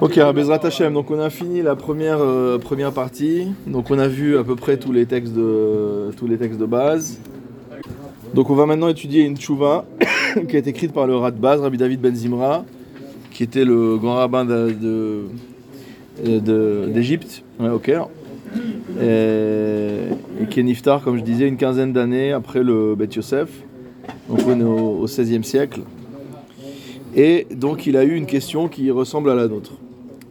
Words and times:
Ok, 0.00 0.18
Bezrat 0.32 0.60
Hashem, 0.64 0.94
donc 0.94 1.10
on 1.10 1.18
a 1.18 1.28
fini 1.28 1.62
la 1.62 1.76
première, 1.76 2.20
euh, 2.20 2.58
première 2.58 2.92
partie. 2.92 3.48
Donc 3.66 3.90
on 3.90 3.98
a 3.98 4.08
vu 4.08 4.38
à 4.38 4.44
peu 4.44 4.56
près 4.56 4.78
tous 4.78 4.92
les 4.92 5.04
textes 5.06 5.34
de, 5.34 6.10
tous 6.16 6.26
les 6.26 6.38
textes 6.38 6.58
de 6.58 6.66
base. 6.66 7.18
Donc 8.34 8.48
on 8.48 8.54
va 8.54 8.64
maintenant 8.66 8.88
étudier 8.88 9.22
une 9.22 9.36
tchouva 9.36 9.84
qui 10.48 10.56
été 10.56 10.70
écrite 10.70 10.92
par 10.92 11.06
le 11.06 11.16
rat 11.16 11.32
de 11.32 11.38
base, 11.38 11.60
Rabbi 11.60 11.76
David 11.76 12.00
Ben 12.00 12.14
Zimra, 12.14 12.64
qui 13.30 13.42
était 13.42 13.64
le 13.64 13.96
grand 13.98 14.14
rabbin 14.14 14.44
de, 14.44 15.26
de- 16.24 16.86
d'Égypte, 16.86 17.42
ouais, 17.58 17.68
au. 17.68 18.08
Et, 19.02 20.46
qui 20.50 20.60
est 20.60 20.62
niftar, 20.62 21.02
comme 21.02 21.18
je 21.18 21.22
disais, 21.22 21.46
une 21.46 21.56
quinzaine 21.56 21.92
d'années 21.92 22.32
après 22.32 22.62
le 22.62 22.94
Bet 22.94 23.08
Yosef. 23.16 23.48
Donc 24.28 24.40
on 24.46 24.58
est 24.58 24.64
au, 24.64 25.00
au 25.00 25.06
16e 25.06 25.42
siècle. 25.42 25.80
Et 27.14 27.46
donc 27.50 27.86
il 27.86 27.96
a 27.96 28.04
eu 28.04 28.14
une 28.14 28.26
question 28.26 28.68
qui 28.68 28.90
ressemble 28.90 29.30
à 29.30 29.34
la 29.34 29.48
nôtre. 29.48 29.72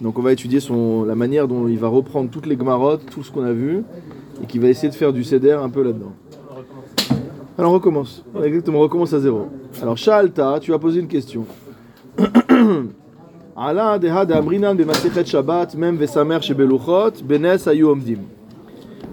Donc 0.02 0.18
on 0.18 0.22
va 0.22 0.32
étudier 0.32 0.60
la 1.06 1.16
manière 1.16 1.48
dont 1.48 1.68
il 1.68 1.78
va 1.78 1.90
reprendre 1.90 2.30
toutes 2.30 2.46
les 2.46 2.56
gmarottes, 2.56 3.06
tout 3.12 3.24
ce 3.24 3.32
qu'on 3.32 3.44
a 3.44 3.52
vu, 3.52 3.84
et 4.42 4.46
qui 4.46 4.60
va 4.60 4.70
essayer 4.70 4.90
de 4.90 4.96
faire 4.96 5.12
du 5.12 5.24
céder 5.24 5.52
un 5.52 5.70
peu 5.70 5.84
là-dedans. 5.84 6.14
Alors 7.58 7.72
on 7.72 7.74
recommence. 7.76 8.24
Exactement, 8.42 8.80
on 8.80 8.84
recommence 8.84 9.14
à 9.14 9.20
zéro. 9.20 9.48
Alors 9.82 9.98
Shaalta, 9.98 10.60
tu 10.62 10.74
as 10.74 10.80
posé 10.80 11.02
une 11.02 11.08
question. 11.08 11.46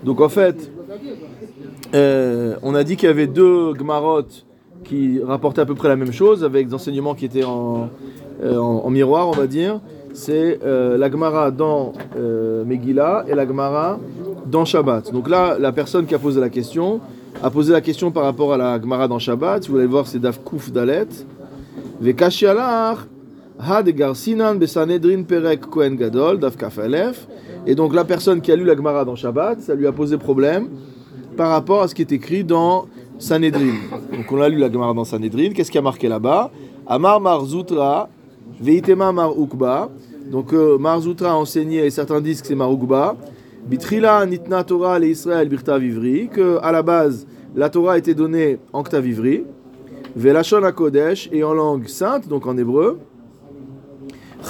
Donc 0.04 0.20
en 0.20 0.28
fait, 0.28 0.70
euh, 1.94 2.56
on 2.62 2.74
a 2.76 2.84
dit 2.84 2.96
qu'il 2.96 3.08
y 3.08 3.10
avait 3.10 3.26
deux 3.26 3.72
gmarottes 3.72 4.46
qui 4.86 5.20
rapportaient 5.22 5.60
à 5.60 5.66
peu 5.66 5.74
près 5.74 5.88
la 5.88 5.96
même 5.96 6.12
chose, 6.12 6.44
avec 6.44 6.68
des 6.68 6.74
enseignements 6.74 7.14
qui 7.14 7.24
étaient 7.24 7.44
en, 7.44 7.88
euh, 8.42 8.90
miroir, 8.90 9.28
on 9.28 9.32
va 9.32 9.46
dire. 9.46 9.80
C'est 10.12 10.60
euh, 10.64 10.96
la 10.96 11.10
Gemara 11.10 11.50
dans 11.50 11.92
euh, 12.16 12.64
Megillah 12.64 13.26
et 13.28 13.34
la 13.34 13.46
Gemara 13.46 13.98
dans 14.46 14.64
Shabbat. 14.64 15.12
Donc 15.12 15.28
là, 15.28 15.56
la 15.58 15.72
personne 15.72 16.06
qui 16.06 16.14
a 16.14 16.18
posé 16.18 16.40
la 16.40 16.48
question 16.48 17.00
a 17.42 17.50
posé 17.50 17.72
la 17.72 17.82
question 17.82 18.10
par 18.10 18.22
rapport 18.22 18.54
à 18.54 18.56
la 18.56 18.80
Gemara 18.80 19.08
dans 19.08 19.18
Shabbat. 19.18 19.64
Si 19.64 19.70
vous 19.70 19.76
allez 19.76 19.86
voir, 19.86 20.06
c'est 20.06 20.18
Daf 20.18 20.42
Kouf 20.42 20.72
Dalet. 20.72 21.06
Perek 25.24 25.60
Kohen 25.66 25.96
Gadol, 25.96 26.38
Daf. 26.38 26.56
Et 27.66 27.74
donc 27.74 27.94
la 27.94 28.04
personne 28.04 28.40
qui 28.40 28.52
a 28.52 28.56
lu 28.56 28.64
la 28.64 28.76
Gemara 28.76 29.04
dans 29.04 29.16
Shabbat, 29.16 29.60
ça 29.60 29.74
lui 29.74 29.86
a 29.86 29.92
posé 29.92 30.16
problème 30.16 30.68
par 31.36 31.50
rapport 31.50 31.82
à 31.82 31.88
ce 31.88 31.94
qui 31.94 32.02
est 32.02 32.12
écrit 32.12 32.44
dans 32.44 32.86
Sanhedrin. 33.18 33.74
Donc 34.12 34.30
on 34.30 34.40
a 34.40 34.48
lu 34.48 34.58
la 34.58 34.70
Gemara 34.70 34.92
dans 34.92 35.04
Sanhedrin. 35.04 35.50
Qu'est-ce 35.50 35.70
qui 35.70 35.78
a 35.78 35.82
marqué 35.82 36.08
là-bas? 36.08 36.50
Amar 36.86 37.20
Marzutra, 37.20 38.08
Veitema 38.60 39.12
Mar 39.12 39.32
Ukba. 39.38 39.88
Donc 40.30 40.52
euh, 40.52 40.76
Marzutra 40.78 41.32
a 41.32 41.34
enseigné, 41.34 41.86
et 41.86 41.90
certains 41.90 42.20
disent 42.20 42.42
que 42.42 42.48
c'est 42.48 42.54
Mar 42.54 42.72
Ukba. 42.72 43.16
Bitrila 43.66 44.24
Nitna 44.26 44.62
Torah 44.64 44.98
le 44.98 45.08
Israël 45.08 45.48
Birta 45.48 45.78
Vivri. 45.78 46.28
Que 46.28 46.58
à 46.62 46.72
la 46.72 46.82
base, 46.82 47.26
la 47.54 47.70
Torah 47.70 47.94
a 47.94 47.98
été 47.98 48.14
donnée 48.14 48.58
en 48.72 48.82
Kta 48.82 49.00
Vivri. 49.00 49.44
Velashon 50.14 50.62
Kodesh 50.74 51.28
et 51.32 51.42
en 51.44 51.52
langue 51.52 51.88
sainte, 51.88 52.28
donc 52.28 52.46
en 52.46 52.56
hébreu. 52.56 52.98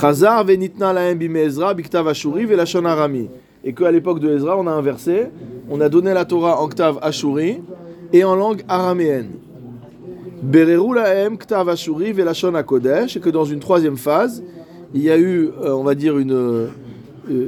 Chazar 0.00 0.44
venitna 0.44 0.92
lahem 0.92 1.18
bime 1.18 1.36
Ezra 1.36 1.72
biktav 1.72 2.06
ashuri 2.08 2.44
velashon 2.44 2.84
arami. 2.84 3.28
Et 3.64 3.72
qu'à 3.72 3.90
l'époque 3.90 4.20
de 4.20 4.30
Ezra, 4.30 4.56
on 4.56 4.66
a 4.66 4.70
inversé, 4.70 5.26
on 5.70 5.80
a 5.80 5.88
donné 5.88 6.14
la 6.14 6.24
Torah 6.24 6.60
en 6.60 6.68
ktav 6.68 6.98
ashuri 7.02 7.62
et 8.12 8.24
en 8.24 8.34
langue 8.34 8.62
araméenne. 8.68 9.30
Bereru 10.42 10.94
lahem 10.94 11.38
ktav 11.38 11.68
ashuri 11.68 12.12
velashon 12.12 12.52
kodesh 12.62 13.16
et 13.16 13.20
que 13.20 13.30
dans 13.30 13.44
une 13.44 13.60
troisième 13.60 13.96
phase, 13.96 14.42
il 14.94 15.02
y 15.02 15.10
a 15.10 15.18
eu, 15.18 15.50
euh, 15.62 15.72
on 15.72 15.82
va 15.82 15.94
dire, 15.94 16.14
euh, 16.16 16.70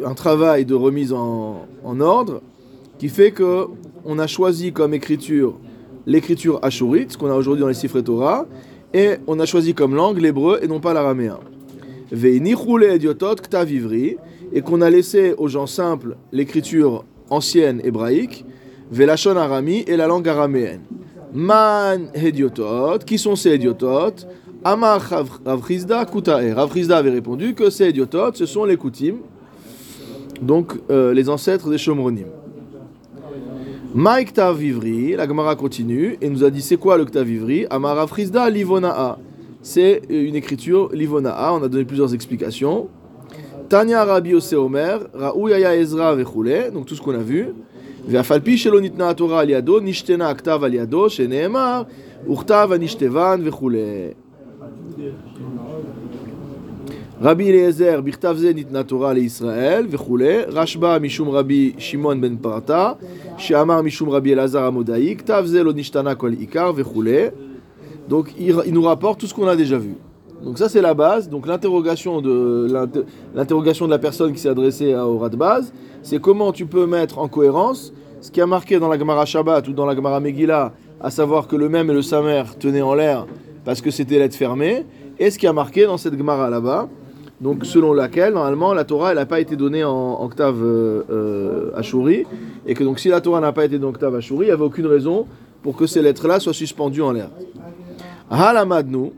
un 0.05 0.15
travail 0.15 0.65
de 0.65 0.75
remise 0.75 1.13
en, 1.13 1.67
ordre 2.01 2.43
qui 2.99 3.09
fait 3.09 3.31
que 3.31 3.67
on 4.05 4.19
a 4.19 4.27
choisi 4.27 4.73
comme 4.73 4.95
écriture 4.95 5.55
l'écriture 6.07 6.59
ashurite, 6.63 7.13
ce 7.13 7.19
qu'on 7.19 7.31
a 7.31 7.35
aujourd'hui 7.35 7.61
dans 7.61 7.69
les 7.69 7.75
Sifrei 7.75 8.03
Torah, 8.03 8.47
et 8.95 9.17
on 9.27 9.39
a 9.41 9.47
choisi 9.47 9.75
comme 9.75 9.95
langue 9.95 10.19
l'hébreu 10.19 10.59
et 10.63 10.67
non 10.67 10.81
pas 10.81 10.95
l'araméen. 10.95 11.39
Ktav 12.11 13.71
ivri, 13.71 14.17
et 14.53 14.63
qu'on 14.63 14.81
a 14.81 14.89
laissé 14.91 15.35
aux 15.37 15.49
gens 15.49 15.67
simples 15.67 16.17
l'écriture 16.33 17.05
ancienne 17.29 17.81
hébraïque, 17.85 18.47
velashon 18.91 19.37
arami 19.37 19.85
et 19.87 19.97
la 19.97 20.07
langue 20.07 20.29
araméenne. 20.29 20.81
Man 21.33 22.09
hediotot, 22.15 22.99
qui 23.07 23.19
sont 23.19 23.37
ces 23.37 23.51
hediotot? 23.51 24.27
Amar 24.65 25.01
Rav- 25.01 25.41
Rav 25.45 25.63
Chizda 25.67 26.05
kutae. 26.05 26.53
Rav 26.53 26.73
Chizda 26.73 26.97
avait 26.97 27.11
répondu 27.11 27.55
que 27.55 27.71
ces 27.71 27.89
hediotot, 27.89 28.33
ce 28.35 28.47
sont 28.47 28.65
les 28.65 28.77
kutim, 28.77 29.17
donc 30.43 30.73
euh, 30.91 31.13
les 31.15 31.29
ancêtres 31.29 31.69
des 31.71 31.79
Shomronim. 31.79 32.27
Mike 33.95 34.35
Tavivri, 34.35 35.17
la 35.17 35.27
Gemara 35.27 35.57
continue 35.57 36.19
et 36.21 36.29
nous 36.29 36.45
a 36.45 36.51
dit 36.51 36.61
c'est 36.61 36.77
quoi 36.77 36.99
le 36.99 37.05
Ktavivri 37.07 37.67
Amara 37.71 38.07
Frisda 38.07 38.49
Livonaa. 38.51 39.19
C'est 39.63 40.03
une 40.11 40.35
écriture 40.35 40.91
Livonaa, 40.93 41.53
on 41.55 41.63
a 41.63 41.69
donné 41.69 41.85
plusieurs 41.85 42.13
explications. 42.15 42.89
Tanya 43.69 44.05
Rabbi 44.05 44.35
Omer, 44.55 45.01
Raou 45.15 45.49
Yaya 45.49 45.75
Ezra 45.77 46.15
Vechule, 46.15 46.71
donc 46.73 46.87
tout 46.87 46.95
ce 46.95 47.03
qu'on 47.03 47.15
a 47.15 47.19
vu. 47.19 47.49
Rashba 60.53 61.01
mishum 61.01 61.29
Rabbi 61.31 61.73
Shimon 61.79 62.17
ben 62.17 62.37
Parta, 62.39 62.97
Sheamar 63.37 63.83
mishum 63.83 64.09
Rabbi 64.09 64.31
Elazar 64.31 64.65
Amodai, 64.67 65.17
Ktavze 65.17 65.63
lo 65.65 65.73
nishtana 65.73 66.15
kol 66.15 66.35
ikar, 66.35 66.73
vechule. 66.73 67.33
Donc 68.09 68.33
il, 68.39 68.55
nous 68.73 68.83
rapporte 68.83 69.21
tout 69.21 69.27
ce 69.27 69.35
qu'on 69.35 69.49
a 69.49 69.57
déjà 69.57 69.79
vu. 69.79 69.95
Donc 70.45 70.59
ça 70.59 70.69
c'est 70.69 70.81
la 70.81 70.95
base. 70.95 71.29
Donc 71.29 71.47
l'interrogation 71.49 72.21
de 72.23 72.69
la 73.91 73.99
personne 73.99 74.33
qui 74.33 74.39
s'est 74.39 74.49
adressée 74.49 74.93
à- 74.95 75.05
au 75.07 75.29
de 75.29 75.37
base, 75.37 75.73
c'est 76.03 76.21
comment 76.21 76.53
tu 76.53 76.67
peux 76.67 76.87
mettre 76.87 77.19
en 77.19 77.29
cohérence 77.29 77.93
ce 78.21 78.31
qui 78.31 78.41
a 78.41 78.47
marqué 78.47 78.79
dans 78.79 78.89
la 78.89 78.99
Gemara 78.99 79.25
Shabbat 79.27 79.69
ou 79.69 79.73
dans 79.73 79.87
la 79.87 79.95
Gemara 79.95 80.21
Megillah, 80.21 80.73
à 81.01 81.11
savoir 81.11 81.47
que 81.47 81.57
le 81.57 81.69
même 81.69 81.91
et 81.91 81.95
le 81.95 82.03
Samer 82.03 82.43
tenaient 82.59 82.83
en 82.83 82.95
l'air 82.95 83.27
parce 83.65 83.81
que 83.81 83.91
c'était 83.91 84.19
lettre 84.19 84.37
fermée, 84.37 84.87
et 85.19 85.31
ce 85.31 85.39
qui 85.39 85.47
a 85.47 85.53
marqué 85.53 85.85
dans 85.85 85.99
cette 85.99 86.17
Gemara 86.17 86.49
là-bas, 86.49 86.89
donc 87.41 87.65
selon 87.65 87.93
laquelle 87.93 88.33
normalement 88.33 88.73
la 88.73 88.85
Torah 88.85 89.15
n'a 89.15 89.27
pas 89.27 89.41
été 89.41 89.57
donnée 89.57 89.85
en, 89.85 90.25
octave 90.25 90.63
euh, 90.63 91.03
euh, 91.11 91.71
Ashuri, 91.77 92.25
et 92.67 92.75
que 92.75 92.83
donc 92.83 92.99
si 92.99 93.09
la 93.09 93.21
Torah 93.21 93.41
n'a 93.41 93.53
pas 93.53 93.65
été 93.65 93.77
donnée 93.77 93.87
en 93.87 93.91
octave 93.91 94.15
Ashuri, 94.17 94.47
il 94.47 94.49
n'y 94.49 94.53
avait 94.53 94.65
aucune 94.65 94.87
raison 94.87 95.27
pour 95.63 95.77
que 95.77 95.87
ces 95.87 96.03
lettres-là 96.03 96.41
soient 96.41 96.55
suspendues 96.55 97.03
en 97.03 97.13
l'air. 97.13 97.31
Halamadnu, 98.31 99.13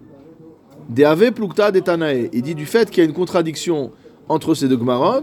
Deave 0.88 1.30
plukta 1.30 1.70
de 1.70 1.78
Tanae. 1.78 2.28
Il 2.32 2.42
dit 2.42 2.54
du 2.54 2.66
fait 2.66 2.90
qu'il 2.90 3.04
y 3.04 3.06
a 3.06 3.08
une 3.08 3.14
contradiction 3.14 3.92
entre 4.28 4.54
ces 4.54 4.66
deux 4.66 4.76
Gmarot, 4.76 5.22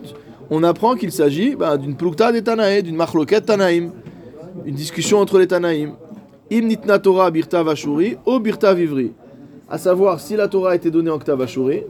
on 0.49 0.63
apprend 0.63 0.95
qu'il 0.95 1.11
s'agit 1.11 1.55
bah, 1.55 1.77
d'une 1.77 1.95
plukta 1.95 2.31
de 2.31 2.39
Tanae, 2.39 2.81
d'une 2.81 2.95
machloket 2.95 3.41
Tanaim, 3.41 3.91
une 4.65 4.75
discussion 4.75 5.19
entre 5.19 5.39
les 5.39 5.47
Tanaim. 5.47 5.95
Im 6.51 6.61
nitna 6.61 6.97
Torah 6.97 7.29
birta 7.29 7.61
vashuri 7.61 8.15
ou 8.25 8.39
birta 8.39 8.73
vivri. 8.73 9.11
À 9.69 9.77
savoir 9.77 10.21
si 10.21 10.37
la 10.37 10.47
Torah 10.47 10.71
a 10.71 10.75
été 10.75 10.89
donnée 10.89 11.09
en 11.09 11.15
octave 11.15 11.41
ashuri, 11.41 11.81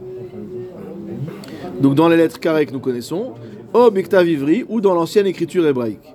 donc 1.80 1.94
dans 1.94 2.08
les 2.08 2.16
lettres 2.16 2.40
carrées 2.40 2.66
que 2.66 2.72
nous 2.72 2.80
connaissons, 2.80 3.34
ou 3.72 3.90
birta 3.90 4.22
vivri 4.24 4.64
ou 4.68 4.80
dans 4.80 4.94
l'ancienne 4.94 5.26
écriture 5.26 5.64
hébraïque. 5.64 6.14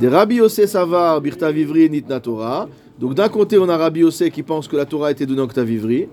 Des 0.00 0.08
Rabbi 0.08 0.36
Yossé 0.36 0.66
Savar 0.66 1.20
birta 1.20 1.52
vivri 1.52 1.82
et 1.82 1.88
nitna 1.88 2.18
Torah. 2.18 2.68
Donc 2.98 3.14
d'un 3.14 3.28
côté 3.28 3.58
on 3.58 3.68
a 3.68 3.76
Rabbi 3.76 4.04
qui 4.32 4.42
pense 4.42 4.66
que 4.66 4.76
la 4.76 4.84
Torah 4.84 5.08
a 5.08 5.10
été 5.12 5.24
donnée 5.24 5.40
en 5.42 5.44
octave 5.44 5.66
vivri. 5.66 6.08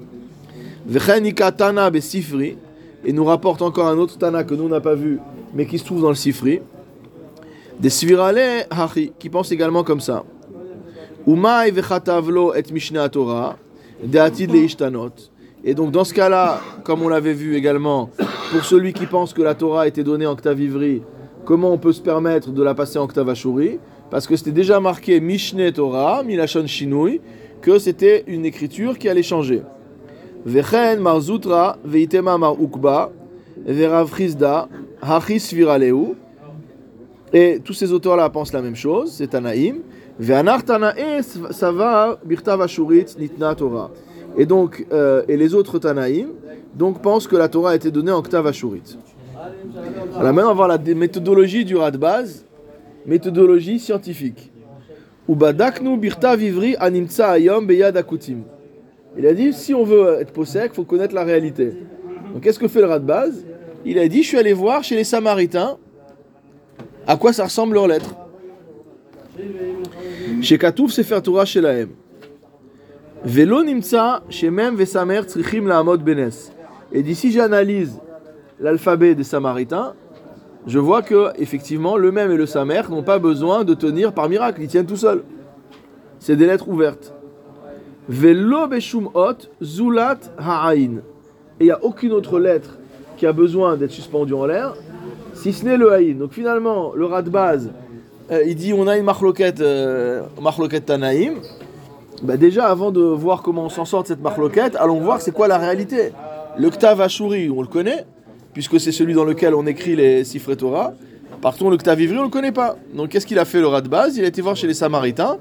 Vechenika 0.85 1.51
Tana 1.51 1.89
Besifri, 1.89 2.57
et 3.05 3.13
nous 3.13 3.25
rapporte 3.25 3.61
encore 3.61 3.87
un 3.87 3.97
autre 3.97 4.17
Tana 4.17 4.43
que 4.43 4.53
nous 4.53 4.67
n'a 4.67 4.81
pas 4.81 4.95
vu, 4.95 5.19
mais 5.53 5.65
qui 5.65 5.77
se 5.77 5.85
trouve 5.85 6.01
dans 6.01 6.09
le 6.09 6.15
Sifri. 6.15 6.61
Des 7.79 7.89
Svirale 7.89 8.65
Hachi, 8.69 9.13
qui 9.17 9.29
pense 9.29 9.51
également 9.51 9.83
comme 9.83 10.01
ça. 10.01 10.23
Umay 11.27 11.71
Vechatavlo 11.71 12.53
et 12.53 12.63
Mishnah 12.71 13.09
Torah, 13.09 13.57
Deatid 14.03 14.51
Leishtanot. 14.51 15.11
Et 15.63 15.73
donc 15.73 15.91
dans 15.91 16.03
ce 16.03 16.13
cas-là, 16.13 16.61
comme 16.83 17.01
on 17.01 17.09
l'avait 17.09 17.33
vu 17.33 17.55
également, 17.55 18.09
pour 18.51 18.63
celui 18.63 18.93
qui 18.93 19.05
pense 19.05 19.33
que 19.33 19.41
la 19.41 19.55
Torah 19.55 19.83
a 19.83 19.87
été 19.87 20.03
donnée 20.03 20.25
en 20.25 20.31
octave 20.31 20.59
ivri, 20.59 21.01
comment 21.45 21.71
on 21.71 21.77
peut 21.77 21.93
se 21.93 22.01
permettre 22.01 22.51
de 22.51 22.63
la 22.63 22.73
passer 22.73 22.97
en 22.97 23.03
octave 23.03 23.29
ashuri? 23.29 23.79
Parce 24.09 24.25
que 24.25 24.35
c'était 24.35 24.51
déjà 24.51 24.79
marqué 24.79 25.19
Mishneh 25.19 25.71
Torah, 25.71 26.23
Milachon 26.23 26.65
Shinui, 26.65 27.21
que 27.61 27.77
c'était 27.77 28.23
une 28.27 28.45
écriture 28.45 28.97
qui 28.97 29.09
allait 29.09 29.23
changer. 29.23 29.61
Vechen 30.45 30.99
Marzutra, 30.99 31.77
Veitema 31.83 32.37
Mar 32.37 32.55
Ukba, 32.59 33.11
Verav 33.65 34.09
Hachis 35.01 35.53
Viraleu. 35.53 36.15
Et 37.31 37.59
tous 37.63 37.73
ces 37.73 37.91
auteurs-là 37.93 38.29
pensent 38.29 38.53
la 38.53 38.61
même 38.61 38.75
chose, 38.75 39.11
c'est 39.11 39.27
Tanaïm. 39.27 39.77
Et 44.37 44.45
donc 44.45 44.85
euh, 44.91 45.23
et 45.27 45.37
les 45.37 45.53
autres 45.55 45.79
Tanaïm 45.79 46.29
donc 46.75 47.01
pensent 47.01 47.27
que 47.27 47.35
la 47.35 47.47
Torah 47.47 47.71
a 47.71 47.75
été 47.75 47.89
donnée 47.91 48.11
en 48.11 48.21
Ktav 48.21 48.45
Ashurit. 48.47 48.97
Alors 50.15 50.33
maintenant 50.33 50.51
on 50.51 50.55
va 50.55 50.65
voir 50.65 50.67
la 50.67 50.77
méthodologie 50.77 51.63
du 51.63 51.77
Radbaz, 51.77 52.45
méthodologie 53.05 53.79
scientifique. 53.79 54.51
Il 59.17 59.25
a 59.25 59.33
dit 59.33 59.53
si 59.53 59.73
on 59.73 59.83
veut 59.83 60.17
être 60.19 60.33
possèque, 60.33 60.71
il 60.73 60.75
faut 60.75 60.83
connaître 60.83 61.15
la 61.15 61.23
réalité. 61.23 61.73
Donc 62.33 62.41
qu'est-ce 62.43 62.59
que 62.59 62.67
fait 62.67 62.81
le 62.81 62.87
Radbaz 62.87 63.45
Il 63.85 63.97
a 63.99 64.07
dit 64.07 64.23
je 64.23 64.27
suis 64.27 64.37
allé 64.37 64.53
voir 64.53 64.83
chez 64.83 64.95
les 64.95 65.03
Samaritains 65.03 65.77
à 67.07 67.17
quoi 67.17 67.33
ça 67.33 67.45
ressemble 67.45 67.73
leurs 67.73 67.87
lettres. 67.87 68.13
Chez 70.41 70.57
Katouf, 70.57 70.91
c'est 70.91 71.03
faire 71.03 71.21
Torah 71.23 71.45
chez 71.45 71.61
la. 71.61 71.73
Velo 73.23 73.63
nimtsa 73.63 74.21
chez 74.29 74.49
Mem 74.49 74.75
vesamer 74.75 75.23
tzrichim 75.23 75.67
lahamod 75.67 76.03
benes. 76.03 76.51
Et 76.91 77.03
d'ici 77.03 77.31
j'analyse 77.31 77.99
l'alphabet 78.59 79.15
des 79.15 79.23
Samaritains, 79.23 79.93
je 80.67 80.79
vois 80.79 81.01
que 81.01 81.29
effectivement 81.37 81.97
le 81.97 82.11
Mem 82.11 82.31
et 82.31 82.37
le 82.37 82.45
Samer 82.45 82.83
n'ont 82.89 83.03
pas 83.03 83.19
besoin 83.19 83.63
de 83.63 83.73
tenir 83.73 84.13
par 84.13 84.29
miracle, 84.29 84.61
ils 84.61 84.67
tiennent 84.67 84.85
tout 84.85 84.95
seuls. 84.95 85.23
C'est 86.19 86.35
des 86.35 86.45
lettres 86.45 86.69
ouvertes. 86.69 87.13
Velo 88.07 88.67
beshum 88.67 89.09
zulat 89.61 90.19
ha'ain. 90.37 91.01
Et 91.59 91.63
il 91.63 91.65
n'y 91.65 91.71
a 91.71 91.83
aucune 91.83 92.11
autre 92.13 92.39
lettre 92.39 92.77
qui 93.19 93.25
a 93.27 93.33
besoin 93.33 93.75
d'être 93.75 93.91
suspendue 93.91 94.33
en 94.33 94.45
l'air, 94.45 94.73
si 95.33 95.51
ce 95.51 95.65
n'est 95.65 95.77
le 95.77 95.91
haïn. 95.91 96.15
Donc 96.15 96.31
finalement, 96.31 96.93
le 96.95 97.05
rat 97.05 97.21
de 97.21 97.29
base, 97.29 97.69
euh, 98.31 98.43
il 98.47 98.55
dit 98.55 98.73
on 98.73 98.87
a 98.87 98.97
une 98.97 99.03
marloquette, 99.03 99.59
euh, 99.59 100.21
Tanaïm. 100.85 101.33
Bah 102.23 102.37
déjà, 102.37 102.67
avant 102.67 102.91
de 102.91 103.01
voir 103.01 103.41
comment 103.43 103.65
on 103.65 103.69
s'en 103.69 103.85
sort 103.85 104.03
de 104.03 104.07
cette 104.07 104.21
marloquette, 104.21 104.75
allons 104.77 104.99
voir 105.01 105.21
c'est 105.21 105.31
quoi 105.33 105.47
la 105.47 105.57
réalité. 105.57 106.11
Le 106.57 106.69
Ktav 106.69 107.01
Ashuri, 107.01 107.49
on 107.49 107.61
le 107.61 107.67
connaît, 107.67 108.05
puisque 108.53 108.79
c'est 108.79 108.91
celui 108.93 109.13
dans 109.13 109.23
lequel 109.25 109.53
on 109.53 109.65
écrit 109.67 109.95
les 109.95 110.23
Sifre 110.23 110.53
Torah. 110.55 110.93
Par 111.41 111.55
contre, 111.57 111.71
le 111.71 111.77
Ktav 111.77 111.99
Ivri, 112.01 112.15
on 112.17 112.21
ne 112.21 112.25
le 112.25 112.29
connaît 112.31 112.51
pas. 112.51 112.77
Donc 112.93 113.09
qu'est-ce 113.09 113.25
qu'il 113.27 113.39
a 113.39 113.45
fait 113.45 113.59
le 113.59 113.67
rat 113.67 113.81
de 113.81 113.89
base? 113.89 114.17
Il 114.17 114.23
a 114.23 114.27
été 114.27 114.41
voir 114.41 114.55
chez 114.55 114.67
les 114.67 114.73
Samaritains 114.73 115.37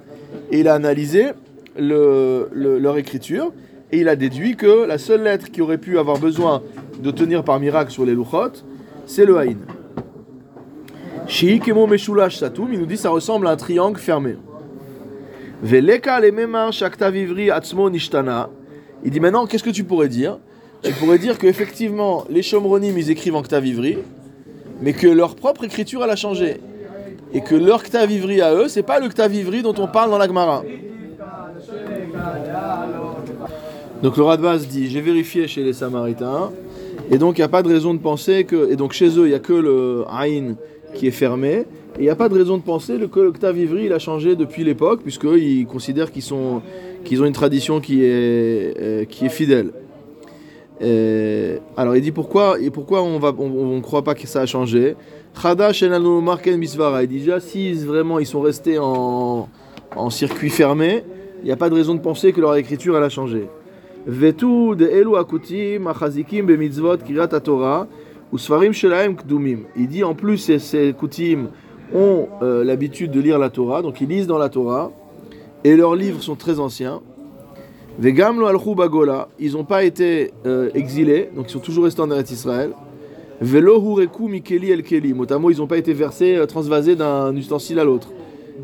et 0.53 0.61
il 0.61 0.69
a 0.69 0.75
analysé 0.75 1.29
le- 1.77 2.49
le- 2.53 2.79
leur 2.79 2.97
écriture 2.99 3.53
et 3.93 4.01
il 4.01 4.09
a 4.09 4.17
déduit 4.17 4.57
que 4.57 4.87
la 4.87 4.99
seule 4.99 5.23
lettre 5.23 5.51
qui 5.51 5.63
aurait 5.63 5.79
pu 5.79 5.99
avoir 5.99 6.19
besoin 6.19 6.63
de 7.01 7.11
tenir 7.11 7.45
par 7.45 7.59
miracle 7.61 7.91
sur 7.91 8.05
les 8.05 8.15
Luchot, 8.15 8.63
c'est 9.07 9.25
le 9.25 9.37
Haïn. 9.39 9.59
Shi 11.27 11.61
kemo 11.61 11.87
meshulash 11.87 12.39
satum, 12.39 12.73
il 12.73 12.79
nous 12.79 12.87
dit 12.87 12.97
ça 12.97 13.11
ressemble 13.11 13.47
à 13.47 13.51
un 13.51 13.57
triangle 13.57 13.99
fermé. 13.99 14.37
Veleka 15.63 16.21
le 16.21 16.73
shakta 16.73 17.11
vivri 17.11 17.51
atzmo 17.51 17.91
nishtana. 17.91 18.49
Il 19.05 19.11
dit 19.11 19.21
maintenant, 19.21 19.47
qu'est-ce 19.47 19.63
que 19.63 19.71
tu 19.71 19.85
pourrais 19.85 20.09
dire? 20.09 20.39
Tu 20.83 20.93
pourrais 20.93 21.19
dire 21.19 21.39
qu'effectivement, 21.39 22.25
les 22.31 22.43
Shomronim, 22.43 22.97
ils 22.97 23.11
écrivent 23.11 23.37
en 23.37 23.43
Ktav 23.43 23.67
Ivri, 23.67 23.99
mais 24.81 24.93
que 24.93 25.07
leur 25.07 25.37
propre 25.37 25.65
écriture, 25.65 26.03
elle 26.05 26.11
a 26.11 26.17
changé. 26.17 26.61
Et 27.33 27.41
que 27.41 27.55
leur 27.55 27.83
Ktav 27.83 28.11
Ivri 28.11 28.41
à 28.41 28.55
eux, 28.55 28.69
c'est 28.69 28.83
pas 28.83 29.01
le 29.01 29.09
Ktav 29.09 29.35
Ivri 29.35 29.63
dont 29.63 29.75
on 29.79 29.87
parle 29.87 30.11
dans 30.11 30.19
la 30.19 30.27
Gemara. 30.27 30.63
Donc 34.03 34.17
le 34.17 34.23
Radbaz 34.23 34.69
dit, 34.69 34.89
j'ai 34.89 35.01
vérifié 35.01 35.49
chez 35.49 35.65
les 35.65 35.73
Samaritains, 35.73 36.53
et 37.11 37.19
donc 37.19 37.37
il 37.37 37.41
n'y 37.41 37.45
a 37.45 37.49
pas 37.49 37.63
de 37.63 37.69
raison 37.69 37.95
de 37.95 37.99
penser 37.99 38.45
que, 38.45 38.71
et 38.71 38.77
donc 38.77 38.93
chez 38.93 39.09
eux 39.19 39.27
il 39.27 39.31
n'y 39.31 39.35
a 39.35 39.41
que 39.41 39.53
le 39.53 40.05
Aïn 40.09 40.55
qui 40.95 41.09
est 41.09 41.11
fermé, 41.11 41.53
et 41.53 41.67
il 41.99 42.03
n'y 42.03 42.09
a 42.09 42.15
pas 42.15 42.29
de 42.29 42.35
raison 42.35 42.59
de 42.59 42.63
penser 42.63 42.97
que 43.11 43.19
le 43.19 43.33
Ktav 43.33 43.59
Ivri 43.59 43.87
il 43.87 43.93
a 43.93 43.99
changé 43.99 44.37
depuis 44.37 44.63
l'époque, 44.63 45.01
puisqu'ils 45.03 45.67
considèrent 45.67 46.13
qu'ils 46.13 46.23
sont, 46.23 46.63
qu'ils 47.05 47.21
ont 47.23 47.27
une 47.27 47.33
tradition 47.33 47.81
qui 47.81 48.05
est, 48.05 48.75
euh, 48.79 49.05
qui 49.05 49.27
est 49.27 49.31
fidèle. 49.31 49.73
Euh, 50.81 51.59
alors 51.77 51.97
il 51.97 52.03
dit 52.03 52.13
pourquoi 52.13 52.61
et 52.61 52.71
pourquoi 52.71 53.03
on 53.03 53.19
va 53.19 53.35
on, 53.37 53.77
on 53.77 53.81
croit 53.81 54.05
pas 54.05 54.15
que 54.15 54.29
ça 54.29 54.43
a 54.43 54.47
changé? 54.47 54.95
Marken 56.23 56.57
misvara. 56.57 57.03
Il 57.03 57.09
dit 57.09 57.19
déjà 57.19 57.41
si 57.41 57.73
vraiment 57.73 58.21
ils 58.21 58.27
sont 58.27 58.41
restés 58.41 58.79
en, 58.79 59.49
en 59.97 60.11
circuit 60.11 60.51
fermé, 60.51 61.03
il 61.43 61.47
n'y 61.47 61.53
a 61.53 61.57
pas 61.57 61.69
de 61.69 61.75
raison 61.75 61.97
de 61.97 62.01
penser 62.01 62.33
que 62.33 62.41
leur 62.41 62.55
écriture 62.55 62.97
elle 62.97 63.03
a 63.03 63.09
changé. 63.09 63.49
Kdumim. 69.15 69.59
Il 69.77 69.89
dit 69.89 70.05
en 70.05 70.15
plus 70.15 70.39
ces, 70.39 70.95
kutim 70.99 71.49
ont 71.95 72.29
euh, 72.43 72.65
l'habitude 72.65 73.11
de 73.11 73.21
lire 73.21 73.39
la 73.39 73.51
Torah, 73.51 73.83
donc 73.83 74.01
ils 74.01 74.09
lisent 74.09 74.27
dans 74.27 74.39
la 74.39 74.49
Torah 74.49 74.93
et 75.65 75.77
leurs 75.77 75.95
livres 75.95 76.23
sont 76.23 76.37
très 76.37 76.61
anciens. 76.61 77.01
Lo 78.01 78.49
ils 79.41 79.53
n'ont 79.53 79.65
pas 79.65 79.85
été 79.85 80.31
euh, 80.47 80.71
exilés, 80.75 81.31
donc 81.35 81.47
ils 81.49 81.53
sont 81.53 81.59
toujours 81.59 81.85
restés 81.85 82.03
en 82.03 82.11
Israël. 82.11 82.71
Mikeli 83.41 84.71
el 84.73 84.83
keli, 84.83 85.15
motamo 85.15 85.51
ils 85.51 85.59
n'ont 85.59 85.67
pas 85.67 85.79
été 85.79 85.93
versés, 85.93 86.37
euh, 86.37 86.47
transvasés 86.47 86.97
d'un 86.97 87.35
ustensile 87.35 87.79
à 87.79 87.85
l'autre. 87.85 88.11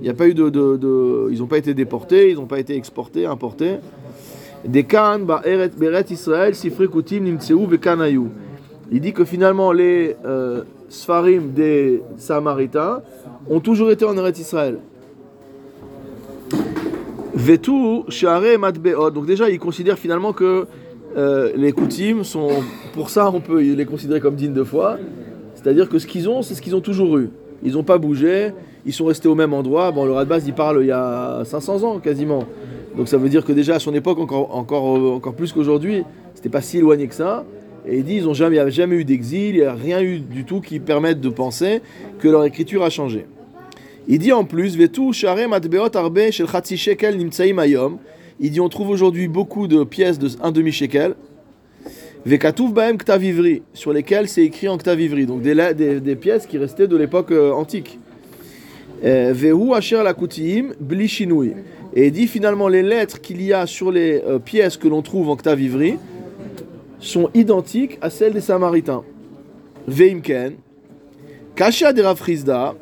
Il 0.01 0.03
n'y 0.03 0.09
a 0.09 0.15
pas 0.15 0.29
eu 0.29 0.35
de- 0.35 1.29
ils 1.31 1.39
n'ont 1.39 1.47
pas 1.47 1.59
été 1.59 1.75
déportés, 1.75 2.31
ils 2.31 2.37
n'ont 2.37 2.47
pas 2.47 2.59
été 2.59 2.77
exportés, 2.77 3.27
importés. 3.27 3.77
Il 8.93 9.01
dit 9.01 9.13
que 9.13 9.25
finalement 9.25 9.73
les 9.73 10.17
euh, 10.25 10.63
sfarim 10.89 11.51
des 11.53 12.03
Samaritains 12.17 13.03
ont 13.49 13.61
toujours 13.61 13.91
été 13.91 14.05
en 14.05 14.17
Eretz 14.17 14.39
Israël. 14.39 14.79
Vetu 17.35 18.03
share 18.09 18.59
matbeot. 18.59 19.11
Donc 19.11 19.27
déjà, 19.27 19.51
il 19.51 19.59
considère 19.59 19.99
finalement 19.99 20.33
que 20.33 20.67
euh, 21.17 21.53
les 21.57 21.73
coutumes 21.73 22.25
sont, 22.25 22.49
pour 22.95 23.11
ça, 23.11 23.31
on 23.31 23.41
peut 23.41 23.61
les 23.61 23.85
considérer 23.85 24.21
comme 24.21 24.37
dignes 24.37 24.55
de 24.55 24.65
foi. 24.65 24.99
C'est-à-dire 25.55 25.89
que 25.89 25.99
ce 25.99 26.07
qu'ils 26.07 26.29
ont, 26.29 26.43
c'est 26.43 26.55
ce 26.55 26.63
qu'ils 26.63 26.77
ont 26.77 26.81
toujours 26.81 27.19
eu. 27.19 27.31
Ils 27.63 27.73
n'ont 27.73 27.83
pas 27.83 27.99
bougé, 27.99 28.53
ils 28.87 28.93
sont 28.93 29.07
restés 29.07 29.29
au 29.29 29.35
même 29.35 29.53
endroit. 29.55 29.91
Bon, 29.93 30.05
le 30.05 30.13
Radbaz, 30.13 30.45
il 30.47 30.55
parle 30.55 30.83
il 30.83 30.89
y 30.89 30.93
a 30.93 31.43
500 31.45 31.83
ans 31.83 31.99
quasiment. 31.99 32.45
Donc 32.97 33.09
ça 33.09 33.17
veut 33.17 33.29
dire 33.29 33.45
que 33.45 33.53
déjà 33.53 33.77
à 33.77 33.79
son 33.79 33.95
époque, 33.95 34.19
encore, 34.19 34.55
encore, 34.55 34.97
euh, 34.97 35.17
encore 35.17 35.35
plus 35.35 35.53
qu'aujourd'hui, 35.53 36.05
c'était 36.35 36.49
pas 36.49 36.61
si 36.61 36.79
éloigné 36.79 37.09
que 37.09 37.15
ça. 37.15 37.45
Et 37.87 37.99
il 37.99 38.05
dit, 38.05 38.17
ils 38.17 38.29
ont 38.29 38.35
jamais, 38.35 38.71
jamais 38.71 38.97
eu 38.97 39.05
d'exil, 39.05 39.57
il 39.57 39.61
n'y 39.61 39.63
a 39.63 39.75
rien 39.75 40.01
eu 40.01 40.19
du 40.19 40.45
tout 40.45 40.61
qui 40.61 40.81
permette 40.81 41.21
de 41.21 41.29
penser 41.29 41.83
que 42.19 42.29
leur 42.29 42.45
écriture 42.45 42.83
a 42.83 42.91
changé. 42.91 43.27
Il 44.07 44.19
dit 44.19 44.33
en 44.33 44.45
plus. 44.45 44.77
Il 48.41 48.51
dit 48.51 48.61
on 48.61 48.69
trouve 48.69 48.91
aujourd'hui 48.91 49.29
beaucoup 49.29 49.67
de 49.67 49.85
pièces 49.85 50.19
de 50.19 50.29
un 50.43 50.51
demi 50.51 50.73
shekel. 50.73 51.15
Vekatuv 52.27 52.73
baem 52.73 52.97
ktav 52.97 53.23
ivri, 53.23 53.63
sur 53.75 53.93
lesquelles 53.93 54.29
c'est 54.29 54.45
écrit 54.45 54.67
en 54.67 54.79
ktav 54.79 54.99
ivri, 54.99 55.27
donc 55.27 55.43
des, 55.43 55.55
des, 55.75 56.01
des 56.01 56.17
pièces 56.17 56.47
qui 56.47 56.57
restaient 56.57 56.89
de 56.89 56.97
l'époque 56.97 57.31
euh, 57.33 57.53
antique. 57.53 57.99
Euh, 59.05 59.35
Vehu 59.35 59.75
asher 59.75 60.03
lakutim 60.03 60.73
blishinui. 60.81 61.53
Et 61.95 62.11
dit 62.11 62.27
finalement 62.27 62.69
les 62.69 62.83
lettres 62.83 63.21
qu'il 63.21 63.43
y 63.43 63.53
a 63.53 63.67
sur 63.67 63.93
les 63.93 64.23
euh, 64.27 64.39
pièces 64.39 64.79
que 64.79 64.89
l'on 64.89 65.03
trouve 65.03 65.29
en 65.29 65.37
Ktavivri 65.37 65.99
sont 67.01 67.29
identiques 67.35 67.99
à 68.01 68.09
celles 68.09 68.33
des 68.33 68.41
Samaritains. 68.41 69.05
Veimken, 69.87 70.55
kasha 71.55 71.93
de 71.93 72.01
Rafrizda, 72.01 72.75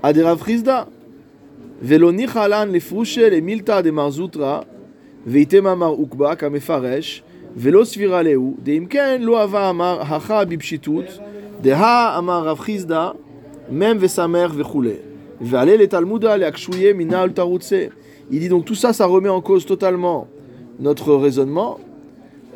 à 0.00 0.12
de 0.12 0.22
Rafrizda, 0.22 0.86
Velonichalan 1.82 2.66
le 2.66 2.78
frushel 2.78 3.34
et 3.34 3.40
milta 3.40 3.82
de 3.82 3.90
Marzutra, 3.90 4.64
Veitemamar 5.26 5.98
ukba 5.98 6.36
kamefaresh, 6.36 7.24
Velo 7.56 7.84
sfiraleu 7.84 8.54
Deimken 8.64 9.24
lo 9.24 9.36
ava 9.36 9.68
amar 9.70 10.06
hacha 10.08 10.44
bipshitut, 10.44 11.20
Deha 11.60 12.16
amar 12.16 12.44
Rafrizda, 12.44 13.16
même 13.68 13.98
vesamer 13.98 14.46
vechule. 14.52 15.13
Il 18.30 18.40
dit 18.40 18.48
donc 18.48 18.64
tout 18.64 18.74
ça, 18.74 18.92
ça 18.92 19.06
remet 19.06 19.28
en 19.28 19.40
cause 19.40 19.66
totalement 19.66 20.28
notre 20.80 21.14
raisonnement 21.14 21.78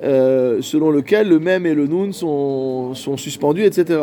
euh, 0.05 0.63
selon 0.63 0.91
lequel 0.91 1.29
le 1.29 1.41
même 1.41 1.67
et 1.67 1.75
le 1.75 1.87
nun 1.87 2.13
sont, 2.13 2.95
suspendus, 3.17 3.65
etc. 3.65 4.01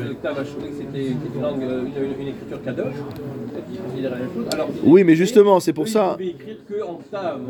Ashuri, 0.00 0.70
c'était 0.76 1.06
une 1.08 1.42
langue, 1.42 1.62
euh, 1.62 1.82
une, 1.84 2.22
une- 2.22 2.28
écriture 2.28 2.62
kadosh. 2.64 2.94
La 4.02 4.10
même 4.10 4.18
chose. 4.34 4.46
Alors, 4.52 4.68
Oui, 4.84 5.04
mais 5.04 5.14
justement, 5.14 5.60
c'est 5.60 5.72
pour 5.72 5.88
ça. 5.88 6.16
Ils 6.20 6.32
pouvaient 6.32 6.50
écrire 6.50 6.86
qu'en 6.86 6.94
Ktav 6.96 7.40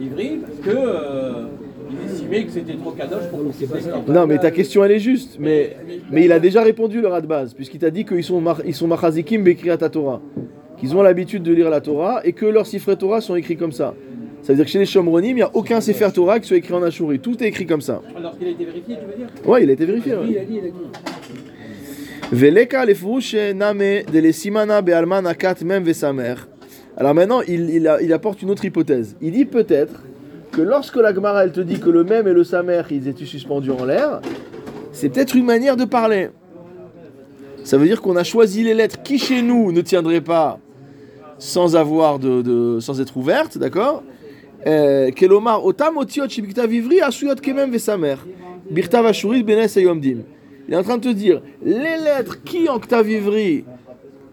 ivri 0.00 0.38
parce 0.40 0.58
que 0.58 0.78
euh, 0.78 2.44
que 2.44 2.50
c'était 2.50 2.74
trop 2.74 2.90
kadosh 2.90 3.24
pour 3.30 3.40
qu'en 3.40 4.12
Non, 4.12 4.26
mais 4.26 4.38
ta 4.38 4.50
question 4.50 4.84
elle 4.84 4.92
est 4.92 4.98
juste, 4.98 5.36
mais, 5.38 5.76
mais 6.10 6.24
il 6.24 6.32
a 6.32 6.40
déjà 6.40 6.62
répondu 6.62 7.00
le 7.00 7.08
rat 7.08 7.20
de 7.20 7.26
base, 7.26 7.54
puisqu'il 7.54 7.78
t'a 7.78 7.90
dit 7.90 8.04
qu'ils 8.04 8.24
sont, 8.24 8.42
ils 8.64 8.74
sont 8.74 8.86
machazikim 8.86 9.42
bekriat 9.42 9.76
Torah, 9.78 10.20
qu'ils 10.78 10.96
ont 10.96 11.02
l'habitude 11.02 11.42
de 11.42 11.52
lire 11.52 11.70
la 11.70 11.80
Torah 11.80 12.20
et 12.24 12.32
que 12.32 12.46
leurs 12.46 12.66
sifrei 12.66 12.96
Torah 12.96 13.20
sont 13.20 13.36
écrits 13.36 13.56
comme 13.56 13.72
ça. 13.72 13.94
Ça 14.42 14.52
veut 14.52 14.56
dire 14.56 14.64
que 14.64 14.70
chez 14.72 14.80
les 14.80 14.86
Shomronim, 14.86 15.30
il 15.30 15.34
n'y 15.36 15.42
a 15.42 15.50
aucun 15.54 15.80
sefer 15.80 16.08
Torah 16.12 16.40
qui 16.40 16.48
soit 16.48 16.56
écrit 16.56 16.74
en 16.74 16.82
Ashuri, 16.82 17.20
tout 17.20 17.40
est 17.44 17.46
écrit 17.46 17.64
comme 17.64 17.80
ça. 17.80 18.02
Alors 18.16 18.36
qu'il 18.36 18.48
a 18.48 18.50
été 18.50 18.64
vérifié, 18.64 18.96
tu 18.96 19.06
veux 19.06 19.16
dire? 19.16 19.28
Ouais, 19.46 19.62
il 19.62 19.70
a 19.70 19.72
été 19.72 19.86
vérifié. 19.86 20.14
Oui, 20.20 20.30
il 20.32 20.38
a 20.38 20.44
dit, 20.44 20.54
il 20.54 20.58
a 20.58 20.62
dit. 20.62 21.21
Veleka 22.32 22.86
lefrouche 22.86 23.34
name 23.54 24.04
de 24.10 24.18
le 24.18 24.32
simana 24.32 24.80
be'alman 24.80 25.26
akat 25.26 25.56
mem 25.64 25.84
vesamer. 25.84 26.36
Alors 26.96 27.14
maintenant, 27.14 27.42
il, 27.42 27.68
il 27.68 27.96
il 28.00 28.12
apporte 28.12 28.40
une 28.40 28.50
autre 28.50 28.64
hypothèse. 28.64 29.16
Il 29.20 29.32
dit 29.32 29.44
peut-être 29.44 30.02
que 30.50 30.62
lorsque 30.62 30.96
la 30.96 31.12
Gemara 31.14 31.44
elle 31.44 31.52
te 31.52 31.60
dit 31.60 31.78
que 31.78 31.90
le 31.90 32.04
même 32.04 32.26
et 32.26 32.32
le 32.32 32.42
samer 32.42 32.82
ils 32.90 33.06
étaient 33.06 33.26
suspendus 33.26 33.70
en 33.70 33.84
l'air, 33.84 34.22
c'est 34.92 35.10
peut-être 35.10 35.36
une 35.36 35.44
manière 35.44 35.76
de 35.76 35.84
parler. 35.84 36.30
Ça 37.64 37.76
veut 37.76 37.86
dire 37.86 38.00
qu'on 38.00 38.16
a 38.16 38.24
choisi 38.24 38.64
les 38.64 38.72
lettres 38.72 39.02
qui 39.02 39.18
chez 39.18 39.42
nous 39.42 39.70
ne 39.70 39.82
tiendraient 39.82 40.22
pas 40.22 40.58
sans 41.38 41.76
avoir 41.76 42.18
de, 42.18 42.40
de- 42.40 42.80
sans 42.80 42.98
être 43.00 43.14
ouvertes, 43.16 43.58
d'accord? 43.58 44.02
Euh, 44.66 45.10
Kelomar 45.10 45.64
otam 45.66 45.98
otiot 45.98 46.28
shibikta 46.30 46.66
vivri 46.66 47.02
asuyot 47.02 47.34
kemem 47.36 47.70
vesamer 47.70 48.16
birtav 48.70 49.04
ashurit 49.04 49.42
benes 49.42 49.76
ayomdim. 49.76 50.20
Il 50.68 50.74
est 50.74 50.76
en 50.76 50.82
train 50.82 50.96
de 50.98 51.02
te 51.02 51.12
dire 51.12 51.42
les 51.64 51.96
lettres 52.04 52.42
qui 52.44 52.68
en 52.68 52.78
Ktav 52.78 53.08
Ivri 53.10 53.64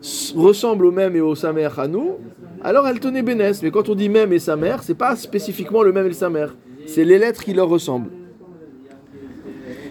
s- 0.02 0.34
ressemblent 0.38 0.86
au 0.86 0.92
même 0.92 1.16
et 1.16 1.22
au 1.22 1.36
samer 1.36 1.68
à 1.78 1.88
nous, 1.88 2.18
alors 2.64 2.88
elles 2.88 3.00
tenaient 3.00 3.24
bénès. 3.24 3.62
Mais 3.64 3.72
quand 3.72 3.90
on 3.90 3.96
dit 3.96 4.10
même 4.10 4.32
et 4.34 4.40
samer, 4.40 4.76
c'est 4.84 4.98
pas 4.98 5.16
spécifiquement 5.16 5.82
le 5.84 5.92
même 5.92 6.06
et 6.06 6.10
le 6.10 6.14
samer. 6.16 6.48
C'est 6.86 7.04
les 7.04 7.18
lettres 7.20 7.44
qui 7.44 7.54
leur 7.54 7.68
ressemblent. 7.70 8.10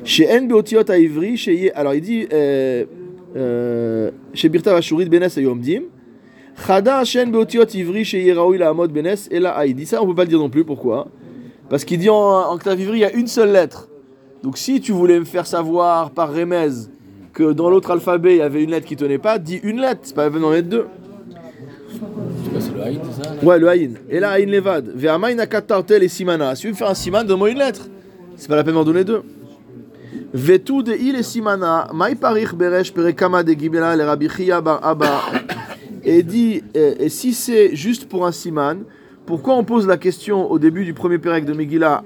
Chez 0.04 0.28
En 0.30 0.42
Beotiot 0.42 0.88
à 0.90 0.98
Ivri, 0.98 1.36
chez 1.36 1.72
alors 1.74 1.94
il 1.94 2.00
dit 2.00 2.26
euh, 2.32 2.84
euh, 3.36 4.10
chez 4.32 4.48
Birtav 4.48 4.76
Ashurit 4.76 5.08
Benes 5.08 5.28
Ayomdim. 5.36 5.82
Chada 6.66 7.04
Shen 7.04 7.30
Beotiot 7.30 7.66
Ivri 7.74 8.04
chez 8.04 8.22
Yeraoui 8.22 8.58
la 8.58 8.70
Amod 8.70 8.90
Benes 8.90 9.16
et 9.30 9.38
la 9.38 9.66
dit 9.68 9.86
ça, 9.86 10.02
on 10.02 10.06
peut 10.06 10.14
pas 10.14 10.22
le 10.22 10.28
dire 10.28 10.38
non 10.38 10.50
plus. 10.50 10.64
Pourquoi? 10.64 11.08
Parce 11.68 11.84
qu'il 11.84 11.98
dit 11.98 12.08
en, 12.08 12.16
en 12.16 12.56
Ktav 12.58 12.80
Ivri, 12.80 12.98
il 12.98 13.00
y 13.00 13.04
a 13.04 13.12
une 13.12 13.26
seule 13.26 13.52
lettre. 13.52 13.88
Donc 14.42 14.58
si 14.58 14.80
tu 14.80 14.92
voulais 14.92 15.18
me 15.18 15.24
faire 15.24 15.46
savoir 15.46 16.10
par 16.10 16.32
remez 16.32 16.68
que 17.32 17.52
dans 17.52 17.70
l'autre 17.70 17.90
alphabet 17.90 18.34
il 18.34 18.38
y 18.38 18.42
avait 18.42 18.62
une 18.62 18.70
lettre 18.70 18.86
qui 18.86 18.96
tenait 18.96 19.18
pas, 19.18 19.38
dis 19.38 19.60
une 19.62 19.80
lettre, 19.80 20.00
c'est 20.02 20.14
pas 20.14 20.24
la 20.24 20.30
peine 20.30 20.42
d'en 20.42 20.50
mettre 20.50 20.68
deux. 20.68 20.86
C'est 22.60 22.72
le 22.72 22.80
c'est 23.12 23.22
ça? 23.22 23.44
Ouais, 23.44 23.58
le 23.58 23.68
haïn. 23.68 23.94
Et 24.08 24.20
là, 24.20 24.30
haïn 24.30 24.46
levad. 24.46 24.90
Ve'amain 24.94 25.38
akatartel 25.38 26.02
et 26.02 26.08
simana. 26.08 26.54
Si 26.54 26.62
tu 26.62 26.66
veux 26.68 26.72
me 26.72 26.76
faire 26.76 26.88
un 26.88 26.94
siman, 26.94 27.24
donne-moi 27.24 27.50
une 27.50 27.58
lettre. 27.58 27.88
C'est 28.36 28.48
pas 28.48 28.56
la 28.56 28.64
peine 28.64 28.74
d'en 28.74 28.84
donner 28.84 29.04
deux. 29.04 29.22
Vetu 30.32 30.82
de 30.82 30.92
il 30.92 31.16
et 31.16 31.22
simana. 31.22 31.88
Maï 31.94 32.14
parich 32.14 32.54
beresh 32.54 32.92
perekama 32.92 33.42
de 33.42 33.52
gibela 33.52 33.96
le 33.96 34.04
rabbi 34.04 34.28
Chia 34.28 34.60
bar 34.60 34.84
Abba. 34.84 35.22
Et 36.04 36.22
dit, 36.22 36.62
et 36.74 37.08
si 37.08 37.32
c'est 37.34 37.74
juste 37.74 38.08
pour 38.08 38.26
un 38.26 38.32
siman, 38.32 38.78
pourquoi 39.26 39.56
on 39.56 39.64
pose 39.64 39.86
la 39.86 39.96
question 39.96 40.50
au 40.50 40.58
début 40.58 40.84
du 40.84 40.94
premier 40.94 41.18
pérec 41.18 41.44
de 41.44 41.52
Megillah 41.52 42.02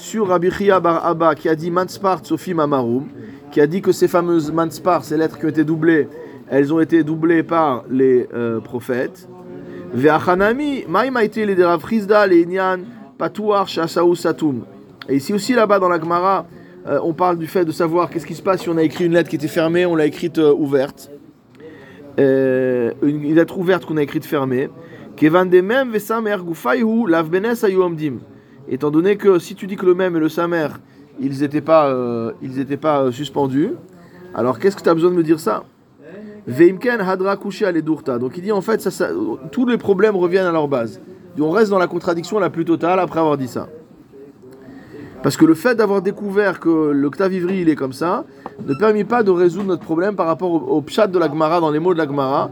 sur 0.00 0.28
Rabbi 0.28 0.50
Chia 0.50 0.80
bar 0.80 1.04
Abba 1.04 1.34
qui 1.34 1.48
a 1.48 1.54
dit 1.54 1.70
manspart 1.70 2.24
sofim 2.24 2.58
amarum, 2.58 3.06
qui 3.52 3.60
a 3.60 3.66
dit 3.66 3.82
que 3.82 3.92
ces 3.92 4.08
fameuses 4.08 4.50
manspar, 4.50 5.04
ces 5.04 5.16
lettres 5.16 5.38
qui 5.38 5.44
ont 5.44 5.50
été 5.50 5.62
doublées, 5.62 6.08
elles 6.48 6.72
ont 6.72 6.80
été 6.80 7.04
doublées 7.04 7.42
par 7.42 7.84
les 7.90 8.26
euh, 8.32 8.60
prophètes. 8.60 9.28
Ve'achanami, 9.92 10.84
maïm 10.88 11.16
a 11.16 11.24
été 11.24 11.44
les 11.44 11.62
Rav 11.62 11.86
Chizda, 11.86 12.26
les 12.26 12.44
Inyan, 12.44 12.78
Patouar, 13.18 13.68
Shasaou, 13.68 14.14
Satoum. 14.14 14.64
Et 15.08 15.16
ici 15.16 15.32
aussi, 15.32 15.52
là-bas, 15.52 15.78
dans 15.78 15.88
la 15.88 16.00
Gemara, 16.00 16.46
euh, 16.86 16.98
on 17.02 17.12
parle 17.12 17.36
du 17.36 17.46
fait 17.46 17.64
de 17.64 17.72
savoir 17.72 18.08
qu'est-ce 18.08 18.26
qui 18.26 18.34
se 18.34 18.42
passe 18.42 18.62
si 18.62 18.68
on 18.68 18.76
a 18.78 18.82
écrit 18.82 19.04
une 19.04 19.12
lettre 19.12 19.28
qui 19.28 19.36
était 19.36 19.48
fermée, 19.48 19.84
on 19.84 19.96
l'a 19.96 20.06
écrite 20.06 20.38
euh, 20.38 20.52
ouverte. 20.52 21.10
Une, 22.18 23.34
lettre 23.34 23.58
ouverte 23.58 23.84
qu'on 23.84 23.96
a 23.96 24.02
écrite 24.02 24.24
fermée. 24.24 24.68
Kevan 25.16 25.48
même 25.48 25.92
gufayhu 25.92 27.08
lav 27.08 27.28
benes 27.28 27.64
ayuamdim. 27.64 28.18
Étant 28.70 28.90
donné 28.90 29.16
que 29.16 29.38
si 29.40 29.56
tu 29.56 29.66
dis 29.66 29.76
que 29.76 29.84
le 29.84 29.94
même 29.94 30.16
et 30.16 30.20
le 30.20 30.28
samer, 30.28 30.68
ils 31.18 31.40
n'étaient 31.40 31.60
pas, 31.60 31.88
euh, 31.88 32.32
étaient 32.56 32.76
pas 32.76 33.02
euh, 33.02 33.12
suspendus, 33.12 33.72
alors 34.34 34.58
qu'est-ce 34.58 34.76
que 34.76 34.82
tu 34.82 34.88
as 34.88 34.94
besoin 34.94 35.10
de 35.10 35.16
me 35.16 35.24
dire 35.24 35.40
ça? 35.40 35.64
Veimken 36.46 37.00
hadra 37.00 37.36
aledurta. 37.66 38.18
Donc 38.18 38.36
il 38.36 38.42
dit 38.42 38.52
en 38.52 38.60
fait, 38.60 38.80
ça, 38.80 39.08
tous 39.50 39.66
les 39.66 39.76
problèmes 39.76 40.16
reviennent 40.16 40.46
à 40.46 40.52
leur 40.52 40.68
base. 40.68 41.00
On 41.38 41.50
reste 41.50 41.70
dans 41.70 41.78
la 41.78 41.86
contradiction 41.86 42.38
la 42.38 42.50
plus 42.50 42.64
totale 42.64 43.00
après 43.00 43.18
avoir 43.18 43.36
dit 43.36 43.48
ça. 43.48 43.68
Parce 45.22 45.36
que 45.36 45.44
le 45.44 45.54
fait 45.54 45.74
d'avoir 45.74 46.00
découvert 46.00 46.60
que 46.60 46.90
le 46.90 47.10
Ktavivri 47.10 47.60
il 47.60 47.68
est 47.68 47.76
comme 47.76 47.92
ça 47.92 48.24
ne 48.66 48.74
permet 48.74 49.04
pas 49.04 49.22
de 49.22 49.30
résoudre 49.30 49.66
notre 49.66 49.82
problème 49.82 50.16
par 50.16 50.26
rapport 50.26 50.50
au, 50.70 50.80
pshat 50.82 51.08
de 51.08 51.18
la 51.18 51.28
Gemara, 51.28 51.60
dans 51.60 51.70
les 51.70 51.78
mots 51.78 51.92
de 51.92 51.98
la 51.98 52.06
Gemara, 52.06 52.50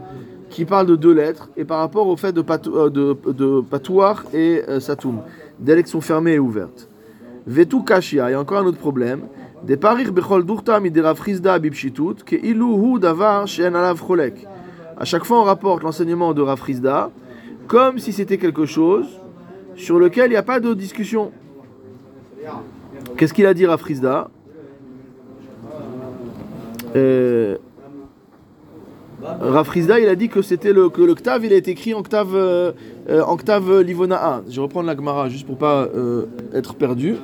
qui 0.49 0.65
parle 0.65 0.87
de 0.87 0.95
deux 0.95 1.13
lettres, 1.13 1.49
et 1.57 1.65
par 1.65 1.79
rapport 1.79 2.07
au 2.07 2.17
fait 2.17 2.31
de, 2.31 2.41
patou, 2.41 2.75
euh, 2.77 4.13
et 4.33 4.63
euh, 4.67 4.79
satoum, 4.79 5.21
d'élections 5.59 6.01
fermées 6.01 6.33
et 6.33 6.39
ouvertes. 6.39 6.89
Vetu 7.45 7.83
kashia, 7.83 8.29
il 8.29 8.33
y 8.33 8.35
a 8.35 8.39
encore 8.39 8.59
un 8.59 8.65
autre 8.65 8.77
problème. 8.77 9.21
Des 9.63 9.77
parir 9.77 10.13
bechol 10.13 10.45
ilu 12.31 12.63
hu 12.63 12.99
davar 12.99 13.47
shen 13.47 13.75
chaque 15.05 15.23
fois, 15.23 15.39
on 15.39 15.43
rapporte 15.43 15.83
l'enseignement 15.83 16.33
de 16.33 16.41
Rav 16.41 16.61
Chizda 16.65 17.09
comme 17.67 17.99
si 17.99 18.11
c'était 18.11 18.37
quelque 18.37 18.65
chose 18.65 19.07
sur 19.75 19.99
lequel 19.99 20.27
il 20.27 20.31
n'y 20.31 20.35
a 20.35 20.43
pas 20.43 20.59
de 20.59 20.73
discussion. 20.73 21.31
Qu'est-ce 23.15 23.33
qu'il 23.33 23.45
a 23.45 23.53
dit 23.53 23.65
Rav 23.65 23.85
Chizda? 23.85 24.29
Euh, 26.95 27.57
Rav 29.21 29.71
Chizda, 29.73 29.99
il 29.99 30.07
a 30.07 30.15
dit 30.15 30.29
que 30.29 30.41
c'était 30.41 30.71
le 30.71 30.89
que 30.89 31.01
le 31.01 31.13
Ktav, 31.13 31.45
il 31.45 31.51
a 31.51 31.55
été 31.55 31.71
écrit 31.71 31.93
en 31.93 32.03
Ktav, 32.03 32.29
euh, 32.33 32.71
euh, 33.09 33.21
en 33.23 33.35
Ktav 33.35 33.81
Livona 33.81 34.35
1. 34.35 34.43
Je 34.49 34.55
vais 34.55 34.61
reprendre 34.61 34.87
la 34.87 34.95
Gemara 34.95 35.27
juste 35.29 35.45
pour 35.45 35.57
pas 35.57 35.87
euh, 35.93 36.25
être 36.53 36.75
perdu. 36.75 37.15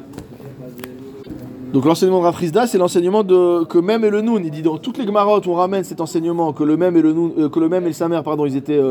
Donc 1.73 1.85
l'enseignement 1.85 2.21
de 2.21 2.35
c'est 2.67 2.77
l'enseignement 2.77 3.23
de 3.23 3.63
que 3.65 3.77
même 3.77 4.03
et 4.05 4.09
le 4.09 4.21
Noun. 4.21 4.43
Il 4.43 4.51
dit 4.51 4.61
dans 4.61 4.77
toutes 4.77 4.97
les 4.97 5.05
Gemarotes, 5.05 5.47
on 5.47 5.53
ramène 5.53 5.83
cet 5.83 6.01
enseignement 6.01 6.53
que 6.53 6.63
le 6.63 6.77
même 6.77 6.95
et 6.97 7.01
le 7.01 7.13
Noun, 7.13 7.33
euh, 7.37 7.49
que 7.49 7.59
le 7.59 7.69
même 7.69 7.83
et 7.83 7.87
le 7.87 7.93
Samer, 7.93 8.21
pardon, 8.23 8.45
ils 8.45 8.55
étaient 8.55 8.81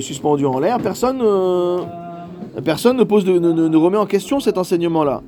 suspendus 0.00 0.46
en 0.46 0.58
l'air. 0.58 0.78
Personne, 0.78 1.18
ne 1.18 3.04
pose, 3.04 3.26
ne, 3.26 3.76
remet 3.76 3.98
en 3.98 4.06
question 4.06 4.40
cet 4.40 4.58
enseignement-là. 4.58 5.22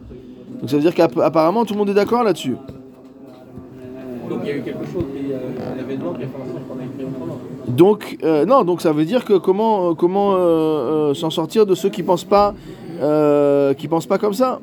Donc 0.61 0.71
ça 0.71 0.77
veut 0.77 0.83
dire 0.83 0.95
qu'apparemment 0.95 1.65
tout 1.65 1.75
le 1.75 1.79
monde 1.79 1.91
est 1.91 1.95
d'accord 1.95 2.25
là-dessus. 2.25 2.57
Donc 4.29 4.41
il 4.45 4.49
y 4.49 4.53
a 4.53 4.57
eu 4.57 4.63
quelque 4.63 4.87
chose, 4.87 5.05
qu'on 5.05 6.79
a 6.79 6.85
écrit 6.85 7.05
autrement. 7.05 7.39
Donc 7.73 8.19
euh, 8.23 8.45
non, 8.45 8.65
donc 8.65 8.83
ça 8.83 8.93
veut 8.93 9.07
dire 9.07 9.25
que 9.25 9.39
comment 9.39 9.91
euh, 9.91 9.95
comment 9.95 10.35
euh, 10.35 10.39
euh, 10.39 11.15
s'en 11.15 11.31
sortir 11.31 11.65
de 11.65 11.75
ceux 11.75 11.89
qui 11.89 12.03
pensent 12.03 12.25
pas 12.25 12.55
euh, 13.01 13.73
qui 13.73 13.89
pensent 13.89 14.07
pas 14.07 14.19
comme 14.19 14.35
ça. 14.35 14.61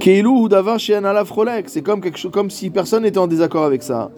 Keilu 0.00 0.26
ou 0.26 0.48
davar 0.48 0.80
she'en 0.80 1.04
alav 1.04 1.30
cholek, 1.32 1.68
c'est 1.68 1.82
comme 1.82 2.00
quelque 2.00 2.18
chose 2.18 2.32
comme 2.32 2.50
si 2.50 2.70
personne 2.70 3.04
n'était 3.04 3.18
en 3.18 3.28
désaccord 3.28 3.62
avec 3.62 3.84
ça. 3.84 4.10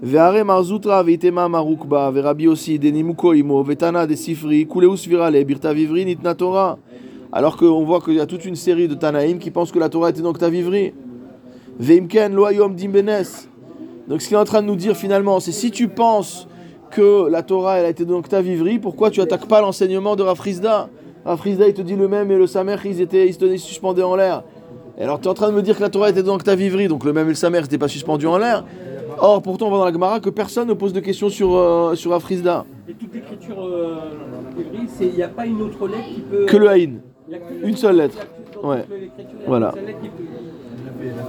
Ve'are 0.00 0.44
marzutra 0.44 1.02
ve'itema 1.02 1.46
marukba 1.46 2.10
ve'rabi 2.10 2.48
aussi 2.48 2.78
denimuko 2.78 3.34
imo 3.34 3.62
ve'tana 3.62 4.06
de 4.06 4.14
sifri 4.14 4.66
kuleus 4.66 5.06
virale 5.06 5.44
birta 5.44 5.74
vivri 5.74 6.06
nitna 6.06 6.34
Torah. 6.34 6.78
Alors 7.32 7.58
qu'on 7.58 7.84
voit 7.84 8.00
qu'il 8.00 8.14
y 8.14 8.20
a 8.20 8.26
toute 8.26 8.46
une 8.46 8.56
série 8.56 8.88
de 8.88 8.94
Tanaïm 8.94 9.38
qui 9.38 9.50
pensent 9.50 9.72
que 9.72 9.78
la 9.78 9.90
Torah 9.90 10.08
était 10.08 10.22
donc 10.22 10.38
ta 10.38 10.48
vivri. 10.48 10.94
Ve'imken 11.78 12.32
lo 12.32 12.46
ayom 12.46 12.74
dim 12.74 12.88
benes. 12.88 13.48
Donc 14.08 14.22
ce 14.22 14.28
qu'il 14.28 14.36
est 14.36 14.40
en 14.40 14.44
train 14.44 14.62
de 14.62 14.66
nous 14.66 14.76
dire 14.76 14.96
finalement, 14.96 15.38
c'est 15.38 15.52
si 15.52 15.70
tu 15.70 15.88
penses 15.88 16.48
que 16.90 17.28
la 17.28 17.42
Torah 17.42 17.78
elle 17.78 17.84
a 17.84 17.90
été 17.90 18.06
donc 18.06 18.28
ta 18.28 18.40
vivri, 18.40 18.78
pourquoi 18.78 19.10
tu 19.10 19.20
attaques 19.20 19.46
pas 19.46 19.60
l'enseignement 19.60 20.16
de 20.16 20.22
Rafrizda 20.22 20.88
Rafrizda 21.26 21.68
il 21.68 21.74
te 21.74 21.82
dit 21.82 21.96
le 21.96 22.08
même 22.08 22.30
et 22.30 22.36
le 22.36 22.46
Samer 22.46 22.76
ils 22.86 23.02
étaient 23.02 23.28
ils 23.28 23.34
se 23.34 23.38
tenaient 23.38 23.58
suspendus 23.58 24.02
en 24.02 24.16
l'air. 24.16 24.42
Et 24.96 25.02
alors 25.02 25.20
tu 25.20 25.26
es 25.26 25.30
en 25.30 25.34
train 25.34 25.50
de 25.50 25.54
me 25.54 25.60
dire 25.60 25.76
que 25.76 25.82
la 25.82 25.90
Torah 25.90 26.08
était 26.08 26.22
donc 26.22 26.42
ta 26.42 26.54
vivri, 26.54 26.88
donc 26.88 27.04
le 27.04 27.12
même 27.12 27.26
et 27.26 27.30
le 27.30 27.34
Samer 27.34 27.60
n'étaient 27.60 27.76
pas 27.76 27.88
suspendus 27.88 28.26
en 28.26 28.38
l'air. 28.38 28.64
Or 29.20 29.42
pourtant 29.42 29.66
on 29.66 29.68
voit 29.68 29.78
dans 29.78 29.84
la 29.84 29.92
Gemara 29.92 30.20
que 30.20 30.30
personne 30.30 30.68
ne 30.68 30.74
pose 30.74 30.94
de 30.94 31.00
questions 31.00 31.28
sur, 31.28 31.54
euh, 31.54 31.94
sur 31.94 32.12
Rafrizda. 32.12 32.64
Et 32.88 32.94
toute 32.94 33.12
l'écriture 33.12 33.62
euh, 33.62 33.96
il 35.00 35.14
n'y 35.14 35.22
a 35.22 35.28
pas 35.28 35.44
une 35.44 35.60
autre 35.60 35.86
lettre 35.86 36.08
qui 36.14 36.20
peut. 36.22 36.46
Que 36.46 36.56
le 36.56 36.68
Haïn. 36.68 37.00
Une 37.62 37.76
seule 37.76 37.96
lettre. 37.96 38.18
Dans 38.54 38.70
Ouais. 38.70 38.84
Voilà. 39.46 39.74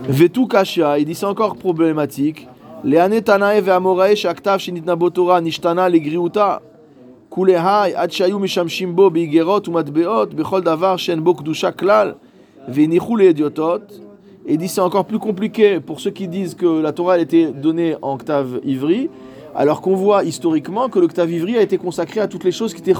Vetu 0.07 0.48
Kashia, 0.48 0.98
il 0.98 1.05
dit 1.05 1.13
c'est 1.15 1.25
encore 1.25 1.55
problématique. 1.55 2.48
Kulehai 7.29 7.93
ad 7.93 8.12
shayu 8.12 8.39
mishamshim 8.39 8.93
bo 8.93 9.09
beigerot 9.09 9.67
umatbeot 9.67 10.33
bechol 10.33 10.63
davar 10.63 10.98
shen 10.98 11.19
bo 11.21 11.33
kdusha 11.33 11.71
klal 11.71 12.15
ve'nichu 12.67 13.17
leediotot. 13.17 13.81
Et 14.48 14.57
dit 14.57 14.67
c'est 14.67 14.81
encore 14.81 15.05
plus 15.05 15.19
compliqué 15.19 15.79
pour 15.79 16.00
ceux 16.00 16.09
qui 16.09 16.27
disent 16.27 16.55
que 16.55 16.81
la 16.81 16.91
Torah 16.91 17.17
elle 17.17 17.21
était 17.21 17.51
donnée 17.51 17.95
en 18.01 18.17
Ktav 18.17 18.62
Ivri, 18.63 19.09
alors 19.53 19.81
qu'on 19.81 19.95
voit 19.95 20.24
historiquement 20.24 20.89
que 20.89 20.98
le 20.98 21.07
Ktav 21.07 21.29
Ivri 21.29 21.57
a 21.57 21.62
été 21.62 21.77
consacré 21.77 22.19
à 22.21 22.27
toutes 22.27 22.45
les 22.45 22.51
choses 22.51 22.74
qui 22.74 22.79
étaient 22.81 23.00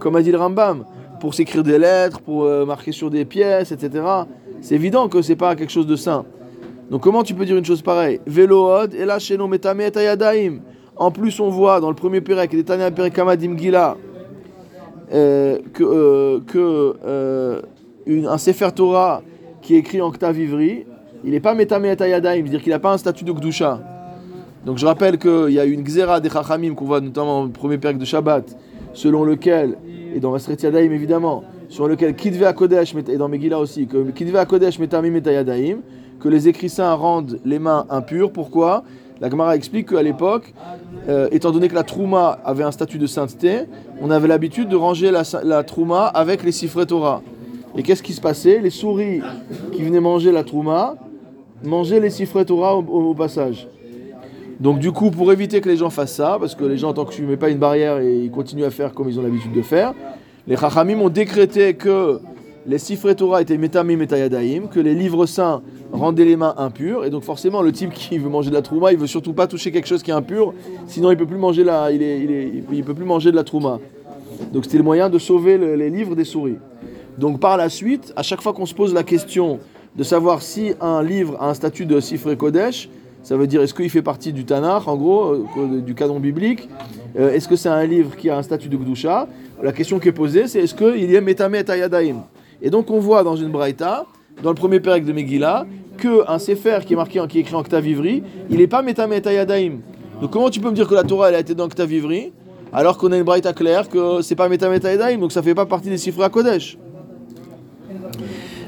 comme 0.00 0.16
a 0.16 0.22
dit 0.22 0.32
le 0.32 0.38
Rambam, 0.38 0.84
pour 1.20 1.32
s'écrire 1.34 1.62
des 1.62 1.78
lettres, 1.78 2.20
pour 2.20 2.44
euh, 2.44 2.66
marquer 2.66 2.92
sur 2.92 3.08
des 3.08 3.24
pièces, 3.24 3.72
etc. 3.72 4.04
C'est 4.60 4.74
évident 4.74 5.08
que 5.08 5.22
c'est 5.22 5.36
pas 5.36 5.54
quelque 5.54 5.72
chose 5.72 5.86
de 5.86 5.96
saint. 5.96 6.26
Donc 6.90 7.02
comment 7.02 7.22
tu 7.22 7.34
peux 7.34 7.44
dire 7.44 7.56
une 7.56 7.64
chose 7.64 7.82
pareille? 7.82 8.20
Velood, 8.26 8.94
et 8.94 9.04
là 9.04 9.18
chez 9.18 9.36
nous 9.36 9.50
ayadaim. 9.94 10.60
En 10.96 11.10
plus, 11.10 11.40
on 11.40 11.48
voit 11.48 11.80
dans 11.80 11.88
le 11.88 11.94
premier 11.96 12.20
Pérec, 12.20 12.50
des 12.50 12.64
Tanya 12.64 12.90
Perekamadim 12.90 13.56
Gila, 13.56 13.96
euh, 15.12 15.58
que, 15.72 15.82
euh, 15.82 16.40
que 16.46 16.94
euh, 17.04 17.62
un 18.06 18.38
Sefer 18.38 18.68
Torah 18.74 19.22
qui 19.62 19.74
est 19.74 19.78
écrit 19.78 20.00
en 20.00 20.10
Ktav 20.10 20.38
Ivri, 20.38 20.84
il 21.24 21.30
n'est 21.30 21.40
pas 21.40 21.54
metame 21.54 21.84
et 21.86 22.00
ayadaim, 22.00 22.42
c'est-à-dire 22.42 22.62
qu'il 22.62 22.72
n'a 22.72 22.78
pas 22.78 22.92
un 22.92 22.98
statut 22.98 23.24
de 23.24 23.32
Gdusha. 23.32 23.80
Donc 24.66 24.78
je 24.78 24.86
rappelle 24.86 25.18
qu'il 25.18 25.50
y 25.50 25.60
a 25.60 25.64
une 25.64 25.82
Xéra 25.82 26.20
des 26.20 26.28
Chachamim 26.28 26.74
qu'on 26.74 26.84
voit 26.84 27.00
notamment 27.00 27.42
au 27.42 27.48
premier 27.48 27.78
période 27.78 28.00
de 28.00 28.04
Shabbat, 28.04 28.56
selon 28.92 29.24
lequel, 29.24 29.76
et 30.14 30.20
dans 30.20 30.30
Masret 30.30 30.56
Yadaim 30.62 30.92
évidemment, 30.92 31.42
sur 31.68 31.88
lequel 31.88 32.14
Kidve 32.14 32.52
Kodesh, 32.54 32.94
et 33.08 33.16
dans 33.16 33.28
Megillah 33.28 33.58
aussi, 33.58 33.86
que 33.86 34.10
Kidve 34.10 34.44
Kodesh 34.46 34.78
Yadaim, 34.78 35.78
que 36.22 36.28
les 36.28 36.48
écrits 36.48 36.68
saints 36.68 36.94
rendent 36.94 37.40
les 37.44 37.58
mains 37.58 37.84
impures. 37.90 38.30
Pourquoi? 38.30 38.84
La 39.20 39.28
Gemara 39.28 39.56
explique 39.56 39.90
qu'à 39.90 40.02
l'époque, 40.02 40.54
euh, 41.08 41.28
étant 41.32 41.50
donné 41.50 41.68
que 41.68 41.74
la 41.74 41.82
Trouma 41.82 42.38
avait 42.44 42.64
un 42.64 42.70
statut 42.70 42.98
de 42.98 43.06
sainteté, 43.06 43.62
on 44.00 44.10
avait 44.10 44.28
l'habitude 44.28 44.68
de 44.68 44.76
ranger 44.76 45.10
la, 45.10 45.62
Trouma 45.64 46.06
avec 46.06 46.42
les 46.42 46.52
siffrets 46.52 46.86
Torah. 46.86 47.22
Et 47.76 47.82
qu'est-ce 47.82 48.02
qui 48.02 48.12
se 48.12 48.20
passait? 48.20 48.60
Les 48.60 48.70
souris 48.70 49.20
qui 49.72 49.82
venaient 49.82 50.00
manger 50.00 50.32
la 50.32 50.44
Trouma 50.44 50.96
mangeaient 51.64 52.00
les 52.00 52.10
siffrets 52.10 52.44
Torah 52.44 52.76
au 52.76 53.14
passage. 53.14 53.68
Donc 54.60 54.78
du 54.78 54.92
coup, 54.92 55.10
pour 55.10 55.32
éviter 55.32 55.60
que 55.60 55.68
les 55.68 55.76
gens 55.76 55.90
fassent 55.90 56.14
ça, 56.14 56.36
parce 56.38 56.54
que 56.54 56.64
les 56.64 56.78
gens, 56.78 56.92
tant 56.92 57.04
que 57.04 57.12
tu 57.12 57.22
ne 57.22 57.28
mets 57.28 57.36
pas 57.36 57.50
une 57.50 57.58
barrière 57.58 57.98
et 57.98 58.16
ils 58.24 58.30
continuent 58.30 58.64
à 58.64 58.70
faire 58.70 58.94
comme 58.94 59.08
ils 59.08 59.18
ont 59.18 59.22
l'habitude 59.22 59.52
de 59.52 59.62
faire, 59.62 59.92
les 60.46 60.56
Chachamim 60.56 61.00
ont 61.00 61.08
décrété 61.08 61.74
que 61.74 62.20
les 62.66 62.78
siffrets 62.78 63.14
Torah 63.14 63.42
étaient 63.42 63.58
metamim 63.58 64.00
et 64.00 64.06
tayadaim, 64.06 64.66
que 64.70 64.78
les 64.80 64.94
livres 64.94 65.26
saints 65.26 65.62
rendaient 65.92 66.24
les 66.24 66.36
mains 66.36 66.54
impures, 66.58 67.04
et 67.04 67.10
donc 67.10 67.22
forcément 67.24 67.60
le 67.62 67.72
type 67.72 67.92
qui 67.92 68.18
veut 68.18 68.28
manger 68.30 68.50
de 68.50 68.54
la 68.54 68.62
trouma, 68.62 68.92
il 68.92 68.98
veut 68.98 69.06
surtout 69.06 69.32
pas 69.32 69.46
toucher 69.46 69.72
quelque 69.72 69.88
chose 69.88 70.02
qui 70.02 70.10
est 70.10 70.14
impur, 70.14 70.54
sinon 70.86 71.10
il 71.10 71.16
peut 71.16 71.26
plus 71.26 71.38
manger 71.38 71.64
la, 71.64 71.90
il, 71.90 72.02
est- 72.02 72.20
il 72.20 72.30
est- 72.30 72.52
il 72.72 72.84
peut 72.84 72.94
plus 72.94 73.04
manger 73.04 73.30
de 73.30 73.36
la 73.36 73.44
trouma. 73.44 73.78
Donc 74.52 74.64
c'était 74.64 74.78
le 74.78 74.84
moyen 74.84 75.10
de 75.10 75.18
sauver 75.18 75.58
le- 75.58 75.74
les 75.74 75.90
livres 75.90 76.14
des 76.14 76.24
souris. 76.24 76.56
Donc 77.18 77.40
par 77.40 77.56
la 77.56 77.68
suite, 77.68 78.12
à 78.16 78.22
chaque 78.22 78.40
fois 78.40 78.52
qu'on 78.52 78.66
se 78.66 78.74
pose 78.74 78.94
la 78.94 79.02
question 79.02 79.58
de 79.96 80.02
savoir 80.02 80.40
si 80.40 80.72
un 80.80 81.02
livre 81.02 81.36
a 81.40 81.50
un 81.50 81.54
statut 81.54 81.84
de 81.84 82.00
Sifre 82.00 82.32
Kodesh, 82.34 82.88
ça 83.22 83.36
veut 83.36 83.46
dire 83.46 83.60
est-ce 83.62 83.74
qu'il 83.74 83.90
fait 83.90 84.02
partie 84.02 84.32
du 84.32 84.44
Tanakh, 84.44 84.88
en 84.88 84.96
gros, 84.96 85.32
euh, 85.58 85.80
du 85.80 85.94
canon 85.94 86.18
biblique, 86.18 86.68
euh, 87.18 87.32
est-ce 87.32 87.46
que 87.48 87.56
c'est 87.56 87.68
un 87.68 87.84
livre 87.84 88.16
qui 88.16 88.30
a 88.30 88.38
un 88.38 88.42
statut 88.42 88.68
de 88.68 88.76
Gdusha? 88.76 89.28
La 89.62 89.72
question 89.72 89.98
qui 89.98 90.08
est 90.08 90.12
posée, 90.12 90.48
c'est 90.48 90.60
est-ce 90.60 90.74
qu'il 90.74 91.10
y 91.10 91.16
a 91.16 91.20
Metame 91.20 91.54
et 91.56 91.64
Et 92.62 92.70
donc 92.70 92.90
on 92.90 93.00
voit 93.00 93.24
dans 93.24 93.36
une 93.36 93.50
Braïta, 93.50 94.06
dans 94.42 94.50
le 94.50 94.54
premier 94.54 94.80
pérec 94.80 95.04
de 95.04 95.12
Megillah, 95.12 95.66
qu'un 95.98 96.38
Sefer 96.38 96.78
qui 96.86 96.94
est, 96.94 96.96
marqué, 96.96 97.20
qui 97.28 97.38
est 97.38 97.40
écrit 97.42 97.54
en 97.54 97.60
octave 97.60 97.86
ivri, 97.86 98.22
il 98.48 98.58
n'est 98.58 98.68
pas 98.68 98.82
Metame 98.82 99.12
et 99.12 99.26
Ayadaim. 99.26 99.80
Donc 100.20 100.30
comment 100.30 100.48
tu 100.48 100.60
peux 100.60 100.70
me 100.70 100.74
dire 100.74 100.88
que 100.88 100.94
la 100.94 101.02
Torah 101.02 101.28
elle 101.28 101.34
a 101.34 101.40
été 101.40 101.54
dans 101.54 101.64
octave 101.64 101.92
ivri 101.92 102.32
alors 102.72 102.96
qu'on 102.96 103.12
a 103.12 103.18
une 103.18 103.24
Braïta 103.24 103.52
claire 103.52 103.88
que 103.88 104.22
c'est 104.22 104.36
pas 104.36 104.48
Metame 104.48 104.72
et 104.74 104.86
Ayadaim, 104.86 105.18
donc 105.18 105.32
ça 105.32 105.42
fait 105.42 105.54
pas 105.54 105.66
partie 105.66 105.90
des 105.90 105.98
Sifra 105.98 106.28
Kodesh? 106.28 106.78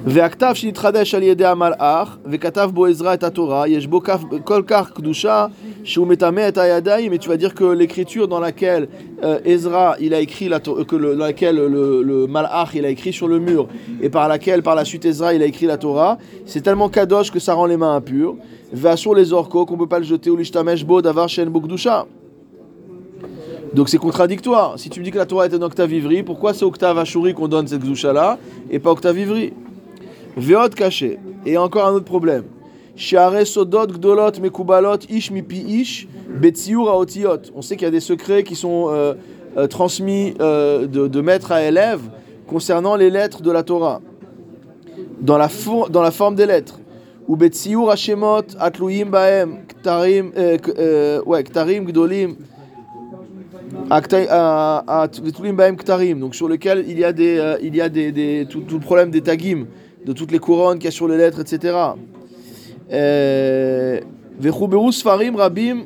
והכתב 0.05 0.51
שנתחדש 0.53 1.15
על 1.15 1.24
ידי 1.24 1.46
המלאך, 1.46 2.17
וכתב 2.25 2.69
בו 2.74 2.86
עזרא 2.86 3.13
את 3.13 3.24
התורה, 3.24 3.67
יש 3.67 3.88
בו 3.88 4.01
כף- 4.03 4.24
כל 4.43 4.63
כך 4.67 4.91
קדושה 4.91 5.46
שהוא 5.84 6.08
מטמא 6.08 6.48
את 6.48 6.58
הידיים, 6.58 7.13
et 7.13 7.17
tu 7.19 7.29
vas 7.29 7.38
dire 7.38 7.53
que 7.53 7.63
l'écriture 7.63 8.27
dans 8.27 8.39
laquelle 8.39 8.88
euh, 9.24 9.39
Ezra 9.46 9.96
il 10.00 10.13
a 10.13 10.19
écrit 10.19 10.48
la 10.50 10.60
To- 10.60 10.86
que 10.86 10.96
le, 10.96 11.15
dans 11.15 11.25
laquelle 11.25 11.55
le, 11.55 12.01
le 12.03 12.27
malach 12.27 12.69
il 12.75 12.86
a 12.86 12.89
écrit 12.89 13.13
sur 13.13 13.27
le 13.27 13.39
mur 13.39 13.67
et 14.01 14.10
par 14.10 14.27
laquelle 14.27 14.62
par 14.63 14.75
la 14.75 14.86
suite 14.86 15.05
Ezra 15.05 15.34
il 15.34 15.41
a 15.41 15.46
écrit 15.46 15.65
la 15.65 15.77
Torah, 15.77 16.17
c'est 16.46 16.62
tellement 16.62 16.89
kadosh 16.89 17.31
que 17.31 17.39
ça 17.39 17.53
rend 17.53 17.65
les 17.65 17.77
mains 17.77 17.96
impures. 17.96 18.36
sur 18.96 19.13
les 19.15 19.34
orcos 19.34 19.65
qu'on 19.65 19.77
peut 19.77 19.88
pas 19.88 20.00
le 20.00 20.05
jeter 20.05 20.29
ou 20.29 20.38
l'ishtamesh 20.38 20.86
bo 20.86 21.01
davar 21.01 21.27
shen 21.27 21.50
bo 21.50 21.60
kedusha. 21.62 22.05
Donc 23.74 23.89
c'est 23.89 23.98
contradictoire. 23.98 24.69
Si 24.79 24.89
tu 24.89 25.00
me 25.00 25.05
dis 25.05 25.12
que 25.12 25.17
la 25.17 25.25
Torah 25.25 25.46
est 25.48 25.53
un 25.53 25.62
octave 25.62 25.91
ivri, 25.93 26.24
pourquoi 26.24 26.53
c'est 26.53 26.65
octave 26.65 26.98
ashuri 26.98 27.34
qu'on 27.36 27.48
donne 27.48 27.67
cette 27.67 27.84
gdusha 27.84 28.12
là 28.13 28.38
et 28.72 28.79
pas 28.79 28.91
octave 28.91 29.17
ivri 29.19 29.53
Veot 30.37 30.71
caché. 30.75 31.19
Et 31.47 31.57
encore 31.57 31.87
un 31.87 31.93
autre 31.93 32.05
problème. 32.05 32.45
Share 32.97 33.45
sodot 33.47 33.88
gdolot 33.88 34.38
mekubalot 34.41 34.99
ish 35.09 35.31
mipi 35.31 35.59
ish 35.81 36.07
betziur 36.29 36.88
aotiot. 36.88 37.50
On 37.55 37.62
sait 37.62 37.76
qu'il 37.76 37.85
y 37.85 37.88
a 37.88 37.91
des 37.91 38.00
secrets 38.00 38.45
qui 38.45 38.55
sont 38.55 38.87
euh, 38.88 39.14
euh, 39.57 39.67
transmis 39.67 40.35
euh, 40.41 40.87
de, 40.87 41.09
de 41.09 41.21
maître 41.21 41.50
à 41.53 41.62
élève 41.62 42.00
concernant 42.47 42.95
les 42.95 43.11
lettres 43.11 43.43
de 43.43 43.50
la 43.50 43.62
Torah. 43.62 44.00
Dans 45.21 45.38
la, 45.38 45.49
fo- 45.49 45.91
dans 45.91 46.03
la 46.03 46.11
forme 46.11 46.35
des 46.37 46.47
lettres. 46.47 46.79
Ou 47.26 47.37
betziur 47.37 47.91
hashemot 47.91 48.44
atluim 48.61 49.07
baem 49.07 49.64
ktarim, 49.66 50.31
euh, 50.37 50.59
euh, 50.79 51.23
ouais, 51.25 51.42
ktarim 51.42 51.87
gdolim. 51.87 52.37
Vetulim 53.90 55.57
baem 55.57 55.77
ktarim. 55.77 56.20
Donc 56.20 56.35
sur 56.35 56.49
lequel 56.49 56.85
il 56.87 56.99
y 56.99 57.05
a 57.05 57.12
des, 57.12 57.38
euh, 57.38 57.57
il 57.62 57.75
y 57.75 57.81
a 57.81 57.88
des, 57.88 58.12
des- 58.12 58.47
tout, 58.49 58.61
tout 58.61 58.75
le 58.75 58.81
problème 58.85 59.11
des 59.11 59.20
tagim 59.23 59.66
de 60.05 60.12
toutes 60.12 60.33
les 60.33 60.38
couronnes 60.38 60.79
qu'il 60.79 60.87
y 60.87 60.88
a 60.88 60.93
sur 60.93 61.09
les 61.09 61.17
lettres, 61.17 61.40
etc. 61.40 61.77
Euh, 62.93 64.01
Sfarim 64.90 65.37
Rabim 65.37 65.85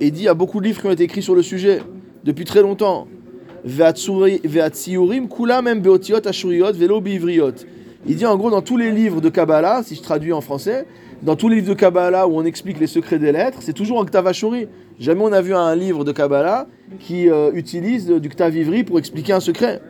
dit 0.00 0.20
il 0.20 0.22
y 0.22 0.28
a 0.28 0.34
beaucoup 0.34 0.60
de 0.60 0.66
livres 0.66 0.80
qui 0.80 0.86
ont 0.86 0.92
été 0.92 1.04
écrits 1.04 1.22
sur 1.22 1.34
le 1.34 1.42
sujet 1.42 1.82
depuis 2.24 2.44
très 2.44 2.62
longtemps. 2.62 3.06
Kulam 5.28 5.80
Beotiot 5.80 6.26
Ashuriot 6.26 6.72
Velo 6.72 7.00
Biivriot. 7.00 7.54
Il 8.06 8.16
dit 8.16 8.26
en 8.26 8.36
gros 8.36 8.50
dans 8.50 8.60
tous 8.60 8.76
les 8.76 8.90
livres 8.90 9.20
de 9.20 9.30
Kabbalah, 9.30 9.82
si 9.82 9.94
je 9.94 10.02
traduis 10.02 10.32
en 10.32 10.42
français, 10.42 10.86
dans 11.22 11.36
tous 11.36 11.48
les 11.48 11.56
livres 11.56 11.70
de 11.70 11.74
Kabbalah 11.74 12.28
où 12.28 12.36
on 12.36 12.44
explique 12.44 12.78
les 12.78 12.86
secrets 12.86 13.18
des 13.18 13.32
lettres, 13.32 13.58
c'est 13.60 13.72
toujours 13.72 13.98
en 13.98 14.04
Ktav 14.04 14.26
Ashuri. 14.26 14.68
Jamais 15.00 15.22
on 15.22 15.32
a 15.32 15.40
vu 15.40 15.54
un 15.54 15.74
livre 15.74 16.04
de 16.04 16.12
Kabbalah 16.12 16.66
qui 17.00 17.30
euh, 17.30 17.50
utilise 17.54 18.06
du 18.06 18.28
Ktav 18.28 18.54
Ivri 18.54 18.84
pour 18.84 18.98
expliquer 18.98 19.32
un 19.32 19.40
secret. 19.40 19.80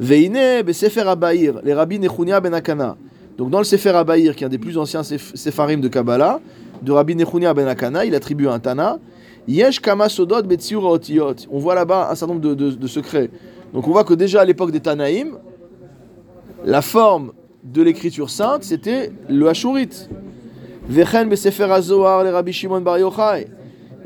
Veine 0.00 0.72
Sefer 0.72 1.02
Abaïr, 1.02 1.60
les 1.62 1.74
rabbis 1.74 1.98
Nechunia 1.98 2.40
ben 2.40 2.54
Akana. 2.54 2.96
Donc 3.36 3.50
dans 3.50 3.58
le 3.58 3.64
Sefer 3.64 3.90
Abaïr, 3.90 4.34
qui 4.34 4.44
est 4.44 4.46
un 4.46 4.50
des 4.50 4.58
plus 4.58 4.78
anciens 4.78 5.02
sef- 5.02 5.36
Sepharim 5.36 5.80
de 5.82 5.88
Kabbalah, 5.88 6.40
de 6.82 6.90
Rabbi 6.90 7.14
Nechunia 7.14 7.52
ben 7.52 7.68
Akana, 7.68 8.06
il 8.06 8.14
attribue 8.14 8.48
un 8.48 8.58
Tana. 8.58 8.98
Yesh 9.46 9.80
Kama 9.80 10.08
Sodot. 10.08 10.42
On 11.50 11.58
voit 11.58 11.74
là-bas 11.74 12.08
un 12.10 12.14
certain 12.14 12.34
nombre 12.34 12.54
de, 12.54 12.86
secrets. 12.86 13.30
Donc 13.74 13.86
on 13.88 13.90
voit 13.90 14.04
que 14.04 14.14
déjà 14.14 14.40
à 14.40 14.44
l'époque 14.46 14.70
des 14.70 14.80
Tanaïm, 14.80 15.36
la 16.64 16.82
forme 16.82 17.32
de 17.62 17.82
l'écriture 17.82 18.30
sainte, 18.30 18.64
c'était 18.64 19.12
le 19.28 19.48
Ashurit. 19.48 20.08
Vechen 20.88 21.28
Besefer 21.28 21.64
HaZohar, 21.70 22.24
les 22.24 22.30
Rabbi 22.30 22.52
Shimon 22.52 22.80
Bar 22.80 22.98
Yochai. 22.98 23.48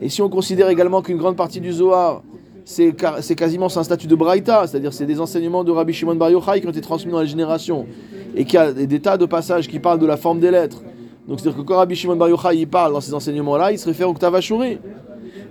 Et 0.00 0.08
si 0.08 0.22
on 0.22 0.28
considère 0.28 0.68
également 0.68 1.02
qu'une 1.02 1.18
grande 1.18 1.36
partie 1.36 1.60
du 1.60 1.72
Zohar, 1.72 2.22
c'est 2.64 3.34
quasiment 3.36 3.66
un 3.66 3.82
statut 3.82 4.06
de 4.06 4.14
Braïta, 4.14 4.66
c'est-à-dire 4.66 4.92
c'est 4.92 5.06
des 5.06 5.20
enseignements 5.20 5.64
de 5.64 5.70
Rabbi 5.70 5.92
Shimon 5.92 6.14
Bar 6.14 6.30
Yochai 6.30 6.60
qui 6.60 6.66
ont 6.66 6.70
été 6.70 6.80
transmis 6.80 7.12
dans 7.12 7.20
les 7.20 7.26
générations, 7.26 7.86
et 8.34 8.44
qu'il 8.44 8.54
y 8.54 8.62
a 8.62 8.72
des, 8.72 9.00
tas 9.00 9.18
de 9.18 9.26
passages 9.26 9.68
qui 9.68 9.78
parlent 9.78 9.98
de 9.98 10.06
la 10.06 10.16
forme 10.16 10.40
des 10.40 10.50
lettres. 10.50 10.82
Donc 11.28 11.40
c'est-à-dire 11.40 11.60
que 11.60 11.66
quand 11.66 11.76
Rabbi 11.76 11.94
Shimon 11.94 12.16
Bar 12.16 12.28
Yochai 12.28 12.64
parle 12.66 12.92
dans 12.92 13.00
ces 13.00 13.12
enseignements-là, 13.12 13.72
il 13.72 13.78
se 13.78 13.86
réfère 13.86 14.08
au 14.08 14.14
Ktav 14.14 14.34
Ashuri. 14.34 14.78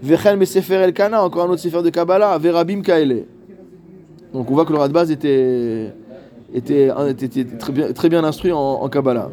Vechen 0.02 0.38
Besefer 0.38 0.76
El 0.76 0.94
Kana, 0.94 1.24
encore 1.24 1.44
un 1.44 1.50
autre 1.50 1.62
Sefer 1.62 1.82
de 1.82 1.90
Kabbalah, 1.90 2.38
Verabim 2.38 2.82
Kaele. 2.82 3.26
Donc 4.34 4.50
on 4.50 4.54
voit 4.54 4.66
que 4.66 4.74
le 4.74 4.80
Radbaz 4.80 5.12
était, 5.12 5.94
était, 6.54 6.90
était, 7.10 7.26
était 7.26 7.58
très, 7.58 7.72
bien, 7.72 7.94
très 7.94 8.10
bien 8.10 8.24
instruit 8.24 8.52
en, 8.52 8.58
en 8.58 8.90
Kabbalah. 8.90 9.30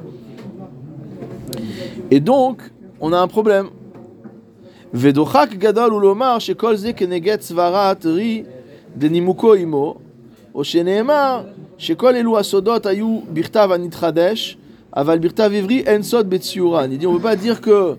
Et 2.11 2.21
donc, 2.21 2.63
on 3.01 3.13
a 3.13 3.19
un 3.19 3.27
problème. 3.29 3.69
ודוחק 4.94 5.48
גדול 5.58 5.92
הוא 5.92 6.02
לומר 6.02 6.40
שכל 6.40 6.76
זה 6.76 6.94
כנגד 6.94 7.42
סברת 7.42 8.06
רי 8.06 8.44
דנימוקו 8.98 9.54
עמו, 9.54 9.96
או 10.56 10.64
שנאמר 10.64 11.42
שכל 11.78 12.16
אלו 12.16 12.40
הסודות 12.40 12.86
היו 12.86 13.20
בכתב 13.34 13.70
הנתחדש, 13.72 14.58
אבל 14.96 15.20
בכתב 15.20 15.52
עברי 15.54 15.84
אין 15.86 16.04
סוד 16.04 16.30
בציורן. 16.30 16.92
Il 16.92 16.98
dit, 16.98 17.08
on 17.08 17.14
ne 17.14 17.18
peut 17.18 17.24
pas 17.24 17.36
dire 17.36 17.60
que 17.62 17.96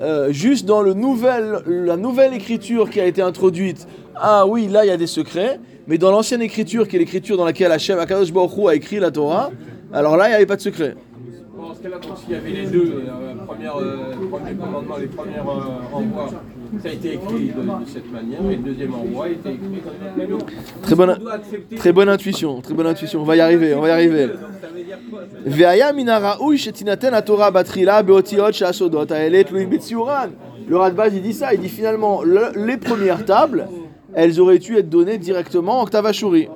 euh, 0.00 0.30
juste 0.30 0.66
dans 0.66 0.82
le 0.82 0.94
nouvel, 0.94 1.58
la 1.66 1.96
nouvelle 1.96 2.34
écriture 2.34 2.90
qui 2.90 3.00
a 3.00 3.06
été 3.06 3.22
introduite, 3.22 3.88
ah 4.14 4.46
oui, 4.46 4.68
là 4.68 4.84
il 4.84 4.88
y 4.88 4.90
a 4.90 4.96
des 4.96 5.06
secrets, 5.06 5.58
mais 5.88 5.98
dans 5.98 6.10
l'ancienne 6.10 6.42
écriture, 6.42 6.86
qui 6.86 6.96
est 6.96 6.98
l'écriture 6.98 7.36
dans 7.36 7.44
laquelle 7.46 7.72
Hachem 7.72 7.98
Akadosh 7.98 8.32
Baruch 8.32 8.56
Hu 8.56 8.68
a 8.68 8.74
écrit 8.74 8.98
la 8.98 9.10
Torah, 9.10 9.50
alors 9.92 10.16
là 10.16 10.26
il 10.26 10.30
n'y 10.30 10.36
avait 10.36 10.46
pas 10.46 10.56
de 10.56 10.60
secret. 10.60 10.94
que 11.83 11.89
la 11.89 11.99
France, 11.99 12.23
il 12.27 12.33
y 12.33 12.37
avait 12.37 12.49
les 12.49 12.65
deux, 12.67 12.83
les 12.83 13.45
première, 13.45 13.75
euh, 13.75 14.13
premier 14.31 14.55
commandement, 14.55 14.95
les 14.97 15.07
premiers 15.07 15.39
euh, 15.39 15.93
envois, 15.93 16.29
ça 16.81 16.89
a 16.89 16.91
été 16.93 17.15
écrit 17.15 17.47
de, 17.47 17.85
cette 17.85 18.09
manière, 18.11 18.39
et 18.49 18.55
le 18.55 18.63
deuxième 18.63 18.93
envoi 18.93 19.25
a 19.25 19.29
été 19.29 19.49
écrit 19.49 19.67
de 19.67 20.21
manière. 20.21 20.37
Très 20.81 20.95
bonne, 20.95 21.19
très 21.75 21.91
bonne 21.91 22.09
intuition, 22.09 22.61
très 22.61 22.73
bonne 22.73 22.87
intuition, 22.87 23.21
on 23.21 23.25
va 23.25 23.35
y 23.35 23.41
arriver, 23.41 23.75
on 23.75 23.81
va 23.81 23.89
y 23.89 23.91
arriver. 23.91 24.29
Minara 25.93 26.37
Torah. 27.21 27.51
Le 30.65 30.77
Radbaz, 30.77 31.13
il 31.13 31.21
dit 31.21 31.33
ça, 31.33 31.53
il 31.53 31.59
dit 31.59 31.67
finalement, 31.67 32.21
les 32.23 32.77
premières 32.77 33.25
tables, 33.25 33.67
elles 34.13 34.39
auraient 34.39 34.59
dû 34.59 34.77
être 34.77 34.89
données 34.89 35.17
directement 35.17 35.81
en 35.81 35.85
Ktavashuri. 35.85 36.47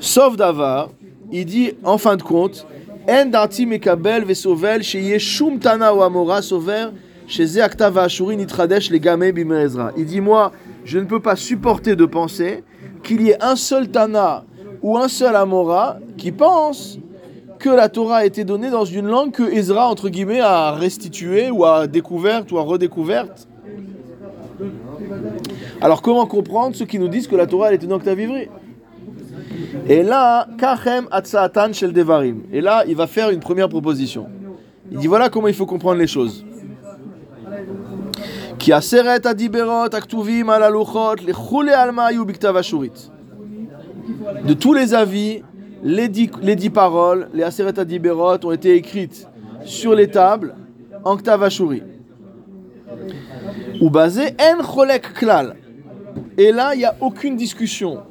Sauf 0.00 0.36
Dava, 0.36 0.88
il 1.30 1.44
dit 1.44 1.72
en 1.82 1.98
fin 1.98 2.16
de 2.16 2.22
compte, 2.22 2.66
il 9.96 10.06
dit 10.06 10.20
moi, 10.20 10.52
je 10.84 10.98
ne 10.98 11.04
peux 11.04 11.20
pas 11.20 11.36
supporter 11.36 11.96
de 11.96 12.06
penser 12.06 12.64
qu'il 13.02 13.22
y 13.22 13.30
ait 13.30 13.42
un 13.42 13.56
seul 13.56 13.88
Tana 13.88 14.44
ou 14.82 14.96
un 14.96 15.08
seul 15.08 15.36
Amora 15.36 15.98
qui 16.16 16.32
pense 16.32 16.98
que 17.58 17.68
la 17.68 17.88
Torah 17.88 18.16
a 18.18 18.24
été 18.24 18.44
donnée 18.44 18.70
dans 18.70 18.84
une 18.84 19.06
langue 19.06 19.32
que 19.32 19.42
Ezra, 19.42 19.88
entre 19.88 20.08
guillemets, 20.08 20.40
a 20.40 20.72
restituée 20.72 21.50
ou 21.50 21.64
a 21.64 21.86
découverte 21.86 22.52
ou 22.52 22.58
a 22.58 22.62
redécouverte. 22.62 23.48
Alors 25.80 26.02
comment 26.02 26.26
comprendre 26.26 26.74
ceux 26.76 26.86
qui 26.86 26.98
nous 26.98 27.08
disent 27.08 27.26
que 27.26 27.36
la 27.36 27.46
Torah 27.46 27.68
elle 27.68 27.74
était 27.74 27.86
une 27.86 27.92
octave 27.92 28.20
ivri 28.20 28.48
Et 29.86 30.02
là, 30.02 30.46
Kachem 30.58 31.06
Atsaatan 31.10 31.72
Shel 31.72 31.92
Devarim. 31.92 32.42
Et 32.52 32.60
là, 32.60 32.84
il 32.86 32.96
va 32.96 33.06
faire 33.06 33.30
une 33.30 33.40
première 33.40 33.68
proposition. 33.68 34.28
Il 34.90 34.98
dit 34.98 35.06
voilà 35.06 35.28
comment 35.28 35.48
il 35.48 35.54
faut 35.54 35.66
comprendre 35.66 35.98
les 35.98 36.06
choses. 36.06 36.44
De 44.46 44.54
tous 44.54 44.72
les 44.72 44.94
avis, 44.94 45.42
les 45.82 46.08
dix, 46.08 46.30
les 46.40 46.56
dix 46.56 46.70
paroles, 46.70 47.28
les 47.34 47.42
aseret 47.42 47.78
adiberot 47.78 48.38
ont 48.44 48.52
été 48.52 48.74
écrites 48.74 49.28
sur 49.64 49.94
les 49.94 50.08
tables 50.08 50.54
en 51.04 51.16
ktav 51.16 51.42
ashuri. 51.42 51.82
Ou 53.80 53.90
basé 53.90 54.34
en 54.40 54.62
cholek 54.62 55.12
klal. 55.12 55.56
Et 56.38 56.52
là, 56.52 56.74
il 56.74 56.78
n'y 56.78 56.84
a 56.84 56.94
aucune 57.00 57.36
discussion. 57.36 58.02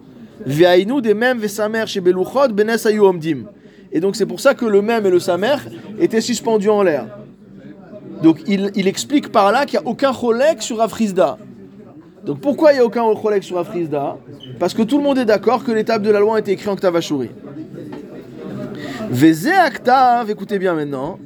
Et 0.46 0.86
donc 4.00 4.16
c'est 4.16 4.26
pour 4.26 4.40
ça 4.40 4.56
que 4.56 4.66
le 4.66 4.82
même 4.82 5.06
et 5.06 5.10
le 5.10 5.20
samer 5.20 5.56
étaient 6.00 6.22
suspendus 6.22 6.70
en 6.70 6.84
l'air. 6.84 7.06
Donc 8.22 8.40
il, 8.48 8.72
il 8.76 8.88
explique 8.88 9.32
par 9.32 9.52
là 9.52 9.66
qu'il 9.66 9.80
n'y 9.80 9.86
a 9.86 9.90
aucun 9.90 10.14
cholek 10.14 10.62
sur 10.62 10.82
Afrizda. 10.82 11.38
Donc 12.26 12.40
pourquoi 12.40 12.72
il 12.72 12.76
n'y 12.76 12.82
a 12.82 12.86
aucun 12.86 13.04
cholek 13.14 13.44
sur 13.44 13.58
Afrizda? 13.58 14.18
Parce 14.60 14.74
que 14.74 14.82
tout 14.82 14.98
le 14.98 15.04
monde 15.04 15.18
est 15.18 15.26
d'accord 15.26 15.64
que 15.64 15.82
tables 15.82 16.06
de 16.06 16.12
la 16.12 16.20
loi 16.20 16.34
ont 16.34 16.38
été 16.38 16.52
écrites 16.52 16.70
en 16.70 16.76
Ktav 16.76 16.96
Ashuri. 16.96 17.30
Veze 19.10 19.48
Aktav, 19.48 20.30
écoutez 20.30 20.58
bien 20.58 20.74
maintenant. 20.74 21.20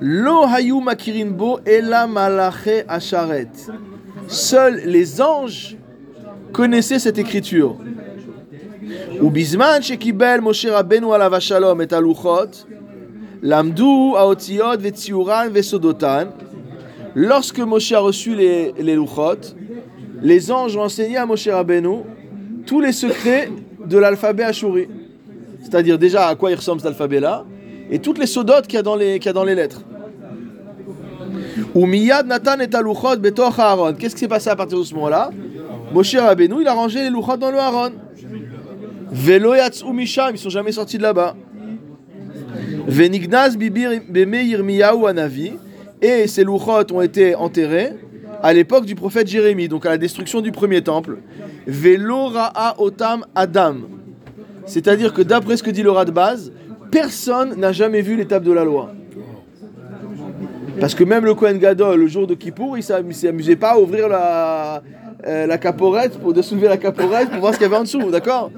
Lo 0.00 0.44
hayu 0.44 0.80
makirinbo 0.80 1.60
malache 2.08 2.84
asharet. 2.86 3.48
Seuls 4.28 4.82
les 4.84 5.20
anges 5.20 5.76
connaissaient 6.52 6.98
cette 6.98 7.18
écriture. 7.18 7.76
Lorsque 17.14 17.58
Moshe 17.58 17.92
a 17.92 17.98
reçu 17.98 18.34
les, 18.34 18.72
les 18.78 18.96
les 20.22 20.52
anges 20.52 20.76
ont 20.76 20.82
enseigné 20.82 21.16
à 21.16 21.26
Moshe 21.26 21.48
Rabbeinu 21.48 21.98
tous 22.64 22.80
les 22.80 22.92
secrets 22.92 23.50
de 23.84 23.98
l'alphabet 23.98 24.44
ashuri. 24.44 24.88
C'est-à-dire 25.62 25.98
déjà 25.98 26.28
à 26.28 26.34
quoi 26.36 26.50
il 26.50 26.54
ressemble 26.54 26.80
cet 26.80 26.88
alphabet-là, 26.88 27.44
et 27.90 27.98
toutes 27.98 28.18
les 28.18 28.26
sodotes 28.26 28.66
qu'il 28.66 28.76
y 28.76 28.78
a 28.78 28.82
dans 28.82 28.96
les, 28.96 29.18
qu'il 29.18 29.26
y 29.26 29.28
a 29.28 29.32
dans 29.32 29.44
les 29.44 29.54
lettres. 29.54 29.82
Ou 31.74 31.86
miyad 31.86 32.26
Nathan 32.26 32.60
et 32.60 32.74
aluchot 32.74 33.16
betoch 33.18 33.58
Aaron. 33.58 33.94
Qu'est-ce 33.94 34.14
qui 34.14 34.20
s'est 34.20 34.28
passé 34.28 34.48
à 34.48 34.56
partir 34.56 34.78
de 34.78 34.84
ce 34.84 34.94
moment-là? 34.94 35.30
Moshe 35.92 36.16
Rabbeinu, 36.16 36.56
il 36.60 36.68
a 36.68 36.74
rangé 36.74 37.02
les 37.02 37.10
luchot 37.10 37.36
dans 37.36 37.50
le 37.50 37.58
Aaron. 37.58 37.92
Velo 39.12 39.52
misham, 39.92 40.34
ils 40.34 40.38
sont 40.38 40.48
jamais 40.48 40.72
sortis 40.72 40.96
de 40.96 41.02
là-bas. 41.02 41.36
Venignaz 42.86 43.56
bibir 43.56 43.92
Yirmiyahu 43.92 45.06
anavi. 45.06 45.52
Et 46.00 46.26
ces 46.26 46.42
luchot 46.42 46.92
ont 46.92 47.02
été 47.02 47.34
enterrés 47.34 47.92
à 48.42 48.52
l'époque 48.52 48.86
du 48.86 48.94
prophète 48.94 49.28
Jérémie, 49.28 49.68
donc 49.68 49.86
à 49.86 49.90
la 49.90 49.98
destruction 49.98 50.40
du 50.40 50.50
premier 50.50 50.82
temple. 50.82 51.18
Velo 51.66 52.26
ra'a 52.26 52.74
otam 52.78 53.24
adam. 53.34 53.76
C'est-à-dire 54.66 55.12
que 55.12 55.22
d'après 55.22 55.56
ce 55.56 55.62
que 55.62 55.70
dit 55.70 55.82
le 55.82 55.92
base, 56.10 56.50
personne 56.90 57.54
n'a 57.60 57.72
jamais 57.72 58.00
vu 58.00 58.16
l'étape 58.16 58.42
de 58.42 58.52
la 58.52 58.64
loi. 58.64 58.92
Parce 60.80 60.94
que 60.94 61.04
même 61.04 61.24
le 61.24 61.34
Kohen 61.34 61.58
Gadol, 61.58 62.00
le 62.00 62.06
jour 62.08 62.26
de 62.26 62.34
Kippour, 62.34 62.78
il 62.78 62.82
s'amusait 62.82 63.56
pas 63.56 63.72
à 63.72 63.78
ouvrir 63.78 64.08
la, 64.08 64.82
euh, 65.26 65.46
la 65.46 65.58
caporette, 65.58 66.18
pour, 66.18 66.32
de 66.32 66.42
soulever 66.42 66.68
la 66.68 66.78
caporette 66.78 67.30
pour 67.30 67.40
voir 67.40 67.52
ce 67.52 67.58
qu'il 67.58 67.68
y 67.68 67.70
avait 67.70 67.76
en 67.76 67.82
dessous, 67.82 68.10
d'accord? 68.10 68.50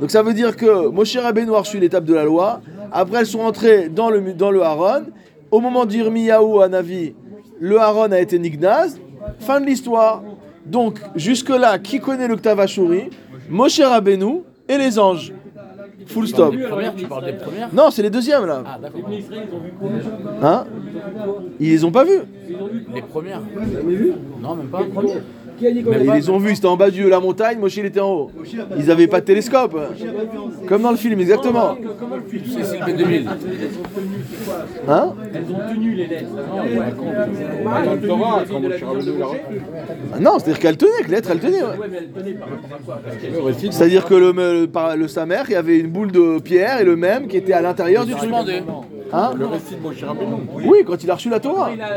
Donc 0.00 0.10
ça 0.10 0.22
veut 0.22 0.34
dire 0.34 0.56
que 0.56 0.88
Moshe 0.88 1.16
Rabbeinu 1.16 1.54
a 1.54 1.58
reçu 1.58 1.78
l'étape 1.78 2.04
de 2.04 2.14
la 2.14 2.24
loi, 2.24 2.60
après 2.92 3.18
elles 3.20 3.26
sont 3.26 3.40
entrées 3.40 3.88
dans 3.88 4.10
le, 4.10 4.32
dans 4.32 4.50
le 4.50 4.62
Haron, 4.62 5.04
au 5.50 5.60
moment 5.60 5.86
d'Irmiyahu 5.86 6.62
à 6.62 6.68
Navi, 6.68 7.14
le 7.60 7.80
Haron 7.80 8.12
a 8.12 8.20
été 8.20 8.38
Nignaz, 8.38 8.98
fin 9.40 9.60
de 9.60 9.66
l'histoire. 9.66 10.22
Donc 10.66 11.00
jusque-là, 11.16 11.78
qui 11.78 11.98
connaît 11.98 12.28
le 12.28 12.36
Ktavashuri 12.36 13.10
Moshe 13.48 13.80
Rabbeinu 13.80 14.42
et 14.68 14.78
les 14.78 14.98
anges. 14.98 15.32
Full 16.06 16.28
stop. 16.28 16.54
Les 16.54 16.66
premières, 16.66 16.94
tu 16.94 17.06
parles 17.06 17.26
des 17.26 17.32
premières? 17.34 17.68
Non, 17.74 17.90
c'est 17.90 18.02
les 18.02 18.10
deuxièmes 18.10 18.46
là. 18.46 18.62
Ah, 18.64 18.78
d'accord. 18.80 19.10
Hein? 20.42 20.64
Ils 21.60 21.70
les 21.70 21.84
ont 21.84 21.90
pas 21.90 22.04
vus. 22.04 22.20
Les 22.94 23.02
premières 23.02 23.42
Non, 24.40 24.54
même 24.54 24.68
pas. 24.68 24.80
Mais 25.60 26.04
ils 26.04 26.10
les 26.12 26.30
ont 26.30 26.38
vus, 26.38 26.56
c'était 26.56 26.66
en 26.68 26.76
bas 26.76 26.90
de 26.90 27.08
la 27.08 27.20
montagne, 27.20 27.58
Moshe 27.58 27.76
il 27.76 27.86
était 27.86 28.00
en 28.00 28.12
haut. 28.12 28.30
Ils 28.78 28.90
avaient 28.90 29.06
pas 29.06 29.20
de 29.20 29.26
télescope. 29.26 29.78
Comme 30.66 30.82
dans 30.82 30.90
le 30.90 30.96
film, 30.96 31.20
exactement. 31.20 31.76
C'est 32.30 32.64
Sylvain 32.64 32.92
2000. 32.92 33.28
Hein 34.88 35.14
Elles 35.34 35.42
ont 35.54 35.74
tenu 35.74 35.94
les 35.94 36.06
lettres. 36.06 36.30
Dans 37.84 37.94
le 37.94 38.06
Torah, 38.06 38.42
quand 38.48 38.60
Moshe 38.60 38.82
Rabbeinu 38.82 39.18
l'a 39.18 39.26
reçu. 39.26 39.40
Ah 40.14 40.20
Non, 40.20 40.32
c'est-à-dire 40.38 40.58
qu'elle 40.58 40.76
tenait, 40.76 40.90
que. 41.50 41.78
Ouais, 41.78 41.86
mais 41.90 41.98
elles 41.98 42.08
tenaient 42.10 42.36
qu'elles 43.20 43.72
C'est-à-dire 43.72 44.04
que 44.04 44.14
le, 44.14 44.32
le, 44.32 44.66
par- 44.66 44.96
le 44.96 45.08
Samer, 45.08 45.42
il 45.48 45.52
y 45.52 45.56
avait 45.56 45.78
une 45.78 45.88
boule 45.88 46.12
de 46.12 46.38
pierre 46.40 46.80
et 46.80 46.84
le 46.84 46.96
même 46.96 47.26
qui 47.28 47.36
était 47.36 47.52
à 47.52 47.60
l'intérieur 47.62 48.04
du 48.04 48.14
truc. 48.14 48.30
Hein 49.10 49.32
le 49.38 49.46
récit 49.46 49.74
de 49.76 49.80
Moshe 49.80 50.02
Rabbeinu. 50.04 50.34
Oui, 50.66 50.78
quand 50.86 51.02
il 51.02 51.10
a 51.10 51.14
reçu 51.14 51.30
la 51.30 51.40
Torah. 51.40 51.70
il 51.72 51.80
a, 51.80 51.88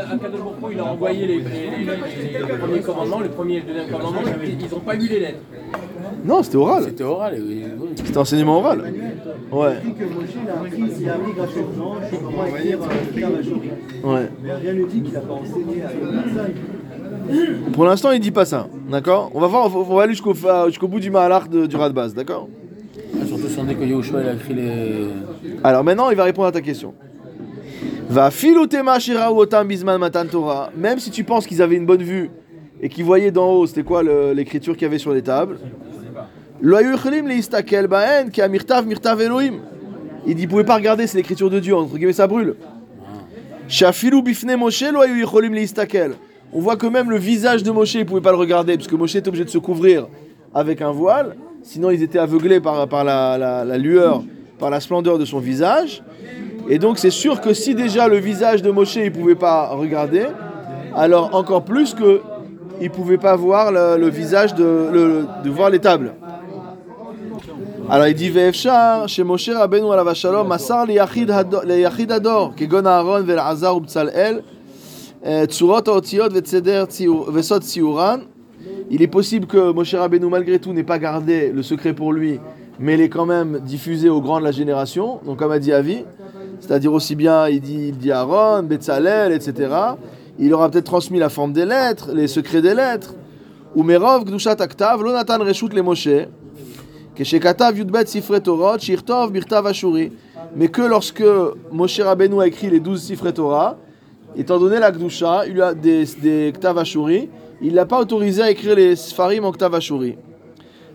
il 0.72 0.80
a 0.80 0.84
envoyé 0.84 1.26
les, 1.26 1.36
les, 1.36 1.40
les- 1.42 1.84
les- 1.84 2.46
les 2.46 2.54
premiers 2.58 2.80
commandements, 2.80 3.20
le 3.20 3.28
premier 3.28 3.56
et 3.56 3.60
le 3.60 3.66
deuxième 3.66 3.90
commandement, 3.90 4.20
ils 4.42 4.68
n'ont 4.70 4.80
pas 4.80 4.94
lu 4.94 5.08
les 5.08 5.20
lettres. 5.20 5.38
Non, 6.24 6.42
c'était 6.42 6.56
oral. 6.56 6.84
C'était 6.84 7.04
oral. 7.04 7.34
oui, 7.38 7.64
oui. 7.80 7.88
C'était 7.96 8.18
enseignement 8.18 8.58
oral. 8.58 8.80
Ouais. 9.50 9.74
que 9.98 10.04
Moshe 10.04 10.30
il 10.42 10.48
a 10.48 10.54
appris, 10.54 10.82
il 11.00 11.08
a 11.08 11.14
appris 11.14 11.32
grâce 11.32 11.50
aux 11.50 11.82
anges 11.82 12.02
comment 12.24 12.46
écrire 12.46 12.78
un 12.82 12.86
Ktav 13.20 13.34
Ashuri. 13.40 13.70
Ouais. 14.04 14.28
Mais 14.42 14.52
rien 14.54 14.72
ne 14.74 14.84
dit 14.86 15.02
qu'il 15.02 15.12
n'a 15.12 15.20
pas 15.20 15.34
enseigné 15.34 15.82
à 15.82 15.88
personne. 15.88 16.52
Pour 17.72 17.84
l'instant, 17.84 18.10
il 18.12 18.20
dit 18.20 18.30
pas 18.30 18.44
ça. 18.44 18.68
D'accord? 18.90 19.30
On 19.34 19.40
va 19.40 19.46
voir, 19.46 19.74
on 19.74 19.82
va 19.96 20.02
aller 20.02 20.12
jusqu'au 20.12 20.34
jusqu'au 20.66 20.88
bout 20.88 21.00
du 21.00 21.10
Mahalach 21.10 21.48
de- 21.48 21.66
du 21.66 21.76
Radbaz. 21.76 22.14
D'accord? 22.14 22.48
Ah, 23.14 23.26
Surtout 23.26 23.48
si 23.48 23.58
on 23.58 23.64
dit 23.64 23.74
que 23.76 23.84
Yahushua 23.84 24.22
il 24.22 24.28
a 24.28 24.34
écrit 24.34 24.54
les. 24.54 25.06
Alors 25.62 25.84
maintenant, 25.84 26.10
il 26.10 26.16
va 26.16 26.24
répondre 26.24 26.48
à 26.48 26.52
ta 26.52 26.60
question. 26.60 26.94
Va 28.08 28.30
filotema 28.30 28.96
otam 29.34 29.68
bisman 29.68 29.98
matan 29.98 30.26
Torah. 30.26 30.70
Même 30.76 30.98
si 30.98 31.10
tu 31.10 31.24
penses 31.24 31.46
qu'ils 31.46 31.62
avaient 31.62 31.76
une 31.76 31.86
bonne 31.86 32.02
vue 32.02 32.30
et 32.80 32.88
qu'ils 32.88 33.04
voyaient 33.04 33.30
d'en 33.30 33.50
haut, 33.52 33.66
c'était 33.66 33.84
quoi 33.84 34.02
l'écriture 34.34 34.74
qu'il 34.74 34.82
y 34.82 34.86
avait 34.86 34.98
sur 34.98 35.12
les 35.14 35.22
tables? 35.22 35.58
Il 40.28 40.36
dit, 40.36 40.44
vous 40.44 40.50
pouvez 40.50 40.62
pas 40.62 40.76
regarder, 40.76 41.08
c'est 41.08 41.16
l'écriture 41.16 41.50
de 41.50 41.58
Dieu, 41.58 41.74
entre 41.74 41.96
guillemets, 41.96 42.12
ça 42.12 42.28
brûle. 42.28 42.54
On 46.52 46.60
voit 46.60 46.76
que 46.76 46.86
même 46.86 47.10
le 47.10 47.16
visage 47.18 47.64
de 47.64 47.72
Moshe, 47.72 47.94
ils 47.94 48.06
pouvaient 48.06 48.20
pas 48.20 48.30
le 48.30 48.36
regarder, 48.36 48.76
parce 48.76 48.86
que 48.86 48.94
Moshe 48.94 49.16
était 49.16 49.26
obligé 49.26 49.44
de 49.44 49.50
se 49.50 49.58
couvrir 49.58 50.06
avec 50.54 50.82
un 50.82 50.92
voile, 50.92 51.34
sinon 51.64 51.90
ils 51.90 52.00
étaient 52.00 52.20
aveuglés 52.20 52.60
par, 52.60 52.86
la, 53.04 53.76
lueur, 53.76 54.22
par 54.60 54.70
la 54.70 54.78
splendeur 54.78 55.18
de 55.18 55.24
son 55.24 55.40
visage. 55.40 56.04
Et 56.68 56.78
donc 56.78 56.98
c'est 56.98 57.10
sûr 57.10 57.40
que 57.40 57.54
si 57.54 57.74
déjà 57.74 58.06
le 58.06 58.18
visage 58.18 58.62
de 58.62 58.70
Moshe, 58.70 58.94
ils 58.94 59.10
pouvaient 59.10 59.34
pas 59.34 59.70
regarder, 59.70 60.26
alors 60.94 61.34
encore 61.34 61.64
plus 61.64 61.92
que 61.92 62.20
ils 62.80 62.90
pouvaient 62.90 63.18
pas 63.18 63.34
voir 63.34 63.72
le, 63.72 64.08
visage 64.08 64.54
de, 64.54 65.24
de 65.42 65.50
voir 65.50 65.68
les 65.68 65.80
tables. 65.80 66.12
Alors 67.88 68.06
il 68.06 68.14
dit 68.14 68.30
Ve'efshar, 68.30 69.08
chez 69.08 69.24
Moshe 69.24 69.50
Rabbeinu 69.50 69.90
alav 69.92 70.14
shalom, 70.14 70.46
masar 70.46 70.86
hado- 70.86 71.64
liyachid 71.64 72.12
ador, 72.12 72.54
kegon 72.54 72.86
Aaron 72.86 73.22
ve'elazar 73.22 73.76
u'btzalel, 73.76 74.42
eh, 75.24 75.46
tzurot 75.46 75.88
haotziot 75.88 76.32
ve'tzeder 76.32 76.86
ve'sot 77.28 77.60
tziuran. 77.60 78.20
Il 78.90 79.02
est 79.02 79.08
possible 79.08 79.46
que 79.46 79.72
Moshe 79.72 79.94
Rabbeinu 79.94 80.26
malgré 80.26 80.58
tout 80.58 80.72
n'ait 80.72 80.84
pas 80.84 80.98
gardé 80.98 81.50
le 81.50 81.62
secret 81.62 81.92
pour 81.92 82.12
lui, 82.12 82.38
mais 82.78 82.94
il 82.94 83.00
est 83.00 83.08
quand 83.08 83.26
même 83.26 83.58
diffusé 83.60 84.08
aux 84.08 84.20
grands 84.20 84.38
de 84.38 84.44
la 84.44 84.52
génération, 84.52 85.20
donc 85.26 85.38
comme 85.38 85.52
a 85.52 85.58
dit 85.58 85.72
Avi, 85.72 86.04
c'est-à-dire 86.60 86.92
aussi 86.92 87.16
bien 87.16 87.48
il 87.48 87.60
dit, 87.60 87.88
il 87.88 87.96
dit 87.96 88.12
Aaron, 88.12 88.62
Betzalel, 88.62 89.32
etc. 89.32 89.74
Il 90.38 90.54
aura 90.54 90.70
peut-être 90.70 90.86
transmis 90.86 91.18
la 91.18 91.28
forme 91.28 91.52
des 91.52 91.66
lettres, 91.66 92.12
les 92.14 92.28
secrets 92.28 92.62
des 92.62 92.74
lettres. 92.74 93.14
Ou 93.74 93.82
Merov 93.82 94.24
Gdushat 94.24 94.60
Aktav, 94.60 95.02
lo 95.02 95.12
natan 95.12 95.38
reshut 95.38 95.72
le 95.72 95.82
Moshe. 95.82 96.28
Mais 100.56 100.68
que 100.68 100.82
lorsque 100.82 101.24
Moshe 101.70 102.00
Rabbeinu 102.00 102.40
a 102.40 102.46
écrit 102.46 102.70
les 102.70 102.80
12 102.80 103.02
sifrei 103.02 103.32
Torah, 103.32 103.76
étant 104.36 104.58
donné 104.58 104.78
la 104.78 104.90
Gdusha, 104.90 105.46
il 105.46 105.60
a 105.60 105.74
des, 105.74 106.04
des 106.22 106.52
il 107.60 107.74
l'a 107.74 107.86
pas 107.86 108.00
autorisé 108.00 108.42
à 108.42 108.50
écrire 108.50 108.74
les 108.74 108.96
Sfarim 108.96 109.44
en 109.44 109.52
Ktav. 109.52 109.78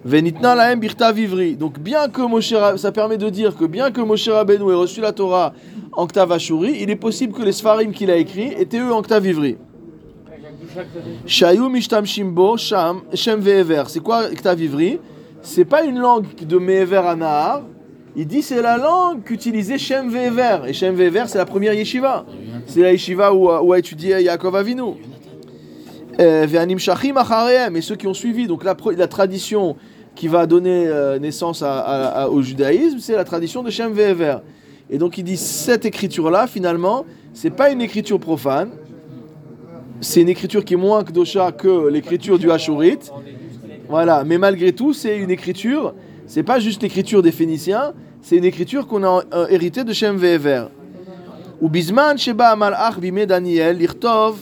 Venitna 0.04 0.56
lahem 0.56 0.80
birta 0.80 1.12
vivri. 1.12 1.56
Donc 1.56 1.80
bien 1.80 2.08
que 2.08 2.22
Moshe 2.22 2.54
ça 2.78 2.92
permet 2.92 3.18
de 3.18 3.30
dire 3.30 3.56
que 3.56 3.66
bien 3.66 3.92
que 3.92 4.02
Moshe 4.02 4.30
Rabbeinu 4.30 4.72
ait 4.72 4.76
reçu 4.76 5.02
la 5.02 5.12
Torah 5.12 5.54
en 5.92 6.08
Ktav 6.08 6.38
il 6.40 6.90
est 6.90 6.96
possible 6.96 7.34
que 7.34 7.42
les 7.42 7.52
Sfarim 7.52 7.92
qu'il 7.92 8.12
a 8.12 8.18
écrits 8.18 8.54
étaient 8.58 8.80
eux 8.80 8.94
en 8.94 9.02
Ktav 9.02 9.26
Ivri. 9.26 9.58
Shayu 11.26 11.70
mishtamshim 11.70 12.32
bo 12.32 12.58
sham 12.58 13.02
shem. 13.14 13.42
C'est 13.88 14.04
quoi 14.04 14.30
Ktav 14.30 14.62
Ivri? 14.62 15.00
C'est 15.48 15.64
pas 15.64 15.86
une 15.86 15.98
langue 15.98 16.26
de 16.46 16.58
Me'ever 16.58 16.98
à 16.98 17.16
Nahar. 17.16 17.64
Il 18.18 18.28
dit 18.28 18.42
c'est 18.42 18.62
la 18.62 18.78
langue 18.78 19.24
qu'utilisait 19.24 19.78
Shem 19.78 20.10
Ve'ever. 20.10 20.68
Et 20.68 20.74
Shem 20.74 20.94
Ve'ever, 20.94 21.24
c'est 21.28 21.38
la 21.38 21.46
première 21.46 21.74
yeshiva. 21.74 22.26
C'est 22.66 22.82
la 22.82 22.92
yeshiva 22.92 23.34
où, 23.34 23.50
a- 23.50 23.64
où 23.64 23.72
a 23.72 23.80
étudié 23.80 24.22
Yaakov 24.22 24.58
Avinu. 24.58 24.82
Euh. 26.20 26.46
Et 26.46 27.82
ceux 27.82 27.96
qui 27.96 28.08
ont 28.08 28.14
suivi. 28.14 28.46
Donc 28.46 28.66
la, 28.66 29.08
tradition 29.08 29.78
qui 30.16 30.28
va 30.28 30.46
donner 30.48 30.86
euh, 30.86 31.18
naissance 31.18 31.64
au 32.30 32.42
judaïsme, 32.42 33.00
c'est 33.00 33.16
la 33.16 33.24
tradition 33.24 33.64
de 33.64 33.70
Shem 33.70 33.94
Ve'ever. 33.94 34.40
Et 34.90 34.98
donc 34.98 35.18
il 35.18 35.24
dit 35.24 35.38
cette 35.38 35.86
écriture-là, 35.86 36.48
finalement, 36.48 37.06
c'est 37.32 37.52
pas 37.52 37.72
une 37.72 37.82
écriture 37.82 38.20
profane. 38.20 38.72
C'est 40.02 40.22
une 40.22 40.30
écriture 40.30 40.66
qui 40.66 40.74
est 40.74 40.78
moins 40.78 41.04
kdosha 41.04 41.54
que 41.54 41.88
l'écriture 41.88 42.38
du 42.38 42.52
Hashurite. 42.52 43.14
Voilà, 43.90 44.24
mais 44.26 44.38
malgré 44.38 44.74
tout, 44.74 44.94
c'est 44.94 45.18
une 45.18 45.32
écriture, 45.32 45.94
c'est 46.26 46.44
pas 46.44 46.60
juste 46.60 46.84
l'écriture 46.84 47.22
des 47.22 47.32
Phéniciens, 47.32 47.94
c'est 48.22 48.36
une 48.36 48.44
écriture 48.44 48.86
qu'on 48.86 49.04
a 49.04 49.24
euh, 49.34 49.48
héritée 49.50 49.86
de 49.86 49.94
Shem 49.94 50.18
Ve'ever. 50.18 50.66
Ou 51.62 51.70
bizman 51.70 52.18
sheba 52.18 52.56
malach 52.56 53.00
bime 53.00 53.26
Daniel 53.26 53.78
lirtov 53.78 54.38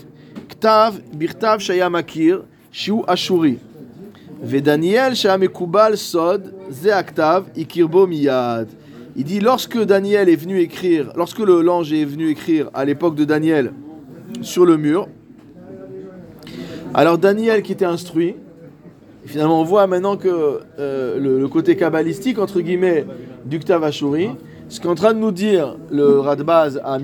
ktav 0.49 0.99
birtav 1.13 1.59
shaya 1.59 1.89
makir 1.89 2.41
shiu 2.71 3.03
ashuri. 3.07 3.57
Daniel 4.41 5.15
shaya 5.15 5.37
mekubal 5.37 5.95
sod 5.95 6.51
ze 6.69 6.91
aktav 6.91 7.45
ikirbo 7.55 8.05
miyad. 8.07 8.67
Il 9.15 9.23
dit 9.23 9.39
lorsque 9.39 9.81
Daniel 9.85 10.27
est 10.27 10.35
venu 10.35 10.59
écrire, 10.59 11.13
lorsque 11.15 11.39
le 11.39 11.61
l'ange 11.61 11.93
est 11.93 12.03
venu 12.03 12.29
écrire 12.29 12.69
à 12.73 12.83
l'époque 12.83 13.15
de 13.15 13.23
Daniel 13.23 13.71
sur 14.41 14.65
le 14.65 14.75
mur, 14.75 15.07
alors 16.93 17.17
Daniel 17.17 17.61
qui 17.61 17.71
était 17.71 17.85
instruit, 17.85 18.35
et 19.25 19.27
finalement, 19.27 19.59
on 19.59 19.63
voit 19.63 19.87
maintenant 19.87 20.17
que 20.17 20.59
euh, 20.77 21.19
le, 21.19 21.47
côté 21.47 21.75
kabbalistique, 21.75 22.37
entre 22.37 22.61
guillemets, 22.61 23.05
du 23.45 23.59
Ktav 23.59 23.83
Ashuri, 23.83 24.29
ce 24.69 24.79
qu'est 24.79 24.87
en 24.87 24.93
train 24.93 25.15
de 25.15 25.19
nous 25.19 25.31
dire 25.31 25.77
le 25.89 26.19
Radbaz 26.19 26.79
à, 26.83 26.99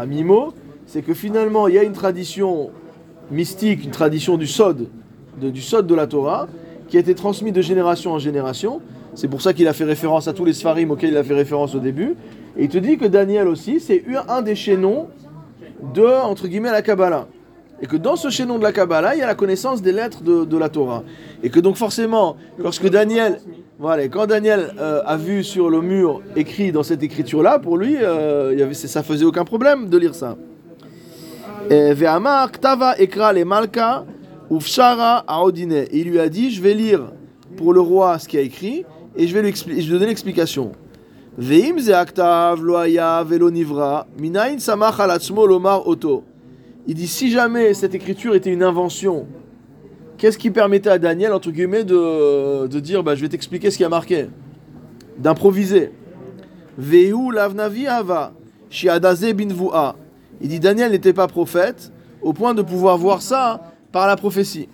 à, 0.00 0.06
Mimo, 0.06 0.54
c'est 0.86 1.02
que 1.02 1.12
finalement, 1.12 1.68
il 1.68 1.74
y 1.74 1.78
a 1.78 1.82
une 1.82 1.92
tradition 1.92 2.70
mystique, 3.30 3.84
une 3.84 3.90
tradition 3.90 4.38
du 4.38 4.46
Sod, 4.46 4.88
du 5.38 5.60
Sod 5.60 5.86
de 5.86 5.94
la 5.94 6.06
Torah, 6.06 6.48
qui 6.88 6.96
a 6.96 7.00
été 7.00 7.14
transmise 7.14 7.52
de 7.52 7.60
génération 7.60 8.12
en 8.12 8.18
génération. 8.18 8.80
C'est 9.14 9.28
pour 9.28 9.42
ça 9.42 9.52
qu'il 9.52 9.68
a 9.68 9.74
fait 9.74 9.84
référence 9.84 10.28
à 10.28 10.32
tous 10.32 10.46
les 10.46 10.54
Sfarim 10.54 10.90
auxquels 10.90 11.10
il 11.10 11.16
a 11.18 11.24
fait 11.24 11.34
référence 11.34 11.74
au 11.74 11.80
début. 11.80 12.14
Et 12.56 12.64
il 12.64 12.68
te 12.68 12.78
dit 12.78 12.96
que 12.96 13.04
Daniel 13.04 13.46
aussi, 13.46 13.80
c'est 13.80 14.04
un 14.28 14.40
des 14.40 14.54
chaînons 14.54 15.08
de, 15.94 16.06
entre 16.06 16.48
guillemets, 16.48 16.70
la 16.70 16.80
Kabbalah. 16.80 17.26
Et 17.80 17.86
que 17.86 17.96
dans 17.96 18.16
ce 18.16 18.30
chaînon 18.30 18.58
de 18.58 18.62
la 18.62 18.72
Kabbalah, 18.72 19.14
il 19.14 19.18
y 19.18 19.22
a 19.22 19.26
la 19.26 19.34
connaissance 19.34 19.82
des 19.82 19.92
lettres 19.92 20.22
de, 20.22 20.56
la 20.56 20.68
Torah. 20.68 21.02
Et 21.42 21.50
que 21.50 21.60
donc 21.60 21.76
forcément, 21.76 22.36
lorsque 22.58 22.88
Daniel, 22.88 23.40
voilà, 23.78 24.08
quand 24.08 24.26
Daniel 24.26 24.72
euh, 24.78 25.02
a 25.04 25.16
vu 25.16 25.44
sur 25.44 25.68
le 25.68 25.82
mur 25.82 26.22
écrit 26.36 26.72
dans 26.72 26.82
cette 26.82 27.02
écriture-là, 27.02 27.58
pour 27.58 27.76
lui, 27.76 27.96
euh, 28.00 28.54
il 28.56 28.74
ça 28.74 29.02
faisait 29.02 29.26
aucun 29.26 29.44
problème 29.44 29.88
de 29.90 29.98
lire 29.98 30.14
ça. 30.14 30.36
Et 31.68 31.90
Il 35.92 36.10
lui 36.10 36.20
a 36.20 36.28
dit, 36.28 36.50
je 36.50 36.62
vais 36.62 36.74
lire 36.74 37.12
pour 37.56 37.72
le 37.72 37.80
roi 37.80 38.18
ce 38.18 38.28
qu'il 38.28 38.38
a 38.38 38.42
écrit 38.42 38.84
et 39.16 39.26
je 39.26 39.34
vais 39.34 39.42
lui, 39.42 39.50
expli- 39.50 39.80
je 39.80 39.86
vais 39.86 39.98
donner 39.98 40.06
l'explication. 40.06 40.72
Ve'im 41.38 41.78
ze 41.78 41.92
aktav 41.92 42.62
lo 42.62 42.76
haya 42.76 43.22
velo 43.22 43.50
nivra 43.50 44.06
minayin 44.18 44.58
samach 44.58 45.00
al 45.00 45.18
lomar 45.48 45.86
oto. 45.86 46.24
Il 46.86 46.94
dit 46.94 47.08
si 47.08 47.30
jamais 47.30 47.74
cette 47.74 47.94
écriture 47.94 48.34
était 48.34 48.52
une 48.52 48.62
invention, 48.62 49.26
qu'est-ce 50.18 50.38
qui 50.38 50.50
permettait 50.50 50.90
à 50.90 50.98
Daniel, 50.98 51.32
entre 51.32 51.50
guillemets, 51.50 51.84
de, 51.84 52.66
de 52.66 52.80
dire 52.80 53.02
bah, 53.02 53.14
je 53.16 53.22
vais 53.22 53.28
t'expliquer 53.28 53.70
ce 53.70 53.76
qui 53.76 53.84
a 53.84 53.88
marqué? 53.88 54.28
D'improviser. 55.18 55.90
Il 60.40 60.48
dit 60.48 60.60
Daniel 60.60 60.92
n'était 60.92 61.12
pas 61.12 61.26
prophète 61.26 61.90
au 62.22 62.32
point 62.32 62.54
de 62.54 62.62
pouvoir 62.62 62.98
voir 62.98 63.22
ça 63.22 63.72
par 63.90 64.06
la 64.06 64.16
prophétie. 64.16 64.68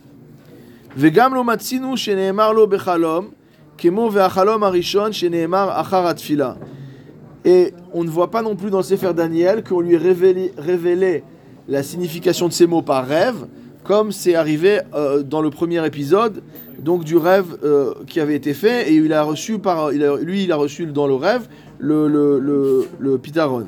Et 7.45 7.75
on 7.93 8.05
ne 8.05 8.11
voit 8.11 8.31
pas 8.31 8.43
non 8.43 8.55
plus 8.57 8.71
dans 8.71 8.79
le 8.79 8.83
Sefer 8.83 9.15
Daniel 9.15 9.65
qu'on 9.65 9.81
lui 9.81 9.97
révélé, 9.97 10.53
révélé 10.59 11.25
la 11.69 11.83
signification 11.83 12.49
de 12.49 12.53
ces 12.53 12.67
mots 12.67 12.83
par 12.83 13.07
rêve, 13.07 13.47
comme 13.85 14.13
c'est 14.13 14.35
arrivé 14.35 14.81
euh, 14.95 15.23
dans 15.23 15.43
le 15.43 15.51
premier 15.51 15.85
épisode, 15.87 16.43
donc 16.79 17.05
du 17.05 17.17
rêve 17.17 17.57
euh, 17.65 17.95
qui 18.07 18.21
avait 18.21 18.37
été 18.37 18.55
fait, 18.55 18.91
et 18.91 18.95
il 18.95 19.13
a 19.13 19.23
reçu 19.23 19.59
par, 19.59 19.91
lui, 19.91 20.45
il 20.45 20.53
a 20.53 20.57
reçu 20.57 20.87
dans 20.87 21.07
le 21.07 21.15
rêve 21.15 21.43
le, 21.79 22.09
le, 22.09 22.39
le, 22.39 22.87
le 22.99 23.19
pitaron. 23.19 23.67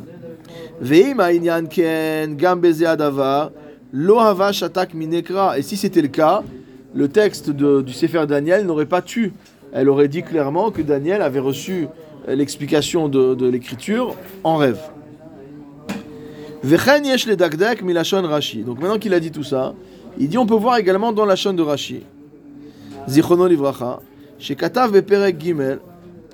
Et 0.83 1.15
si 5.63 5.77
c'était 5.77 6.03
le 6.03 6.09
cas, 6.09 6.43
le 6.95 7.09
texte 7.09 7.51
de- 7.51 7.83
du 7.83 7.93
Sefer 7.93 8.27
Daniel 8.27 8.67
n'aurait 8.67 8.87
pas 8.87 9.03
tu. 9.03 9.33
Elle 9.73 9.89
aurait 9.89 10.09
dit 10.09 10.23
clairement 10.23 10.71
que 10.71 10.83
Daniel 10.83 11.23
avait 11.23 11.41
reçu 11.41 11.89
euh, 12.29 12.35
l'explication 12.37 13.09
de, 13.09 13.35
de 13.35 13.49
l'écriture 13.49 14.15
en 14.45 14.57
rêve. 14.57 14.79
Donc 16.64 16.81
maintenant 18.81 18.98
qu'il 18.98 19.12
a 19.12 19.20
dit 19.20 19.31
tout 19.31 19.44
ça, 19.44 19.74
il 20.18 20.29
dit 20.29 20.38
on 20.38 20.46
peut 20.46 20.55
voir 20.55 20.79
également 20.79 21.12
dans 21.12 21.27
la 21.27 21.37
chaîne 21.37 21.57
de 21.57 21.62
Rashi. 21.62 22.00
Zichrono 23.07 23.46
livracha, 23.46 24.00
shekatav 24.38 24.92
beperek 24.92 25.38
gimel, 25.38 25.79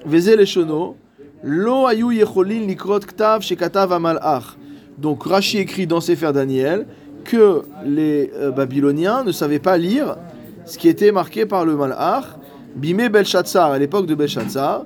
veze 0.07 0.37
leshono, 0.37 0.95
lo 1.43 1.87
ayu 1.87 2.13
yecholin 2.13 2.65
likrot 2.67 3.01
ktav 3.01 3.43
shekatav 3.43 3.93
amalach. 3.93 4.57
Donc 4.99 5.25
Rashi 5.25 5.59
écrit 5.59 5.89
dans 5.89 6.01
Sefer 6.01 6.33
Daniel 6.33 6.87
que 7.25 7.63
les 7.85 8.31
euh, 8.37 8.53
Babyloniens 8.53 9.25
ne 9.25 9.33
savaient 9.33 9.59
pas 9.59 9.77
lire 9.77 10.17
ce 10.65 10.79
qui 10.79 10.89
était 10.89 11.11
marqué 11.11 11.45
par 11.45 11.65
le 11.65 11.75
malach, 11.75 12.37
bimé 12.77 13.09
Belshazzar, 13.09 13.73
à 13.73 13.79
l'époque 13.81 14.07
de 14.07 14.15
Belshazzar, 14.15 14.85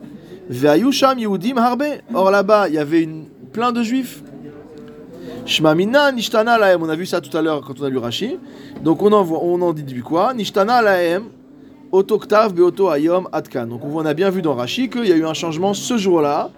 ve'ayu 0.48 0.90
sham 0.90 1.18
yehudim 1.18 1.58
harbe. 1.58 1.84
Or 2.14 2.30
là-bas, 2.30 2.68
il 2.68 2.76
y 2.76 2.78
avait 2.78 3.02
une, 3.02 3.26
plein 3.52 3.72
de 3.72 3.82
juifs. 3.82 4.22
Shmamina 5.46 6.10
nishtana 6.12 6.58
lahem. 6.58 6.82
On 6.82 6.88
a 6.88 6.96
vu 6.96 7.06
ça 7.06 7.20
tout 7.20 7.34
à 7.36 7.42
l'heure 7.42 7.60
quand 7.60 7.80
on 7.80 7.84
a 7.84 7.88
lu 7.90 7.98
Rashi. 7.98 8.38
Donc 8.82 9.02
on 9.02 9.12
en, 9.12 9.22
voit, 9.22 9.40
on 9.42 9.72
dit 9.72 10.00
quoi? 10.00 10.34
Nishtana 10.34 10.82
lahem. 10.82 11.24
Otoktav 11.92 12.52
beoto 12.54 12.88
ayom 12.90 13.28
atkan. 13.32 13.66
Donc 13.66 13.82
on 13.84 14.04
a 14.04 14.14
bien 14.14 14.30
vu 14.30 14.42
dans 14.42 14.54
Rashi 14.54 14.88
qu'il 14.88 15.06
y 15.06 15.12
a 15.12 15.16
eu 15.16 15.24
un 15.26 15.34
changement 15.34 15.74
ce 15.74 15.96
jour-là. 15.96 16.50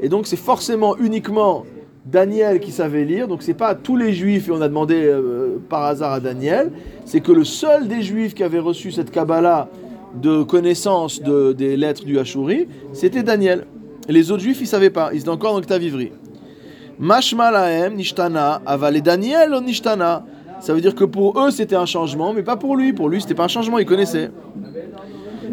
Et 0.00 0.08
donc 0.08 0.26
c'est 0.26 0.36
forcément 0.36 0.96
uniquement 0.96 1.64
Daniel 2.04 2.60
qui 2.60 2.72
savait 2.72 3.04
lire. 3.04 3.28
Donc 3.28 3.42
c'est 3.42 3.54
pas 3.54 3.74
tous 3.74 3.96
les 3.96 4.12
juifs 4.12 4.48
et 4.48 4.50
on 4.52 4.60
a 4.60 4.68
demandé 4.68 4.96
euh, 5.06 5.58
par 5.68 5.84
hasard 5.84 6.12
à 6.12 6.20
Daniel. 6.20 6.70
C'est 7.04 7.20
que 7.20 7.32
le 7.32 7.44
seul 7.44 7.88
des 7.88 8.02
juifs 8.02 8.34
qui 8.34 8.42
avait 8.42 8.58
reçu 8.58 8.90
cette 8.92 9.10
Kabbalah 9.10 9.68
de 10.20 10.42
connaissance 10.42 11.20
de- 11.22 11.52
des 11.52 11.76
lettres 11.76 12.04
du 12.04 12.18
Hashuri, 12.18 12.68
c'était 12.92 13.22
Daniel. 13.22 13.66
Les 14.08 14.30
autres 14.30 14.42
juifs 14.42 14.58
ils 14.60 14.66
savaient 14.66 14.90
pas. 14.90 15.10
Ils 15.14 15.20
étaient 15.20 15.28
encore 15.28 15.52
dans 15.54 15.60
le. 15.60 16.10
Mashma 17.00 17.50
lahem 17.50 17.94
nishtana, 17.94 18.62
aval 18.64 18.96
et 18.96 19.00
Daniel 19.00 19.52
on 19.54 19.62
nishtana. 19.62 20.24
Ça 20.60 20.72
veut 20.72 20.80
dire 20.80 20.94
que 20.94 21.04
pour 21.04 21.38
eux 21.40 21.50
c'était 21.50 21.76
un 21.76 21.86
changement, 21.86 22.32
mais 22.32 22.42
pas 22.42 22.56
pour 22.56 22.76
lui. 22.76 22.92
Pour 22.92 23.08
lui 23.08 23.20
c'était 23.20 23.34
pas 23.34 23.44
un 23.44 23.48
changement, 23.48 23.78
il 23.78 23.86
connaissait. 23.86 24.30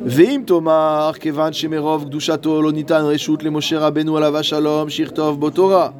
Veim 0.04 0.43
tomar 0.43 1.19
kevan 1.19 1.51
shemerov 1.51 2.06
gdushato 2.06 2.62
lo 2.62 2.71
nitan 2.71 3.08
reshut 3.08 3.43
le 3.43 3.51
Moshe 3.51 3.73
Rabbeinu 3.73 4.17
alav 4.17 4.41
shalom 4.41 4.89
shirtov 4.89 5.38
botora 5.38 5.93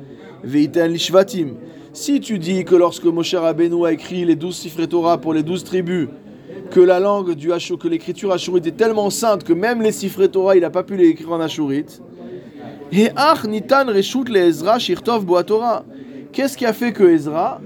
veiten 0.44 0.92
lishvatim. 0.92 1.56
Si 1.94 2.20
tu 2.20 2.40
dis 2.40 2.64
que 2.64 2.76
lorsque 2.76 3.06
Moshe 3.06 3.36
Rabbeinu 3.36 3.86
a 3.86 3.92
écrit 3.92 4.26
les 4.26 4.36
douze 4.36 4.56
sifrei 4.56 4.88
Torah 4.88 5.18
pour 5.18 5.34
les 5.34 5.44
douze 5.44 5.64
tribus, 5.64 6.08
que 6.72 6.80
la 6.80 7.00
langue 7.00 7.34
du 7.34 7.52
Hashur, 7.52 7.78
que 7.78 7.88
l'écriture 7.88 8.32
ashurite 8.32 8.66
est 8.66 8.78
tellement 8.78 9.10
sainte 9.10 9.44
que 9.44 9.54
même 9.54 9.82
les 9.82 9.92
sifrei 9.92 10.30
Torah 10.30 10.56
il 10.56 10.62
n'a 10.62 10.70
pas 10.70 10.84
pu 10.84 10.96
les 10.96 11.10
écrire 11.10 11.32
en 11.32 11.42
ach 11.42 11.60
nitan 12.92 13.86
reshut 13.88 14.30
le 14.30 14.40
Ezra 14.40 14.80
shirtov 14.80 15.26
bo 15.26 15.42
Torah. 15.44 15.84
Qu'est-ce 16.32 16.58
qui 16.58 16.66
a 16.66 16.74
fait 16.74 16.94
que 16.94 17.04
Ezra 17.04 17.62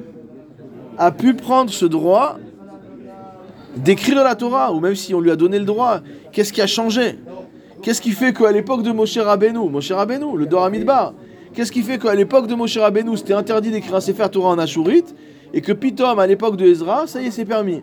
a 0.98 1.12
pu 1.12 1.34
prendre 1.34 1.72
ce 1.72 1.86
droit 1.86 2.38
d'écrire 3.76 4.24
la 4.24 4.36
Torah, 4.36 4.72
ou 4.74 4.80
même 4.80 4.96
si 4.96 5.14
on 5.14 5.20
lui 5.20 5.32
a 5.32 5.36
donné 5.36 5.60
le 5.60 5.66
droit, 5.66 6.00
qu'est-ce 6.32 6.54
qui 6.54 6.62
a 6.62 6.68
changé 6.68 7.20
Qu'est-ce 7.82 8.02
qui 8.02 8.12
fait 8.12 8.34
qu'à 8.34 8.52
l'époque 8.52 8.82
de 8.84 8.92
Moshe 8.92 9.18
Rabbeinu, 9.18 9.70
Moshe 9.70 9.92
Rabbeinu, 9.92 10.38
le 10.38 10.46
Dor 10.46 10.64
Hamidbar, 10.64 11.14
qu'est-ce 11.54 11.72
qui 11.72 11.82
fait 11.82 12.00
qu'à 12.00 12.16
l'époque 12.16 12.48
de 12.48 12.56
Moshe 12.56 12.78
Rabbeinu, 12.78 13.18
c'était 13.18 13.34
interdit 13.34 13.72
d'écrire 13.72 13.96
un 13.96 14.00
Sefer 14.00 14.30
Torah 14.32 14.50
en 14.50 14.58
Ashurite, 14.58 15.14
et 15.54 15.62
que 15.62 15.72
Pitom, 15.72 16.18
à 16.18 16.26
l'époque 16.26 16.56
de 16.56 16.66
Ezra, 16.66 17.06
ça 17.06 17.22
y 17.22 17.28
est, 17.28 17.32
c'est 17.32 17.46
permis 17.46 17.82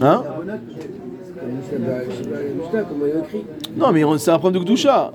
Hein 0.00 0.22
Non, 3.76 3.92
mais 3.92 4.02
c'est 4.18 4.30
un 4.30 4.38
problème 4.38 4.62
de 4.62 4.68
Gdusha. 4.68 5.12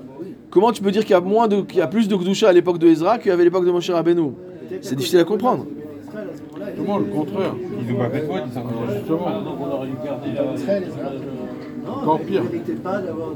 Comment 0.50 0.72
tu 0.72 0.82
peux 0.82 0.90
dire 0.90 1.02
qu'il 1.02 1.12
y 1.12 1.14
a, 1.14 1.20
moins 1.20 1.48
de, 1.48 1.60
qu'il 1.62 1.78
y 1.78 1.82
a 1.82 1.86
plus 1.86 2.08
de 2.08 2.16
Gdusha 2.16 2.48
à 2.48 2.52
l'époque 2.52 2.78
de 2.78 2.88
Ezra 2.88 3.18
qu'il 3.18 3.28
y 3.28 3.30
avait 3.30 3.42
à 3.42 3.44
l'époque 3.44 3.66
de 3.66 3.70
Moshe 3.70 3.90
Rabbeinu 3.90 4.32
C'est 4.80 4.96
difficile 4.96 5.20
à 5.20 5.24
comprendre. 5.24 5.66
Justement, 6.66 6.98
le 6.98 7.04
contraire. 7.04 7.54
Ils 7.80 7.92
ont 7.92 7.98
pas 7.98 8.10
fait 8.10 8.28
justement. 8.98 9.26
On 9.60 9.72
aurait 9.72 9.86
dû 9.86 9.94
garder 10.04 10.28
la. 10.34 10.42
Encore 11.88 12.20
pire. 12.20 12.42
Pas 12.82 12.98
d'avoir 13.00 13.30
de. 13.30 13.34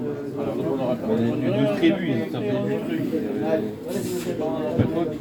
Donc 0.56 0.66
on 0.72 0.82
aura 0.82 0.96
On 1.08 1.16
est 1.16 1.30
du 1.30 1.46
12 1.46 1.76
tribus, 1.76 2.32
ça 2.32 2.40
fait 2.40 2.50
du 2.50 2.78
truc. 2.88 3.02
Pas 3.42 3.56
de 4.78 4.88
faute. 4.88 5.14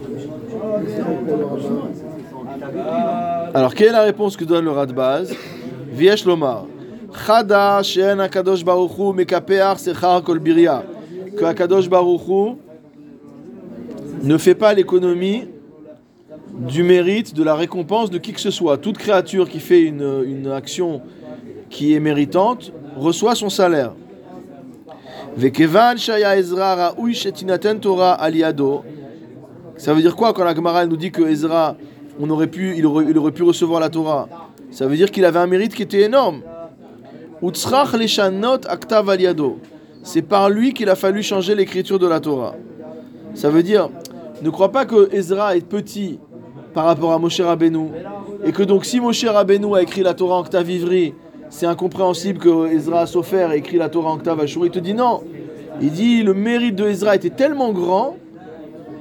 Alors, 3.53 3.75
quelle 3.75 3.89
est 3.89 3.91
la 3.91 4.03
réponse 4.03 4.35
que 4.35 4.45
donne 4.45 4.65
le 4.65 4.71
Radbaz 4.71 5.33
Viesh 5.91 6.25
Lomar. 6.25 6.65
Chada 7.25 7.81
she'en 7.83 8.19
akadosh 8.19 8.63
baruch 8.63 8.91
hu 8.97 9.13
mekapeach 9.13 9.77
sechar 9.77 10.23
kol 10.23 10.39
biria. 10.39 10.83
Que 11.37 11.45
akadosh 11.45 11.89
baruch 11.89 12.27
hu 12.27 12.55
ne 14.23 14.37
fait 14.37 14.55
pas 14.55 14.73
l'économie 14.73 15.47
du 16.67 16.83
mérite, 16.83 17.33
de 17.33 17.43
la 17.43 17.55
récompense 17.55 18.09
de 18.09 18.17
qui 18.17 18.33
que 18.33 18.41
ce 18.41 18.51
soit. 18.51 18.77
Toute 18.77 18.97
créature 18.97 19.49
qui 19.49 19.59
fait 19.59 19.81
une, 19.81 20.51
action 20.53 21.01
qui 21.69 21.93
est 21.93 21.99
méritante 21.99 22.73
reçoit 22.97 23.35
son 23.35 23.49
salaire. 23.49 23.93
Ça 29.77 29.93
veut 29.93 30.01
dire 30.01 30.15
quoi 30.15 30.33
quand 30.33 30.43
la 30.43 30.55
Gemara 30.55 30.85
nous 30.85 30.97
dit 30.97 31.11
que 31.11 31.21
Ezra, 31.21 31.77
aurait 32.19 32.47
pu, 32.47 32.75
il, 32.75 32.85
aurait, 32.85 33.05
il 33.07 33.17
aurait 33.17 33.31
pu 33.31 33.43
recevoir 33.43 33.79
la 33.79 33.89
Torah? 33.89 34.27
Ça 34.71 34.87
veut 34.87 34.97
dire 34.97 35.11
qu'il 35.11 35.23
avait 35.23 35.39
un 35.39 35.47
mérite 35.47 35.73
qui 35.73 35.83
était 35.83 36.01
énorme. 36.01 36.41
C'est 40.03 40.21
par 40.21 40.49
lui 40.49 40.73
qu'il 40.73 40.89
a 40.89 40.95
fallu 40.95 41.21
changer 41.21 41.55
l'écriture 41.55 41.99
de 41.99 42.07
la 42.07 42.19
Torah. 42.19 42.55
Ça 43.33 43.49
veut 43.49 43.63
dire, 43.63 43.89
ne 44.41 44.49
crois 44.49 44.71
pas 44.71 44.85
que 44.85 45.13
Ezra 45.13 45.55
est 45.55 45.65
petit 45.65 46.19
par 46.73 46.85
rapport 46.85 47.11
à 47.11 47.19
Moshe 47.19 47.41
Rabbeinu. 47.41 47.89
Et 48.45 48.51
que 48.51 48.63
donc 48.63 48.85
si 48.85 48.99
Moshe 48.99 49.25
Rabbeinu 49.25 49.75
a 49.75 49.81
écrit 49.81 50.01
la 50.01 50.13
Torah 50.13 50.37
en 50.37 50.39
octave 50.39 50.69
ivri, 50.69 51.13
c'est 51.49 51.65
incompréhensible 51.65 52.39
que 52.39 52.71
Ezra 52.71 53.05
Sofer 53.05 53.49
ait 53.51 53.57
écrit 53.57 53.77
la 53.77 53.89
Torah 53.89 54.11
en 54.11 54.15
octave 54.15 54.39
ashuri. 54.39 54.67
Il 54.67 54.71
te 54.71 54.79
dit 54.79 54.93
non. 54.93 55.21
Il 55.81 55.91
dit 55.91 56.23
le 56.23 56.33
mérite 56.33 56.75
de 56.75 56.87
Ezra 56.87 57.15
était 57.15 57.29
tellement 57.29 57.71
grand 57.71 58.15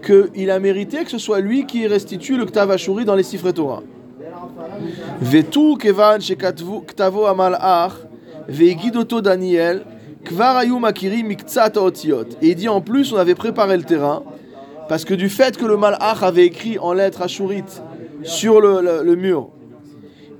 qu'il 0.04 0.50
a 0.50 0.58
mérité 0.58 1.04
que 1.04 1.10
ce 1.10 1.18
soit 1.18 1.40
lui 1.40 1.66
qui 1.66 1.86
restitue 1.86 2.36
le 2.36 2.46
Ktav 2.46 2.70
Ashuri 2.70 3.04
dans 3.04 3.14
les 3.14 3.22
Sifre 3.22 3.50
Torah. 3.52 3.82
Vetu 5.20 5.76
kevan 5.76 6.20
shekatvu 6.20 6.82
ktavo 6.86 7.26
Daniel 9.22 9.82
Et 12.42 12.48
il 12.48 12.54
dit 12.54 12.68
en 12.68 12.80
plus 12.80 13.12
on 13.12 13.16
avait 13.16 13.34
préparé 13.34 13.76
le 13.76 13.82
terrain 13.82 14.22
parce 14.88 15.04
que 15.04 15.14
du 15.14 15.28
fait 15.28 15.56
que 15.56 15.66
le 15.66 15.76
malach 15.76 16.22
avait 16.22 16.46
écrit 16.46 16.78
en 16.78 16.92
lettres 16.92 17.22
ashurites 17.22 17.82
sur 18.22 18.60
le, 18.60 19.14
mur 19.14 19.48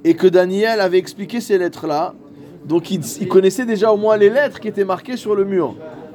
et 0.05 0.15
que 0.15 0.27
Daniel 0.27 0.81
avait 0.81 0.99
expliqué 0.99 1.41
ces 1.41 1.59
lettres-là, 1.59 2.15
donc 2.65 2.91
il, 2.91 3.29
connaissait 3.29 3.67
déjà 3.67 3.93
au 3.93 3.97
moins 3.97 4.17
les 4.17 4.31
lettres 4.31 4.61
qui 4.61 4.69
étaient 4.69 4.85
marquées 4.85 5.17
sur 5.17 5.35
le 5.35 5.45
mur 5.45 5.75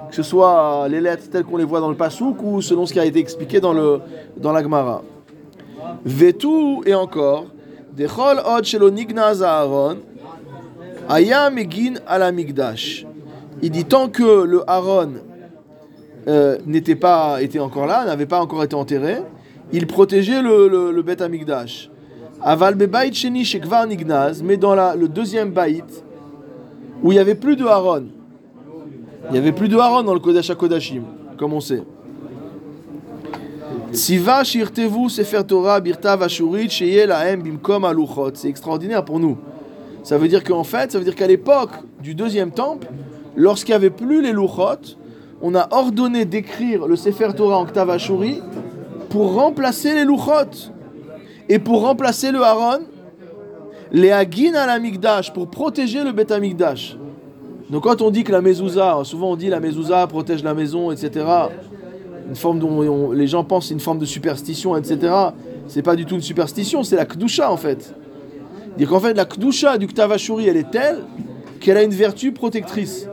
que 0.10 0.16
ce 0.16 0.24
soit 0.24 0.88
les 0.90 1.02
lettres 1.02 1.30
telles 1.32 1.44
qu'on 1.44 1.58
les 1.58 1.64
voit 1.64 1.80
dans 1.80 1.90
le 1.90 1.96
Passouk 1.96 2.38
ou 2.44 2.62
selon 2.62 2.86
ce 2.86 2.94
qui 2.94 3.00
a 3.00 3.06
été 3.06 3.18
expliqué 3.20 3.60
dans, 3.60 3.74
le, 3.74 4.00
dans 4.38 4.52
la 4.52 4.62
Gemara. 4.62 5.02
Et 6.86 6.94
encore, 6.94 7.48
Dechol 7.96 8.40
od 8.46 8.64
shelo 8.64 8.92
Aaron. 9.44 9.98
Il 13.64 13.72
dit 13.72 13.86
tant 13.86 14.10
que 14.10 14.44
le 14.44 14.70
Aaron 14.70 15.14
euh, 16.28 16.58
n'était 16.66 16.98
pas 16.98 17.42
était 17.42 17.60
encore 17.60 17.86
là, 17.86 18.04
n'avait 18.04 18.26
pas 18.26 18.42
encore 18.42 18.62
été 18.62 18.76
enterré, 18.76 19.20
il 19.72 19.88
protégeait 19.88 20.42
le, 20.42 20.68
le, 20.68 20.92
le 20.92 21.02
Bet 21.02 21.22
Amigdash. 21.22 21.90
Aval 22.42 22.76
bebait 22.76 23.14
sheni 23.14 23.46
shekvar 23.46 23.88
nignaz, 23.88 24.44
mais 24.44 24.58
dans 24.58 24.76
la, 24.76 24.98
le 24.98 25.08
deuxième 25.08 25.52
baït, 25.52 26.04
où 27.02 27.14
il 27.14 27.16
n'y 27.16 27.22
avait 27.22 27.36
plus 27.36 27.56
de 27.56 27.66
Aaron, 27.66 28.08
il 29.30 29.32
n'y 29.32 29.38
avait 29.38 29.54
plus 29.54 29.70
de 29.70 29.78
Aaron 29.78 30.04
dans 30.04 30.14
le 30.14 30.20
Kodesh 30.20 30.50
HaKodashim, 30.50 31.04
comme 31.38 31.54
on 31.54 31.62
sait. 31.62 31.84
Shirtevu 33.94 35.10
sefer 35.10 35.42
Torah 35.48 35.80
birtav 35.80 36.22
ashurit 36.22 36.70
sheye 36.70 37.08
lahem 37.08 37.42
bimkom. 37.42 37.88
C'est 38.34 38.50
extraordinaire 38.50 39.06
pour 39.06 39.22
nous. 39.22 39.38
Ça 40.04 40.18
veut 40.18 40.28
dire 40.28 40.44
qu'en 40.44 40.66
fait, 40.66 40.92
ça 40.92 40.98
veut 40.98 41.06
dire 41.06 41.16
qu'à 41.16 41.28
l'époque 41.28 41.72
du 42.02 42.14
deuxième 42.14 42.52
temple, 42.52 42.88
lorsqu'il 43.36 43.72
n'y 43.74 43.78
avait 43.78 43.90
plus 43.90 44.22
les 44.22 44.32
luchot, 44.32 44.98
on 45.42 45.56
a 45.56 45.68
ordonné 45.72 46.26
d'écrire 46.26 46.88
le 46.88 46.96
sefer 46.96 47.30
Torah 47.36 47.58
en 47.58 47.66
ktav 47.66 47.90
ashuri 47.90 48.42
pour 49.10 49.34
remplacer 49.34 49.94
les 49.94 50.06
luchot 50.06 50.72
et 51.50 51.60
pour 51.60 51.82
remplacer 51.82 52.32
le 52.32 52.42
Aaron, 52.42 52.80
les 53.92 54.12
hagin 54.12 54.54
à 54.56 54.66
la 54.66 54.80
migdash 54.80 55.34
pour 55.34 55.50
protéger 55.50 56.04
le 56.04 56.12
bet 56.12 56.32
amigdash. 56.32 56.98
Donc 57.70 57.84
quand 57.84 58.02
on 58.02 58.12
dit 58.12 58.24
que 58.24 58.32
la 58.32 58.42
mezouza, 58.42 59.00
souvent 59.04 59.32
on 59.32 59.36
dit 59.36 59.50
la 59.50 59.60
mezouza 59.60 60.06
protège 60.08 60.44
la 60.44 60.54
maison, 60.54 60.92
etc. 60.92 61.26
Une 62.30 62.36
forme 62.36 62.60
dont 62.60 62.70
on- 62.70 63.12
les 63.12 63.28
gens 63.28 63.44
pensent 63.44 63.72
une 63.72 63.80
forme 63.80 64.00
de 64.00 64.06
superstition, 64.06 64.76
etc. 64.78 65.14
C'est 65.68 65.82
pas 65.82 65.96
du 65.96 66.06
tout 66.06 66.16
une 66.16 66.22
superstition, 66.22 66.84
c'est 66.84 66.96
la 66.96 67.06
kdusha 67.06 67.52
en 67.52 67.58
fait. 67.58 67.94
Dire 68.78 68.90
qu'en 68.90 69.00
fait 69.00 69.14
la 69.14 69.26
kdusha 69.26 69.78
du 69.78 69.88
ktavashuri 69.88 70.48
elle 70.48 70.58
est 70.58 70.72
telle 70.72 71.00
qu'elle 71.60 71.78
a 71.78 71.84
une 71.84 71.92
vertu 71.92 72.32
protectrice. 72.32 73.08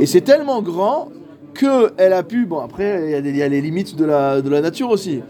Et 0.00 0.06
c'est 0.06 0.20
tellement 0.20 0.62
grand 0.62 1.08
que 1.54 1.92
elle 1.96 2.12
a 2.12 2.22
pu, 2.22 2.46
bon 2.46 2.60
après 2.60 3.20
il 3.24 3.36
y 3.36 3.42
a 3.42 3.48
les 3.48 3.60
limites 3.60 3.96
de 3.96 4.04
la, 4.04 4.60
nature 4.60 4.90
aussi, 4.90 5.20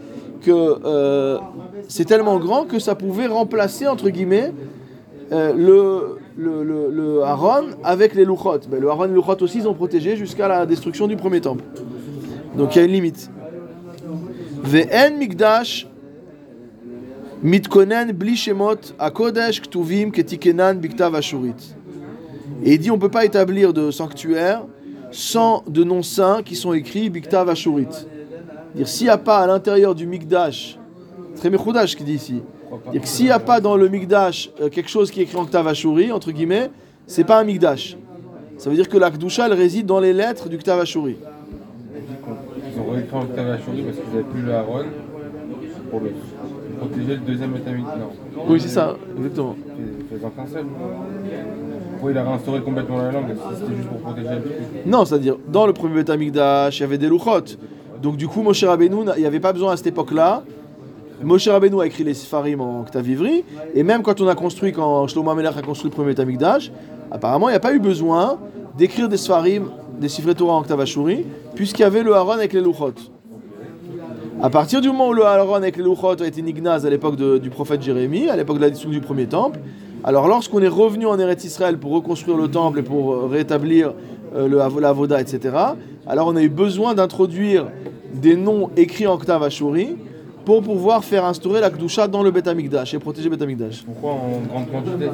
que 0.41 0.51
euh, 0.51 1.37
c'est 1.87 2.05
tellement 2.05 2.37
grand 2.37 2.65
que 2.65 2.79
ça 2.79 2.95
pouvait 2.95 3.27
remplacer 3.27 3.87
entre 3.87 4.09
guillemets 4.09 4.53
euh, 5.31 5.53
le, 5.53 6.19
le, 6.37 7.23
Aaron 7.23 7.69
avec 7.83 8.15
les 8.15 8.25
Luchot. 8.25 8.59
Ben, 8.69 8.79
le 8.79 8.89
Aaron 8.89 9.05
et 9.05 9.07
les 9.09 9.13
Luchot 9.13 9.41
aussi 9.41 9.59
ils 9.59 9.67
ont 9.67 9.73
protégé 9.73 10.15
jusqu'à 10.15 10.47
la 10.47 10.65
destruction 10.65 11.07
du 11.07 11.15
premier 11.15 11.41
temple. 11.41 11.63
Donc 12.55 12.75
il 12.75 12.79
y 12.79 12.81
a 12.81 12.85
une 12.85 12.91
limite. 12.91 13.29
Ve'en 14.63 15.17
mikdash 15.17 15.87
mitkonen 17.41 18.11
bli 18.11 18.35
shemot 18.35 18.93
akodesh 18.99 19.61
ktuvim 19.63 20.11
ketikenan 20.11 20.81
biktav 20.83 21.15
ashurit. 21.15 21.78
Et 22.63 22.73
il 22.73 22.79
dit 22.79 22.91
on 22.91 22.95
ne 22.95 22.99
peut 23.01 23.09
pas 23.09 23.25
établir 23.25 23.73
de 23.73 23.91
sanctuaire 23.91 24.63
sans 25.11 25.63
de 25.67 25.83
noms 25.83 26.03
saints 26.03 26.41
qui 26.43 26.55
sont 26.55 26.73
écrits 26.73 27.09
biktav 27.09 27.49
ashurit. 27.49 27.87
Dire 28.75 28.87
s'il 28.87 29.05
n'y 29.07 29.11
a 29.11 29.17
pas 29.17 29.39
à 29.39 29.47
l'intérieur 29.47 29.95
du 29.95 30.05
mikdash, 30.05 30.77
très 31.35 31.49
mechoudash 31.49 31.95
qui 31.95 32.03
dit 32.03 32.13
ici, 32.13 32.41
dire 32.91 33.07
s'il 33.07 33.25
n'y 33.25 33.31
a 33.31 33.39
pas 33.39 33.59
dans 33.61 33.75
le 33.75 33.87
mikdash 33.89 34.51
euh, 34.61 34.69
quelque 34.69 34.89
chose 34.89 35.09
qui 35.09 35.21
est 35.21 35.23
écrit 35.23 35.37
en 35.37 35.45
ktav 35.45 35.67
ashuri, 35.67 36.11
entre 36.11 36.31
guillemets, 36.31 36.69
c'est 37.07 37.23
pas 37.23 37.39
un 37.39 37.43
mikdash. 37.43 37.97
Ça 38.57 38.69
veut 38.69 38.75
dire 38.75 38.89
que 38.89 38.97
la 38.97 39.09
kedusha 39.09 39.47
elle 39.47 39.53
réside 39.53 39.85
dans 39.85 39.99
les 39.99 40.13
lettres 40.13 40.49
du 40.49 40.57
ktav 40.57 40.79
ashuri. 40.81 41.15
Ils 42.75 42.79
ont 42.81 42.91
réécrit 42.93 43.15
en 43.15 43.21
octave 43.21 43.49
Ashuri 43.51 43.81
parce 43.83 43.97
qu'ils 43.97 44.09
n'avaient 44.13 44.23
plus 44.31 44.41
le 44.41 44.53
Aaron 44.53 44.85
pour 45.89 45.99
le 46.01 46.11
protéger 46.79 47.13
le 47.15 47.17
deuxième 47.21 47.55
étamite. 47.55 47.85
Non, 47.85 48.43
Oui, 48.47 48.59
c'est 48.61 48.67
ça, 48.69 48.95
exactement. 49.17 49.55
fais- 50.09 50.17
fais-en 50.17 50.29
qu'un 50.29 50.47
seul. 50.47 50.65
Il 52.07 52.17
a 52.17 52.23
réinstauré 52.23 52.61
complètement 52.61 52.97
la 52.97 53.11
langue 53.11 53.25
c'était 53.53 53.75
juste 53.75 53.89
pour 53.89 53.99
protéger 53.99 54.29
le 54.35 54.41
truc 54.41 54.53
Non, 54.85 55.05
c'est-à-dire, 55.05 55.35
dans 55.47 55.65
le 55.65 55.73
premier 55.73 55.95
Beth 55.95 56.09
Amikdash, 56.09 56.79
il 56.79 56.81
y 56.81 56.83
avait 56.83 56.97
des 56.97 57.07
louchot. 57.07 57.57
Donc, 58.01 58.15
du 58.15 58.27
coup, 58.27 58.41
Moshe 58.41 58.63
Rabbeinu, 58.63 58.97
il 59.17 59.21
n'y 59.21 59.27
avait 59.27 59.39
pas 59.39 59.51
besoin 59.51 59.73
à 59.73 59.77
cette 59.77 59.87
époque-là. 59.87 60.43
Moshe 61.21 61.47
Rabbeinu 61.49 61.81
a 61.81 61.85
écrit 61.85 62.05
les 62.05 62.13
Sfarim 62.13 62.61
en 62.61 62.83
Ktav 62.83 63.07
Ivri. 63.07 63.43
Et 63.75 63.83
même 63.83 64.01
quand 64.03 64.21
on 64.21 64.27
a 64.27 64.35
construit, 64.35 64.71
quand 64.71 65.07
Shlomo 65.07 65.31
Amelech 65.31 65.57
a 65.57 65.61
construit 65.61 65.89
le 65.89 65.95
premier 65.95 66.09
Beth 66.09 66.21
Amikdash, 66.21 66.71
apparemment, 67.11 67.49
il 67.49 67.51
n'y 67.51 67.57
a 67.57 67.61
pas 67.61 67.73
eu 67.73 67.79
besoin 67.79 68.37
d'écrire 68.77 69.09
des 69.09 69.17
Sfarim, 69.17 69.69
des 69.99 70.07
Sifrei 70.07 70.33
Torah 70.33 70.53
en 70.53 70.63
Ktav 70.63 70.79
Ashuri, 70.79 71.25
puisqu'il 71.55 71.81
y 71.81 71.85
avait 71.85 72.03
le 72.03 72.13
Aaron 72.15 72.31
avec 72.31 72.53
les 72.53 72.61
louchot. 72.61 72.93
À 74.41 74.49
partir 74.49 74.79
du 74.79 74.87
moment 74.87 75.09
où 75.09 75.13
le 75.13 75.25
Aaron 75.25 75.55
avec 75.55 75.75
les 75.75 75.83
louchot 75.83 76.21
a 76.21 76.25
été 76.27 76.41
nignaz 76.41 76.85
à 76.85 76.89
l'époque 76.89 77.17
du 77.17 77.49
prophète 77.49 77.81
Jérémie, 77.81 78.29
à 78.29 78.37
l'époque 78.37 78.55
de 78.55 78.61
la 78.61 78.69
destruction 78.69 78.97
du 78.97 79.05
premier 79.05 79.25
temple, 79.25 79.59
alors 80.03 80.27
lorsqu'on 80.27 80.61
est 80.61 80.67
revenu 80.67 81.05
en 81.05 81.19
Eretz 81.19 81.43
Israël 81.43 81.77
pour 81.77 81.91
reconstruire 81.91 82.37
le 82.37 82.47
temple 82.47 82.79
et 82.79 82.83
pour 82.83 83.13
euh, 83.13 83.27
rétablir 83.27 83.93
euh, 84.35 84.47
le 84.47 84.57
la 84.79 84.91
Voda, 84.91 85.19
etc., 85.19 85.55
alors 86.07 86.27
on 86.27 86.35
a 86.35 86.41
eu 86.41 86.49
besoin 86.49 86.93
d'introduire 86.93 87.67
des 88.13 88.35
noms 88.35 88.69
écrits 88.77 89.07
en 89.07 89.17
Ktav 89.17 89.43
Ashuri 89.43 89.97
pour 90.45 90.63
pouvoir 90.63 91.03
faire 91.03 91.25
instaurer 91.25 91.61
la 91.61 91.69
Kedusha 91.69 92.07
dans 92.07 92.23
le 92.23 92.31
Bet 92.31 92.47
Amikdash 92.47 92.93
et 92.93 92.99
protéger 92.99 93.29
le 93.29 93.35
Bet 93.35 93.43
Amikdash. 93.43 93.83
Pourquoi 93.83 94.11
en 94.11 94.41
grande 94.47 94.71
quantité? 94.71 95.09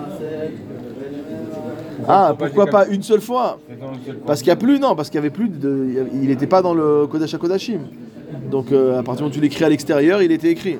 Ah, 2.07 2.29
faut 2.29 2.35
pas 2.35 2.45
pourquoi 2.45 2.65
pas 2.67 2.87
une 2.87 3.03
seule 3.03 3.21
fois? 3.21 3.57
Parce 4.25 4.41
qu'il 4.41 4.47
n'y 4.47 4.53
a 4.53 4.57
plus, 4.57 4.79
non, 4.79 4.95
parce 4.95 5.09
qu'il 5.09 5.15
y 5.15 5.19
avait 5.19 5.29
plus 5.29 5.49
de. 5.49 6.07
Il 6.13 6.27
n'était 6.27 6.47
pas 6.47 6.61
dans 6.61 6.73
le 6.73 7.07
Kodesh 7.07 7.33
HaKodashim. 7.33 7.79
Donc 8.49 8.71
euh, 8.71 8.99
à 8.99 9.03
partir 9.03 9.15
du 9.15 9.21
moment 9.23 9.31
où 9.31 9.33
tu 9.33 9.41
l'écris 9.41 9.63
à 9.63 9.69
l'extérieur, 9.69 10.21
il 10.21 10.31
était 10.31 10.49
écrit. 10.49 10.77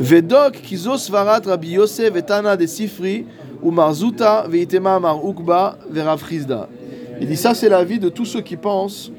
Vedok 0.00 0.52
kizos 0.52 1.10
varat 1.10 1.42
Rabbi 1.44 1.72
Yosef 1.72 2.16
et 2.16 2.22
Tana 2.22 2.56
de 2.56 2.64
Sifri 2.64 3.26
ou 3.62 3.70
Marzuta, 3.70 4.46
Veitema, 4.48 4.98
Mar 4.98 5.18
Ukba, 5.22 5.76
Verav. 5.90 6.22
Il 7.20 7.26
dit 7.26 7.36
ça, 7.36 7.52
c'est 7.52 7.68
l'avis 7.68 7.98
de 7.98 8.08
tous 8.08 8.24
ceux 8.24 8.40
qui 8.40 8.56
pensent 8.56 9.12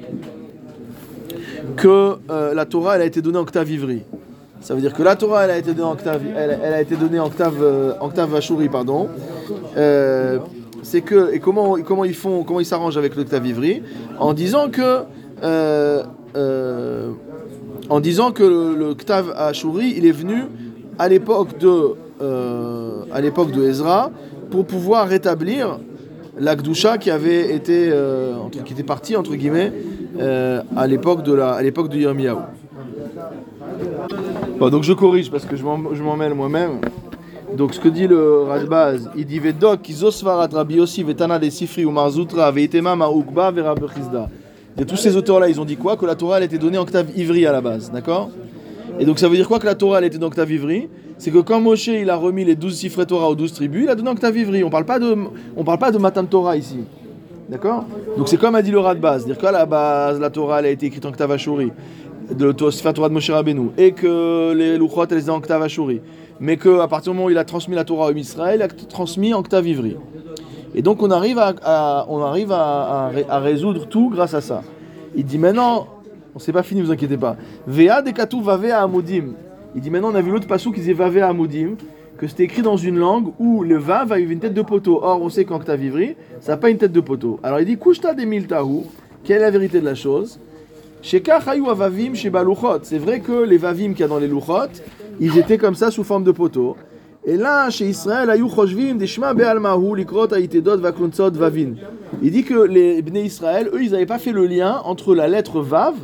que 1.76 2.16
euh, 2.30 2.52
la 2.52 2.66
Torah 2.66 2.96
elle 2.96 3.02
a 3.02 3.04
été 3.04 3.22
donnée 3.22 3.38
en 3.38 3.42
octave 3.42 3.70
ivri. 3.70 4.02
Ça 4.60 4.74
veut 4.74 4.80
dire 4.80 4.92
que 4.92 5.04
la 5.04 5.14
Torah 5.14 5.44
elle 5.44 5.52
a 5.52 5.58
été 5.58 5.72
donnée 5.72 5.88
en 5.88 5.92
octave, 5.92 6.22
elle, 6.36 6.58
elle 6.60 6.74
a 6.74 6.80
été 6.80 6.96
donnée 6.96 7.20
en 7.20 7.26
octave, 7.26 7.62
euh, 7.62 7.92
octave 8.00 8.40
pardon. 8.70 9.08
Euh, 9.76 10.38
c'est 10.82 11.02
que 11.02 11.32
et 11.32 11.38
comment 11.38 11.76
comment 11.82 12.04
ils 12.04 12.14
font, 12.14 12.42
comment 12.42 12.58
ils 12.58 12.66
s'arrangent 12.66 12.98
avec 12.98 13.14
l'octave 13.14 13.46
ivri 13.46 13.82
en 14.18 14.32
disant 14.32 14.68
que 14.68 15.02
euh, 15.44 16.02
euh, 16.36 17.12
en 17.88 18.00
disant 18.00 18.32
que 18.32 18.42
le, 18.42 18.74
le 18.74 18.96
il 19.82 20.06
est 20.06 20.12
venu 20.12 20.44
à 20.98 21.08
l'époque 21.08 21.58
de 21.58 21.94
euh, 22.20 23.04
à 23.12 23.20
l'époque 23.20 23.50
de 23.50 23.62
Ezra 23.64 24.10
pour 24.50 24.64
pouvoir 24.64 25.08
rétablir 25.08 25.78
la 26.38 26.56
qui 26.56 27.10
avait 27.10 27.54
été 27.54 27.90
euh, 27.90 28.36
entre, 28.36 28.62
qui 28.62 28.72
était 28.72 28.82
partie 28.82 29.16
entre 29.16 29.34
guillemets 29.34 29.72
euh, 30.18 30.62
à 30.76 30.86
l'époque 30.86 31.22
de 31.22 31.32
la 31.32 31.52
à 31.52 31.62
l'époque 31.62 31.92
Yirmiyahu. 31.92 32.36
Bon, 34.58 34.68
donc 34.70 34.82
je 34.82 34.92
corrige 34.92 35.30
parce 35.30 35.44
que 35.44 35.56
je 35.56 35.64
m'en 35.64 36.16
mêle 36.16 36.34
moi-même. 36.34 36.80
Donc 37.56 37.74
ce 37.74 37.80
que 37.80 37.88
dit 37.88 38.06
le 38.06 38.44
Radbaz, 38.44 39.10
il 39.16 39.26
dit 39.26 39.38
Vedok 39.38 39.86
Izosvarat 39.88 40.48
Rabbi 40.52 40.78
Vetana 41.04 41.38
de 41.38 41.50
Sifri 41.50 41.84
ou 41.84 41.90
Marzutra 41.90 42.50
Veitema 42.50 42.96
Maukba 42.96 43.50
Vera 43.50 43.74
Bechizda. 43.74 44.30
Et 44.78 44.86
tous 44.86 44.96
ces 44.96 45.16
auteurs-là, 45.16 45.50
ils 45.50 45.60
ont 45.60 45.66
dit 45.66 45.76
quoi? 45.76 45.96
Que 45.98 46.06
la 46.06 46.14
Torah 46.14 46.38
elle 46.38 46.44
était 46.44 46.56
donnée 46.56 46.78
en 46.78 46.82
octave 46.82 47.08
ivri 47.14 47.46
à 47.46 47.52
la 47.52 47.60
base, 47.60 47.90
d'accord? 47.92 48.30
Et 48.98 49.04
donc 49.04 49.18
ça 49.18 49.28
veut 49.28 49.36
dire 49.36 49.48
quoi 49.48 49.58
que 49.58 49.66
la 49.66 49.74
Torah 49.74 49.98
elle 49.98 50.04
était 50.04 50.18
en 50.18 50.26
octave 50.26 50.50
ivri 50.52 50.88
C'est 51.18 51.30
que 51.30 51.38
quand 51.38 51.60
Moshe 51.60 51.88
il 51.88 52.10
a 52.10 52.16
remis 52.16 52.44
les 52.44 52.54
12 52.54 52.74
Sifrei 52.74 53.06
Torah 53.06 53.28
aux 53.28 53.34
12 53.34 53.52
tribus, 53.52 53.84
il 53.84 53.88
a 53.88 53.94
donné 53.94 54.08
en 54.08 54.12
octave 54.12 54.36
ivri. 54.36 54.62
On 54.64 54.70
parle 54.70 54.84
pas 54.84 54.98
de 54.98 55.16
on 55.56 55.64
parle 55.64 55.78
pas 55.78 55.90
de 55.90 55.98
Matan 55.98 56.24
Torah 56.24 56.56
ici. 56.56 56.80
D'accord? 57.48 57.84
Donc 58.16 58.28
c'est 58.28 58.36
comme 58.38 58.54
a 58.54 58.62
dit 58.62 58.70
le 58.70 58.78
Radbaz, 58.78 59.24
dire 59.26 59.36
qu'à 59.38 59.52
la 59.52 59.66
base 59.66 60.20
la 60.20 60.30
Torah 60.30 60.60
elle 60.60 60.66
a 60.66 60.70
été 60.70 60.86
écrite 60.86 61.04
en 61.04 61.10
octave 61.10 61.32
Ashuri 61.32 61.70
de 62.30 62.46
la 62.46 62.92
Torah 62.92 63.08
de 63.08 63.14
Moshe 63.14 63.30
Rabbeinu 63.30 63.70
et 63.76 63.92
que 63.92 64.52
les 64.54 64.78
Luchot 64.78 65.06
elles 65.10 65.18
étaient 65.18 65.30
en 65.30 65.36
octave 65.36 65.62
Ashuri, 65.62 66.00
mais 66.40 66.56
que 66.56 66.78
à 66.80 66.88
partir 66.88 67.12
du 67.12 67.16
moment 67.16 67.26
où 67.26 67.30
il 67.30 67.38
a 67.38 67.44
transmis 67.44 67.74
la 67.74 67.84
Torah 67.84 68.06
au 68.06 68.14
Israël, 68.14 68.60
il 68.60 68.62
a 68.62 68.68
transmis 68.68 69.34
en 69.34 69.40
octave 69.40 69.66
ivri. 69.66 69.96
Et 70.74 70.80
donc 70.82 71.02
on 71.02 71.10
arrive 71.10 71.38
à, 71.38 71.52
à- 71.62 72.06
on 72.08 72.22
arrive 72.22 72.52
à, 72.52 73.08
à 73.08 73.10
à 73.28 73.38
résoudre 73.40 73.86
tout 73.86 74.08
grâce 74.10 74.32
à 74.34 74.40
ça. 74.40 74.62
Il 75.14 75.24
dit 75.26 75.36
maintenant, 75.36 75.88
on 76.34 76.38
s'est 76.38 76.52
pas 76.52 76.62
fini, 76.62 76.80
vous 76.80 76.90
inquiétez 76.90 77.16
pas. 77.16 77.36
Vea 77.66 78.02
de 78.02 78.10
Katou 78.10 78.40
Vave 78.40 78.66
à 78.66 78.82
Amodim. 78.82 79.34
Il 79.74 79.80
dit 79.80 79.90
maintenant 79.90 80.10
on 80.12 80.14
a 80.14 80.20
vu 80.20 80.30
l'autre 80.30 80.46
passou 80.46 80.72
qui 80.72 80.80
disait 80.80 80.92
Vave 80.92 81.18
à 81.18 81.28
Amodim, 81.28 81.76
que 82.18 82.26
c'était 82.26 82.44
écrit 82.44 82.62
dans 82.62 82.76
une 82.76 82.98
langue 82.98 83.32
où 83.38 83.62
le 83.62 83.76
Vav 83.76 84.12
avait 84.12 84.22
une 84.22 84.38
tête 84.38 84.54
de 84.54 84.62
poteau. 84.62 85.00
Or 85.02 85.20
on 85.22 85.28
sait 85.28 85.44
qu'en 85.44 85.56
octave 85.56 85.82
ivri, 85.82 86.16
ça 86.40 86.52
n'a 86.52 86.56
pas 86.56 86.70
une 86.70 86.78
tête 86.78 86.92
de 86.92 87.00
poteau. 87.00 87.40
Alors 87.42 87.60
il 87.60 87.66
dit 87.66 87.76
Kushta 87.76 88.14
de 88.14 88.24
Miltahu, 88.24 88.82
quelle 89.24 89.38
est 89.38 89.40
la 89.40 89.50
vérité 89.50 89.80
de 89.80 89.84
la 89.84 89.94
chose? 89.94 90.38
Avavim. 91.68 92.12
C'est 92.14 92.98
vrai 92.98 93.20
que 93.20 93.44
les 93.44 93.58
vavim 93.58 93.90
qu'il 93.92 94.00
y 94.00 94.04
a 94.04 94.08
dans 94.08 94.18
les 94.18 94.28
luchot, 94.28 94.68
ils 95.20 95.36
étaient 95.36 95.58
comme 95.58 95.74
ça 95.74 95.90
sous 95.90 96.04
forme 96.04 96.24
de 96.24 96.30
poteau. 96.32 96.76
Et 97.24 97.36
là, 97.36 97.70
chez 97.70 97.86
Israël. 97.86 98.28
Il 102.22 102.30
dit 102.30 102.44
que 102.44 102.62
les 102.64 103.02
Bnei 103.02 103.24
Israël, 103.24 103.70
eux, 103.72 103.82
ils 103.82 103.92
n'avaient 103.92 104.06
pas 104.06 104.18
fait 104.18 104.32
le 104.32 104.46
lien 104.46 104.80
entre 104.84 105.14
la 105.14 105.28
lettre 105.28 105.60
vav 105.60 105.94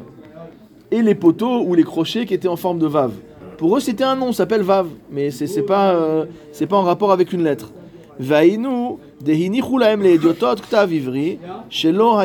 et 0.90 1.02
les 1.02 1.14
poteaux 1.14 1.62
ou 1.62 1.74
les 1.74 1.84
crochets 1.84 2.24
qui 2.26 2.34
étaient 2.34 2.48
en 2.48 2.56
forme 2.56 2.78
de 2.78 2.86
vav. 2.86 3.12
Pour 3.56 3.76
eux, 3.76 3.80
c'était 3.80 4.04
un 4.04 4.16
nom, 4.16 4.32
ça 4.32 4.38
s'appelle 4.38 4.62
vav, 4.62 4.86
mais 5.10 5.30
c'est 5.30 5.46
c'est 5.46 5.62
pas 5.62 5.92
euh, 5.94 6.24
c'est 6.52 6.66
pas 6.66 6.76
en 6.76 6.82
rapport 6.82 7.10
avec 7.12 7.32
une 7.32 7.42
lettre. 7.44 7.70
Shelo 11.70 12.18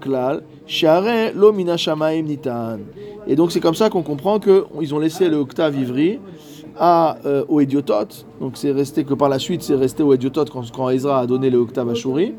klal 0.00 0.42
share 0.66 1.32
lo 1.34 1.52
nitan. 1.52 2.78
Et 3.26 3.36
donc 3.36 3.52
c'est 3.52 3.60
comme 3.60 3.74
ça 3.74 3.90
qu'on 3.90 4.02
comprend 4.02 4.38
que 4.38 4.64
ils 4.80 4.94
ont 4.94 4.98
laissé 4.98 5.28
le 5.28 5.36
octave 5.36 5.78
ivri 5.78 6.20
à, 6.78 7.16
euh, 7.26 7.44
aux 7.48 7.60
Édiototes. 7.60 8.26
Donc 8.40 8.52
c'est 8.54 8.72
resté 8.72 9.04
que 9.04 9.14
par 9.14 9.28
la 9.28 9.38
suite, 9.38 9.62
c'est 9.62 9.74
resté 9.74 10.02
aux 10.02 10.12
Édiototes 10.14 10.50
quand, 10.50 10.70
quand 10.72 10.90
Ezra 10.90 11.20
a 11.20 11.26
donné 11.26 11.50
le 11.50 11.58
octave 11.58 11.88
Ashuri. 11.90 12.34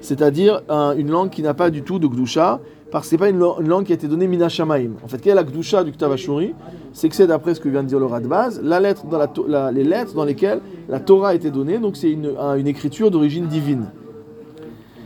C'est-à-dire 0.00 0.62
un- 0.68 0.94
une 0.96 1.10
langue 1.10 1.30
qui 1.30 1.42
n'a 1.42 1.54
pas 1.54 1.70
du 1.70 1.82
tout 1.82 1.98
de 1.98 2.06
Gdusha, 2.06 2.60
parce 2.90 3.04
que 3.04 3.10
c'est 3.10 3.18
pas 3.18 3.28
une, 3.28 3.38
langue 3.38 3.84
qui 3.84 3.92
a 3.92 3.94
été 3.94 4.08
donnée 4.08 4.26
Mina 4.26 4.48
Shamaim. 4.48 4.92
En 5.04 5.08
fait, 5.08 5.18
quelle 5.18 5.32
est 5.32 5.34
la 5.36 5.44
Gdusha 5.44 5.84
du 5.84 5.92
Ashuri? 6.02 6.54
C'est 6.92 7.08
que 7.08 7.14
c'est 7.14 7.26
d'après 7.26 7.54
ce 7.54 7.60
que 7.60 7.68
vient 7.68 7.82
de 7.82 7.88
dire 7.88 7.98
le 8.00 8.06
Radbaz, 8.06 8.60
la 8.62 8.80
lettre 8.80 9.06
dans 9.06 9.18
la, 9.46 9.70
les 9.72 9.84
lettres 9.84 10.14
dans 10.14 10.24
lesquelles 10.24 10.60
la 10.88 10.98
Torah 11.00 11.30
a 11.30 11.34
été 11.34 11.50
donnée, 11.50 11.78
donc 11.78 11.96
c'est 11.96 12.10
une, 12.10 12.32
un- 12.38 12.54
une 12.56 12.66
écriture 12.66 13.10
d'origine 13.10 13.46
divine. 13.46 13.86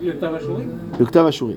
Le 0.03 0.17
Tavachori 0.19 0.65
L'octave 0.99 1.27
Ashuri. 1.27 1.57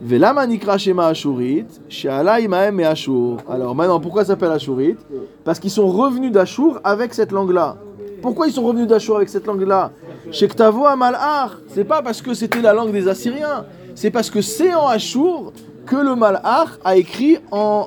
Velama 0.00 0.46
nikra 0.46 0.76
shema 0.78 1.06
Ashurit, 1.06 1.64
me 1.88 2.84
Ashur. 2.84 3.38
Alors 3.48 3.74
maintenant, 3.74 3.98
pourquoi 3.98 4.22
ça 4.24 4.34
s'appelle 4.34 4.52
Ashurit? 4.52 4.96
Parce 5.44 5.58
qu'ils 5.58 5.70
sont 5.70 5.86
revenus 5.86 6.32
d'Ashur 6.32 6.80
avec 6.84 7.14
cette 7.14 7.32
langue-là. 7.32 7.76
Pourquoi 8.20 8.46
ils 8.46 8.52
sont 8.52 8.62
revenus 8.62 8.86
d'Ashur 8.86 9.16
avec 9.16 9.28
cette 9.28 9.46
langue-là? 9.46 9.92
Shektavo 10.30 10.84
Amal'ar. 10.86 11.60
C'est 11.68 11.84
pas 11.84 12.02
parce 12.02 12.20
que 12.20 12.34
c'était 12.34 12.60
la 12.60 12.72
langue 12.74 12.92
des 12.92 13.08
Assyriens. 13.08 13.64
C'est 13.96 14.10
parce 14.10 14.28
que 14.28 14.42
c'est 14.42 14.74
en 14.74 14.88
Ashur 14.88 15.52
que 15.86 15.96
le 15.96 16.14
Mal'ar 16.14 16.78
a 16.84 16.96
écrit 16.98 17.38
en. 17.50 17.86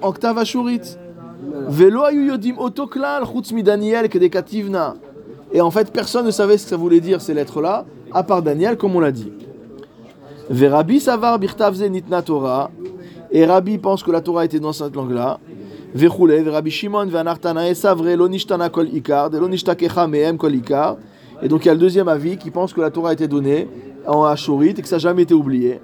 Velo 1.67 2.03
ayu 2.03 2.27
yodim 2.27 2.55
Daniel 3.63 4.09
kedekativna. 4.09 4.95
Et 5.53 5.61
en 5.61 5.69
fait, 5.69 5.91
personne 5.93 6.25
ne 6.25 6.31
savait 6.31 6.57
ce 6.57 6.63
que 6.63 6.69
ça 6.71 6.77
voulait 6.77 6.99
dire 6.99 7.21
ces 7.21 7.35
lettres-là, 7.35 7.85
à 8.11 8.23
part 8.23 8.41
Daniel, 8.41 8.75
comme 8.75 8.95
on 8.95 8.99
l'a 8.99 9.11
dit. 9.11 9.31
Verabi 10.49 10.99
savar 10.99 11.37
birtavze 11.37 11.83
nitna 11.83 12.23
Torah. 12.23 12.71
Et 13.31 13.45
Rabbi 13.45 13.77
pense 13.77 14.01
que 14.01 14.09
la 14.09 14.21
Torah 14.21 14.45
était 14.45 14.59
dans 14.59 14.73
cette 14.73 14.95
langue-là. 14.95 15.39
Verabi 15.93 16.71
Shimon 16.71 17.07
kol 18.71 18.87
ikar. 18.93 19.29
Et 21.41 21.47
donc 21.47 21.65
il 21.65 21.67
y 21.67 21.69
a 21.69 21.73
le 21.73 21.79
deuxième 21.79 22.07
avis 22.07 22.37
qui 22.37 22.49
pense 22.49 22.73
que 22.73 22.81
la 22.81 22.89
Torah 22.89 23.11
a 23.11 23.13
été 23.13 23.27
donnée 23.27 23.69
en 24.07 24.23
Ashurit 24.23 24.71
et 24.71 24.81
que 24.81 24.87
ça 24.87 24.95
n'a 24.95 24.99
jamais 24.99 25.21
été 25.21 25.35
oublié. 25.35 25.79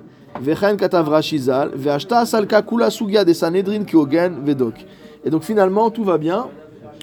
Vedok. 4.43 4.73
Et 5.23 5.29
donc 5.29 5.43
finalement 5.43 5.89
tout 5.89 6.03
va 6.03 6.17
bien, 6.17 6.47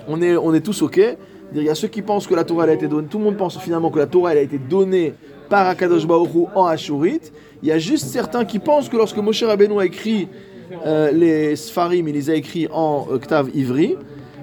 on 0.08 0.20
est, 0.20 0.60
tous 0.60 0.82
ok. 0.82 1.00
Il 1.54 1.62
y 1.62 1.68
a 1.68 1.74
ceux 1.74 1.88
qui 1.88 2.02
pensent 2.02 2.26
que 2.26 2.34
la 2.34 2.44
Torah 2.44 2.64
elle 2.64 2.70
a 2.70 2.74
été 2.74 2.88
donnée, 2.88 3.08
tout 3.08 3.18
le 3.18 3.24
monde 3.24 3.36
pense 3.36 3.58
finalement 3.58 3.90
que 3.90 3.98
la 3.98 4.06
Torah 4.06 4.32
elle 4.32 4.38
a 4.38 4.42
été 4.42 4.58
donnée 4.58 5.14
par 5.48 5.66
Akadosh 5.66 6.04
Hu 6.04 6.44
en 6.54 6.66
Ashurit. 6.66 7.20
Il 7.62 7.68
y 7.68 7.72
a 7.72 7.78
juste 7.78 8.06
certains 8.06 8.44
qui 8.44 8.58
pensent 8.58 8.88
que 8.88 8.96
lorsque 8.96 9.18
Moshe 9.18 9.42
Rabbeinu 9.42 9.80
a 9.80 9.86
écrit 9.86 10.28
euh, 10.86 11.10
les 11.10 11.56
Sfarim, 11.56 12.08
il 12.08 12.14
les 12.14 12.30
a 12.30 12.34
écrits 12.34 12.68
en 12.72 13.06
octave 13.10 13.50
ivri, 13.54 13.96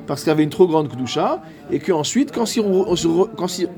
parce 0.07 0.23
qu'il 0.23 0.31
avait 0.31 0.43
une 0.43 0.49
trop 0.49 0.67
grande 0.67 0.89
Kedusha, 0.89 1.41
et 1.71 1.79
qu'ensuite, 1.79 2.31
quand 2.31 2.45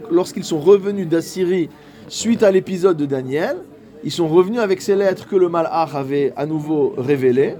lorsqu'ils 0.09 0.43
sont 0.43 0.59
revenus 0.59 1.07
d'Assyrie 1.07 1.69
suite 2.07 2.43
à 2.43 2.51
l'épisode 2.51 2.97
de 2.97 3.05
Daniel, 3.05 3.57
ils 4.03 4.11
sont 4.11 4.27
revenus 4.27 4.59
avec 4.59 4.81
ces 4.81 4.95
lettres 4.95 5.27
que 5.27 5.35
le 5.35 5.49
Malach 5.49 5.93
avait 5.95 6.33
à 6.35 6.45
nouveau 6.45 6.93
révélées. 6.97 7.55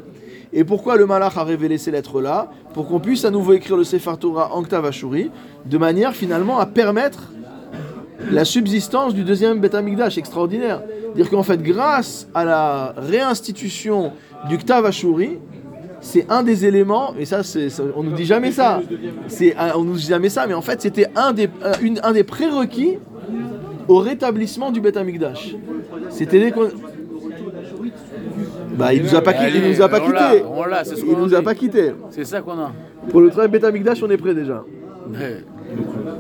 Et 0.54 0.64
pourquoi 0.64 0.98
le 0.98 1.06
Malach 1.06 1.38
a 1.38 1.44
révélé 1.44 1.78
ces 1.78 1.92
lettres-là 1.92 2.52
Pour 2.74 2.88
qu'on 2.88 3.00
puisse 3.00 3.24
à 3.26 3.32
nouveau 3.32 3.54
écrire 3.54 3.78
le 3.78 3.84
Sefer 3.84 4.14
Torah 4.20 4.54
en 4.54 4.60
octave 4.60 4.86
Ashuri, 4.86 5.32
de 5.66 5.78
manière 5.78 6.14
finalement 6.14 6.60
à 6.60 6.66
permettre 6.66 7.32
la 8.32 8.44
subsistance 8.46 9.14
du 9.14 9.24
deuxième 9.24 9.60
Beth 9.60 9.76
Amikdash, 9.76 10.18
extraordinaire. 10.18 10.82
Dire 11.16 11.30
qu'en 11.30 11.44
fait, 11.44 11.62
grâce 11.62 12.28
à 12.34 12.44
la 12.46 12.94
réinstitution 12.98 14.12
du 14.50 14.58
Ktav 14.58 14.86
Ashuri, 14.86 15.38
c'est 16.02 16.26
un 16.30 16.42
des 16.44 16.66
éléments, 16.66 17.14
et 17.20 17.26
ça, 17.26 17.42
on 17.96 18.04
nous 18.04 18.14
dit 18.14 18.26
jamais 18.26 18.52
ça, 18.52 18.82
un- 19.58 19.72
on 19.76 19.84
nous 19.84 19.94
dit 19.96 20.06
jamais 20.08 20.30
ça, 20.30 20.48
mais 20.48 20.54
en 20.56 20.62
fait, 20.62 20.82
c'était 20.82 21.08
un 21.16 21.32
des, 21.32 21.48
une- 21.82 22.00
un 22.04 22.12
des 22.12 22.24
prérequis 22.24 22.98
au 23.92 23.98
rétablissement 23.98 24.72
du 24.72 24.80
Beth 24.82 24.98
Amikdash. 24.98 25.56
C'était 26.10 26.40
dès 26.40 26.52
qu'on... 26.52 26.68
Bah, 28.78 28.94
il 28.94 29.04
nous 29.04 29.16
a 29.16 29.22
pas, 29.22 29.34
quitté- 29.34 29.58
il 29.58 29.70
nous 29.70 29.82
a 29.82 29.90
pas 29.90 30.00
quitté. 30.00 30.44
on 30.50 30.64
l'a, 30.66 30.84
c'est 30.84 30.96
ce 30.96 31.06
Il 31.06 31.18
nous 31.18 31.34
a 31.36 31.42
pas 31.42 31.54
quitté. 31.56 31.92
C'est 32.10 32.24
ça 32.26 32.42
qu'on 32.42 32.58
a. 32.58 32.72
Pour 33.10 33.20
le 33.22 33.30
travail 33.30 33.50
Beth 33.50 33.64
Amikdash, 33.66 34.02
on 34.04 34.10
est 34.10 34.18
prêt 34.18 34.34
déjà. 34.34 34.64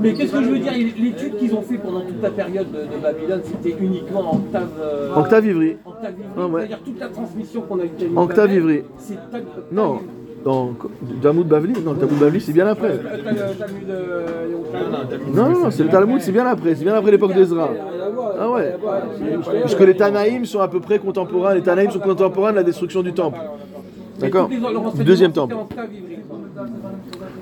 Mais, 0.01 0.13
qu'est-ce 0.13 0.32
que 0.34 0.43
je 0.43 0.49
veux 0.49 0.59
dire 0.59 0.72
L'étude 0.74 1.38
qu'ils 1.38 1.53
ont 1.53 1.61
fait 1.61 1.78
pendant 1.78 2.01
toute 2.01 2.22
la 2.22 2.30
période 2.32 2.67
de, 2.72 2.80
de 2.97 3.01
Babylone, 3.01 3.41
c'était 3.45 3.76
uniquement 3.80 4.34
en 4.34 4.36
octave. 4.38 4.69
euh, 4.82 5.15
Octave 5.15 5.45
ivri. 5.45 5.78
Ah 5.86 6.47
ouais. 6.47 6.61
C'est-à-dire 6.61 6.80
toute 6.84 6.99
la 6.99 7.07
transmission 7.09 7.61
qu'on 7.61 7.80
a 7.80 7.84
eu 7.86 7.89
de 7.89 8.17
Octave 8.17 8.47
Babel, 8.47 8.55
ivri. 8.57 8.82
C'est 8.97 9.13
Octave- 9.13 9.43
Non, 9.72 9.99
dans 10.43 10.73
Talmud 11.21 11.47
Bavli, 11.47 11.73
non, 11.83 11.93
le 11.93 11.97
Talmud 11.99 12.19
Bavli 12.19 12.41
c'est 12.41 12.53
bien 12.53 12.67
après. 12.67 12.89
Euh, 12.89 12.99
euh. 13.89 14.23
Non, 15.33 15.49
non, 15.49 15.59
non, 15.63 15.71
c'est 15.71 15.83
le 15.83 15.89
Talmud, 15.89 16.21
c'est 16.21 16.31
bien 16.31 16.45
après, 16.45 16.75
c'est 16.75 16.83
bien 16.83 16.95
après 16.95 17.11
l'époque 17.11 17.33
d'Ezra. 17.33 17.69
Ah 18.39 18.49
ouais, 18.49 18.75
puisque 19.63 19.79
les 19.81 19.95
Tanaïm 19.95 20.45
sont 20.45 20.59
à 20.59 20.67
peu 20.67 20.79
près 20.79 20.99
contemporains, 20.99 21.53
les 21.53 21.61
Tanaïm 21.61 21.91
sont 21.91 21.99
contemporains 21.99 22.51
de 22.51 22.57
la 22.57 22.63
destruction 22.63 23.01
du 23.01 23.13
temple. 23.13 23.39
D'accord 24.19 24.49
deuxième 25.03 25.31
temple. 25.31 25.55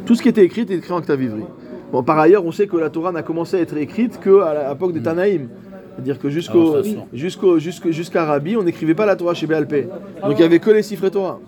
Tout 0.06 0.16
ce 0.16 0.22
qui 0.22 0.30
était 0.30 0.44
écrit 0.44 0.62
était 0.62 0.76
écrit 0.76 0.94
en 0.94 0.98
octave 0.98 1.22
ivri. 1.22 1.44
Bon, 1.92 2.04
par 2.04 2.20
ailleurs, 2.20 2.46
on 2.46 2.52
sait 2.52 2.68
que 2.68 2.78
la 2.78 2.90
Torah 2.90 3.12
n'a 3.12 3.24
commencé 3.24 3.58
à 3.58 3.60
être 3.62 3.76
écrite 3.78 4.20
qu'à 4.20 4.70
l'époque 4.70 4.94
des 4.94 5.02
Tanaïm. 5.02 5.50
C'est-à-dire 5.96 6.20
que 6.20 6.30
jusqu'au, 6.30 6.78
Ah, 6.78 6.82
jusqu'au, 7.12 7.60
jusqu'au- 7.60 7.92
jusqu'à 7.92 8.24
Rabbi, 8.24 8.56
on 8.56 8.64
n'écrivait 8.64 8.94
pas 8.96 9.06
la 9.06 9.18
Torah 9.18 9.34
chez 9.34 9.48
BLP. 9.48 9.88
Donc 10.24 10.32
il 10.32 10.38
n'y 10.38 10.44
avait 10.44 10.60
que 10.60 10.70
les 10.72 10.82
Sifrei 10.84 11.12
Torah. 11.12 11.40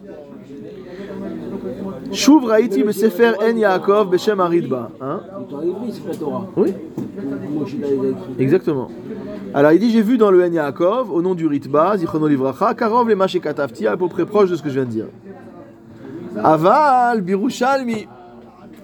Shuv 2.11 2.45
Raïti 2.45 2.83
Besefer 2.83 3.33
En 3.41 3.55
Yaakov 3.55 4.09
Beshem 4.09 4.39
Aridba. 4.39 4.91
Hein 4.99 5.21
oui, 6.57 6.73
exactement. 8.37 8.89
Alors 9.53 9.71
il 9.71 9.79
dit 9.79 9.91
J'ai 9.91 10.01
vu 10.01 10.17
dans 10.17 10.31
le 10.31 10.43
En 10.43 10.51
Yaakov, 10.51 11.11
au 11.11 11.21
nom 11.21 11.35
du 11.35 11.47
Ritba, 11.47 11.97
Zichrono 11.97 12.27
Livracha, 12.27 12.73
Karov 12.73 13.07
le 13.07 13.15
Maché 13.15 13.39
Katafti, 13.39 13.87
à 13.87 13.95
peu 13.95 14.07
près 14.07 14.25
proche 14.25 14.49
de 14.49 14.55
ce 14.55 14.63
que 14.63 14.69
je 14.69 14.75
viens 14.75 14.85
de 14.85 14.89
dire. 14.89 15.07
Aval 16.43 17.21
Birushalmi. 17.21 18.07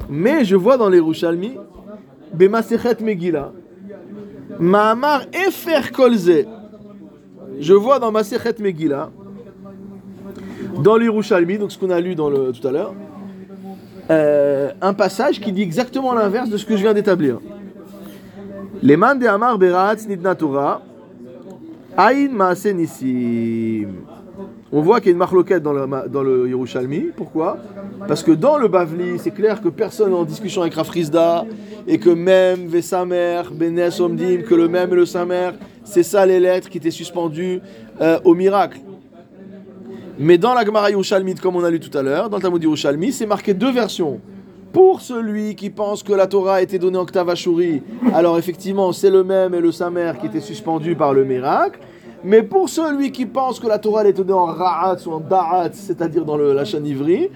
Mais 0.09 0.45
je 0.45 0.55
vois 0.55 0.77
dans 0.77 0.89
les 0.89 0.99
Rushalmi, 0.99 1.57
Bemasechet 2.33 2.97
Megillah, 3.01 3.51
Maamar 4.59 5.23
Efer 5.33 5.91
Kolze. 5.93 6.45
Je 7.59 7.73
vois 7.73 7.99
dans 7.99 8.11
Masechet 8.11 8.55
Megillah, 8.59 9.09
dans 10.81 10.95
l'Irushalmi, 10.95 11.57
donc 11.57 11.71
ce 11.71 11.77
qu'on 11.77 11.89
a 11.89 11.99
lu 11.99 12.15
dans 12.15 12.29
le, 12.29 12.51
tout 12.51 12.65
à 12.67 12.71
l'heure, 12.71 12.93
euh, 14.09 14.71
un 14.81 14.93
passage 14.93 15.39
qui 15.41 15.51
dit 15.51 15.61
exactement 15.61 16.13
l'inverse 16.13 16.49
de 16.49 16.57
ce 16.57 16.65
que 16.65 16.77
je 16.77 16.81
viens 16.81 16.93
d'établir. 16.93 17.39
Les 18.81 18.95
Aïn. 21.97 22.29
On 24.71 24.81
voit 24.81 24.99
qu'il 24.99 25.07
y 25.07 25.09
a 25.09 25.13
une 25.13 25.17
marloquette 25.17 25.63
dans 25.63 25.73
le, 25.73 25.87
dans 26.09 26.23
Yerushalmi. 26.23 27.11
Pourquoi? 27.15 27.57
Parce 28.07 28.21
que 28.21 28.31
dans 28.31 28.57
le 28.57 28.67
Bavli, 28.67 29.17
c'est 29.17 29.31
clair 29.31 29.61
que 29.61 29.69
personne 29.69 30.13
en 30.13 30.25
discussion 30.25 30.61
avec 30.61 30.75
Rafrizda 30.75 31.45
et 31.87 31.97
que 31.97 32.09
même 32.09 32.67
Vesamer, 32.67 33.43
Benes 33.51 33.89
Omdim, 33.99 34.41
que 34.43 34.53
le 34.53 34.67
même 34.67 34.91
et 34.91 34.95
le 34.95 35.05
Samer, 35.05 35.51
c'est 35.83 36.03
ça 36.03 36.25
les 36.25 36.39
lettres 36.39 36.69
qui 36.69 36.77
étaient 36.77 36.91
suspendues 36.91 37.61
euh, 38.01 38.19
au 38.25 38.35
miracle. 38.35 38.79
Mais 40.19 40.37
dans 40.39 40.53
la 40.55 40.65
Gemara 40.65 40.89
Yerushalmi, 40.89 41.35
comme 41.35 41.55
on 41.55 41.63
a 41.63 41.69
lu 41.69 41.79
tout 41.79 41.95
à 41.95 42.01
l'heure, 42.01 42.29
dans 42.29 42.37
le 42.37 42.41
Talmud 42.41 42.63
Yerushalmi, 42.63 43.11
c'est 43.11 43.27
marqué 43.27 43.53
deux 43.53 43.71
versions. 43.71 44.19
Pour 44.73 45.01
celui 45.01 45.55
qui 45.55 45.69
pense 45.69 46.01
que 46.01 46.11
la 46.11 46.25
Torah 46.27 46.55
a 46.55 46.61
été 46.61 46.79
donnée 46.79 46.97
en 46.97 47.05
Ktav 47.05 47.29
Ashuri, 47.29 47.83
alors 48.13 48.37
effectivement, 48.37 48.91
c'est 48.93 49.11
le 49.11 49.23
même 49.23 49.53
et 49.53 49.61
le 49.61 49.71
Samer 49.71 50.13
qui 50.19 50.25
était 50.27 50.41
suspendu 50.41 50.95
par 50.95 51.13
le 51.13 51.23
miracle. 51.23 51.79
Mais 52.23 52.41
pour 52.41 52.67
celui 52.67 53.11
qui 53.11 53.27
pense 53.27 53.59
que 53.59 53.67
la 53.67 53.77
Torah 53.77 54.01
elle 54.01 54.07
est 54.07 54.13
donnée 54.13 54.33
en 54.33 54.45
Ra'at 54.45 54.97
ou 55.05 55.11
en 55.11 55.19
Da'at, 55.19 55.69
c'est-à-dire 55.73 56.25
dans 56.25 56.35
le, 56.35 56.51
la 56.51 56.65
chaîne 56.65 56.85
ivri, 56.85 57.29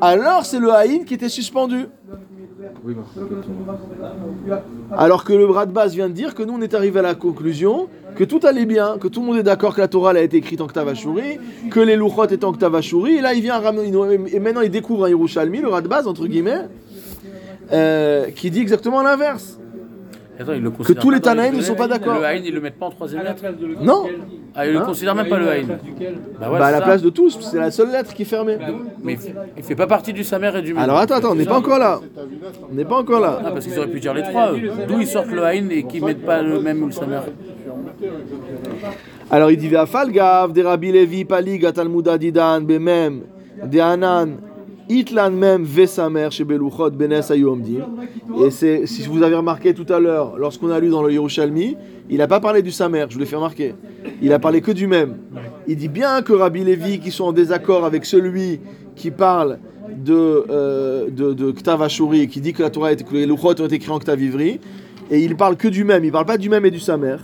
alors 0.00 0.44
c'est 0.44 0.58
le 0.58 0.72
Haïn 0.72 1.04
qui 1.04 1.14
était 1.14 1.28
suspendu. 1.28 1.86
Alors 4.96 5.24
que 5.24 5.32
le 5.32 5.46
Radbaz 5.46 5.94
vient 5.94 6.08
de 6.08 6.14
dire 6.14 6.34
que 6.34 6.42
nous 6.42 6.54
on 6.54 6.62
est 6.62 6.74
arrivé 6.74 6.98
à 6.98 7.02
la 7.02 7.14
conclusion 7.14 7.88
que 8.14 8.24
tout 8.24 8.40
allait 8.44 8.66
bien, 8.66 8.98
que 8.98 9.08
tout 9.08 9.20
le 9.20 9.26
monde 9.26 9.38
est 9.38 9.42
d'accord 9.42 9.74
que 9.74 9.80
la 9.80 9.88
Torah 9.88 10.12
a 10.12 10.20
été 10.20 10.36
écrite 10.36 10.60
en 10.60 10.66
Ktav 10.66 10.88
Ashuri, 10.88 11.38
que 11.70 11.80
les 11.80 11.96
Luchot 11.96 12.24
étaient 12.24 12.44
en 12.44 12.52
Ktav 12.52 12.74
Ashuri, 12.76 13.16
et 13.16 13.20
là 13.20 13.34
il 13.34 13.42
vient 13.42 13.58
ramener, 13.58 13.92
et 14.32 14.40
maintenant 14.40 14.60
il 14.60 14.70
découvre 14.70 15.06
un 15.06 15.08
Yerushalmi, 15.08 15.60
le 15.60 15.68
Radbaz 15.68 16.06
entre 16.06 16.26
guillemets, 16.26 16.68
euh, 17.72 18.26
qui 18.30 18.50
dit 18.50 18.60
exactement 18.60 19.02
l'inverse. 19.02 19.58
Attends, 20.38 20.52
le 20.52 20.70
considèrent 20.70 21.02
tous 21.02 21.10
les 21.10 21.20
Tanaïm 21.20 21.56
ne 21.56 21.60
sont 21.62 21.74
pas 21.76 21.86
d'accord. 21.86 22.18
Le 22.18 22.24
Haïn, 22.24 22.42
ils 22.44 22.52
le 22.52 22.60
mettent 22.60 22.78
pas 22.78 22.86
en 22.86 22.90
troisième 22.90 23.22
lettre. 23.22 23.42
Non. 23.80 24.06
Ah, 24.54 24.66
ils 24.66 24.72
le 24.72 24.78
Hein 24.80 24.84
considèrent 24.84 25.14
même 25.14 25.28
pas 25.28 25.38
le 25.38 25.48
Haïn. 25.48 25.64
À 25.64 25.68
la 25.68 25.76
place 25.76 25.82
duquel 25.84 26.14
Bah, 26.40 26.50
ouais, 26.50 26.58
Bah, 26.58 26.66
à 26.66 26.70
la 26.72 26.78
ça. 26.78 26.84
place 26.84 27.02
de 27.02 27.10
tous, 27.10 27.38
c'est 27.40 27.58
la 27.58 27.70
seule 27.70 27.90
lettre 27.92 28.12
qui 28.14 28.22
est 28.22 28.24
fermée. 28.24 28.58
Mais 29.02 29.16
il 29.56 29.62
fait, 29.62 29.76
pas 29.76 29.86
partie 29.86 30.12
du 30.12 30.24
Samer 30.24 30.50
et 30.56 30.62
du 30.62 30.74
Même. 30.74 30.82
Alors 30.82 30.98
attends, 30.98 31.14
attends, 31.16 31.32
on 31.32 31.34
n'est 31.36 31.44
pas 31.44 31.58
encore 31.58 31.78
là. 31.78 32.00
On 32.70 32.74
n'est 32.74 32.84
pas 32.84 32.96
encore 32.96 33.20
là. 33.20 33.40
Ah, 33.44 33.50
parce 33.52 33.64
qu'ils 33.66 33.78
auraient 33.78 33.86
pu 33.88 34.00
dire 34.00 34.14
les 34.14 34.22
trois. 34.22 34.52
eux. 34.52 34.60
D'où 34.88 35.00
ils 35.00 35.06
sortent 35.06 35.30
le 35.30 35.44
Haïn 35.44 35.68
et 35.70 35.84
qu'ils 35.84 36.04
mettent 36.04 36.24
pas 36.24 36.42
le 36.42 36.60
même 36.60 36.82
ou 36.82 36.86
le 36.86 36.92
Samer. 36.92 37.20
Alors 39.30 39.50
il 39.50 39.56
dit 39.56 39.68
Ve'afalgav, 39.68 40.52
de 40.52 40.62
Rabbi 40.62 40.92
Levi, 40.92 41.24
Palig, 41.24 41.72
Talmuda 41.72 42.18
Didan, 42.18 42.60
Bemem, 42.60 43.22
de 43.64 43.78
Hanan, 43.80 44.36
Itlan 44.88 45.30
même 45.30 45.64
Vesamer 45.64 46.28
chez 46.30 46.44
Beluchot 46.44 46.90
Benes 46.90 47.22
Et 48.44 48.50
c'est, 48.50 48.86
si 48.86 49.06
vous 49.06 49.22
avez 49.22 49.34
remarqué 49.34 49.74
tout 49.74 49.90
à 49.92 49.98
l'heure, 49.98 50.36
lorsqu'on 50.36 50.70
a 50.70 50.78
lu 50.78 50.90
dans 50.90 51.02
le 51.02 51.12
Yerushalmi, 51.12 51.76
il 52.10 52.18
n'a 52.18 52.26
pas 52.26 52.40
parlé 52.40 52.62
du 52.62 52.70
Samer, 52.70 53.06
je 53.08 53.14
vous 53.14 53.20
l'ai 53.20 53.26
fait 53.26 53.36
remarquer. 53.36 53.74
Il 54.20 54.32
a 54.32 54.38
parlé 54.38 54.60
que 54.60 54.72
du 54.72 54.86
même. 54.86 55.16
Il 55.66 55.76
dit 55.76 55.88
bien 55.88 56.22
que 56.22 56.32
Rabbi 56.32 56.64
Lévi, 56.64 57.00
qui 57.00 57.10
sont 57.10 57.24
en 57.24 57.32
désaccord 57.32 57.84
avec 57.84 58.04
celui 58.04 58.60
qui 58.94 59.10
parle 59.10 59.58
de, 59.96 60.44
euh, 60.50 61.08
de, 61.10 61.50
Ktav 61.52 61.82
Ashuri, 61.82 62.28
qui 62.28 62.40
dit 62.40 62.52
que 62.52 62.62
la 62.62 62.70
Torah 62.70 62.92
est, 62.92 63.02
que 63.02 63.14
les 63.14 63.26
Luchot 63.26 63.60
ont 63.60 63.66
été 63.66 63.76
écrits 63.76 63.90
en 63.90 63.98
Ktav 63.98 64.22
Ivri, 64.22 64.60
et 65.10 65.20
il 65.20 65.36
parle 65.36 65.56
que 65.56 65.68
du 65.68 65.84
même, 65.84 66.04
il 66.04 66.08
ne 66.08 66.12
parle 66.12 66.26
pas 66.26 66.38
du 66.38 66.48
même 66.48 66.64
et 66.66 66.70
du 66.70 66.80
Samer. 66.80 67.16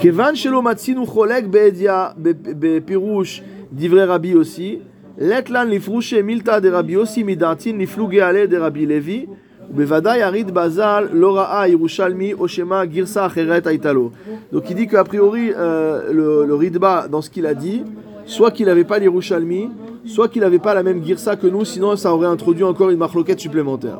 Kevan 0.00 0.34
Shelo 0.34 0.62
Matsinu 0.62 1.04
Cholek 1.06 1.48
Beedia 1.48 2.14
Bepirouche, 2.16 3.42
Rabbi 3.76 4.34
aussi. 4.34 4.78
יוסי, 5.17 5.33
לית 5.33 5.49
לן 5.49 5.69
לפרושי 5.69 6.21
מילתא 6.21 6.59
דרבי 6.59 6.93
יוסי 6.93 7.23
מדעתין 7.23 7.77
נפלוגי 7.77 8.21
עלי 8.21 8.47
דרבי 8.47 8.85
לוי, 8.85 9.25
ובוודאי 9.71 10.23
הריד 10.23 10.51
בז"ל 10.51 11.07
לא 11.11 11.37
ראה 11.37 11.67
ירושלמי 11.67 12.33
או 12.33 12.47
שמא 12.47 12.85
גרסה 12.85 13.25
אחרת 13.25 13.67
הייתה 13.67 13.93
לו. 13.93 14.09
Donc 14.51 14.69
il 14.69 14.75
dit 14.75 14.87
qu'a 14.87 15.03
priori 15.03 15.51
euh, 15.51 16.11
le, 16.11 16.45
le 16.45 16.55
Ridba 16.55 17.07
dans 17.07 17.21
ce 17.21 17.29
qu'il 17.29 17.45
a 17.45 17.53
dit, 17.53 17.83
soit 18.25 18.51
qu'il 18.51 18.65
n'avait 18.65 18.83
pas 18.83 18.97
l'Yerushalmi, 18.99 19.69
soit 20.05 20.27
qu'il 20.27 20.41
n'avait 20.41 20.59
pas 20.59 20.73
la 20.73 20.83
même 20.83 21.03
girsa 21.03 21.35
que 21.35 21.47
nous, 21.47 21.65
sinon 21.65 21.95
ça 21.95 22.13
aurait 22.13 22.27
introduit 22.27 22.63
encore 22.63 22.89
une 22.89 22.97
marloquette 22.97 23.39
supplémentaire. 23.39 23.99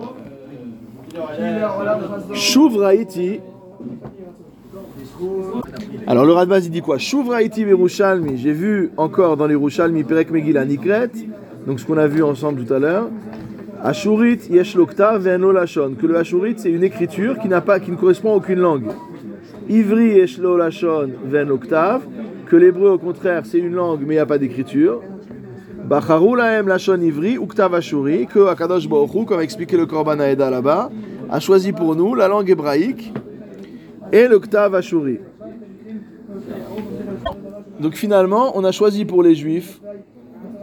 Shuv 2.33 2.77
Raiti, 2.77 3.39
alors 6.06 6.24
le 6.24 6.32
Radbaz 6.32 6.66
il 6.66 6.70
dit 6.70 6.80
quoi? 6.80 6.98
Shuvraiti 6.98 7.64
j'ai 8.36 8.52
vu 8.52 8.90
encore 8.96 9.36
dans 9.36 9.46
les 9.46 9.54
Rushalmi 9.54 10.04
Perek 10.04 10.30
Megillah 10.30 10.64
Nikret, 10.64 11.10
donc 11.66 11.80
ce 11.80 11.86
qu'on 11.86 11.98
a 11.98 12.06
vu 12.06 12.22
ensemble 12.22 12.64
tout 12.64 12.72
à 12.72 12.78
l'heure. 12.78 13.08
Ashurit 13.82 14.40
Yesh 14.50 14.74
Lokta 14.74 15.18
Ve'eno 15.18 15.52
Lashon, 15.52 15.94
que 16.00 16.06
le 16.06 16.16
Ashurit 16.16 16.54
c'est 16.56 16.70
une 16.70 16.82
écriture 16.82 17.38
qui 17.38 17.48
n'a 17.48 17.60
pas, 17.60 17.80
qui 17.80 17.90
ne 17.90 17.96
correspond 17.96 18.32
à 18.32 18.36
aucune 18.36 18.58
langue. 18.58 18.86
Ivri 19.68 20.16
Yesh 20.16 20.38
Lo 20.38 20.56
Lashon 20.56 21.10
Oktav, 21.50 22.02
que 22.46 22.56
l'hébreu 22.56 22.90
au 22.90 22.98
contraire 22.98 23.42
c'est 23.44 23.58
une 23.58 23.74
langue 23.74 24.00
mais 24.00 24.14
il 24.14 24.16
n'y 24.16 24.18
a 24.18 24.26
pas 24.26 24.38
d'écriture. 24.38 25.00
Bacharu 25.84 26.36
Lahem 26.36 26.66
Lashon 26.66 27.00
Ivri 27.00 27.36
Uktav 27.36 27.74
Ashuri, 27.74 28.26
que 28.26 28.48
Akadosh 28.48 28.88
Baruch 28.88 29.26
comme 29.26 29.40
expliqué 29.40 29.76
le 29.76 29.86
Korban 29.86 30.18
Aeda 30.18 30.50
là-bas, 30.50 30.90
a 31.30 31.40
choisi 31.40 31.72
pour 31.72 31.94
nous 31.94 32.14
la 32.14 32.28
langue 32.28 32.50
hébraïque 32.50 33.12
et 34.12 34.28
le 34.28 34.38
Ktav 34.38 34.74
Ashuri. 34.74 35.18
Donc 37.80 37.94
finalement, 37.94 38.52
on 38.56 38.64
a 38.64 38.72
choisi 38.72 39.04
pour 39.04 39.22
les 39.22 39.34
juifs, 39.34 39.80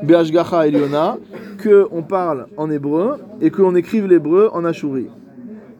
Be'ashgacha 0.03 0.67
Eliona, 0.67 1.17
qu'on 1.61 2.01
parle 2.01 2.47
en 2.57 2.71
hébreu 2.71 3.17
et 3.41 3.51
qu'on 3.51 3.75
écrive 3.75 4.07
l'hébreu 4.07 4.49
en 4.53 4.65
ashuri. 4.65 5.07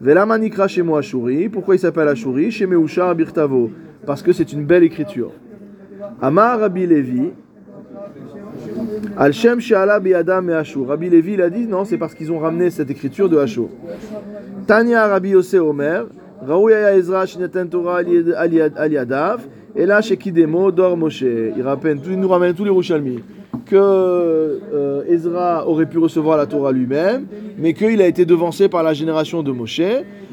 Velama 0.00 0.38
nikra 0.38 0.68
shemo 0.68 0.96
ashuri. 0.96 1.48
Pourquoi 1.48 1.76
il 1.76 1.78
s'appelle 1.78 2.08
ashuri 2.08 2.50
Chez 2.50 2.66
Meusha 2.66 3.12
Birtavo. 3.14 3.70
Parce 4.06 4.22
que 4.22 4.32
c'est 4.32 4.52
une 4.52 4.64
belle 4.64 4.82
écriture. 4.82 5.32
Amar 6.20 6.60
Rabbi 6.60 6.86
Levi. 6.86 7.30
Al 9.16 9.32
Shem 9.32 9.60
She'ala 9.60 10.00
Biadam 10.00 10.50
et 10.50 10.54
Ashur. 10.54 10.86
Rabbi 10.86 11.08
Levi 11.08 11.34
il 11.34 11.42
a 11.42 11.50
dit 11.50 11.66
non, 11.66 11.84
c'est 11.84 11.98
parce 11.98 12.14
qu'ils 12.14 12.30
ont 12.30 12.38
ramené 12.38 12.70
cette 12.70 12.90
écriture 12.90 13.28
de 13.28 13.38
Ashur. 13.38 13.68
Tanya 14.66 15.06
Rabbi 15.06 15.30
Yosef 15.30 15.60
Omer. 15.60 16.06
Et 19.74 19.86
là, 19.86 20.02
chez 20.02 20.16
Kidemo, 20.16 20.72
Dor 20.72 20.96
Moshe. 20.96 21.22
Il, 21.22 22.18
nous 22.18 22.28
ramène 22.28 22.54
tous 22.54 22.64
les 22.64 22.70
Rouchalmi. 22.70 23.20
Que 23.64 23.76
euh, 23.76 25.04
Ezra 25.08 25.68
aurait 25.68 25.86
pu 25.86 25.98
recevoir 25.98 26.36
la 26.36 26.46
Torah 26.46 26.72
lui-même, 26.72 27.26
mais 27.56 27.74
qu'il 27.74 28.02
a 28.02 28.06
été 28.06 28.24
devancé 28.24 28.68
par 28.68 28.82
la 28.82 28.92
génération 28.92 29.42
de 29.42 29.52
Moshe. 29.52 29.80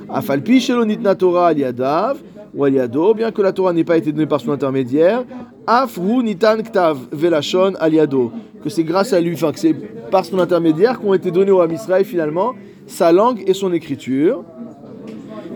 Afalpi 0.10 0.60
Shelonitna 0.60 1.16
Torah 1.16 1.48
al 1.48 1.60
Yadav. 1.60 2.18
Ou 2.56 2.64
al 2.64 2.74
Yado, 2.74 3.14
bien 3.14 3.32
que 3.32 3.44
la 3.44 3.52
Torah 3.52 3.74
n'ait 3.74 3.84
pas 3.84 3.98
été 3.98 4.12
donnée 4.12 4.26
par 4.26 4.42
son 4.42 4.52
intermédiaire. 4.52 5.24
Afru 5.68 6.24
Nitan 6.24 6.58
Ktav 6.64 6.98
Velashon 7.12 7.74
al 7.80 7.94
Yado. 7.94 8.32
Que 8.64 8.70
c'est 8.70 8.84
grâce 8.84 9.14
à 9.14 9.22
lui, 9.22 9.36
enfin 9.36 9.52
que 9.52 9.60
c'est 9.60 9.76
par 10.10 10.26
son 10.26 10.40
intermédiaire 10.40 11.00
qu'ont 11.00 11.14
été 11.14 11.30
donnés 11.30 11.52
au 11.52 11.62
Ham 11.62 11.72
finalement 12.04 12.56
sa 12.88 13.12
langue 13.12 13.44
et 13.46 13.54
son 13.54 13.72
écriture. 13.72 14.44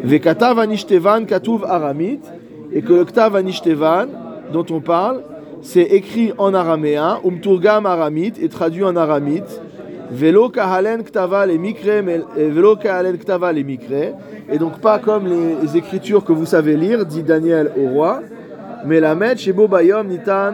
Vekatav 0.04 0.60
Anishdevan 0.60 1.26
Katuv 1.26 1.64
Aramit, 1.64 2.20
et 2.74 2.82
que 2.82 2.94
le 2.94 3.06
Ktav 3.06 3.36
Anishdevan, 3.36 4.08
dont 4.52 4.66
on 4.70 4.82
parle, 4.82 5.22
c'est 5.62 5.84
écrit 5.84 6.34
en 6.38 6.54
araméen, 6.54 7.20
Umturgam 7.24 7.86
Aramit, 7.86 8.34
et 8.42 8.50
traduit 8.50 8.84
en 8.84 8.96
aramite. 8.98 9.62
Velo 10.12 10.50
Kahalen 10.50 11.04
Ktava 11.04 11.46
les 11.46 11.58
Mikre, 11.58 12.04
Velo 12.36 12.76
Kahalen 12.76 13.18
Ktava 13.18 13.52
les 13.54 13.64
Mikre, 13.64 14.14
et 14.52 14.58
donc 14.60 14.80
pas 14.80 15.00
comme 15.00 15.26
les, 15.28 15.78
écritures 15.78 16.24
que 16.24 16.34
vous 16.34 16.46
savez 16.46 16.76
lire, 16.76 17.06
dit 17.06 17.24
Daniel 17.24 17.72
au 17.78 17.88
roi, 17.88 18.22
mais 18.86 19.00
la 19.00 19.16
Met 19.16 19.38
chez 19.38 19.54
Bobayom 19.54 20.06
Nitan, 20.06 20.54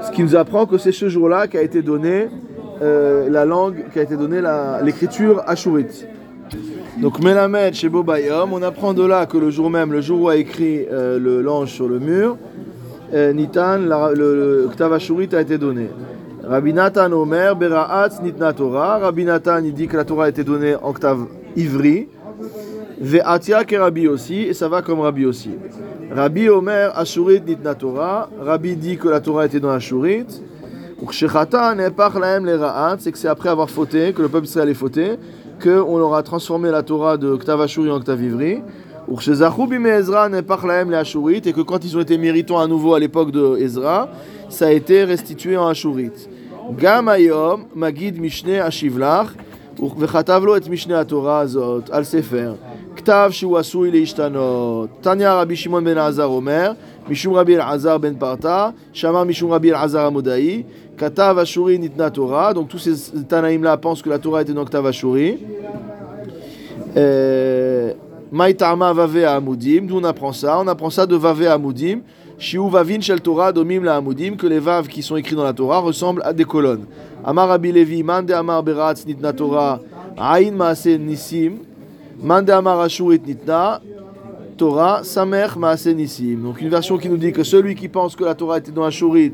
ce 0.00 0.10
qui 0.10 0.22
nous 0.22 0.34
apprend 0.34 0.66
que 0.66 0.78
c'est 0.78 0.92
ce 0.92 1.08
jour-là 1.08 1.46
qu'a 1.46 1.62
été 1.62 1.82
donnée 1.82 2.28
euh, 2.80 3.28
la 3.30 3.44
langue, 3.44 3.84
qu'a 3.92 4.02
été 4.02 4.16
donnée 4.16 4.40
l'écriture 4.82 5.42
ashurite. 5.46 6.08
Donc 7.02 7.18
Melamed 7.18 7.74
chez 7.74 7.88
Bobayom, 7.88 8.52
on 8.52 8.62
apprend 8.62 8.94
de 8.94 9.04
là 9.04 9.26
que 9.26 9.36
le 9.36 9.50
jour 9.50 9.68
même, 9.68 9.90
le 9.90 10.00
jour 10.00 10.20
où 10.20 10.28
a 10.28 10.36
écrit 10.36 10.86
euh, 10.88 11.42
l'ange 11.42 11.72
sur 11.72 11.88
le 11.88 11.98
mur, 11.98 12.36
euh, 13.12 13.32
Nitan, 13.32 13.78
la- 13.78 14.12
le, 14.12 14.68
le 14.78 14.92
Ashurit 14.92 15.28
a 15.32 15.40
été 15.40 15.58
donné. 15.58 15.88
Rabbi 16.44 16.72
Nathan 16.72 17.10
Omer, 17.10 17.56
Bera'atz 17.56 18.22
Nitna 18.22 18.52
Torah. 18.52 18.98
Rabbi 18.98 19.24
Nathan, 19.24 19.64
il 19.64 19.74
dit 19.74 19.88
que 19.88 19.96
la 19.96 20.04
Torah 20.04 20.26
a 20.26 20.28
été 20.28 20.44
donnée 20.44 20.76
en 20.80 20.92
Ktav 20.92 21.26
Ivri. 21.56 22.06
Ve'atia 23.00 23.64
ke 23.64 23.74
Rabbi 23.74 24.06
aussi, 24.06 24.42
et 24.42 24.54
ça 24.54 24.68
va 24.68 24.80
comme 24.80 25.00
Rabbi 25.00 25.26
aussi. 25.26 25.50
Rabbi 26.08 26.48
Omer, 26.48 26.96
Ashurit 26.96 27.42
Nitna 27.44 27.74
Torah. 27.74 28.28
Rabbi 28.40 28.76
dit 28.76 28.96
que 28.96 29.08
la 29.08 29.20
Torah 29.20 29.46
Ashurit. 29.74 30.40
Ukshechata 31.02 31.74
nepach 31.74 32.14
lahem 32.14 32.44
le 32.44 32.54
ra'at, 32.54 32.96
c'est 33.00 33.10
que 33.10 33.18
c'est 33.18 33.26
après 33.26 33.48
avoir 33.48 33.68
fauté, 33.68 34.12
que 34.12 34.22
le 34.22 34.28
peuple 34.28 34.46
Israël 34.46 34.68
est 34.68 34.74
fauté, 34.74 35.18
qu'on 35.61 35.99
aura 35.99 36.23
transformé 36.23 36.69
la 36.71 36.83
Torah 36.83 37.17
de 37.17 37.35
Ktav 37.35 37.61
Ashuri 37.61 37.89
en 37.91 37.99
Ktav 37.99 38.21
Ivri. 38.21 38.61
Ukshezachu 39.11 39.67
bime 39.67 39.87
Ezra 39.87 40.29
nepach 40.29 40.63
lahem 40.63 40.89
le 40.89 40.97
Ashurit, 40.97 41.41
et 41.45 41.53
que 41.53 41.61
quand 41.61 41.83
ils 41.85 41.95
ont 41.97 42.01
été 42.01 42.17
méritants 42.17 42.59
à 42.59 42.67
nouveau 42.67 42.93
à 42.93 42.99
l'époque 42.99 43.31
de 43.31 43.57
Ezra, 43.57 44.09
ça 44.49 44.67
a 44.67 44.71
été 44.71 45.03
restitué 45.03 45.55
en 45.57 45.67
Ashurit. 45.67 46.27
Gam 46.77 47.07
ayom, 47.07 47.65
magid 47.75 48.19
mishne 48.19 48.59
ashivlach, 48.59 49.29
וכתב 49.99 50.41
לו 50.45 50.57
את 50.57 50.69
משנה 50.69 50.99
התורה 50.99 51.39
הזאת 51.39 51.89
על 51.89 52.03
ספר. 52.03 52.53
כתב 52.95 53.29
שהוא 53.31 53.57
עשוי 53.57 53.91
להשתנות. 53.91 54.89
תניא 55.01 55.29
רבי 55.29 55.55
שמעון 55.55 55.83
בן 55.83 55.97
עזר 55.97 56.25
אומר, 56.25 56.71
Mishum 57.08 57.34
Rabbi 57.34 57.56
Azar 57.56 57.98
ben 57.98 58.14
Parta, 58.14 58.72
Shama 58.92 59.24
Mishum 59.24 59.50
Rabbi 59.50 59.72
Azar 59.72 60.06
Amodai, 60.06 60.64
Katav 60.96 61.38
Ashuri 61.38 61.78
Nitna 61.78 62.10
Torah. 62.10 62.54
Donc 62.54 62.68
tous 62.68 62.78
ces 62.78 62.94
Tanaïm 63.28 63.62
là 63.62 63.76
pensent 63.76 64.02
que 64.02 64.08
la 64.08 64.18
Torah 64.18 64.42
était 64.42 64.52
dans 64.52 64.64
Katav 64.64 64.86
Ashuri. 64.86 65.38
Euh, 66.96 67.92
Maïtama 68.30 68.92
Vave 68.92 69.24
Amudim, 69.24 69.86
d'où 69.86 69.98
on 69.98 70.04
apprend 70.04 70.32
ça 70.32 70.58
On 70.58 70.66
apprend 70.66 70.90
ça 70.90 71.04
de 71.04 71.16
Vave 71.16 71.46
Amudim. 71.48 72.00
Shiu 72.38 72.68
Vavin 72.70 73.00
Shel 73.00 73.20
Torah 73.20 73.52
Domim 73.52 73.84
La 73.84 73.96
Amudim, 73.96 74.36
que 74.36 74.46
les 74.46 74.58
vaves 74.58 74.88
qui 74.88 75.02
sont 75.02 75.16
écrits 75.16 75.36
dans 75.36 75.44
la 75.44 75.52
Torah 75.52 75.80
ressemblent 75.80 76.22
à 76.24 76.32
des 76.32 76.44
colonnes. 76.44 76.86
Amar 77.24 77.48
Rabbi 77.48 77.72
Levi, 77.72 78.02
Mande 78.02 78.30
Amar 78.30 78.62
Beratz 78.62 79.06
Nitna 79.06 79.32
Torah, 79.32 79.80
Aïn 80.16 80.52
Maase 80.52 80.98
Nisim, 80.98 81.58
Mande 82.20 82.50
Amar 82.50 82.80
Ashur 82.80 83.10
Nitna, 83.10 83.80
Torah, 84.62 85.02
Samer 85.02 85.48
Maasenissim. 85.58 86.36
Donc 86.36 86.60
une 86.60 86.68
version 86.68 86.96
qui 86.96 87.08
nous 87.08 87.16
dit 87.16 87.32
que 87.32 87.42
celui 87.42 87.74
qui 87.74 87.88
pense 87.88 88.14
que 88.14 88.22
la 88.22 88.36
Torah 88.36 88.58
était 88.58 88.70
dans 88.70 88.84
un 88.84 88.90
shurit, 88.90 89.32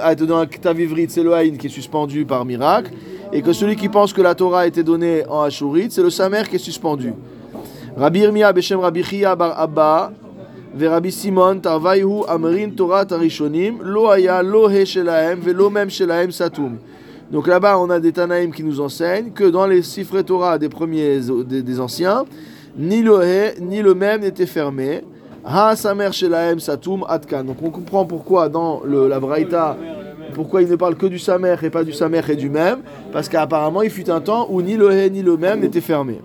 a 0.00 0.12
été 0.14 0.24
dans 0.24 0.38
un 0.38 0.46
Ktavivrit, 0.46 1.10
c'est 1.10 1.22
le 1.22 1.34
Haïn 1.34 1.58
qui 1.58 1.66
est 1.66 1.68
suspendu 1.68 2.24
par 2.24 2.46
miracle, 2.46 2.92
et 3.30 3.42
que 3.42 3.52
celui 3.52 3.76
qui 3.76 3.90
pense 3.90 4.14
que 4.14 4.22
la 4.22 4.34
Torah 4.34 4.60
a 4.60 4.66
été 4.66 4.82
donnée 4.82 5.22
en 5.28 5.42
Ashurit, 5.42 5.88
c'est 5.90 6.02
le 6.02 6.08
Samer 6.08 6.44
qui 6.48 6.56
est 6.56 6.58
suspendu. 6.58 7.12
Rabbi 7.94 8.20
Irmia 8.20 8.50
Beshem 8.54 8.80
Rabbi 8.80 9.02
Chia 9.02 9.36
Bar 9.36 9.60
Abba, 9.60 10.12
Rabbi 10.80 11.12
Simon 11.12 11.58
Tarvaihu 11.58 12.24
Amrin 12.26 12.70
Torah 12.70 13.04
Tarishonim, 13.04 13.82
Lo 13.82 14.08
Haya 14.08 14.42
Lo 14.42 14.70
He 14.70 14.84
Velo 15.42 15.68
Mem 15.68 15.90
Shelahem 15.90 16.30
Satum. 16.30 16.78
Donc 17.30 17.46
là-bas, 17.48 17.78
on 17.78 17.90
a 17.90 18.00
des 18.00 18.12
Tanaïm 18.12 18.50
qui 18.54 18.64
nous 18.64 18.80
enseignent 18.80 19.30
que 19.30 19.44
dans 19.44 19.66
les 19.66 19.82
Sifre 19.82 20.22
Torah 20.22 20.56
des 20.56 20.70
premiers 20.70 21.20
des, 21.46 21.60
des 21.60 21.80
anciens, 21.80 22.24
ni 22.76 23.02
le 23.02 23.22
he, 23.22 23.60
ni 23.60 23.82
le 23.82 23.94
même 23.94 24.20
n'était 24.20 24.46
fermé. 24.46 25.02
Ha 25.44 25.74
samer 25.76 26.12
shelahem 26.12 26.58
satum 26.60 27.04
atkan. 27.08 27.44
Donc 27.44 27.56
on 27.62 27.70
comprend 27.70 28.04
pourquoi 28.04 28.48
dans 28.48 28.82
le, 28.84 29.08
la 29.08 29.18
Braïta, 29.20 29.76
pourquoi 30.34 30.62
il 30.62 30.68
ne 30.68 30.76
parle 30.76 30.94
que 30.96 31.06
du 31.06 31.18
samer 31.18 31.56
et 31.62 31.70
pas 31.70 31.84
du 31.84 31.92
samer 31.92 32.20
et 32.28 32.36
du 32.36 32.50
même, 32.50 32.80
parce 33.12 33.28
qu'apparemment 33.28 33.82
il 33.82 33.90
fut 33.90 34.10
un 34.10 34.20
temps 34.20 34.46
où 34.50 34.60
ni 34.62 34.76
le 34.76 34.90
he 34.92 35.10
ni 35.10 35.22
le 35.22 35.36
même 35.36 35.60
n'étaient 35.60 35.80
fermés 35.80 36.20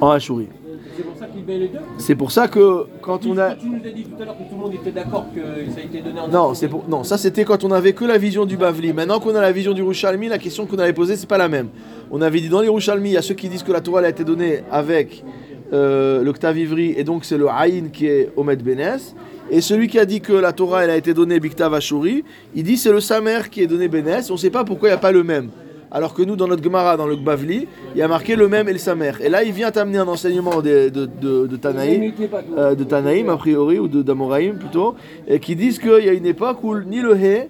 En, 0.00 0.10
Ashuri. 0.10 0.48
c'est 0.96 1.02
pour 1.02 1.16
ça 1.18 1.26
qu'il 1.26 1.44
met 1.44 1.58
les 1.58 1.68
deux. 1.68 1.78
C'est 1.98 2.14
pour 2.14 2.30
ça 2.32 2.48
que 2.48 2.84
quand 3.02 3.26
on 3.26 3.36
a 3.38 3.54
Tu 3.54 3.68
nous 3.68 3.76
as 3.76 3.90
dit 3.92 4.04
tout 4.04 4.22
à 4.22 4.24
l'heure 4.24 4.36
que 4.36 4.42
tout 4.42 4.54
le 4.56 4.60
monde 4.60 4.74
était 4.74 4.90
d'accord 4.90 5.26
que 5.34 5.40
ça 5.72 5.80
a 5.80 5.84
été 5.84 6.00
donné 6.00 6.20
en 6.20 6.28
Non, 6.28 6.54
c'est 6.54 6.68
pour... 6.68 6.84
non, 6.88 7.04
ça 7.04 7.18
c'était 7.18 7.44
quand 7.44 7.64
on 7.64 7.70
avait 7.70 7.92
que 7.92 8.04
la 8.04 8.18
vision 8.18 8.46
du 8.46 8.56
Bavli. 8.56 8.92
Maintenant 8.92 9.20
qu'on 9.20 9.34
a 9.34 9.40
la 9.40 9.52
vision 9.52 9.72
du 9.72 9.82
Rouchalmi, 9.82 10.28
la 10.28 10.38
question 10.38 10.66
qu'on 10.66 10.78
avait 10.78 10.92
posée, 10.92 11.16
c'est 11.16 11.28
pas 11.28 11.38
la 11.38 11.48
même. 11.48 11.68
On 12.10 12.20
avait 12.22 12.40
dit 12.40 12.48
dans 12.48 12.60
les 12.60 12.68
Rouchalmi, 12.68 13.10
il 13.10 13.12
y 13.14 13.16
a 13.16 13.22
ceux 13.22 13.34
qui 13.34 13.48
disent 13.48 13.62
que 13.62 13.72
la 13.72 13.80
Torah 13.80 14.00
a 14.00 14.08
été 14.08 14.22
donnée 14.24 14.60
avec 14.70 15.24
euh, 15.72 16.22
le 16.22 16.32
Ktav 16.32 16.56
Ivri, 16.56 16.94
et 16.96 17.04
donc 17.04 17.24
c'est 17.24 17.36
le 17.36 17.48
Haïn 17.48 17.88
qui 17.92 18.06
est 18.06 18.30
Omed 18.36 18.62
Benes. 18.62 19.14
Et 19.50 19.60
celui 19.60 19.88
qui 19.88 19.98
a 19.98 20.04
dit 20.04 20.20
que 20.20 20.32
la 20.32 20.52
Torah 20.52 20.84
elle 20.84 20.90
a 20.90 20.96
été 20.96 21.14
donnée 21.14 21.38
Biktav 21.40 21.74
Ashuri, 21.74 22.24
il 22.54 22.62
dit 22.62 22.76
c'est 22.76 22.92
le 22.92 23.00
Samer 23.00 23.40
qui 23.50 23.62
est 23.62 23.66
donné 23.66 23.88
Benes. 23.88 24.22
On 24.30 24.34
ne 24.34 24.38
sait 24.38 24.50
pas 24.50 24.64
pourquoi 24.64 24.88
il 24.88 24.92
n'y 24.92 24.96
a 24.96 25.00
pas 25.00 25.12
le 25.12 25.24
même. 25.24 25.50
Alors 25.90 26.14
que 26.14 26.22
nous, 26.22 26.34
dans 26.34 26.48
notre 26.48 26.62
Gemara, 26.62 26.96
dans 26.96 27.06
le 27.06 27.14
Bavli, 27.14 27.68
il 27.94 27.98
y 27.98 28.02
a 28.02 28.08
marqué 28.08 28.34
le 28.34 28.48
même 28.48 28.68
et 28.68 28.72
le 28.72 28.78
Samer. 28.78 29.12
Et 29.20 29.28
là, 29.28 29.44
il 29.44 29.52
vient 29.52 29.70
t'amener 29.70 29.98
un 29.98 30.08
enseignement 30.08 30.60
de, 30.60 30.88
de, 30.88 31.06
de, 31.06 31.46
de 31.46 31.56
Tanaïm, 31.56 32.12
euh, 32.58 32.74
de 32.74 32.82
Tanaïm 32.84 33.28
a 33.28 33.36
priori, 33.36 33.78
ou 33.78 33.86
de 33.86 34.02
d'Amoraïm 34.02 34.58
plutôt, 34.58 34.96
et 35.28 35.38
qui 35.38 35.54
disent 35.54 35.78
qu'il 35.78 36.04
y 36.04 36.08
a 36.08 36.12
une 36.12 36.26
époque 36.26 36.58
où 36.64 36.76
ni 36.76 37.00
le 37.00 37.16
He, 37.16 37.48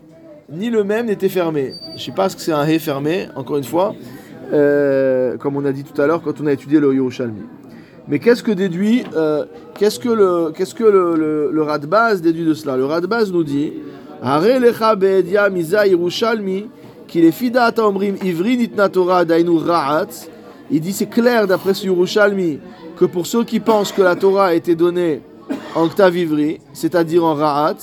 ni 0.53 0.69
le 0.69 0.85
même 0.85 1.07
n'était 1.07 1.31
fermé. 1.31 1.73
Je 1.97 2.03
sais 2.05 2.13
pas 2.13 2.29
ce 2.29 2.37
que 2.37 2.43
c'est 2.43 2.53
un 2.53 2.67
He 2.67 2.79
fermé, 2.79 3.27
encore 3.37 3.57
une 3.57 3.65
fois, 3.65 3.95
euh, 4.53 5.37
comme 5.37 5.57
on 5.57 5.65
a 5.65 5.73
dit 5.73 5.85
tout 5.85 6.01
à 6.01 6.07
l'heure 6.07 6.23
quand 6.23 6.41
on 6.41 6.47
a 6.47 6.53
étudié 6.53 6.81
le 6.81 6.95
Yerushalmi. 6.95 7.43
Mais 8.09 8.19
qu'est-ce 8.21 8.43
que 8.43 8.53
déduit, 8.53 9.05
euh, 9.17 9.45
qu'est-ce 9.79 9.99
que 9.99 10.09
le, 10.09 10.53
qu'est-ce 10.53 10.75
que 10.75 10.85
le, 10.85 11.51
le, 11.53 11.63
Radbaz 11.63 12.21
déduit 12.23 12.45
de 12.45 12.55
cela? 12.55 12.77
Le 12.77 12.85
Radbaz 12.85 13.33
nous 13.33 13.43
dit, 13.43 13.73
ivri 18.23 18.69
Torah 18.93 19.25
dainu 19.25 19.59
ra'at. 19.59 20.07
Il 20.71 20.81
dit 20.81 20.93
c'est 20.93 21.07
clair 21.07 21.47
d'après 21.47 21.75
ce 21.75 21.87
Yerushalmi 21.87 22.61
que 22.97 23.05
pour 23.05 23.27
ceux 23.27 23.45
qui 23.45 23.61
pensent 23.61 23.93
que 23.93 24.03
la 24.03 24.17
Torah 24.17 24.47
a 24.47 24.55
été 24.55 24.75
donnée 24.75 25.21
en 25.75 25.89
Ktav 25.89 26.17
ivri, 26.17 26.61
c'est-à-dire 26.73 27.25
en 27.25 27.35
ra'at, 27.35 27.77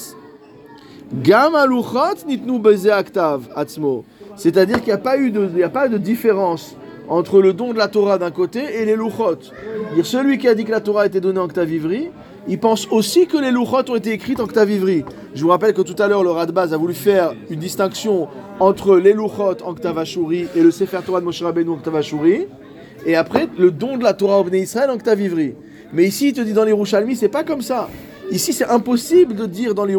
Gam 1.21 1.53
aluchot 1.53 2.25
nitnu 2.25 2.59
beze 2.59 2.89
aktav 2.89 3.43
atzmo. 3.55 4.03
C'est-à-dire 4.35 4.77
qu'il 4.77 4.87
n'y 4.87 4.93
a 4.93 4.97
pas 4.97 5.17
eu 5.17 5.31
de, 5.31 5.61
a 5.63 5.69
pas 5.69 5.87
de 5.87 5.97
différence 5.97 6.75
entre 7.09 7.41
le 7.41 7.53
don 7.53 7.73
de 7.73 7.77
la 7.77 7.87
Torah 7.87 8.17
d'un 8.17 8.31
côté 8.31 8.61
et 8.81 8.85
les 8.85 8.95
luchot. 8.95 9.37
Dire 9.95 10.05
celui 10.05 10.37
qui 10.37 10.47
a 10.47 10.55
dit 10.55 10.65
que 10.65 10.71
la 10.71 10.81
Torah 10.81 11.03
a 11.03 11.05
été 11.05 11.19
donnée 11.19 11.39
en 11.39 11.47
Ktav 11.47 11.71
ivri, 11.71 12.09
il 12.47 12.59
pense 12.59 12.87
aussi 12.91 13.27
que 13.27 13.37
les 13.37 13.51
luchot 13.51 13.89
ont 13.89 13.95
été 13.95 14.11
écrites 14.11 14.39
en 14.39 14.47
Ktav 14.47 14.71
ivri. 14.71 15.05
Je 15.33 15.43
vous 15.43 15.49
rappelle 15.49 15.73
que 15.73 15.81
tout 15.81 16.01
à 16.01 16.07
l'heure 16.07 16.23
le 16.23 16.31
Radbaz 16.31 16.73
a 16.73 16.77
voulu 16.77 16.93
faire 16.93 17.33
une 17.49 17.59
distinction 17.59 18.27
entre 18.59 18.97
les 18.97 19.13
luchot 19.13 19.57
en 19.63 19.73
Ktav 19.73 19.97
ashuri 19.99 20.47
et 20.55 20.61
le 20.61 20.71
Sefer 20.71 20.99
Torah 21.05 21.19
de 21.19 21.25
Moshe 21.25 21.41
Rabbeinu 21.41 21.71
en 21.71 21.77
Ktav 21.77 21.95
ashuri, 21.97 22.47
et 23.05 23.15
après 23.15 23.47
le 23.57 23.71
don 23.71 23.97
de 23.97 24.03
la 24.03 24.13
Torah 24.13 24.39
au 24.39 24.43
Bnei 24.43 24.61
Israël 24.61 24.89
en 24.89 24.97
Ktav 24.97 25.21
ivri. 25.21 25.55
Mais 25.91 26.05
ici 26.05 26.29
il 26.29 26.33
te 26.33 26.41
dit 26.41 26.53
dans 26.53 26.63
les 26.63 26.71
Rouchalmi, 26.71 27.15
c'est 27.15 27.29
pas 27.29 27.43
comme 27.43 27.61
ça. 27.61 27.87
Ici, 28.31 28.53
c'est 28.53 28.65
impossible 28.65 29.35
de 29.35 29.45
dire 29.45 29.75
dans 29.75 29.85
les 29.85 29.97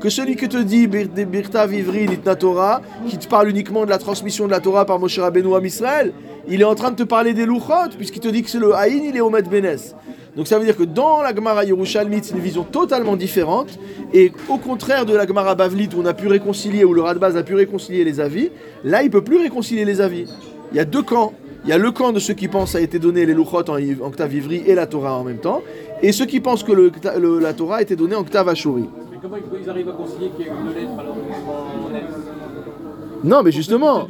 que 0.00 0.08
celui 0.08 0.36
que 0.36 0.46
te 0.46 0.56
dit 0.56 0.86
Birta 0.86 1.66
Vivri 1.66 2.08
Nitna 2.08 2.36
Torah, 2.36 2.80
qui 3.08 3.18
te 3.18 3.28
parle 3.28 3.48
uniquement 3.50 3.84
de 3.84 3.90
la 3.90 3.98
transmission 3.98 4.46
de 4.46 4.50
la 4.50 4.60
Torah 4.60 4.84
par 4.86 4.98
Moshe 4.98 5.18
Rabbeinu 5.18 5.54
à 5.54 5.60
Israël, 5.60 6.12
il 6.48 6.60
est 6.60 6.64
en 6.64 6.74
train 6.74 6.90
de 6.90 6.96
te 6.96 7.02
parler 7.02 7.34
des 7.34 7.46
Luchot, 7.46 7.90
puisqu'il 7.96 8.20
te 8.20 8.28
dit 8.28 8.42
que 8.42 8.50
c'est 8.50 8.58
le 8.58 8.74
Haïn, 8.74 9.02
il 9.04 9.16
est 9.16 9.30
Med 9.30 9.48
Benes. 9.48 9.94
Donc 10.36 10.48
ça 10.48 10.58
veut 10.58 10.64
dire 10.64 10.76
que 10.76 10.82
dans 10.82 11.22
la 11.22 11.34
Gemara 11.34 11.64
Yerushalmi, 11.64 12.20
c'est 12.22 12.34
une 12.34 12.40
vision 12.40 12.64
totalement 12.64 13.16
différente, 13.16 13.78
et 14.12 14.32
au 14.48 14.58
contraire 14.58 15.06
de 15.06 15.14
la 15.14 15.26
Gemara 15.26 15.54
Bavlit, 15.54 15.90
où 15.96 16.00
on 16.00 16.06
a 16.06 16.14
pu 16.14 16.26
réconcilier, 16.28 16.84
où 16.84 16.92
le 16.92 17.02
Radbaz 17.02 17.36
a 17.36 17.42
pu 17.42 17.54
réconcilier 17.54 18.04
les 18.04 18.20
avis, 18.20 18.50
là, 18.82 19.02
il 19.02 19.10
peut 19.10 19.22
plus 19.22 19.38
réconcilier 19.38 19.84
les 19.84 20.00
avis. 20.00 20.26
Il 20.72 20.76
y 20.76 20.80
a 20.80 20.84
deux 20.84 21.02
camps. 21.02 21.32
Il 21.64 21.70
y 21.70 21.72
a 21.72 21.78
le 21.78 21.90
camp 21.92 22.12
de 22.12 22.18
ceux 22.18 22.34
qui 22.34 22.48
pensent 22.48 22.74
a 22.74 22.80
été 22.80 22.98
donné 22.98 23.24
les 23.24 23.32
Luchot 23.34 23.62
en, 23.70 23.78
en 24.04 24.10
Ktav 24.10 24.34
Ivri 24.34 24.62
et 24.66 24.74
la 24.74 24.86
Torah 24.86 25.14
en 25.14 25.24
même 25.24 25.38
temps, 25.38 25.62
et 26.02 26.12
ceux 26.12 26.26
qui 26.26 26.40
pensent 26.40 26.62
que 26.62 26.72
le, 26.72 26.92
le- 27.18 27.38
la 27.38 27.54
Torah 27.54 27.76
a 27.76 27.82
été 27.82 27.96
donnée 27.96 28.16
en 28.16 28.24
Ktav 28.24 28.48
Ashuri. 28.50 28.82
Mais 29.10 29.16
comment 29.22 29.36
ils- 29.62 29.70
arrivent 29.70 29.88
à 29.88 29.92
concilier 29.92 30.28
qu'il 30.36 30.44
y 30.44 30.48
ait 30.48 30.52
eu 30.52 30.74
deux 30.74 30.80
lettres 30.80 30.92
alors 30.98 31.14
en 31.14 33.26
Non, 33.26 33.42
mais 33.42 33.50
justement, 33.52 34.06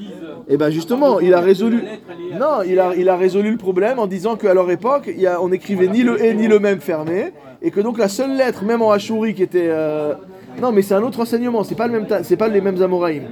et 0.49 0.57
ben 0.57 0.71
justement, 0.71 1.21
il 1.21 1.33
a 1.33 1.41
résolu. 1.41 1.85
Non, 2.33 2.63
il 2.67 2.81
a, 2.81 2.97
il 2.97 3.09
a 3.09 3.17
résolu 3.17 3.53
le 3.53 3.57
problème 3.57 4.01
en 4.01 4.09
disant 4.09 4.35
qu'à 4.35 4.53
leur 4.53 4.69
époque, 4.73 5.05
il 5.07 5.21
y 5.21 5.29
a, 5.29 5.41
on 5.41 5.53
écrivait 5.53 5.87
ni 5.87 6.03
le 6.03 6.21
et 6.25 6.35
ni 6.35 6.49
le 6.49 6.59
même 6.59 6.81
fermé, 6.81 7.33
et 7.63 7.71
que 7.71 7.81
donc 7.81 7.99
la 7.99 8.09
seule 8.09 8.37
lettre, 8.37 8.65
même 8.65 8.83
en 8.83 8.91
Ashuri, 8.91 9.33
qui 9.35 9.45
était. 9.45 9.69
euh, 9.71 10.15
Non, 10.61 10.73
mais 10.73 10.83
c'est 10.83 10.95
un 10.95 11.03
autre 11.05 11.21
enseignement. 11.21 11.63
C'est 11.63 11.77
pas 11.77 11.87
le 11.87 11.93
même, 11.93 12.07
c'est 12.25 12.37
pas 12.37 12.49
les 12.49 12.61
mêmes 12.61 12.83
Amoraïm. 12.83 13.23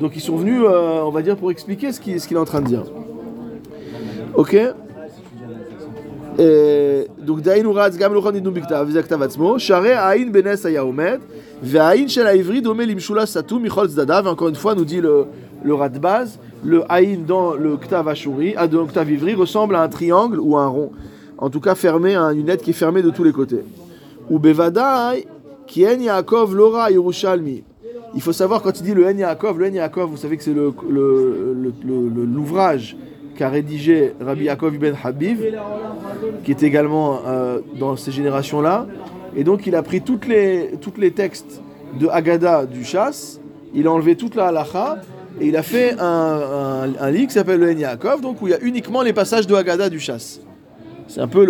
Donc 0.00 0.12
ils 0.14 0.20
sont 0.20 0.36
venus, 0.36 0.62
euh, 0.64 1.02
on 1.02 1.10
va 1.10 1.22
dire, 1.22 1.36
pour 1.36 1.50
expliquer 1.50 1.90
ce 1.90 1.98
qu'il 2.00 2.20
ce 2.20 2.28
qu'il 2.28 2.36
est 2.36 2.40
en 2.40 2.44
train 2.44 2.60
de 2.60 2.66
dire. 2.68 2.84
Ok. 4.35 4.55
Et 6.39 7.07
donc 7.27 7.41
דהיינו 7.41 7.73
רץ 7.75 7.97
גם 7.97 8.13
לוחות 8.13 8.33
ניתנו 8.33 8.51
בכתב, 8.51 8.85
וזה 8.87 8.99
הכתב 8.99 9.21
עצמו, 9.21 9.59
שהרי 9.59 9.93
העין 9.93 10.31
בנס 10.31 10.65
היה 10.65 10.81
עומד, 10.81 11.19
והעין 11.63 12.07
של 12.07 12.27
העברי 12.27 12.61
דומה 12.61 12.85
למשולש 12.85 13.29
סתום 13.29 13.63
מכל 13.63 13.87
צדדיו, 13.87 14.23
encore 14.33 14.47
une 14.49 14.55
fois 14.55 14.73
nous 14.75 14.85
dit 14.85 15.01
le, 15.01 15.25
le 15.63 15.73
Radbaz, 15.73 16.39
le 16.63 16.83
haïn 16.89 17.19
dans 17.25 17.53
le 17.55 17.75
ktav 17.77 18.07
ashuri, 18.07 18.53
ah, 18.55 18.67
dans 18.67 18.81
le 18.81 18.87
ktav 18.87 19.11
ivri 19.11 19.33
ressemble 19.35 19.75
à 19.75 19.81
un 19.81 19.89
triangle 19.89 20.39
ou 20.39 20.57
à 20.57 20.61
un 20.63 20.67
rond, 20.67 20.91
en 21.37 21.49
tout 21.49 21.59
cas 21.59 21.75
fermé, 21.75 22.15
à 22.15 22.31
une 22.31 22.47
lettre 22.47 22.63
qui 22.63 22.69
est 22.69 22.81
fermée 22.85 23.01
de 23.01 23.09
tous 23.09 23.25
les 23.25 23.33
côtés. 23.33 23.63
Ou 24.29 24.39
bevadai, 24.39 25.27
qui 25.67 25.85
en 25.85 25.99
Yaakov 25.99 26.55
lora 26.55 26.89
Yerushalmi. 26.91 27.63
Il 28.15 28.21
faut 28.21 28.33
savoir 28.33 28.61
quand 28.61 28.79
il 28.79 28.83
dit 28.83 28.93
le 28.93 29.05
En 29.05 29.17
Yaakov, 29.17 29.59
le 29.59 29.67
En 29.67 29.73
Yaakov, 29.73 30.09
vous 30.09 30.17
savez 30.17 30.37
que 30.37 30.43
c'est 30.43 30.53
le- 30.53 30.73
le- 30.89 31.53
le- 31.63 31.73
le- 31.85 32.09
le- 32.15 32.25
l'ouvrage 32.25 32.95
qu'a 33.36 33.48
rédigé 33.48 34.14
Rabbi 34.20 34.44
Yaakov 34.44 34.74
ibn 34.74 34.92
Habib, 35.02 35.38
qui 36.44 36.50
est 36.50 36.62
également 36.62 37.20
euh, 37.26 37.60
dans 37.78 37.96
ces 37.96 38.12
générations-là. 38.12 38.86
Et 39.36 39.44
donc 39.44 39.66
il 39.66 39.74
a 39.74 39.82
pris 39.82 40.00
toutes 40.00 40.26
les, 40.26 40.70
textes 41.14 41.60
de 41.98 42.06
Haggadah 42.08 42.66
du 42.66 42.84
chasse, 42.84 43.40
il 43.74 43.86
a 43.86 43.92
enlevé 43.92 44.16
toute 44.16 44.34
la 44.36 44.48
halacha, 44.48 44.98
et 45.40 45.48
il 45.48 45.56
a 45.56 45.62
fait 45.62 45.96
un, 45.98 46.92
un, 47.00 47.10
livre 47.10 47.26
qui 47.28 47.34
s'appelle 47.34 47.60
le 47.60 47.72
Yaakov, 47.72 48.20
donc 48.20 48.40
où 48.40 48.46
il 48.46 48.50
y 48.52 48.54
a 48.54 48.60
uniquement 48.60 49.02
les 49.02 49.12
passages 49.12 49.46
de 49.46 49.54
Haggadah 49.54 49.90
du 49.90 49.98
chasse. 49.98 50.40
C'est 51.08 51.20
un 51.20 51.28
peu 51.28 51.44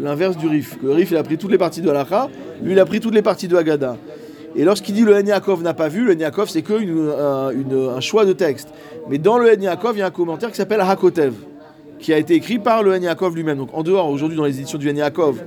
l'inverse 0.00 0.36
du 0.36 0.46
Rif. 0.46 0.78
Le 0.82 0.92
Rif, 0.92 1.10
il 1.10 1.16
a 1.16 1.22
pris 1.22 1.38
toutes 1.38 1.50
les 1.50 1.58
parties 1.58 1.80
de 1.80 1.88
halacha, 1.88 2.28
lui, 2.62 2.72
il 2.72 2.78
a 2.78 2.84
pris 2.84 3.00
toutes 3.00 3.14
les 3.14 3.22
parties 3.22 3.48
de 3.48 3.56
Haggadah. 3.56 3.96
Et 4.56 4.64
lorsqu'il 4.64 4.94
dit 4.94 5.02
le 5.02 5.14
En 5.14 5.20
Yaakov 5.20 5.62
n'a 5.62 5.74
pas 5.74 5.88
vu, 5.88 6.04
le 6.04 6.14
En 6.14 6.18
Yaakov, 6.18 6.48
c'est 6.48 6.62
qu'un 6.62 6.76
un, 6.76 7.50
une- 7.50 7.90
un 7.94 8.00
choix 8.00 8.24
de 8.24 8.32
texte. 8.32 8.68
Mais 9.08 9.18
dans 9.18 9.38
le 9.38 9.50
En 9.50 9.60
Yaakov, 9.60 9.96
il 9.96 10.00
y 10.00 10.02
a 10.02 10.06
un 10.06 10.10
commentaire 10.10 10.50
qui 10.50 10.56
s'appelle 10.56 10.80
Hakotev, 10.80 11.34
qui 11.98 12.12
a 12.14 12.18
été 12.18 12.34
écrit 12.34 12.58
par 12.58 12.82
le 12.82 12.92
En 12.92 13.00
Yaakov 13.00 13.34
lui-même. 13.34 13.58
Donc 13.58 13.68
en 13.74 13.82
dehors, 13.82 14.08
aujourd'hui, 14.10 14.36
dans 14.36 14.44
les 14.44 14.58
éditions 14.58 14.78
du 14.78 14.90
En 14.90 14.94
Yaakov, 14.94 15.42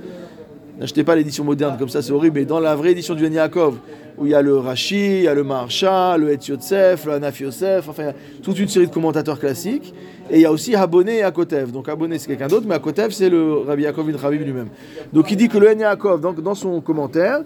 n'achetez 0.80 1.04
pas 1.04 1.14
l'édition 1.14 1.44
moderne 1.44 1.76
comme 1.78 1.88
ça, 1.88 2.02
c'est 2.02 2.12
horrible, 2.12 2.40
mais 2.40 2.44
dans 2.46 2.58
la 2.58 2.74
vraie 2.74 2.92
édition 2.92 3.14
du 3.14 3.26
En 3.26 3.30
Yaakov, 3.30 3.76
où 4.18 4.26
il 4.26 4.32
y 4.32 4.34
a 4.34 4.42
le 4.42 4.58
Rashi, 4.58 5.18
il 5.18 5.22
y 5.22 5.28
a 5.28 5.34
le 5.34 5.44
Maharsha, 5.44 6.16
le 6.16 6.32
Et 6.32 6.38
Yotsef, 6.48 7.04
le 7.06 7.12
Hanaf 7.12 7.40
Yosef, 7.40 7.88
enfin, 7.88 8.12
toute 8.42 8.58
une 8.58 8.68
série 8.68 8.86
de 8.86 8.92
commentateurs 8.92 9.38
classiques. 9.38 9.94
Et 10.30 10.36
il 10.36 10.42
y 10.42 10.46
a 10.46 10.52
aussi 10.52 10.74
Haboné 10.74 11.18
et 11.18 11.22
Akotev. 11.22 11.72
Donc 11.72 11.88
Haboné, 11.88 12.18
c'est 12.18 12.28
quelqu'un 12.28 12.46
d'autre, 12.46 12.66
mais 12.68 12.74
Akotev, 12.74 13.10
c'est 13.10 13.28
le 13.28 13.58
Rabbi 13.58 13.82
Yaakov 13.82 14.10
bin 14.10 14.16
Rabib 14.16 14.42
lui-même. 14.42 14.68
Donc 15.12 15.30
il 15.30 15.36
dit 15.36 15.48
que 15.48 15.58
le 15.58 15.68
En 15.68 15.78
Yaakov, 15.78 16.20
donc, 16.20 16.40
dans 16.42 16.54
son 16.54 16.80
commentaire, 16.80 17.40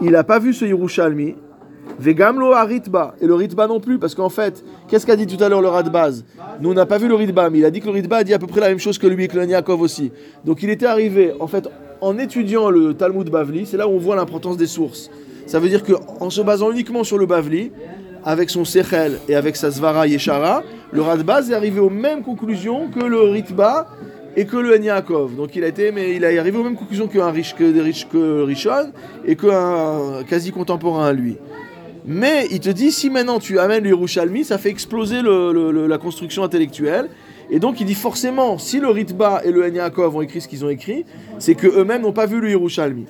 il 0.00 0.10
n'a 0.10 0.24
pas 0.24 0.38
vu 0.38 0.52
ce 0.52 0.64
Yerushalmi, 0.64 1.36
Vegamlo 1.98 2.52
a 2.52 2.64
Ritba, 2.64 3.14
et 3.20 3.26
le 3.26 3.34
Ritba 3.34 3.66
non 3.66 3.80
plus, 3.80 3.98
parce 3.98 4.14
qu'en 4.14 4.28
fait, 4.28 4.64
qu'est-ce 4.88 5.04
qu'a 5.04 5.16
dit 5.16 5.26
tout 5.26 5.42
à 5.42 5.48
l'heure 5.48 5.60
le 5.60 5.68
Radbaz? 5.68 6.24
Nous, 6.60 6.70
on 6.70 6.74
n'a 6.74 6.86
pas 6.86 6.98
vu 6.98 7.08
le 7.08 7.14
Ritba, 7.14 7.50
mais 7.50 7.58
il 7.58 7.64
a 7.64 7.70
dit 7.70 7.80
que 7.80 7.86
le 7.86 7.92
Ritba 7.92 8.18
a 8.18 8.24
dit 8.24 8.32
à 8.32 8.38
peu 8.38 8.46
près 8.46 8.60
la 8.60 8.68
même 8.68 8.78
chose 8.78 8.96
que 8.98 9.06
lui, 9.06 9.24
et 9.24 9.28
que 9.28 9.36
le 9.36 9.44
Yaakov 9.44 9.80
aussi. 9.80 10.10
Donc 10.44 10.62
il 10.62 10.70
était 10.70 10.86
arrivé, 10.86 11.34
en 11.40 11.46
fait, 11.46 11.68
en 12.00 12.18
étudiant 12.18 12.70
le 12.70 12.94
Talmud 12.94 13.28
Bavli, 13.28 13.66
c'est 13.66 13.76
là 13.76 13.88
où 13.88 13.92
on 13.92 13.98
voit 13.98 14.16
l'importance 14.16 14.56
des 14.56 14.66
sources. 14.66 15.10
Ça 15.46 15.58
veut 15.58 15.68
dire 15.68 15.82
qu'en 15.82 16.30
se 16.30 16.40
basant 16.40 16.70
uniquement 16.70 17.04
sur 17.04 17.18
le 17.18 17.26
Bavli, 17.26 17.72
avec 18.24 18.50
son 18.50 18.64
Sechel 18.64 19.18
et 19.28 19.34
avec 19.34 19.56
sa 19.56 19.70
Svara 19.70 20.06
Yeshara, 20.06 20.62
le 20.92 21.02
Radbaz 21.02 21.50
est 21.50 21.54
arrivé 21.54 21.80
aux 21.80 21.90
mêmes 21.90 22.22
conclusions 22.22 22.88
que 22.88 23.04
le 23.04 23.20
Ritba 23.20 23.88
et 24.36 24.44
que 24.44 24.56
le 24.56 24.78
Yaakov. 24.78 25.36
Donc 25.36 25.56
il 25.56 25.64
a 25.64 25.68
été, 25.68 25.90
mais 25.90 26.14
il 26.14 26.24
est 26.24 26.38
arrivé 26.38 26.58
aux 26.58 26.62
mêmes 26.62 26.76
conclusions 26.76 27.08
qu'un 27.08 27.30
riche 27.30 27.54
que 27.54 27.70
des 27.70 27.80
riches 27.80 28.06
que 28.08 28.42
Rishon 28.42 28.92
et 29.24 29.36
qu'un 29.36 30.22
quasi 30.28 30.52
contemporain 30.52 31.06
à 31.06 31.12
lui. 31.12 31.36
Mais 32.06 32.46
il 32.50 32.60
te 32.60 32.70
dit, 32.70 32.92
si 32.92 33.10
maintenant 33.10 33.38
tu 33.38 33.58
amènes 33.58 33.84
le 33.84 33.90
Yerushalmi, 33.90 34.44
ça 34.44 34.58
fait 34.58 34.70
exploser 34.70 35.20
la 35.22 35.98
construction 35.98 36.44
intellectuelle. 36.44 37.08
Et 37.50 37.58
donc 37.58 37.80
il 37.80 37.86
dit 37.86 37.94
forcément, 37.94 38.58
si 38.58 38.80
le 38.80 38.88
Ritba 38.88 39.42
et 39.44 39.50
le 39.50 39.68
Yaakov 39.68 40.16
ont 40.16 40.22
écrit 40.22 40.40
ce 40.40 40.48
qu'ils 40.48 40.64
ont 40.64 40.68
écrit, 40.70 41.04
c'est 41.38 41.54
qu'eux-mêmes 41.54 42.02
n'ont 42.02 42.12
pas 42.12 42.26
vu 42.26 42.40
le 42.40 42.50
Yerushalmi. 42.50 43.06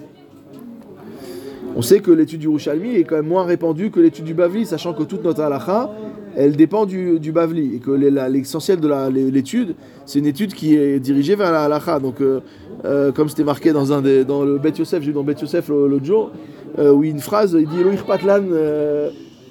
On 1.76 1.82
sait 1.82 2.00
que 2.00 2.10
l'étude 2.10 2.40
du 2.40 2.46
Yerushalmi 2.46 2.96
est 2.96 3.04
quand 3.04 3.16
même 3.16 3.28
moins 3.28 3.44
répandue 3.44 3.90
que 3.90 4.00
l'étude 4.00 4.24
du 4.24 4.34
Bavli, 4.34 4.66
sachant 4.66 4.92
que 4.92 5.04
toute 5.04 5.22
notre 5.22 5.40
halakha, 5.40 5.90
elle 6.36 6.56
dépend 6.56 6.84
du, 6.84 7.32
Bavli. 7.32 7.76
Et 7.76 7.78
que 7.78 7.92
l'essentiel 7.92 8.80
de 8.80 8.88
l'étude, 9.30 9.74
c'est 10.04 10.18
une 10.18 10.26
étude 10.26 10.52
qui 10.52 10.74
est 10.74 10.98
dirigée 10.98 11.36
vers 11.36 11.52
la 11.52 11.64
halakha. 11.64 12.00
Donc, 12.00 12.20
euh, 12.20 12.40
euh, 12.84 13.12
comme 13.12 13.28
c'était 13.28 13.44
marqué 13.44 13.72
dans, 13.72 13.92
un 13.92 14.02
des, 14.02 14.24
dans 14.24 14.42
le 14.42 14.58
Bet 14.58 14.72
Yosef, 14.78 15.00
j'ai 15.00 15.08
vu 15.08 15.12
dans 15.12 15.22
Bet 15.22 15.36
Yosef 15.40 15.68
l'autre 15.68 16.04
jour, 16.04 16.32
euh, 16.78 16.92
où 16.92 17.04
il 17.04 17.08
y 17.08 17.12
a 17.12 17.14
une 17.14 17.20
phrase, 17.20 17.56
il 17.58 17.68
dit 17.68 18.02
Patlan, 18.06 18.42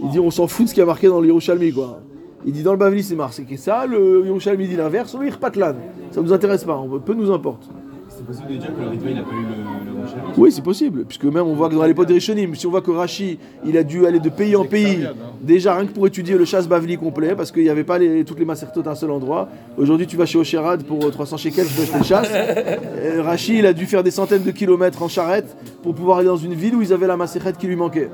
il 0.02 0.10
dit 0.10 0.20
on 0.20 0.32
s'en 0.32 0.48
fout 0.48 0.66
de 0.66 0.70
ce 0.70 0.74
qui 0.74 0.82
est 0.82 0.86
marqué 0.86 1.08
dans 1.08 1.22
le 1.22 1.28
Yerushalmi, 1.28 1.72
quoi. 1.72 2.02
Il 2.46 2.54
dit 2.54 2.64
dans 2.64 2.72
le 2.72 2.78
Bavli 2.78 3.04
c'est 3.04 3.16
marqué 3.16 3.58
ça, 3.58 3.86
le 3.86 4.24
Yerushalmi 4.26 4.68
dit 4.68 4.76
l'inverse, 4.76 5.14
Elohir 5.14 5.38
Patlan. 5.40 5.76
Ça 6.12 6.22
nous 6.22 6.32
intéresse 6.34 6.64
pas, 6.64 6.78
on, 6.78 7.00
peu 7.00 7.14
nous 7.14 7.32
importe. 7.32 7.64
C'est 8.10 8.26
possible 8.26 8.48
de 8.50 8.56
dire 8.58 8.68
que 8.76 8.82
le 8.82 9.14
n'a 9.14 9.22
pas 9.24 9.30
eu 9.32 9.44
le, 9.44 9.92
le 9.92 10.34
Oui, 10.38 10.52
c'est 10.52 10.64
possible, 10.64 11.06
puisque 11.06 11.24
même 11.26 11.46
on 11.46 11.54
voit 11.54 11.70
que 11.70 11.76
dans 11.76 11.84
l'époque 11.86 12.08
des 12.08 12.16
Rishonim, 12.16 12.54
si 12.56 12.68
on 12.68 12.70
voit 12.70 12.82
que 12.82 12.92
Rashi, 12.92 13.40
il 13.66 13.78
a 13.78 13.84
dû 13.84 14.06
aller 14.06 14.20
de 14.20 14.30
pays 14.30 14.56
en 14.58 14.66
pays, 14.66 15.06
déjà 15.42 15.76
rien 15.76 15.86
que 15.86 15.92
pour 15.94 16.06
étudier 16.08 16.38
le 16.38 16.44
chasse 16.44 16.68
Bavli 16.68 16.98
complet, 16.98 17.34
parce 17.36 17.52
qu'il 17.52 17.64
n'y 17.64 17.70
avait 17.70 17.84
pas 17.86 17.98
les- 17.98 18.26
toutes 18.26 18.40
les 18.40 18.46
macertotes 18.46 18.88
à 18.88 18.92
un 18.92 18.96
seul 18.96 19.12
endroit. 19.12 19.48
Aujourd'hui, 19.78 20.06
tu 20.08 20.18
vas 20.18 20.26
chez 20.26 20.38
Osherad 20.38 20.84
pour 20.84 21.04
euh, 21.06 21.12
300 21.12 21.38
shekels, 21.38 21.68
tu 21.68 21.74
peux 21.74 21.84
acheter 21.84 21.98
le 21.98 22.04
chasse. 22.04 22.30
Euh, 22.34 23.22
Rashi, 23.24 23.60
il 23.60 23.66
a 23.66 23.74
dû 23.74 23.86
faire 23.86 24.04
des 24.04 24.12
centaines 24.12 24.44
de 24.44 24.52
kilomètres 24.52 25.02
en 25.02 25.08
charrette 25.08 25.56
pour 25.84 25.94
pouvoir 25.96 26.18
aller 26.18 26.28
dans 26.28 26.36
une 26.38 26.54
ville 26.56 26.76
où 26.76 26.82
ils 26.82 26.92
avaient 26.92 27.08
la 27.08 27.16
macérette 27.18 27.58
qui 27.58 27.68
lui 27.68 27.76
manquait. 27.78 28.10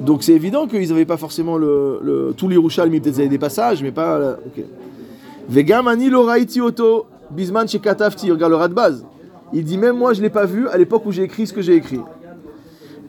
Donc 0.00 0.22
c'est 0.22 0.32
évident 0.32 0.66
qu'ils 0.66 0.88
n'avaient 0.88 1.04
pas 1.04 1.16
forcément 1.16 1.56
le, 1.56 1.98
le, 2.02 2.34
l'Yerushalmi, 2.48 3.00
peut-être 3.00 3.16
ils 3.16 3.20
avaient 3.20 3.28
des 3.28 3.38
passages, 3.38 3.82
mais 3.82 3.92
pas... 3.92 4.18
la- 4.18 4.32
ok. 4.32 4.64
Vegam 5.48 5.88
ani 5.88 6.10
lo 6.10 6.24
raiti 6.24 6.60
oto 6.60 7.06
bisman 7.30 7.66
shekatafti, 7.66 8.30
regarde 8.30 8.52
le 8.52 8.56
rat 8.56 8.68
de 8.68 8.74
base. 8.74 9.04
Il 9.52 9.64
dit 9.64 9.78
même 9.78 9.96
moi 9.96 10.12
je 10.12 10.20
l'ai 10.20 10.28
pas 10.28 10.44
vu 10.44 10.68
à 10.68 10.76
l'époque 10.76 11.06
où 11.06 11.12
j'ai 11.12 11.22
écrit 11.22 11.46
ce 11.46 11.54
que 11.54 11.62
j'ai 11.62 11.74
écrit. 11.74 12.00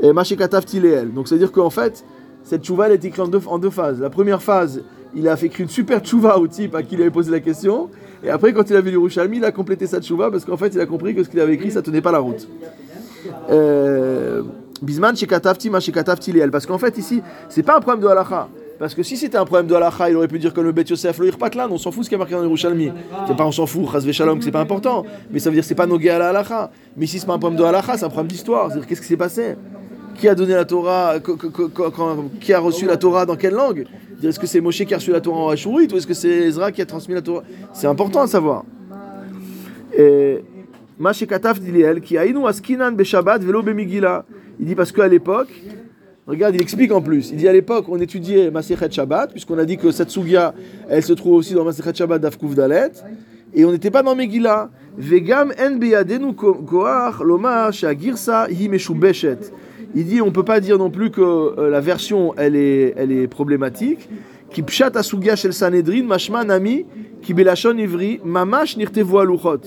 Et 0.01 0.13
ma 0.13 0.23
shekatafti 0.23 0.79
leel. 0.79 1.13
Donc 1.13 1.27
c'est 1.27 1.35
à 1.35 1.37
dire 1.37 1.51
qu'en 1.51 1.69
fait 1.69 2.05
cette 2.43 2.63
tchouva 2.63 2.87
elle 2.87 2.93
est 2.93 3.03
écrite 3.03 3.19
en 3.45 3.57
deux, 3.59 3.69
phases. 3.69 3.99
La 3.99 4.09
première 4.09 4.41
phase, 4.41 4.81
il 5.13 5.27
a 5.27 5.35
fait 5.35 5.47
écrire 5.47 5.65
une 5.65 5.69
super 5.69 5.99
tchouva 5.99 6.39
au 6.39 6.47
type 6.47 6.75
à 6.75 6.81
qui 6.83 6.95
il 6.95 7.01
avait 7.01 7.11
posé 7.11 7.29
la 7.29 7.41
question. 7.41 7.89
Et 8.23 8.29
après 8.29 8.53
quand 8.53 8.69
il 8.69 8.75
a 8.77 8.81
vu 8.81 8.89
l'Yerushalmi, 8.89 9.37
il 9.37 9.45
a 9.45 9.51
complété 9.51 9.85
sa 9.85 9.99
tchouva 9.99 10.31
parce 10.31 10.45
qu'en 10.45 10.57
fait 10.57 10.73
il 10.73 10.79
a 10.79 10.85
compris 10.85 11.13
que 11.13 11.23
ce 11.23 11.29
qu'il 11.29 11.41
avait 11.41 11.55
écrit 11.55 11.71
ça 11.71 11.81
tenait 11.81 12.01
pas 12.01 12.13
la 12.13 12.19
route. 12.19 12.47
Euh, 13.51 14.43
Bisman 14.81 15.15
shekatafti 15.15 15.69
ma 15.69 15.79
shekatafti 15.79 16.31
leel. 16.31 16.51
Parce 16.51 16.65
qu'en 16.65 16.77
fait 16.77 16.97
ici 16.97 17.21
c'est 17.49 17.63
pas 17.63 17.77
un 17.77 17.81
problème 17.81 18.01
de 18.01 18.07
halacha. 18.07 18.47
Parce 18.79 18.95
que 18.95 19.03
si 19.03 19.17
c'était 19.17 19.37
un 19.37 19.43
problème 19.43 19.67
de 19.67 19.75
halacha, 19.75 20.09
il 20.09 20.15
aurait 20.15 20.29
pu 20.29 20.39
dire 20.39 20.53
que 20.53 20.61
le 20.61 20.71
Bet 20.71 20.85
Yosef, 20.89 21.19
le 21.19 21.27
Irpatlan, 21.27 21.67
on 21.69 21.77
s'en 21.77 21.91
fout 21.91 22.05
ce 22.05 22.09
qui 22.09 22.15
est 22.15 22.17
marqué 22.17 22.33
dans 22.33 22.43
Yerushalmi. 22.43 22.93
C'est 23.27 23.35
pas 23.35 23.45
on 23.45 23.51
s'en 23.51 23.65
fout, 23.65 23.91
Chazve 23.91 24.09
Shalom, 24.13 24.39
que 24.39 24.45
c'est 24.45 24.51
pas 24.51 24.61
important. 24.61 25.05
Mais 25.31 25.39
ça 25.39 25.49
veut 25.49 25.55
dire 25.55 25.63
que 25.63 25.67
c'est 25.67 25.75
pas 25.75 25.85
nogué 25.85 26.09
à 26.09 26.17
la 26.17 26.29
halacha. 26.29 26.71
Mais 26.95 27.05
si 27.05 27.19
c'est 27.19 27.25
pas 27.25 27.33
un 27.33 27.39
problème 27.39 27.59
de 27.59 27.65
halacha, 27.65 27.97
c'est 27.97 28.05
un 28.05 28.09
problème 28.09 28.27
d'histoire. 28.29 28.67
C'est-à-dire 28.69 28.87
qu'est-ce 28.87 29.01
qui 29.01 29.07
s'est 29.07 29.17
passé? 29.17 29.55
Qui 30.15 30.29
a 30.29 30.35
donné 30.35 30.53
la 30.53 30.63
Torah 30.63 31.15
Qui 32.39 32.53
a 32.53 32.59
reçu 32.59 32.85
la 32.85 32.95
Torah 32.95 33.25
dans 33.25 33.35
quelle 33.35 33.53
langue? 33.53 33.85
Est-ce 34.23 34.39
que 34.39 34.47
c'est 34.47 34.61
Moshe 34.61 34.83
qui 34.85 34.93
a 34.93 34.97
reçu 34.97 35.11
la 35.11 35.19
Torah 35.19 35.39
en 35.39 35.49
Ashurit 35.49 35.89
ou 35.93 35.97
est-ce 35.97 36.07
que 36.07 36.13
c'est 36.13 36.29
Ezra 36.29 36.71
qui 36.71 36.81
a 36.81 36.85
transmis 36.85 37.15
la 37.15 37.21
Torah? 37.21 37.43
C'est 37.73 37.87
important 37.87 38.21
à 38.21 38.27
savoir. 38.27 38.63
Et 39.97 40.41
Ma 40.99 41.13
shekataf 41.13 41.59
qui 42.03 42.17
aïnou 42.17 42.45
askinan 42.45 42.91
beshabbat 42.91 43.39
velo 43.39 43.61
bemigila. 43.63 44.25
Il 44.59 44.65
dit 44.65 44.75
parce 44.75 44.91
qu'à 44.91 45.07
l'époque, 45.07 45.49
regarde, 46.27 46.55
il 46.55 46.61
explique 46.61 46.91
en 46.91 47.01
plus. 47.01 47.31
Il 47.31 47.37
dit 47.37 47.47
à 47.47 47.53
l'époque, 47.53 47.85
on 47.87 47.99
étudiait 47.99 48.51
Masechet 48.51 48.91
Shabbat, 48.91 49.31
puisqu'on 49.31 49.57
a 49.57 49.65
dit 49.65 49.77
que 49.77 49.91
cette 49.91 50.09
sugia, 50.09 50.53
elle 50.89 51.03
se 51.03 51.13
trouve 51.13 51.33
aussi 51.33 51.53
dans 51.53 51.63
Masechet 51.63 51.93
Shabbat 51.93 52.21
d'Afkouf 52.21 52.55
Dalet, 52.55 52.91
et 53.53 53.65
on 53.65 53.71
n'était 53.71 53.91
pas 53.91 54.03
dans 54.03 54.15
Megillah. 54.15 54.69
Vegam 54.97 55.53
en 55.57 56.33
koach 56.33 57.19
lomar 57.21 57.71
shagirsa 57.71 58.47
hi. 58.49 58.69
Il 59.95 60.05
dit, 60.05 60.21
on 60.21 60.31
peut 60.31 60.43
pas 60.43 60.59
dire 60.59 60.77
non 60.77 60.91
plus 60.91 61.09
que 61.09 61.21
euh, 61.21 61.69
la 61.69 61.79
version, 61.79 62.35
elle 62.37 62.55
est, 62.55 62.93
elle 62.95 63.11
est 63.11 63.27
problématique. 63.27 64.07
Ki 64.49 64.63
pshat 64.63 64.97
asugia 64.97 65.35
shel 65.35 65.53
Sanhedrin 65.53 66.03
mashma 66.03 66.43
nami 66.43 66.85
ki 67.21 67.33
belashon 67.33 67.77
ivri 67.77 68.19
mamash 68.25 68.77
nirtevu 68.77 69.19
aluchot. 69.19 69.61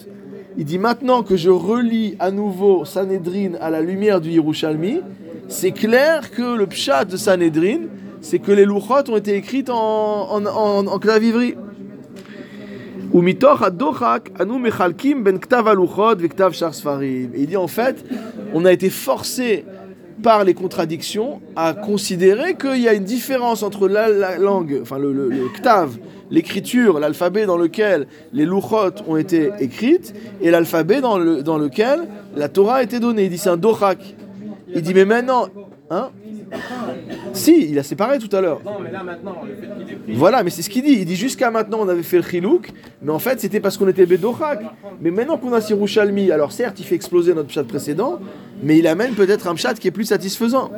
Il 0.59 0.65
dit 0.65 0.79
maintenant 0.79 1.23
que 1.23 1.37
je 1.37 1.51
relis 1.51 2.15
à 2.19 2.31
nouveau 2.31 2.85
Sanhedrin 2.85 3.53
à 3.61 3.71
la 3.71 3.81
lumière 3.81 4.21
du 4.21 4.31
Yerushalmi, 4.31 5.01
c'est 5.49 5.73
clair 5.73 6.31
que 6.31 6.57
le 6.57 6.67
pshat 6.67 7.07
de 7.07 7.17
Sanhedrin, 7.17 7.81
c'est 8.21 8.39
que 8.39 8.53
les 8.53 8.65
louchotes 8.65 9.09
ont 9.09 9.17
été 9.17 9.35
écrites 9.35 9.71
en, 9.71 10.31
en, 10.31 10.47
en, 10.47 10.87
en 10.87 10.99
claviverie. 10.99 11.55
Ben 13.13 13.29
Il 17.37 17.47
dit 17.47 17.57
en 17.57 17.67
fait, 17.67 18.05
on 18.55 18.65
a 18.65 18.73
été 18.73 18.91
forcé 18.91 19.65
par 20.23 20.45
les 20.45 20.55
contradictions 20.55 21.41
à 21.57 21.75
considérer 21.75 22.55
qu'il 22.55 22.81
y 22.81 22.89
a 22.89 22.95
une 22.95 23.05
différence 23.05 23.63
entre 23.63 23.89
la, 23.89 24.09
la 24.09 24.39
langue, 24.39 24.79
enfin 24.83 24.99
le, 24.99 25.49
ktav, 25.55 25.99
l'écriture, 26.31 26.99
l'alphabet 26.99 27.47
dans 27.47 27.57
lequel 27.57 28.07
les 28.33 28.45
louchot 28.45 29.03
ont 29.07 29.17
été 29.17 29.51
écrites, 29.61 30.15
et 30.41 30.51
l'alphabet 30.51 31.01
dans, 31.01 31.19
le, 31.19 31.43
dans 31.43 31.59
lequel 31.59 32.01
la 32.37 32.49
Torah 32.49 32.77
a 32.77 32.83
été 32.83 33.01
donnée. 33.01 33.25
Il 33.25 33.31
dit 33.31 33.39
c'est 33.39 33.51
un 33.51 33.57
dochak. 33.57 33.99
Il 34.75 34.83
dit 34.83 34.95
mais 34.95 35.05
maintenant, 35.05 35.49
hein 35.91 36.11
Si, 37.33 37.69
il 37.71 37.79
a 37.79 37.83
séparé 37.83 38.19
tout 38.19 38.35
à 38.35 38.41
l'heure. 38.41 38.61
Non, 38.65 38.73
mais 38.83 38.91
là 38.91 39.03
maintenant, 39.03 39.43
le 39.47 39.55
fait 39.55 39.85
qu'il 39.85 39.93
ait 39.93 39.97
pris. 39.97 40.13
Voilà, 40.15 40.43
mais 40.43 40.51
c'est 40.51 40.63
ce 40.63 40.71
qu'il 40.71 40.83
dit. 40.83 40.93
Il 41.01 41.05
dit 41.05 41.17
jusqu'à 41.17 41.51
maintenant 41.51 41.79
on 41.81 41.89
avait 41.89 42.03
fait 42.03 42.19
le 42.19 42.23
chilouk, 42.23 42.71
mais 43.03 43.11
en 43.11 43.19
fait 43.19 43.41
c'était 43.41 43.61
parce 43.61 43.77
qu'on 43.77 43.89
était 43.89 44.07
Bedochak. 44.07 44.61
Mais 45.01 45.11
maintenant 45.11 45.39
qu'on 45.39 45.53
a 45.53 45.61
Sirushalmi, 45.61 46.31
alors 46.31 46.53
certes 46.53 46.79
il 46.81 46.85
fait 46.85 46.95
exploser 46.95 47.35
notre 47.35 47.51
chat 47.51 47.65
précédent, 47.65 48.21
mais 48.63 48.79
il 48.79 48.87
amène 48.87 49.15
peut-être 49.15 49.49
un 49.49 49.57
chat 49.57 49.75
qui 49.75 49.89
est 49.89 49.93
plus 49.93 50.05
satisfaisant. 50.05 50.71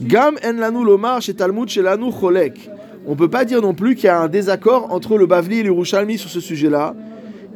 Gam 0.00 0.36
en 0.44 0.52
lanu 0.52 0.84
lomar 0.84 1.20
chez 1.20 1.34
Talmud 1.34 1.68
chez 1.68 1.82
cholek. 2.20 2.70
On 3.06 3.16
peut 3.16 3.28
pas 3.28 3.44
dire 3.44 3.60
non 3.60 3.74
plus 3.74 3.94
qu'il 3.94 4.04
y 4.04 4.08
a 4.08 4.20
un 4.20 4.28
désaccord 4.28 4.92
entre 4.92 5.18
le 5.18 5.26
Bavli 5.26 5.58
et 5.58 5.62
le 5.62 5.70
Yerushalmi 5.70 6.18
sur 6.18 6.30
ce 6.30 6.40
sujet-là. 6.40 6.94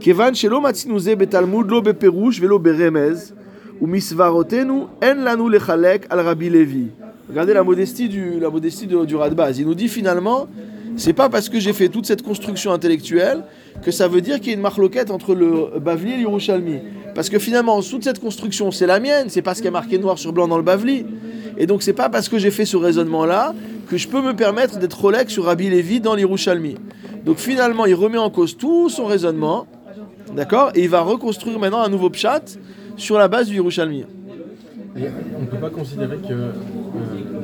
Kevan 0.00 0.34
shelo 0.34 0.60
matzinuze 0.60 1.14
betalmud 1.16 1.70
lo 1.70 1.80
beperush 1.80 2.40
velo 2.40 2.58
beremez. 2.58 3.32
Ou 3.80 3.86
misvarotenu 3.86 4.86
en 5.02 5.14
lanu 5.14 5.50
lechalek 5.50 6.06
al 6.10 6.20
Rabbi 6.20 6.50
Levi. 6.50 6.88
Regardez 7.28 7.54
la 7.54 7.62
modestie 7.64 8.08
du, 8.08 8.38
la 8.40 8.50
modestie 8.50 8.86
de- 8.86 9.04
du 9.04 9.16
Radbaz. 9.16 9.58
Il 9.58 9.66
nous 9.66 9.74
dit 9.74 9.88
finalement, 9.88 10.46
C'est 10.98 11.12
pas 11.12 11.28
parce 11.28 11.50
que 11.50 11.60
j'ai 11.60 11.74
fait 11.74 11.90
toute 11.90 12.06
cette 12.06 12.22
construction 12.22 12.72
intellectuelle 12.72 13.42
que 13.82 13.90
ça 13.90 14.08
veut 14.08 14.22
dire 14.22 14.36
qu'il 14.40 14.46
y 14.46 14.50
a 14.52 14.54
une 14.54 14.62
marloquette 14.62 15.10
entre 15.10 15.34
le 15.34 15.78
Bavli 15.78 16.12
et 16.12 16.16
l'Yerushalmi. 16.16 16.78
Parce 17.14 17.28
que 17.28 17.38
finalement, 17.38 17.82
toute 17.82 18.02
cette 18.02 18.18
construction, 18.18 18.70
c'est 18.70 18.86
la 18.86 18.98
mienne, 18.98 19.26
c'est 19.28 19.42
pas 19.42 19.54
ce 19.54 19.60
qui 19.60 19.68
est 19.68 19.70
marqué 19.70 19.98
noir 19.98 20.16
sur 20.18 20.32
blanc 20.32 20.48
dans 20.48 20.56
le 20.56 20.62
Bavli. 20.62 21.04
Et 21.58 21.66
donc, 21.66 21.82
c'est 21.82 21.92
pas 21.92 22.08
parce 22.08 22.30
que 22.30 22.38
j'ai 22.38 22.50
fait 22.50 22.64
ce 22.64 22.78
raisonnement-là 22.78 23.54
que 23.90 23.98
je 23.98 24.08
peux 24.08 24.22
me 24.22 24.32
permettre 24.32 24.78
d'être 24.78 24.98
Rolex 24.98 25.30
sur 25.30 25.44
Rabbi 25.44 25.68
Lévi 25.68 26.00
dans 26.00 26.14
l'Yerushalmi. 26.14 26.76
Donc, 27.26 27.36
finalement, 27.36 27.84
il 27.84 27.94
remet 27.94 28.16
en 28.16 28.30
cause 28.30 28.56
tout 28.56 28.88
son 28.88 29.04
raisonnement, 29.04 29.66
d'accord 30.34 30.70
Et 30.74 30.84
il 30.84 30.88
va 30.88 31.02
reconstruire 31.02 31.58
maintenant 31.58 31.82
un 31.82 31.90
nouveau 31.90 32.08
pshat 32.08 32.40
sur 32.96 33.18
la 33.18 33.28
base 33.28 33.48
du 33.48 33.56
Yerushalmi. 33.56 34.06
On 34.96 35.42
ne 35.42 35.46
peut 35.46 35.58
pas 35.58 35.70
considérer 35.70 36.16
que, 36.16 36.32
euh, 36.32 36.52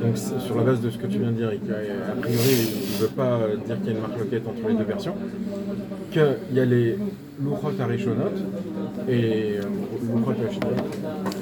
donc, 0.01 0.17
sur 0.17 0.57
la 0.57 0.63
base 0.63 0.81
de 0.81 0.89
ce 0.89 0.97
que 0.97 1.07
tu 1.07 1.19
viens 1.19 1.31
de 1.31 1.37
dire, 1.37 1.51
et 1.51 1.57
qu'a 1.57 2.15
priori 2.19 2.49
il 2.49 2.97
ne 2.97 3.01
veut 3.01 3.13
pas 3.15 3.37
euh, 3.37 3.55
dire 3.57 3.77
qu'il 3.77 3.85
y 3.85 3.89
a 3.89 3.91
une 3.93 4.01
marque 4.01 4.17
loquette 4.17 4.47
entre 4.47 4.67
les 4.67 4.73
deux 4.73 4.83
versions, 4.83 5.15
qu'il 6.11 6.37
y 6.53 6.59
a 6.59 6.65
les 6.65 6.97
Luchot 7.41 7.81
Arishonot 7.81 8.23
et 9.07 9.57
euh. 9.57 9.61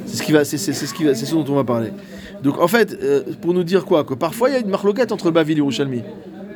C'est 0.05 0.17
ce, 0.17 0.23
qui 0.23 0.31
va, 0.31 0.43
c'est, 0.43 0.57
ce, 0.57 0.85
ce 0.85 1.33
dont 1.33 1.45
on 1.49 1.55
va 1.55 1.63
parler. 1.63 1.91
Donc 2.43 2.59
en 2.59 2.67
fait, 2.67 2.97
euh, 3.01 3.23
pour 3.41 3.53
nous 3.53 3.63
dire 3.63 3.85
quoi 3.85 4.03
Que 4.03 4.13
parfois 4.13 4.49
il 4.49 4.53
y 4.53 4.55
a 4.55 4.59
une 4.59 4.69
marloquette 4.69 5.11
entre 5.11 5.25
le 5.25 5.31
Bavli 5.31 5.53
et 5.53 5.55
l'Yerushalmi. 5.55 6.01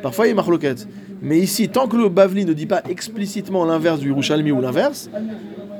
Parfois 0.01 0.25
il 0.25 0.27
y 0.27 0.29
a 0.29 0.31
une 0.31 0.37
marloquette. 0.37 0.87
Mais 1.21 1.39
ici, 1.39 1.69
tant 1.69 1.87
que 1.87 1.97
le 1.97 2.09
Bavli 2.09 2.45
ne 2.45 2.53
dit 2.53 2.65
pas 2.65 2.81
explicitement 2.89 3.65
l'inverse 3.65 3.99
du 3.99 4.09
Yerushalmi 4.09 4.51
ou 4.51 4.61
l'inverse, 4.61 5.09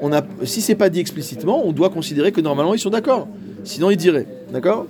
on 0.02 0.12
a, 0.14 0.22
si 0.44 0.62
c'est 0.62 0.76
pas 0.76 0.90
dit 0.90 1.00
explicitement, 1.00 1.66
on 1.66 1.72
doit 1.72 1.90
considérer 1.90 2.32
que 2.32 2.42
normalement 2.42 2.74
ils 2.74 2.80
sont 2.80 2.90
d'accord. 2.90 3.28
Sinon 3.65 3.91
ils 3.91 3.97
diraient. 3.97 4.27
D'accord 4.53 4.87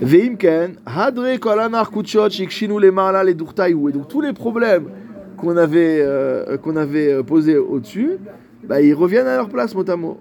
Veimken, 0.00 0.74
Hadre 0.84 1.38
Kolanar 1.38 1.90
Kuchot, 1.90 2.30
Shikshinu 2.30 2.80
Lemala, 2.80 3.22
les 3.22 3.34
Durtaïou. 3.34 3.88
Et 3.88 3.92
donc 3.92 4.08
tous 4.08 4.20
les 4.20 4.32
problèmes 4.32 4.88
qu'on 5.36 5.56
avait, 5.56 6.00
euh, 6.00 6.56
qu'on 6.56 6.76
avait 6.76 7.12
euh, 7.12 7.22
posés 7.22 7.56
au-dessus, 7.56 8.12
bah, 8.64 8.80
ils 8.80 8.94
reviennent 8.94 9.26
à 9.26 9.36
leur 9.36 9.48
place 9.48 9.74
mot 9.74 9.88
à 9.88 9.96
mot. 9.96 10.18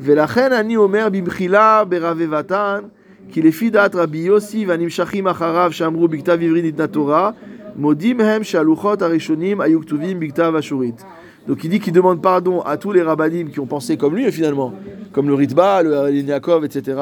ולכן 0.00 0.52
אני 0.52 0.76
אומר 0.76 1.08
במחילה 1.12 1.84
ברבבתן, 1.88 2.80
כי 3.28 3.42
לפי 3.42 3.70
דעת 3.70 3.94
רבי 3.94 4.18
יוסי 4.18 4.66
והנמשכים 4.66 5.28
אחריו 5.28 5.72
שאמרו 5.72 6.08
בכתב 6.08 6.38
עברי 6.42 6.62
ניתנה 6.62 6.86
תורה, 6.86 7.30
מודים 7.76 8.20
הם 8.20 8.44
שהלוחות 8.44 9.02
הראשונים 9.02 9.60
היו 9.60 9.80
כתובים 9.80 10.20
בכתב 10.20 10.54
אשורית. 10.58 11.04
Donc 11.46 11.64
il 11.64 11.70
dit 11.70 11.80
qu'il 11.80 11.92
demande 11.92 12.22
pardon 12.22 12.60
à 12.60 12.76
tous 12.76 12.92
les 12.92 13.02
rabbinim 13.02 13.50
qui 13.50 13.60
ont 13.60 13.66
pensé 13.66 13.96
comme 13.96 14.14
lui 14.14 14.30
finalement, 14.30 14.72
comme 15.12 15.28
le 15.28 15.34
Ritba, 15.34 15.82
le 15.82 15.94
Harelin 15.96 16.26
Yaakov, 16.26 16.64
etc. 16.64 17.00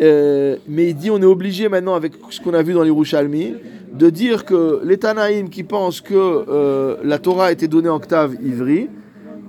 Euh, 0.00 0.56
mais 0.68 0.90
il 0.90 0.94
dit 0.94 1.10
on 1.10 1.20
est 1.20 1.26
obligé 1.26 1.68
maintenant 1.68 1.94
avec 1.94 2.12
ce 2.30 2.40
qu'on 2.40 2.54
a 2.54 2.62
vu 2.62 2.72
dans 2.72 2.84
les 2.84 2.90
Rouchalmi 2.90 3.54
de 3.92 4.10
dire 4.10 4.44
que 4.44 4.80
les 4.84 4.98
Tanaïm 4.98 5.48
qui 5.48 5.64
pensent 5.64 6.00
que 6.00 6.14
euh, 6.14 6.96
la 7.02 7.18
Torah 7.18 7.46
a 7.46 7.52
été 7.52 7.66
donnée 7.66 7.88
en 7.88 7.96
octave 7.96 8.34
ivri 8.42 8.88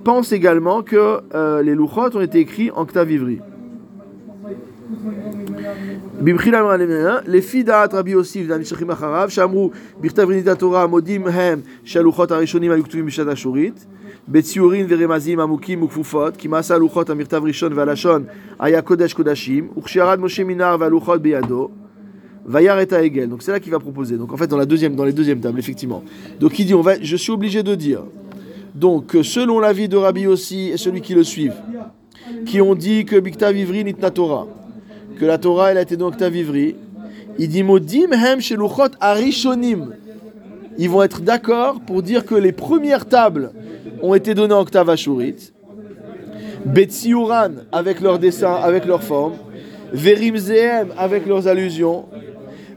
pensent 0.02 0.32
également 0.32 0.82
que 0.82 1.20
euh, 1.34 1.62
les 1.62 1.74
Luchot 1.74 2.16
ont 2.16 2.20
été 2.20 2.38
écrits 2.38 2.70
en 2.72 2.82
octave 2.82 3.10
ivri. 3.10 3.40
במחילה 6.20 6.62
מרננה, 6.62 7.18
לפי 7.26 7.62
דעת 7.62 7.94
רבי 7.94 8.10
יוסיף 8.10 8.46
והנשכים 8.48 8.90
אחריו, 8.90 9.30
שאמרו 9.30 9.70
בכתב 10.00 10.28
רנית 10.28 10.46
התורה 10.46 10.86
מודים 10.86 11.26
הם 11.26 11.60
שהלוחות 11.84 12.30
הראשונים 12.30 12.72
היו 12.72 12.84
כתובים 12.84 13.06
בשעת 13.06 13.28
אשורית, 13.28 13.86
בציורים 14.28 14.86
ורמזים 14.88 15.40
עמוקים 15.40 15.82
וכפופות, 15.82 16.36
כי 16.36 16.48
מעשה 16.48 16.74
הלוחות 16.74 17.10
המכתב 17.10 17.42
ראשון 17.44 17.72
והלשון 17.72 18.24
היה 18.58 18.82
קודש 18.82 19.12
קודשים, 19.12 19.68
וכשירד 19.78 20.20
משה 20.20 20.44
מנהר 20.44 20.76
והלוחות 20.80 21.22
בידו, 21.22 21.68
Vayar 22.46 22.80
et 22.80 22.92
Hegel. 22.92 23.28
Donc 23.28 23.42
c'est 23.42 23.52
là 23.52 23.60
qu'il 23.60 23.70
va 23.70 23.78
proposer. 23.78 24.16
Donc 24.16 24.32
en 24.32 24.36
fait 24.36 24.46
dans 24.46 24.56
la 24.56 24.66
deuxième, 24.66 24.96
dans 24.96 25.04
les 25.04 25.12
deuxièmes 25.12 25.40
tables, 25.40 25.58
effectivement. 25.58 26.02
Donc 26.40 26.58
il 26.58 26.66
dit, 26.66 26.74
on 26.74 26.80
va, 26.80 27.00
je 27.00 27.16
suis 27.16 27.30
obligé 27.32 27.62
de 27.62 27.74
dire, 27.74 28.02
donc 28.74 29.08
que 29.08 29.22
selon 29.22 29.60
l'avis 29.60 29.88
de 29.88 29.96
Rabbi 29.96 30.26
aussi 30.26 30.70
et 30.70 30.76
celui 30.76 31.00
qui 31.00 31.14
le 31.14 31.24
suivent, 31.24 31.60
qui 32.46 32.60
ont 32.60 32.74
dit 32.74 33.04
que 33.04 33.18
Bikta 33.18 33.52
Vivri 33.52 33.84
nitna 33.84 34.10
Torah, 34.10 34.46
que 35.18 35.24
la 35.24 35.38
Torah 35.38 35.70
elle 35.70 35.78
a 35.78 35.82
été 35.82 35.96
dans 35.96 36.08
Octave 36.08 36.32
Vivri, 36.32 36.76
il 37.38 37.48
dit 37.48 37.62
modim 37.62 38.12
hem 38.12 38.40
sheluchot 38.40 38.92
arishonim. 39.00 39.94
Ils 40.78 40.88
vont 40.88 41.02
être 41.02 41.20
d'accord 41.20 41.80
pour 41.80 42.02
dire 42.02 42.24
que 42.24 42.34
les 42.34 42.52
premières 42.52 43.06
tables 43.06 43.52
ont 44.01 44.13
été 44.13 44.33
données 44.33 44.53
en 44.53 44.61
Octave 44.61 44.89
Ashurit, 44.89 45.51
Betsiuran 46.65 47.51
avec 47.71 48.01
leurs 48.01 48.19
dessins, 48.19 48.55
avec 48.55 48.85
leurs 48.85 49.03
formes, 49.03 49.35
Verimzehem 49.93 50.89
avec 50.97 51.25
leurs 51.25 51.47
allusions, 51.47 52.05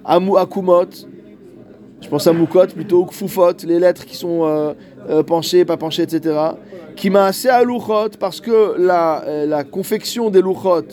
Amu 0.04 0.36
Akumot, 0.36 0.86
je 2.00 2.08
pense 2.08 2.26
à 2.26 2.32
Mukot 2.32 2.66
plutôt, 2.68 3.04
Kfufot, 3.06 3.54
les 3.66 3.78
lettres 3.78 4.04
qui 4.04 4.16
sont 4.16 4.44
euh, 4.44 4.72
euh, 5.08 5.22
penchées, 5.22 5.64
pas 5.64 5.76
penchées, 5.76 6.02
etc. 6.02 6.36
Qui 6.94 7.10
m'a 7.10 7.26
assez 7.26 7.48
à 7.48 7.62
Luchot 7.64 8.10
parce 8.18 8.40
que 8.40 8.76
la, 8.78 9.24
euh, 9.26 9.62
confection 9.64 10.30
des 10.30 10.40
Luchot, 10.40 10.84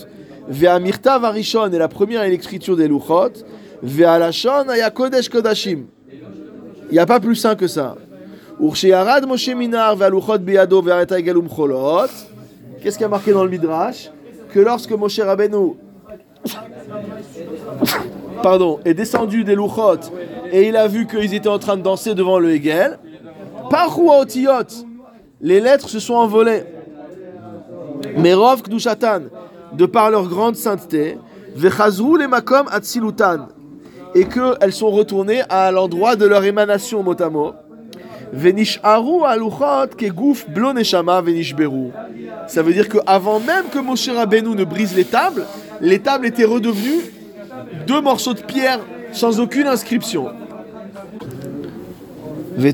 Vea 0.48 0.80
Mirta 0.80 1.20
Varishon 1.20 1.72
est 1.72 1.78
la 1.78 1.88
première 1.88 2.24
et 2.24 2.30
l'écriture 2.30 2.76
des 2.76 2.88
Luchot, 2.88 3.34
Vea 3.84 4.18
Lashon 4.18 4.70
Aya 4.70 4.90
Kodesh 4.90 5.30
Kodashim. 5.30 5.86
Il 6.90 6.94
n'y 6.94 7.00
a 7.00 7.06
pas 7.06 7.20
plus 7.20 7.36
sain 7.36 7.56
que 7.56 7.68
ça. 7.68 7.96
Qu'est-ce 8.60 8.82
qui 12.98 13.04
a 13.04 13.08
marqué 13.08 13.34
dans 13.34 13.44
le 13.44 13.50
Midrash 13.50 14.12
Que 14.52 14.60
lorsque 14.60 14.92
Moshe 14.92 15.20
Rabbeinu 15.20 15.74
pardon, 18.42 18.80
est 18.86 18.94
descendu 18.94 19.44
des 19.44 19.56
Luchot 19.56 20.00
et 20.52 20.68
il 20.68 20.78
a 20.78 20.88
vu 20.88 21.08
qu'ils 21.08 21.34
étaient 21.34 21.50
en 21.50 21.60
train 21.60 21.78
de 21.78 21.82
danser 21.82 22.14
devant 22.14 22.40
le 22.40 22.54
Hegel, 22.54 23.00
par 23.70 24.00
Otiyot, 24.00 24.86
les 25.42 25.60
lettres 25.60 25.90
se 25.90 26.00
sont 26.00 26.14
envolées. 26.14 26.64
Merov 28.18 28.62
Kdushatan, 28.62 29.24
de 29.74 29.86
par 29.86 30.12
leur 30.12 30.28
grande 30.28 30.56
sainteté, 30.56 31.18
Vechazru 31.56 32.20
les 32.20 32.28
Makom 32.28 32.68
Atsilutan, 32.72 33.48
et 34.14 34.26
qu'elles 34.26 34.74
sont 34.74 34.92
retournées 34.92 35.42
à 35.50 35.72
l'endroit 35.72 36.16
de 36.16 36.26
leur 36.26 36.44
émanation 36.44 37.04
motamo. 37.04 37.54
Ça 42.48 42.62
veut 42.62 42.74
dire 42.74 42.90
qu'avant 42.90 43.40
même 43.40 43.66
que 43.72 43.80
Moshe 43.80 44.10
Rabbeinu 44.10 44.56
ne 44.56 44.64
brise 44.64 44.96
les 44.96 45.06
tables, 45.06 45.46
les 45.82 46.00
tables 46.00 46.26
étaient 46.26 46.46
redevenues 46.46 47.12
deux 47.88 48.02
morceaux 48.02 48.34
de 48.34 48.42
pierre 48.42 48.80
sans 49.12 49.40
aucune 49.40 49.68
inscription. 49.68 50.28
Et 52.58 52.74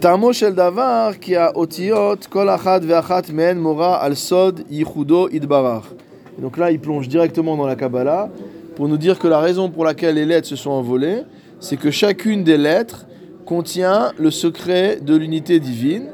donc 6.42 6.58
là, 6.58 6.72
il 6.72 6.80
plonge 6.80 7.08
directement 7.08 7.58
dans 7.58 7.66
la 7.66 7.76
Kabbalah 7.76 8.30
pour 8.76 8.88
nous 8.88 8.98
dire 8.98 9.20
que 9.20 9.28
la 9.28 9.40
raison 9.40 9.70
pour 9.70 9.86
laquelle 9.86 10.16
les 10.16 10.26
lettres 10.26 10.48
se 10.48 10.56
sont 10.56 10.72
envolées, 10.72 11.24
c'est 11.60 11.78
que 11.78 11.92
chacune 11.92 12.44
des 12.44 12.58
lettres 12.58 13.06
contient 13.52 14.14
le 14.18 14.32
secret 14.32 15.00
de 15.02 15.14
l'unité 15.14 15.60
divine. 15.60 16.06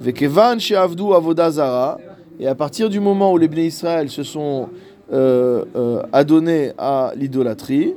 Vekevan 0.00 0.60
she'avdu 0.60 1.14
avoda 1.14 1.50
zara. 1.50 1.98
Et 2.38 2.46
à 2.46 2.54
partir 2.54 2.88
du 2.88 3.00
moment 3.00 3.32
où 3.32 3.38
les 3.38 3.48
Bnei 3.48 3.66
Israël 3.66 4.08
se 4.08 4.22
sont 4.22 4.68
euh, 5.12 5.64
euh, 5.74 6.02
adonnés 6.12 6.70
à 6.78 7.10
l'idolâtrie, 7.16 7.94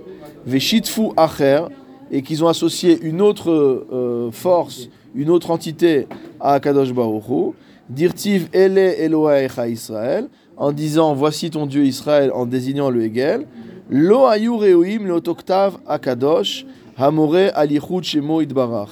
acher, 1.17 1.61
et 2.09 2.23
qu'ils 2.23 2.43
ont 2.43 2.47
associé 2.47 2.99
une 3.03 3.21
autre 3.21 3.51
euh, 3.51 4.31
force, 4.31 4.89
une 5.13 5.29
autre 5.29 5.51
entité 5.51 6.07
à 6.39 6.59
Kadosh 6.59 6.91
Baruch 6.91 7.53
Dirtiv 7.91 8.49
Ele 8.53 8.79
Elohecha 8.79 9.67
Israël, 9.67 10.29
en 10.57 10.71
disant 10.71 11.13
voici 11.13 11.51
ton 11.51 11.67
Dieu 11.67 11.85
Israël, 11.85 12.31
en 12.33 12.47
désignant 12.47 12.89
le 12.89 13.03
Hegel, 13.03 13.45
Lo 13.91 14.25
ayu 14.25 14.51
reuim 14.51 15.07
leotoktav 15.07 15.77
akadosh 15.87 16.65
hamore 16.99 17.51
alichut 17.55 18.03
shemo 18.03 18.41
idbarach. 18.41 18.89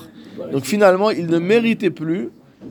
Donc 0.51 0.63
finalement, 0.63 1.09
il 1.09 1.27
ne 1.27 1.39
méritait 1.39 1.89
plus 1.89 2.29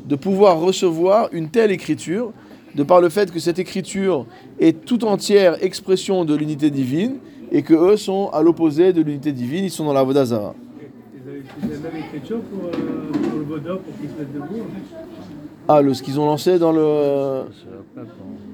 de 0.08 0.16
pouvoir 0.16 0.58
recevoir 0.60 1.28
une 1.32 1.48
telle 1.48 1.70
écriture, 1.70 2.32
de 2.74 2.82
par 2.82 3.00
le 3.00 3.08
fait 3.08 3.30
que 3.32 3.38
cette 3.38 3.58
écriture 3.58 4.26
est 4.60 4.84
tout 4.84 5.04
entière 5.04 5.62
expression 5.64 6.24
de 6.24 6.34
l'unité 6.34 6.70
divine, 6.70 7.16
et 7.52 7.62
que 7.62 7.74
eux 7.74 7.96
sont 7.96 8.28
à 8.32 8.42
l'opposé 8.42 8.92
de 8.92 9.00
l'unité 9.02 9.32
divine, 9.32 9.64
ils 9.64 9.70
sont 9.70 9.84
dans 9.84 9.92
la 9.92 10.02
Vodazara. 10.02 10.54
Ils 11.62 11.64
avaient 11.64 11.74
la 11.82 11.90
même 11.90 12.02
écriture 12.04 12.40
pour, 12.40 12.68
euh, 12.68 12.72
pour 13.30 13.38
le 13.38 13.44
Vaudor 13.44 13.78
pour 13.78 13.94
qu'ils 14.00 14.10
se 14.10 14.14
mettent 14.18 14.32
debout. 14.34 14.44
en 14.62 14.74
fait. 14.74 14.96
Ah, 15.68 15.82
le, 15.82 15.94
ce 15.94 16.02
qu'ils 16.02 16.18
ont 16.20 16.26
lancé 16.26 16.58
dans 16.58 16.72
le. 16.72 17.42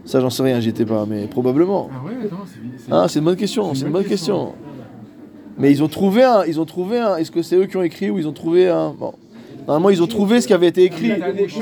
Ça, 0.04 0.20
j'en 0.20 0.30
sais 0.30 0.42
rien, 0.42 0.60
j'y 0.60 0.70
étais 0.70 0.84
pas, 0.86 1.04
mais 1.08 1.26
probablement. 1.26 1.90
Ah 1.92 2.06
ouais, 2.06 2.12
attends, 2.26 2.36
c'est. 2.46 2.84
c'est- 2.84 2.90
Ah, 2.92 3.06
c'est 3.08 3.18
une 3.18 3.24
bonne 3.26 3.36
question, 3.36 3.74
c'est 3.74 3.86
une 3.86 3.92
bonne 3.92 4.04
question. 4.04 4.52
Mais 5.58 5.70
ils 5.70 5.82
ont 5.82 5.88
trouvé 5.88 6.22
un. 6.24 6.44
Ils 6.44 6.60
ont 6.60 6.64
trouvé 6.64 6.98
un. 6.98 7.16
Est-ce 7.16 7.30
que 7.30 7.42
c'est 7.42 7.56
eux 7.56 7.66
qui 7.66 7.76
ont 7.76 7.82
écrit 7.82 8.10
ou 8.10 8.18
ils 8.18 8.26
ont 8.26 8.32
trouvé 8.32 8.68
un. 8.68 8.94
Bon. 8.98 9.12
Normalement, 9.66 9.90
ils 9.90 10.02
ont 10.02 10.06
trouvé 10.06 10.40
ce 10.40 10.46
qui 10.46 10.54
avait 10.54 10.68
été 10.68 10.84
écrit. 10.84 11.12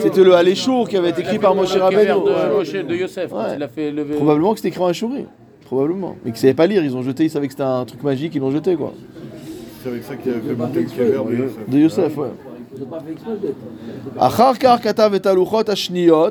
C'était 0.01 0.25
le 0.25 0.35
Aléchour 0.35 0.89
qui 0.89 0.97
avait 0.97 1.11
été 1.11 1.21
écrit 1.21 1.39
par 1.39 1.55
Moshe 1.55 1.77
Rabbeinu. 1.77 2.07
de, 2.09 2.95
Yosef, 2.95 3.31
fait 3.75 3.91
lever. 3.91 4.15
Probablement 4.15 4.53
que 4.53 4.59
c'était 4.59 4.69
écrit 4.69 4.83
en 4.83 4.87
Achouri. 4.87 5.27
Probablement. 5.67 6.17
Mais 6.25 6.33
qu'ils 6.33 6.41
savaient 6.41 6.55
pas 6.55 6.67
lire, 6.67 6.83
ils 6.83 6.97
ont 6.97 7.03
jeté, 7.03 7.25
ils 7.25 7.31
savaient 7.31 7.47
que 7.47 7.53
c'était 7.53 7.63
un 7.63 7.85
truc 7.85 8.03
magique, 8.03 8.35
ils 8.35 8.41
l'ont 8.41 8.51
jeté 8.51 8.75
quoi. 8.75 8.93
C'est 9.83 9.89
avec 9.91 10.03
ça 10.03 10.17
qu'il 10.17 10.33
y 10.33 10.35
avait 10.35 10.41
fait 10.41 11.05
de 11.15 11.37
Youssef. 11.37 11.69
De 11.69 11.79
Yosef, 11.79 12.17
ouais. 12.17 12.29
C'est 12.77 12.91
pas 12.91 13.01
fait 13.01 13.13
exprès 13.13 13.33
d'être. 13.41 13.57
Achar 14.19 14.59
kar 14.59 14.81
katav 14.81 15.15
et 15.15 15.27
aluchot 15.27 15.71
ashniyot. 15.71 16.31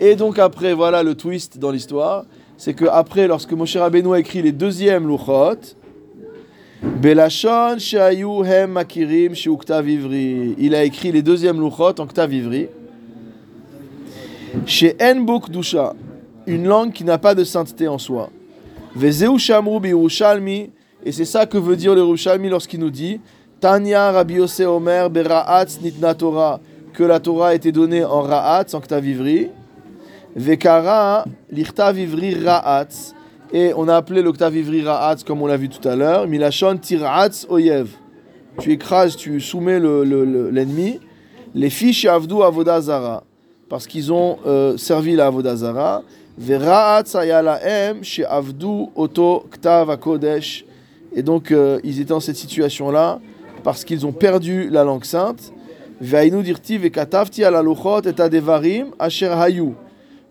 Et 0.00 0.16
donc 0.16 0.38
après, 0.38 0.74
voilà 0.74 1.02
le 1.02 1.14
twist 1.14 1.58
dans 1.58 1.70
l'histoire, 1.70 2.26
c'est 2.56 2.74
que 2.74 2.84
après, 2.84 3.26
lorsque 3.26 3.52
Moshe 3.52 3.76
Rabbeinu 3.76 4.14
a 4.14 4.18
écrit 4.18 4.42
les 4.42 4.52
deuxièmes 4.52 5.08
luchot, 5.08 5.76
Il 10.58 10.74
a 10.74 10.84
écrit 10.84 11.12
les 11.12 11.22
deuxièmes 11.22 11.60
luchot 11.60 12.00
en 12.00 12.06
ktav 12.06 12.32
ivri. 12.32 12.68
Chez 14.66 14.96
Enbuk 15.00 15.50
Dusha, 15.50 15.94
une 16.46 16.66
langue 16.66 16.92
qui 16.92 17.04
n'a 17.04 17.18
pas 17.18 17.34
de 17.34 17.44
sainteté 17.44 17.88
en 17.88 17.98
soi. 17.98 18.30
Vezeu 18.94 19.36
shamru 19.38 19.80
bi 19.80 19.92
et 21.06 21.12
c'est 21.12 21.24
ça 21.24 21.44
que 21.46 21.58
veut 21.58 21.76
dire 21.76 21.94
le 21.94 22.00
Yerushalmi 22.00 22.48
lorsqu'il 22.48 22.80
nous 22.80 22.90
dit 22.90 23.20
Tanya 23.60 24.10
Rabbi 24.10 24.34
Yose 24.34 24.60
Omer 24.60 25.10
bera'atz 25.10 25.80
nitna 25.82 26.14
Torah, 26.14 26.60
que 26.92 27.02
la 27.04 27.20
Torah 27.20 27.48
a 27.48 27.54
été 27.54 27.72
donnée 27.72 28.04
en 28.04 28.22
ra'atz, 28.22 28.74
en 28.74 28.80
ktav 28.80 29.06
ivri. 29.06 29.48
Vekara 30.34 31.24
l'irtav 31.50 31.98
ivri 31.98 32.34
ra'atz. 32.34 33.13
Et 33.56 33.72
on 33.76 33.86
a 33.86 33.94
appelé 33.94 34.20
l'octave 34.20 34.56
ivri 34.56 34.82
ra'atz 34.82 35.22
comme 35.22 35.40
on 35.40 35.46
l'a 35.46 35.56
vu 35.56 35.68
tout 35.68 35.88
à 35.88 35.94
l'heure. 35.94 36.26
Milachon 36.26 36.76
tiratz 36.76 37.46
oyev. 37.48 37.86
Tu 38.58 38.72
écrases, 38.72 39.14
tu 39.14 39.40
soumets 39.40 39.78
l'ennemi. 39.78 40.10
Le, 40.10 40.24
le, 40.24 40.50
l'ennemi. 40.50 40.98
les 41.54 41.70
fiches 41.70 42.04
avdu 42.04 42.42
avodazara. 42.42 43.22
Parce 43.68 43.86
qu'ils 43.86 44.12
ont 44.12 44.38
euh, 44.44 44.76
servi 44.76 45.14
la 45.14 45.26
avodazara. 45.26 46.02
She 48.02 48.24
avdu 48.28 48.88
oto 48.96 49.46
ktav 49.52 49.88
akodesh. 49.88 50.64
Et 51.14 51.22
donc 51.22 51.52
euh, 51.52 51.78
ils 51.84 52.00
étaient 52.00 52.08
dans 52.08 52.18
cette 52.18 52.34
situation-là 52.34 53.20
parce 53.62 53.84
qu'ils 53.84 54.04
ont 54.04 54.12
perdu 54.12 54.68
la 54.68 54.82
langue 54.82 55.04
sainte. 55.04 55.52
Ve'ainu 56.00 56.42
dirti 56.42 56.80
ala 57.44 57.62
luchot 57.62 58.02
et 58.02 58.20
adevarim 58.20 58.88
asher 58.98 59.26
hayu. 59.28 59.74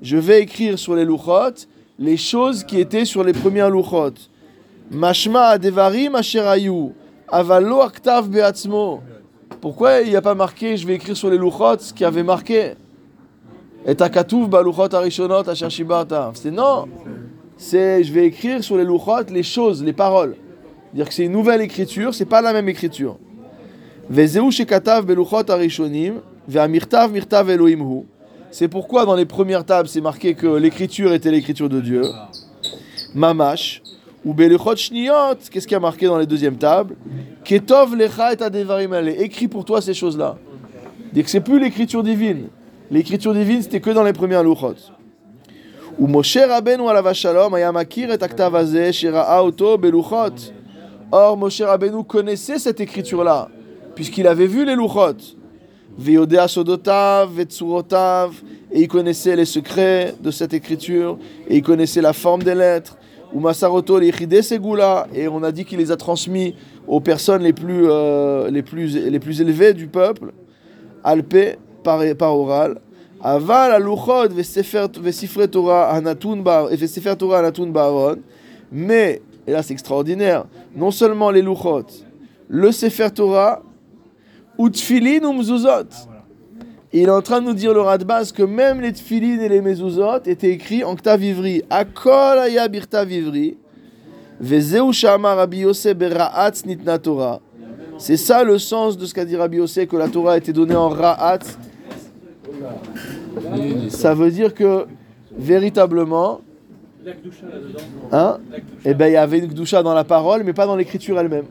Je 0.02 0.18
vais 0.18 0.42
écrire 0.42 0.78
sur 0.78 0.94
les 0.94 1.06
luchot 1.06 1.68
les 2.00 2.18
choses 2.18 2.64
qui 2.64 2.80
étaient 2.80 3.06
sur 3.06 3.24
les 3.24 3.34
premières 3.34 3.70
luchot. 3.70 4.14
Mashma 4.92 5.48
adevarim 5.50 6.16
asher 6.16 6.40
hayu. 6.40 6.92
Avalo 7.30 7.82
aktav 7.82 8.28
beatzmo. 8.28 9.02
Pourquoi 9.62 10.02
il 10.02 10.10
n'y 10.10 10.16
a 10.16 10.22
pas 10.22 10.36
marqué 10.36 10.76
je 10.76 10.86
vais 10.86 10.96
écrire 10.96 11.16
sur 11.16 11.30
les 11.30 11.38
luchot 11.38 11.80
ce 11.80 11.94
qui 11.94 12.04
avait 12.04 12.24
marqué? 12.24 12.74
Et 13.86 14.02
akatuv 14.02 14.48
ba 14.48 14.64
luchot 14.64 14.94
arishonot 14.94 15.48
asher 15.48 15.70
shibarta. 15.70 16.32
C'est 16.36 16.52
non. 16.52 16.88
C'est 17.58 18.04
je 18.04 18.12
vais 18.12 18.26
écrire 18.26 18.64
sur 18.64 18.78
les 18.78 18.86
luchot 18.86 19.30
les 19.30 19.44
choses, 19.44 19.84
les 19.84 19.94
paroles. 19.94 20.36
Dire 20.94 21.08
que 21.08 21.14
c'est 21.14 21.26
une 21.26 21.32
nouvelle 21.32 21.62
écriture, 21.62 22.14
c'est 22.14 22.26
pas 22.26 22.42
la 22.42 22.54
même 22.54 22.70
écriture. 22.70 23.18
Vezeu 24.10 24.50
shekatav 24.50 25.06
beluchot 25.06 25.50
arishonim 25.50 26.16
ve'amirtav 26.48 27.12
mirtav 27.12 27.50
Elohim 27.50 27.82
hu. 27.82 28.06
C'est 28.54 28.68
pourquoi 28.68 29.04
dans 29.08 29.16
les 29.16 29.26
premières 29.26 29.66
tables 29.66 29.90
c'est 29.90 30.00
marqué 30.00 30.36
que 30.36 30.46
l'écriture 30.46 31.12
était 31.12 31.32
l'écriture 31.32 31.70
de 31.70 31.82
Dieu. 31.82 32.04
Mamash 33.16 33.82
ou 34.24 34.36
beluchot 34.36 34.76
shniyot. 34.76 35.38
Qu'est-ce 35.50 35.68
qui 35.68 35.74
a 35.74 35.80
marqué 35.80 36.06
dans 36.06 36.20
les 36.20 36.28
deuxièmes 36.28 36.58
tables? 36.58 36.96
Ketov 37.44 37.96
lecha 37.96 38.34
et 38.34 38.44
adevarim 38.44 38.94
ale. 38.94 39.10
Écrit 39.10 39.48
pour 39.48 39.66
toi 39.66 39.82
ces 39.82 39.96
choses-là. 39.96 40.38
Dire 41.12 41.24
que 41.24 41.32
c'est 41.32 41.42
plus 41.42 41.60
l'écriture 41.60 42.04
divine. 42.04 42.50
L'écriture 42.92 43.34
divine 43.34 43.64
c'était 43.64 43.82
que 43.82 43.90
dans 43.90 44.04
les 44.04 44.14
premières 44.14 44.44
luchot. 44.44 44.76
Ou 45.98 46.06
Moshe 46.06 46.38
Rabbeinu 46.38 46.88
alav 46.88 47.12
shalom 47.14 47.56
aya 47.56 47.72
makir 47.72 48.12
et 48.12 48.22
aktav 48.22 48.54
beluchot. 49.80 50.54
Or, 51.12 51.38
Moshe 51.38 51.62
Rabbeinu 51.62 52.04
connaissait 52.04 52.60
cette 52.60 52.80
écriture-là, 52.80 53.50
puisqu'il 53.96 54.28
avait 54.28 54.48
vu 54.48 54.64
les 54.64 54.76
Luchot. 54.76 55.18
Et 56.00 56.14
il 58.82 58.88
connaissait 58.88 59.36
les 59.36 59.46
secrets 59.46 60.16
de 60.20 60.32
cette 60.32 60.54
écriture, 60.54 61.20
et 61.48 61.58
il 61.58 61.64
connaissait 61.64 62.02
la 62.02 62.14
forme 62.14 62.42
des 62.44 62.56
lettres. 62.56 62.98
Et 63.36 65.28
on 65.28 65.44
a 65.44 65.52
dit 65.52 65.66
qu'il 65.66 65.80
les 65.80 65.92
a 65.92 65.98
transmis 65.98 66.56
aux 66.88 67.00
personnes 67.00 67.44
les 67.44 67.54
plus, 67.54 67.90
euh, 67.90 68.50
les 68.50 68.62
plus, 68.62 69.10
les 69.10 69.20
plus 69.20 69.42
élevées 69.42 69.74
du 69.74 69.88
peuple, 69.88 70.32
Alpé, 71.04 71.56
par, 71.84 72.02
par 72.18 72.38
oral. 72.38 72.80
Aval 73.22 73.72
la 73.72 73.80
Luchot, 73.80 74.30
Vesifre 74.30 75.48
Torah, 75.48 75.94
Hanatun 75.94 76.38
Baron. 76.38 78.16
Mais 78.72 79.22
et 79.48 79.52
là 79.52 79.64
c'est 79.64 79.74
extraordinaire, 79.74 80.46
non 80.76 80.92
seulement 80.92 81.32
les 81.32 81.42
Luchot, 81.42 81.86
le 82.48 82.72
Sefer 82.72 83.10
Torah, 83.12 83.64
ou 84.58 84.70
Tfilin 84.70 85.24
ou 85.24 85.34
Mezuzot. 85.34 85.90
Il 86.92 87.04
est 87.04 87.10
en 87.10 87.22
train 87.22 87.42
de 87.42 87.48
nous 87.48 87.54
dire 87.54 87.74
le 87.74 87.82
Radbaz 87.82 88.32
que 88.32 88.44
même 88.44 88.82
les 88.82 88.94
Tfilin 88.94 89.40
et 89.42 89.50
les 89.50 89.62
Mezuzot 89.62 90.24
étaient 90.26 90.52
écrits 90.52 90.84
en 90.84 90.96
Ktav 90.96 91.24
Ivri. 91.24 91.64
Akol 91.70 92.40
aya 92.40 92.68
birta 92.68 93.04
vivri. 93.06 93.58
Vezeu 94.40 94.92
shama 94.92 95.36
Rabbi 95.36 95.60
Yosef 95.60 95.96
bera'atz 95.98 96.66
nitna 96.66 97.00
Torah. 97.00 97.40
C'est 97.98 98.18
ça 98.18 98.44
le 98.44 98.58
sens 98.58 98.98
de 98.98 99.06
ce 99.06 99.14
qu'a 99.14 99.26
dit 99.26 99.36
Rabbi 99.36 99.58
Yosef, 99.58 99.88
que 99.88 99.96
la 99.96 100.08
Torah 100.10 100.34
a 100.34 100.38
été 100.38 100.52
donnée 100.52 100.76
en 100.76 100.90
ra'atz. 100.90 101.58
Ça 103.90 104.14
veut 104.14 104.32
dire 104.32 104.54
que 104.54 104.86
véritablement, 105.38 106.42
Hein 108.12 108.38
Eh 108.86 108.94
ben 108.94 109.08
il 109.08 109.14
y 109.14 109.18
avait 109.18 109.40
une 109.40 109.48
Gdusha 109.48 109.84
dans 109.84 109.94
la 109.94 110.04
parole, 110.04 110.44
mais 110.44 110.54
pas 110.54 110.66
dans 110.66 110.76
l'écriture 110.76 111.20
elle-même. 111.20 111.46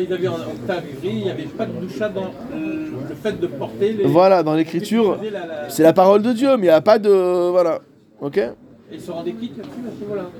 Ils 0.00 0.12
avaient 0.12 0.28
en 0.28 0.34
octave 0.34 0.84
ivri, 0.90 1.08
il 1.08 1.24
n'y 1.24 1.30
avait 1.30 1.44
pas 1.44 1.66
de 1.66 1.72
Gdusha 1.72 2.08
dans 2.08 2.32
le, 2.52 3.14
fait 3.22 3.38
de 3.38 3.46
porter 3.46 3.92
les. 3.92 4.04
Voilà, 4.04 4.42
dans 4.42 4.54
l'écriture, 4.54 5.18
c'est 5.68 5.82
la 5.82 5.92
parole 5.92 6.22
de 6.22 6.32
Dieu, 6.32 6.56
mais 6.56 6.66
il 6.66 6.68
n'y 6.68 6.68
a 6.70 6.80
pas 6.80 6.98
de. 6.98 7.10
Voilà. 7.50 7.80
Ok? 8.20 8.38
Et 8.38 8.50
ils 8.92 9.00
se 9.00 9.10
rendaient 9.10 9.32
quittes 9.32 9.56
là-dessus 9.56 9.80
à 9.86 9.90
ce 9.96 10.00
niveau-là? 10.04 10.30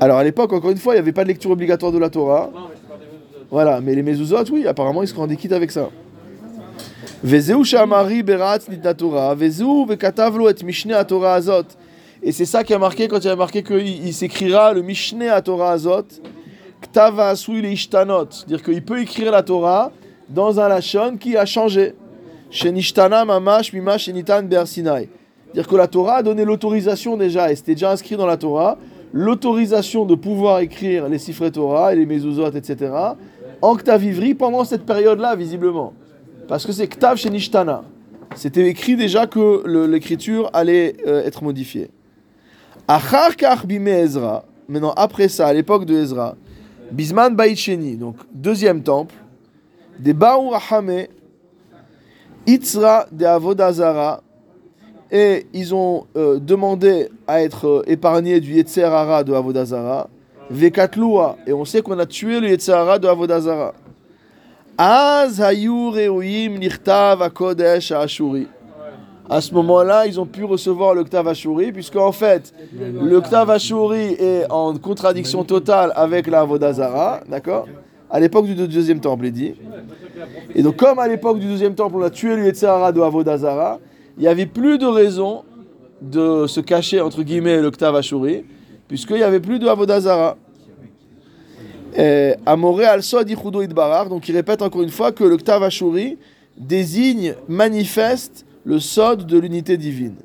Alors 0.00 0.18
à 0.18 0.24
l'époque, 0.24 0.52
encore 0.52 0.70
une 0.70 0.78
fois, 0.78 0.94
il 0.94 0.96
n'y 0.96 1.02
avait 1.02 1.12
pas 1.12 1.24
de 1.24 1.28
lecture 1.28 1.50
obligatoire 1.50 1.92
de 1.92 1.98
la 1.98 2.10
Torah. 2.10 2.50
Non, 2.52 2.60
mais 2.68 2.76
je 2.80 2.88
parle 2.88 3.00
des 3.00 3.06
Mezuzot. 3.06 3.46
Voilà, 3.50 3.80
mais 3.80 3.94
les 3.94 4.02
mezuzot, 4.02 4.44
oui, 4.52 4.66
apparemment, 4.66 5.02
ils 5.02 5.08
se 5.08 5.14
rendaient 5.14 5.36
quittes 5.36 5.52
avec 5.52 5.70
ça. 5.70 5.88
Et 7.24 7.40
mishneh 10.64 11.04
Torah 11.04 11.34
azot. 11.34 11.66
Et 12.22 12.30
c'est 12.30 12.44
ça 12.44 12.62
qui 12.62 12.72
a 12.72 12.78
marqué 12.78 13.08
quand 13.08 13.18
il 13.24 13.28
a 13.28 13.36
marqué 13.36 13.64
qu'il 13.64 14.06
il, 14.06 14.14
s'écrira 14.14 14.72
le 14.72 14.82
Mishneh 14.82 15.28
à 15.28 15.42
Torah 15.42 15.72
Azot, 15.72 16.06
Ktava 16.82 17.28
Asui 17.28 17.62
le 17.62 17.70
Ishtanot. 17.70 18.26
C'est-à-dire 18.30 18.62
qu'il 18.62 18.82
peut 18.82 19.00
écrire 19.00 19.32
la 19.32 19.42
Torah 19.42 19.92
dans 20.28 20.60
un 20.60 20.68
Lachon 20.68 21.16
qui 21.18 21.36
a 21.36 21.46
changé. 21.46 21.94
Shenishtana 22.50 23.24
Mamash 23.24 23.72
Mimash 23.72 24.04
Shenitan 24.04 24.42
Ber 24.42 24.66
Sinai. 24.66 25.08
C'est-à-dire 25.46 25.68
que 25.68 25.76
la 25.76 25.86
Torah 25.86 26.16
a 26.16 26.22
donné 26.22 26.44
l'autorisation 26.44 27.16
déjà, 27.16 27.50
et 27.50 27.56
c'était 27.56 27.74
déjà 27.74 27.92
inscrit 27.92 28.16
dans 28.16 28.26
la 28.26 28.36
Torah, 28.36 28.78
l'autorisation 29.12 30.04
de 30.04 30.14
pouvoir 30.14 30.60
écrire 30.60 31.08
les 31.08 31.18
Sifre 31.18 31.48
Torah 31.48 31.92
et 31.92 31.96
les 31.96 32.06
Mezuzot, 32.06 32.52
etc. 32.52 32.90
en 33.60 33.76
Ktav 33.76 34.02
Ivri 34.04 34.34
pendant 34.34 34.64
cette 34.64 34.84
période-là, 34.84 35.36
visiblement. 35.36 35.92
Parce 36.48 36.66
que 36.66 36.72
c'est 36.72 36.86
Ktav 36.86 37.16
Shenishtana. 37.16 37.82
C'était 38.34 38.66
écrit 38.66 38.96
déjà 38.96 39.26
que 39.26 39.86
l'écriture 39.86 40.48
allait 40.54 40.96
euh, 41.06 41.24
être 41.24 41.44
modifiée. 41.44 41.90
Achar 42.88 43.36
kach 43.36 43.64
bime 43.66 43.88
Ezra, 43.88 44.44
maintenant 44.68 44.92
après 44.96 45.28
ça, 45.28 45.46
à 45.46 45.52
l'époque 45.52 45.84
de 45.84 45.94
Ezra, 45.94 46.34
Bisman 46.92 47.34
Bait 47.34 47.56
Sheni, 47.56 47.96
donc 47.96 48.16
deuxième 48.34 48.82
temple, 48.82 49.14
des 49.98 50.12
Baou 50.12 50.50
Rahame, 50.50 51.06
Itzra 52.46 53.06
de 53.10 53.24
Avodazara, 53.24 54.22
et 55.10 55.46
ils 55.54 55.74
ont 55.74 56.06
euh, 56.16 56.38
demandé 56.38 57.08
à 57.26 57.42
être 57.42 57.66
euh, 57.66 57.82
épargnés 57.86 58.40
du 58.40 58.52
Yetzer 58.52 58.84
Hara 58.84 59.24
de 59.24 59.32
Avodazara, 59.32 60.10
Vekatloua, 60.50 61.38
et 61.46 61.54
on 61.54 61.64
sait 61.64 61.80
qu'on 61.80 61.98
a 61.98 62.04
tué 62.04 62.40
le 62.40 62.50
Yetzer 62.50 62.72
Hara 62.72 62.98
de 62.98 63.08
Avodazara. 63.08 63.72
Az 64.76 65.40
hayu 65.40 65.90
reoim 65.90 66.58
lichtav 66.58 67.22
akodesh 67.22 67.92
ashuri. 67.92 68.48
À 69.32 69.40
ce 69.40 69.54
moment-là, 69.54 70.06
ils 70.06 70.20
ont 70.20 70.26
pu 70.26 70.44
recevoir 70.44 70.94
le 70.94 71.04
Ktav 71.04 71.26
Ashuri, 71.26 71.72
puisque 71.72 71.96
en 71.96 72.12
fait, 72.12 72.52
le 72.78 73.18
Ktav 73.22 73.48
Ashuri 73.48 74.12
est 74.18 74.44
en 74.50 74.76
contradiction 74.76 75.42
totale 75.42 75.90
avec 75.96 76.26
la 76.26 76.46
d'accord? 77.30 77.66
À 78.10 78.20
l'époque 78.20 78.44
du 78.44 78.54
deuxième 78.54 79.00
temple, 79.00 79.24
il 79.24 79.32
dit. 79.32 79.54
Et 80.54 80.62
donc, 80.62 80.76
comme 80.76 80.98
à 80.98 81.08
l'époque 81.08 81.38
du 81.38 81.46
deuxième 81.46 81.74
temple, 81.74 81.96
on 81.96 82.02
a 82.02 82.10
tué 82.10 82.36
le 82.36 82.44
Yetzirah 82.44 82.92
de 82.92 83.00
Avodazara, 83.00 83.80
il 84.18 84.20
n'y 84.20 84.28
avait 84.28 84.44
plus 84.44 84.76
de 84.76 84.84
raison 84.84 85.44
de 86.02 86.46
se 86.46 86.60
cacher, 86.60 87.00
entre 87.00 87.22
guillemets, 87.22 87.62
le 87.62 87.70
Ktav 87.70 87.96
Ashuri, 87.96 88.44
puisqu'il 88.86 89.16
n'y 89.16 89.22
avait 89.22 89.40
plus 89.40 89.58
de 89.58 89.66
Avodazara. 89.66 90.36
Amoré 92.44 92.84
al 92.84 93.02
Sod 93.02 93.30
Yichudo 93.30 93.62
Idbarar, 93.62 94.10
donc 94.10 94.28
il 94.28 94.36
répète 94.36 94.60
encore 94.60 94.82
une 94.82 94.90
fois 94.90 95.10
que 95.10 95.24
le 95.24 95.38
Ktav 95.38 95.62
Ashuri 95.62 96.18
désigne, 96.58 97.34
manifeste 97.48 98.44
le 98.64 98.78
Sod 98.78 99.26
de 99.26 99.38
l'unité 99.38 99.76
divine. 99.76 100.16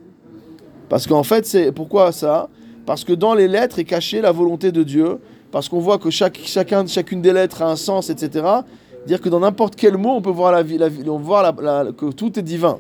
Parce 0.90 1.08
qu'en 1.08 1.24
fait, 1.24 1.46
c'est 1.46 1.72
pourquoi 1.72 2.12
ça? 2.12 2.50
Parce 2.86 3.04
que 3.04 3.14
dans 3.14 3.34
les 3.34 3.48
lettres 3.48 3.80
est 3.80 3.84
cachée 3.84 4.22
la 4.22 4.32
volonté 4.32 4.72
de 4.72 4.84
Dieu, 4.84 5.20
parce 5.52 5.68
qu'on 5.68 5.80
voit 5.80 5.98
que 5.98 6.10
chaque, 6.10 6.40
chacun, 6.44 6.86
chacune 6.88 7.22
des 7.22 7.34
lettres 7.34 7.62
a 7.62 7.72
un 7.72 7.76
sens, 7.76 8.10
etc. 8.10 8.46
Dire 9.06 9.22
que 9.22 9.30
dans 9.30 9.40
n'importe 9.40 9.76
quel 9.76 9.98
mot, 9.98 10.12
on 10.12 10.22
peut 10.22 10.30
voir, 10.30 10.52
la, 10.52 10.64
la, 10.64 10.88
on 10.88 11.18
peut 11.18 11.24
voir 11.24 11.54
la- 11.62 11.92
que 11.92 12.12
tout 12.12 12.38
est 12.40 12.44
divin. 12.44 12.80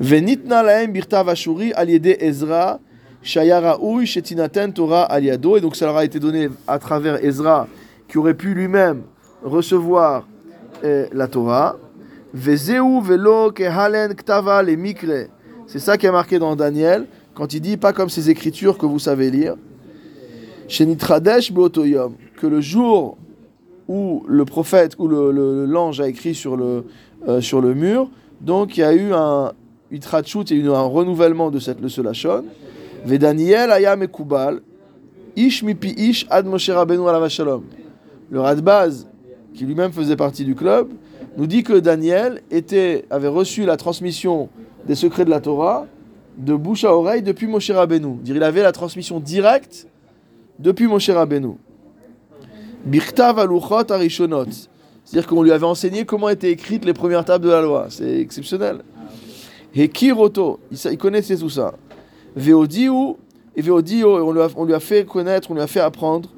Venitna 0.00 0.62
lahem 0.62 0.92
birtav 0.92 1.28
ashuri 1.28 1.72
al 1.74 1.90
yede 1.90 2.16
Ezra, 2.20 2.80
shetinaten 3.22 4.72
Torah 4.72 5.02
al 5.02 5.24
yado. 5.24 5.56
Et 5.56 5.60
donc 5.60 5.76
ça 5.76 5.86
leur 5.86 5.96
a 5.96 6.04
été 6.04 6.18
donné 6.18 6.48
à 6.66 6.78
travers 6.78 7.22
Ezra, 7.24 7.68
qui 8.08 8.18
aurait 8.18 8.34
pu 8.34 8.54
lui-même 8.54 9.02
recevoir 9.44 10.26
euh, 10.84 11.06
la 11.12 11.28
Torah. 11.28 11.76
Vezeu 12.32 13.00
velo 13.00 13.50
kehalen 13.52 14.14
ktava 14.14 14.62
le 14.62 14.76
mikre. 14.76 15.28
C'est 15.66 15.78
ça 15.80 15.96
qui 15.96 16.06
est 16.06 16.12
marqué 16.12 16.38
dans 16.38 16.54
Daniel, 16.56 17.06
quand 17.34 17.52
il 17.54 17.60
dit 17.60 17.76
pas 17.76 17.92
comme 17.92 18.08
ces 18.08 18.30
écritures 18.30 18.78
que 18.78 18.86
vous 18.86 18.98
savez 18.98 19.30
lire. 19.30 19.56
Shenitradesh 20.68 21.52
beotoyom. 21.52 22.14
Que 22.36 22.46
le 22.46 22.60
jour 22.60 23.16
où 23.88 24.22
le 24.28 24.44
prophète 24.44 24.94
ou 24.98 25.08
le- 25.08 25.32
le- 25.32 25.66
l'ange 25.66 26.00
a 26.00 26.08
écrit 26.08 26.34
sur 26.34 26.56
le, 26.56 26.84
euh, 27.28 27.40
sur 27.40 27.60
le 27.60 27.74
mur, 27.74 28.08
donc 28.40 28.76
il 28.76 28.80
y 28.80 28.84
a 28.84 28.94
eu 28.94 29.12
un 29.12 29.52
itrachut, 29.90 30.44
il 30.50 30.68
un 30.68 30.82
renouvellement 30.82 31.50
de, 31.50 31.58
cette, 31.58 31.80
de 31.80 31.88
ce 31.88 32.00
lachon. 32.00 32.44
Vedaniel 33.04 33.72
ayam 33.72 34.02
ekubal, 34.02 34.60
ish 35.34 35.62
mipi 35.62 35.90
ish 35.96 36.26
ad 36.30 36.46
Moshe 36.46 36.70
Rabbeinu 36.70 37.08
alav 37.08 37.28
shalom. 37.28 37.64
Le 38.30 38.40
Radbaz, 38.40 39.06
qui 39.54 39.64
lui-même 39.64 39.90
faisait 39.90 40.16
partie 40.16 40.44
du 40.44 40.54
club, 40.54 40.88
nous 41.36 41.46
dit 41.46 41.62
que 41.62 41.78
Daniel 41.78 42.42
avait 43.10 43.28
reçu 43.28 43.64
la 43.64 43.76
transmission 43.76 44.48
des 44.86 44.94
secrets 44.94 45.24
de 45.24 45.30
la 45.30 45.40
Torah 45.40 45.86
de 46.36 46.54
bouche 46.54 46.84
à 46.84 46.94
oreille 46.94 47.22
depuis 47.22 47.46
Moshe 47.46 47.70
Rabbeinu. 47.70 48.16
Dire, 48.22 48.36
il 48.36 48.42
avait 48.42 48.62
la 48.62 48.72
transmission 48.72 49.20
directe 49.20 49.86
depuis 50.58 50.86
Moshe 50.86 51.10
Rabbeinu. 51.10 51.52
Birtav 52.84 53.38
arishonot. 53.90 54.46
C'est-à-dire 55.04 55.28
qu'on 55.28 55.42
lui 55.42 55.52
avait 55.52 55.66
enseigné 55.66 56.04
comment 56.04 56.28
étaient 56.28 56.50
écrites 56.50 56.84
les 56.84 56.94
premières 56.94 57.24
tables 57.24 57.44
de 57.44 57.50
la 57.50 57.62
loi. 57.62 57.86
C'est 57.90 58.20
exceptionnel. 58.20 58.78
Hekiroto, 59.74 60.60
il, 60.70 60.78
sa- 60.78 60.92
il 60.92 60.98
connaissait 60.98 61.36
tout 61.36 61.50
ça. 61.50 61.74
Veodiu, 62.34 62.90
on 63.56 64.32
lui, 64.64 64.74
a, 64.74 64.80
fait 64.80 65.04
connaître, 65.04 65.50
on 65.50 65.54
lui 65.54 65.62
a 65.62 65.66
fait 65.66 65.80
apprendre. 65.80 66.28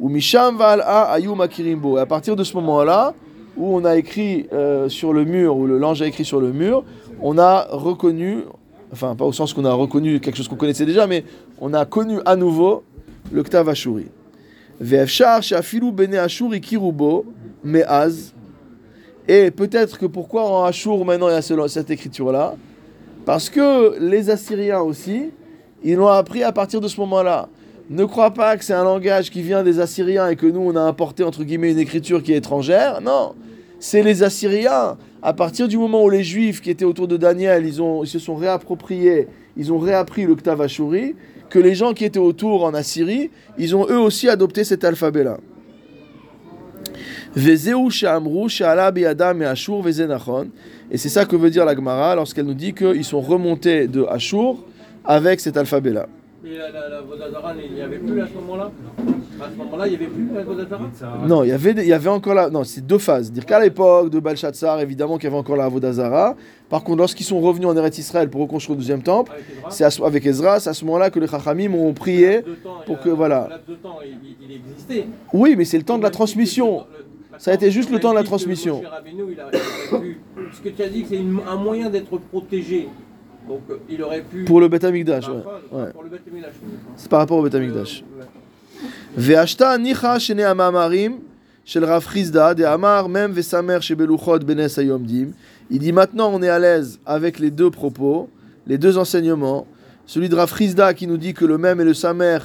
Ou 0.00 0.08
Misham. 0.08 0.58
Et 0.60 1.98
à 1.98 2.06
partir 2.06 2.34
de 2.36 2.44
ce 2.44 2.54
moment-là, 2.56 3.14
où 3.56 3.74
on 3.76 3.84
a 3.84 3.96
écrit 3.96 4.46
euh, 4.52 4.88
sur 4.88 5.12
le 5.12 5.24
mur, 5.24 5.56
où 5.56 5.66
le 5.66 5.78
l'ange 5.78 6.00
a 6.02 6.06
écrit 6.06 6.24
sur 6.24 6.40
le 6.40 6.52
mur, 6.52 6.84
on 7.20 7.38
a 7.38 7.66
reconnu, 7.70 8.38
enfin 8.92 9.14
pas 9.14 9.24
au 9.24 9.32
sens 9.32 9.52
qu'on 9.52 9.64
a 9.64 9.72
reconnu 9.72 10.20
quelque 10.20 10.36
chose 10.36 10.48
qu'on 10.48 10.56
connaissait 10.56 10.86
déjà, 10.86 11.06
mais 11.06 11.24
on 11.60 11.74
a 11.74 11.84
connu 11.84 12.18
à 12.24 12.36
nouveau 12.36 12.82
le 13.30 13.42
Ktav 13.42 13.68
Ashuri. 13.68 14.06
Et 19.28 19.50
peut-être 19.52 19.98
que 19.98 20.06
pourquoi 20.06 20.44
en 20.50 20.64
Ashur 20.64 21.04
maintenant 21.04 21.28
il 21.28 21.32
y 21.32 21.36
a 21.36 21.42
ce- 21.42 21.68
cette 21.68 21.90
écriture-là? 21.90 22.54
Parce 23.24 23.48
que 23.48 23.98
les 24.00 24.30
Assyriens 24.30 24.80
aussi, 24.80 25.30
ils 25.84 25.94
l'ont 25.94 26.08
appris 26.08 26.42
à 26.42 26.50
partir 26.50 26.80
de 26.80 26.88
ce 26.88 26.98
moment-là. 27.00 27.48
Ne 27.90 28.04
crois 28.04 28.32
pas 28.32 28.56
que 28.56 28.64
c'est 28.64 28.72
un 28.72 28.84
langage 28.84 29.30
qui 29.30 29.42
vient 29.42 29.62
des 29.62 29.80
Assyriens 29.80 30.28
et 30.28 30.36
que 30.36 30.46
nous 30.46 30.60
on 30.60 30.76
a 30.76 30.80
importé 30.80 31.24
entre 31.24 31.44
guillemets 31.44 31.72
une 31.72 31.78
écriture 31.78 32.22
qui 32.22 32.32
est 32.32 32.36
étrangère. 32.36 33.00
Non, 33.00 33.34
c'est 33.80 34.02
les 34.02 34.22
Assyriens. 34.22 34.96
À 35.22 35.32
partir 35.32 35.68
du 35.68 35.76
moment 35.78 36.02
où 36.04 36.10
les 36.10 36.24
Juifs 36.24 36.60
qui 36.60 36.70
étaient 36.70 36.84
autour 36.84 37.08
de 37.08 37.16
Daniel, 37.16 37.66
ils, 37.66 37.82
ont, 37.82 38.02
ils 38.02 38.08
se 38.08 38.18
sont 38.18 38.34
réappropriés, 38.34 39.28
ils 39.56 39.72
ont 39.72 39.78
réappris 39.78 40.24
le 40.24 40.34
Ktav 40.34 40.66
que 41.50 41.58
les 41.58 41.74
gens 41.74 41.92
qui 41.92 42.04
étaient 42.04 42.18
autour 42.18 42.64
en 42.64 42.72
Assyrie, 42.72 43.30
ils 43.58 43.76
ont 43.76 43.86
eux 43.88 43.98
aussi 43.98 44.28
adopté 44.28 44.64
cet 44.64 44.84
alphabet-là. 44.84 45.36
Et 50.90 50.98
c'est 50.98 51.08
ça 51.08 51.24
que 51.24 51.36
veut 51.36 51.50
dire 51.50 51.64
la 51.64 51.74
Gemara 51.74 52.14
lorsqu'elle 52.14 52.46
nous 52.46 52.54
dit 52.54 52.72
qu'ils 52.72 53.04
sont 53.04 53.20
remontés 53.20 53.86
de 53.86 54.04
Ashur 54.04 54.64
avec 55.04 55.40
cet 55.40 55.56
alphabet-là. 55.56 56.08
Et 56.44 56.56
la, 56.58 56.70
la, 56.72 56.88
la 56.88 57.00
Vodazara, 57.02 57.54
il 57.64 57.72
n'y 57.74 57.80
avait 57.82 57.98
plus 57.98 58.20
à 58.20 58.26
ce 58.26 58.34
moment-là 58.34 58.72
À 59.40 59.48
ce 59.48 59.56
moment-là, 59.58 59.86
il 59.86 59.90
n'y 59.90 59.96
avait 59.96 60.06
plus 60.06 60.28
la 60.34 60.42
Vodazara 60.42 60.88
Non, 61.26 61.44
il 61.44 61.50
y 61.50 61.52
avait, 61.52 61.70
il 61.70 61.86
y 61.86 61.92
avait 61.92 62.08
encore 62.08 62.34
la. 62.34 62.50
Non, 62.50 62.64
c'est 62.64 62.84
deux 62.84 62.98
phases. 62.98 63.30
Dire 63.30 63.46
qu'à 63.46 63.60
l'époque 63.60 64.10
de 64.10 64.18
Belshazzar, 64.18 64.80
évidemment 64.80 65.18
qu'il 65.18 65.24
y 65.24 65.26
avait 65.28 65.36
encore 65.36 65.54
la 65.56 65.66
Avodazara. 65.66 66.34
Par 66.68 66.82
contre, 66.82 66.98
lorsqu'ils 66.98 67.26
sont 67.26 67.40
revenus 67.40 67.68
en 67.68 67.76
Eretz 67.76 67.98
Israël 67.98 68.28
pour 68.28 68.40
reconstruire 68.40 68.74
le 68.76 68.80
deuxième 68.82 69.02
temple, 69.02 69.30
c'est 69.70 69.84
avec 70.02 70.26
Ezra, 70.26 70.58
c'est 70.58 70.70
à 70.70 70.74
ce 70.74 70.84
moment-là 70.86 71.10
que 71.10 71.20
les 71.20 71.28
Chachamim 71.28 71.74
ont 71.74 71.92
prié. 71.92 72.42
Temps, 72.42 72.80
pour 72.86 72.98
que, 72.98 73.10
voilà. 73.10 73.48
de 73.68 73.74
temps, 73.74 73.98
il, 74.04 74.34
il- 74.42 74.56
existait. 74.56 75.06
Oui, 75.32 75.54
mais 75.56 75.64
c'est 75.64 75.78
le 75.78 75.84
temps 75.84 75.98
de 75.98 76.02
la 76.02 76.10
transmission. 76.10 76.86
Ça 77.38 77.52
a 77.52 77.54
été 77.54 77.70
juste 77.70 77.90
le 77.90 78.00
temps 78.00 78.10
de 78.10 78.16
la 78.16 78.24
transmission. 78.24 78.82
Ce 80.52 80.60
que 80.60 80.68
tu 80.70 80.82
as 80.82 80.88
dit, 80.88 81.06
c'est 81.08 81.20
un 81.48 81.56
moyen 81.56 81.88
d'être 81.88 82.18
protégé. 82.18 82.88
Donc 83.52 83.60
euh, 83.68 83.76
il 83.90 84.02
aurait 84.02 84.22
pu. 84.22 84.44
Pour 84.44 84.60
le 84.60 84.68
Beth 84.68 84.84
Amikdash, 84.84 85.28
ouais. 85.28 85.34
ouais. 85.72 85.90
Pour 85.92 86.02
le 86.02 86.08
Beth 86.08 86.22
Amikdash. 86.26 86.54
C'est 86.96 87.10
par 87.10 87.18
rapport 87.18 87.36
au 87.36 87.42
Beth 87.42 87.54
Amikdash. 87.54 88.02
Euh, 88.02 88.24
Ve'ashta 89.14 89.76
nicha 89.76 90.18
shene 90.18 90.40
amamarim 90.40 91.18
shel 91.62 91.84
Rav 91.84 92.06
Chizda 92.10 92.54
de 92.54 92.64
Amar 92.64 93.10
mem 93.10 93.30
vesamer 93.30 93.82
shebeluchot 93.82 94.38
benes 94.38 94.78
hayomdim. 94.78 95.32
Il 95.70 95.80
dit 95.80 95.92
maintenant 95.92 96.30
on 96.32 96.42
est 96.42 96.48
à 96.48 96.58
l'aise 96.58 96.98
avec 97.04 97.38
les 97.38 97.50
deux 97.50 97.70
propos, 97.70 98.30
les 98.66 98.78
deux 98.78 98.96
enseignements. 98.96 99.66
Celui 100.06 100.30
de 100.30 100.34
Rav 100.34 100.56
Chizda 100.56 100.94
qui 100.94 101.06
nous 101.06 101.18
dit 101.18 101.34
que 101.34 101.44
le 101.44 101.58
même 101.58 101.78
et 101.78 101.84
le 101.84 101.92
samer 101.92 102.38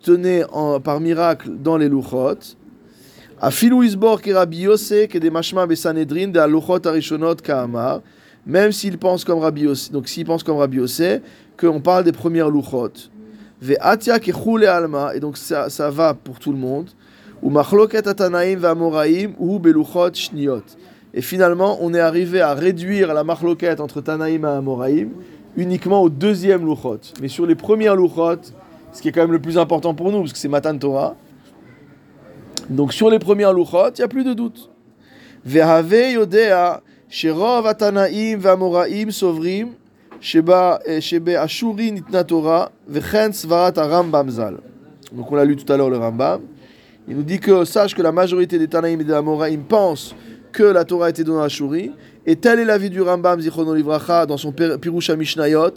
tenaient 0.00 0.44
en, 0.52 0.78
par 0.78 1.00
miracle 1.00 1.50
dans 1.58 1.76
les 1.76 1.88
luchot. 1.88 2.54
Afilu 3.40 3.84
isbor 3.84 4.22
ki 4.22 4.32
Rabbi 4.32 4.62
Yose 4.68 5.08
ke 5.10 5.18
de 5.18 5.28
mashma 5.28 5.66
besanedrin 5.66 6.28
de 6.28 6.38
aluchot 6.38 6.86
arishonot 6.86 7.42
ka'amar. 7.42 7.94
amar. 7.94 8.02
Même 8.46 8.70
s'il 8.72 8.96
pense 8.96 9.24
comme 9.24 9.40
Rabbi 9.40 9.62
Yosef, 9.62 9.90
donc 9.90 10.08
s'il 10.08 10.24
pense 10.24 10.42
comme 10.42 10.58
Rabbi 10.58 10.76
Yosef, 10.76 11.20
qu'on 11.58 11.80
parle 11.80 12.04
des 12.04 12.12
premières 12.12 12.48
luchot. 12.48 12.92
Ve'atia 13.60 14.20
kechule 14.20 14.66
alma, 14.66 15.14
et 15.14 15.20
donc 15.20 15.36
ça, 15.36 15.68
ça 15.68 15.90
va 15.90 16.14
pour 16.14 16.38
tout 16.38 16.52
le 16.52 16.58
monde. 16.58 16.90
Ou 17.42 17.50
machloket 17.50 18.06
atanaim 18.06 18.56
ve'amoraim 18.56 19.32
ou 19.38 19.58
beluchot 19.58 20.14
shniot. 20.14 20.62
Et 21.16 21.22
finalement, 21.22 21.78
on 21.80 21.94
est 21.94 22.00
arrivé 22.00 22.42
à 22.42 22.52
réduire 22.54 23.14
la 23.14 23.24
machloket 23.24 23.80
entre 23.80 24.02
Tanaïm 24.02 24.44
et 24.44 24.48
Amoraïm 24.48 25.10
uniquement 25.56 26.02
au 26.02 26.10
deuxième 26.10 26.66
luchot. 26.66 27.00
Mais 27.22 27.28
sur 27.28 27.46
les 27.46 27.54
premières 27.54 27.96
luchot, 27.96 28.42
ce 28.92 29.00
qui 29.00 29.08
est 29.08 29.12
quand 29.12 29.22
même 29.22 29.32
le 29.32 29.40
plus 29.40 29.56
important 29.56 29.94
pour 29.94 30.12
nous, 30.12 30.20
parce 30.20 30.34
que 30.34 30.38
c'est 30.38 30.48
Matan 30.48 30.76
Torah. 30.76 31.16
Donc 32.68 32.92
sur 32.92 33.08
les 33.08 33.18
premières 33.18 33.54
luchot, 33.54 33.88
il 33.94 34.00
n'y 34.00 34.04
a 34.04 34.08
plus 34.08 34.24
de 34.24 34.34
doute. 34.34 34.70
Ve'have 35.44 36.12
yodea 36.12 36.82
Donc 45.14 45.32
on 45.32 45.34
l'a 45.34 45.46
lu 45.46 45.56
tout 45.56 45.72
à 45.72 45.78
l'heure 45.78 45.88
le 45.88 45.96
Rambam. 45.96 46.42
Il 47.08 47.16
nous 47.16 47.22
dit 47.22 47.40
que 47.40 47.64
sache 47.64 47.94
que 47.94 48.02
la 48.02 48.12
majorité 48.12 48.58
des 48.58 48.68
Tanaïm 48.68 49.00
et 49.00 49.04
des 49.04 49.14
Amoraïm 49.14 49.62
pensent 49.62 50.14
que 50.52 50.62
la 50.64 50.84
Torah 50.84 51.06
a 51.06 51.08
été 51.08 51.24
donnée 51.24 51.42
à 51.42 51.48
Shuri. 51.48 51.90
Et 52.26 52.36
tel 52.36 52.60
est 52.60 52.66
l'avis 52.66 52.90
du 52.90 53.00
Rambam 53.00 53.40
Livracha 53.40 54.26
dans 54.26 54.36
son 54.36 54.52
Pir- 54.52 54.78
Pirush 54.78 55.08
Mishnayot, 55.08 55.72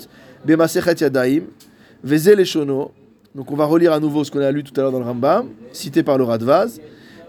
Bemasechet 0.46 0.96
Yadaim, 1.00 1.44
Veze 2.04 2.36
Leshono. 2.36 2.92
Donc 3.34 3.50
on 3.50 3.56
va 3.56 3.64
relire 3.64 3.94
à 3.94 4.02
nouveau 4.02 4.26
ce 4.26 4.32
qu'on 4.32 4.42
a 4.42 4.52
lu 4.52 4.62
tout 4.66 4.74
à 4.76 4.82
l'heure 4.82 4.92
dans 4.92 5.00
le 5.00 5.06
Rambam, 5.06 5.48
cité 5.72 6.04
par 6.04 6.18
le 6.18 6.26
Radvaz. 6.26 6.82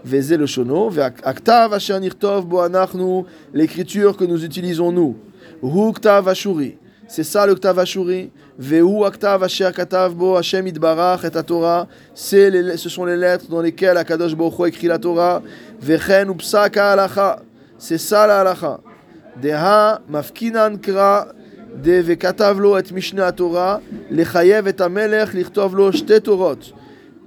Veze 0.03 0.37
Leshono, 0.37 0.89
Ve'aktav 0.89 1.73
Asher 1.73 1.99
Nirtov 1.99 2.45
Bo 2.45 2.59
Anachnu, 2.59 3.23
l'écriture 3.53 4.17
que 4.17 4.23
nous 4.23 4.43
utilisons 4.43 4.91
nous. 4.91 5.15
Hu 5.61 5.93
Ktav 5.93 6.27
Ashuri. 6.27 6.77
C'est 7.07 7.23
ça 7.23 7.45
le 7.45 7.53
Ktav 7.55 7.77
Ashuri. 7.77 8.31
Ve'hu 8.59 9.05
Aktav 9.05 9.43
Asher 9.43 9.69
Katav 9.75 10.15
Bo 10.15 10.35
Hashem 10.35 10.65
Itbarach 10.67 11.23
et 11.23 11.43
Torah. 11.43 11.87
C'est 12.15 12.77
Ce 12.77 12.89
sont 12.89 13.05
les 13.05 13.17
lettres 13.17 13.47
dans 13.49 13.61
lesquelles 13.61 13.97
Akadosh 13.97 14.35
Baruch 14.35 14.59
Hu 14.59 14.67
écrit 14.67 14.87
la 14.87 14.97
Torah. 14.97 15.43
Vechen 15.79 16.29
Upsaka 16.29 16.93
Halacha. 16.93 17.39
C'est 17.77 17.99
ça 17.99 18.25
la. 18.25 18.79
Deha 19.39 20.01
Mafkinan 20.09 20.77
Kra. 20.77 21.27
De 21.83 22.01
Vekatav 22.01 22.59
Lo 22.59 22.77
et 22.77 22.91
Mishneh 22.91 23.31
Torah. 23.35 23.81
Lechayev 24.09 24.67
et 24.67 24.81
Amelech 24.81 25.33
Lichtov 25.33 25.75
Lo 25.75 25.91
Shte. 25.91 26.21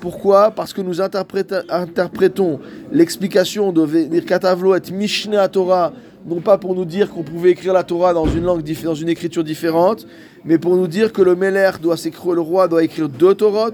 Pourquoi? 0.00 0.50
Parce 0.50 0.72
que 0.72 0.80
nous 0.80 1.00
interprétons 1.00 2.60
l'explication 2.92 3.72
de 3.72 3.82
Virkatavlo 3.82 4.74
et 4.74 4.80
Mishneh 4.92 5.48
Torah, 5.50 5.92
non 6.26 6.40
pas 6.40 6.58
pour 6.58 6.74
nous 6.74 6.84
dire 6.84 7.10
qu'on 7.10 7.22
pouvait 7.22 7.50
écrire 7.50 7.72
la 7.72 7.84
Torah 7.84 8.12
dans 8.12 8.26
une 8.26 8.44
langue 8.44 8.62
dans 8.82 8.94
une 8.94 9.08
écriture 9.08 9.44
différente, 9.44 10.06
mais 10.44 10.58
pour 10.58 10.76
nous 10.76 10.88
dire 10.88 11.12
que 11.12 11.22
le 11.22 11.36
Meler 11.36 11.70
doit 11.80 11.96
s'écrire, 11.96 12.32
le 12.32 12.40
roi 12.40 12.68
doit 12.68 12.82
écrire 12.82 13.08
deux 13.08 13.34
Torot, 13.34 13.70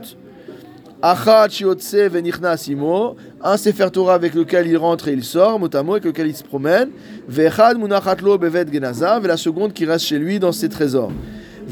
Achat 1.02 1.48
Shiotse 1.48 1.94
Venichnas 1.94 2.66
Imo, 2.68 3.16
un 3.42 3.56
Sefer 3.56 3.90
Torah 3.90 4.14
avec 4.14 4.34
lequel 4.34 4.66
il 4.66 4.76
rentre 4.76 5.08
et 5.08 5.12
il 5.12 5.24
sort, 5.24 5.58
motamo 5.58 5.92
avec 5.92 6.04
lequel 6.04 6.26
il 6.26 6.36
se 6.36 6.44
promène, 6.44 6.90
Vechad 7.26 7.78
Munachatlo 7.78 8.36
Bevet 8.36 8.66
Genazav, 8.70 9.24
et 9.24 9.28
la 9.28 9.38
seconde 9.38 9.72
qui 9.72 9.86
reste 9.86 10.04
chez 10.04 10.18
lui 10.18 10.38
dans 10.38 10.52
ses 10.52 10.68
trésors. 10.68 11.10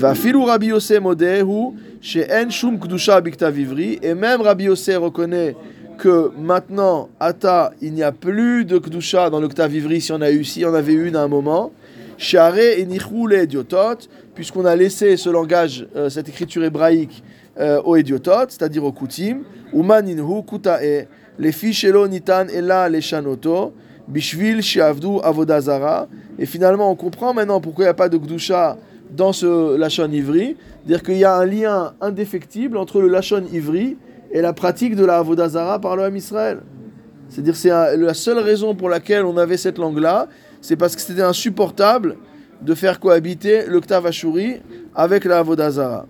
Et 0.00 0.04
même 4.14 4.40
Rabbi 4.40 4.64
Yosef 4.64 4.98
reconnaît 4.98 5.56
que 5.98 6.30
maintenant, 6.38 7.08
Ata, 7.18 7.72
il 7.82 7.94
n'y 7.94 8.04
a 8.04 8.12
plus 8.12 8.64
de 8.64 8.78
Kdusha 8.78 9.28
dans 9.28 9.40
l'octave 9.40 9.74
ivri, 9.74 10.00
si 10.00 10.12
on 10.12 10.20
a 10.20 10.30
eu, 10.30 10.44
si 10.44 10.64
on 10.64 10.72
avait 10.72 10.92
une 10.92 11.16
à 11.16 11.26
moment. 11.26 11.72
Share 12.16 12.58
et 12.58 12.84
Nichoule 12.84 13.44
Diotot, 13.46 14.06
puisqu'on 14.36 14.66
a 14.66 14.76
laissé 14.76 15.16
ce 15.16 15.30
langage, 15.30 15.88
euh, 15.96 16.08
cette 16.08 16.28
écriture 16.28 16.62
hébraïque 16.62 17.24
euh, 17.58 17.82
aux 17.82 17.96
Ediotot, 17.96 18.50
c'est-à-dire 18.50 18.84
aux 18.84 18.92
Kutim, 18.92 19.38
Umaninhu 19.72 20.44
Kutae, 20.44 21.08
les 21.40 21.52
fichelo 21.52 22.06
Nitan 22.06 22.46
Ela 22.54 22.88
Leshanoto, 22.88 23.72
Bishvil 24.06 24.62
Shiavdu 24.62 25.18
Avodazara. 25.24 26.06
Et 26.38 26.46
finalement, 26.46 26.88
on 26.88 26.94
comprend 26.94 27.34
maintenant 27.34 27.60
pourquoi 27.60 27.84
il 27.84 27.86
n'y 27.86 27.90
a 27.90 27.94
pas 27.94 28.08
de 28.08 28.16
Kdusha 28.16 28.76
dans 29.10 29.32
ce 29.32 29.76
Lachon 29.76 30.10
Ivri, 30.10 30.56
dire 30.86 31.02
qu'il 31.02 31.18
y 31.18 31.24
a 31.24 31.36
un 31.36 31.44
lien 31.44 31.94
indéfectible 32.00 32.76
entre 32.76 33.00
le 33.00 33.08
Lachon 33.08 33.44
Ivri 33.52 33.96
et 34.32 34.40
la 34.40 34.52
pratique 34.52 34.96
de 34.96 35.04
la 35.04 35.18
Avodazara 35.18 35.78
par 35.78 35.96
l'OM 35.96 36.14
Israël. 36.16 36.60
C'est-à-dire 37.28 37.56
c'est 37.56 37.96
la 37.96 38.14
seule 38.14 38.38
raison 38.38 38.74
pour 38.74 38.88
laquelle 38.88 39.24
on 39.24 39.36
avait 39.36 39.56
cette 39.56 39.78
langue-là, 39.78 40.28
c'est 40.60 40.76
parce 40.76 40.96
que 40.96 41.02
c'était 41.02 41.22
insupportable 41.22 42.16
de 42.62 42.74
faire 42.74 43.00
cohabiter 43.00 43.66
le 43.66 43.80
Ktav 43.80 44.06
Ashuri 44.06 44.56
avec 44.94 45.24
la 45.24 45.38
Avodazara. 45.38 46.06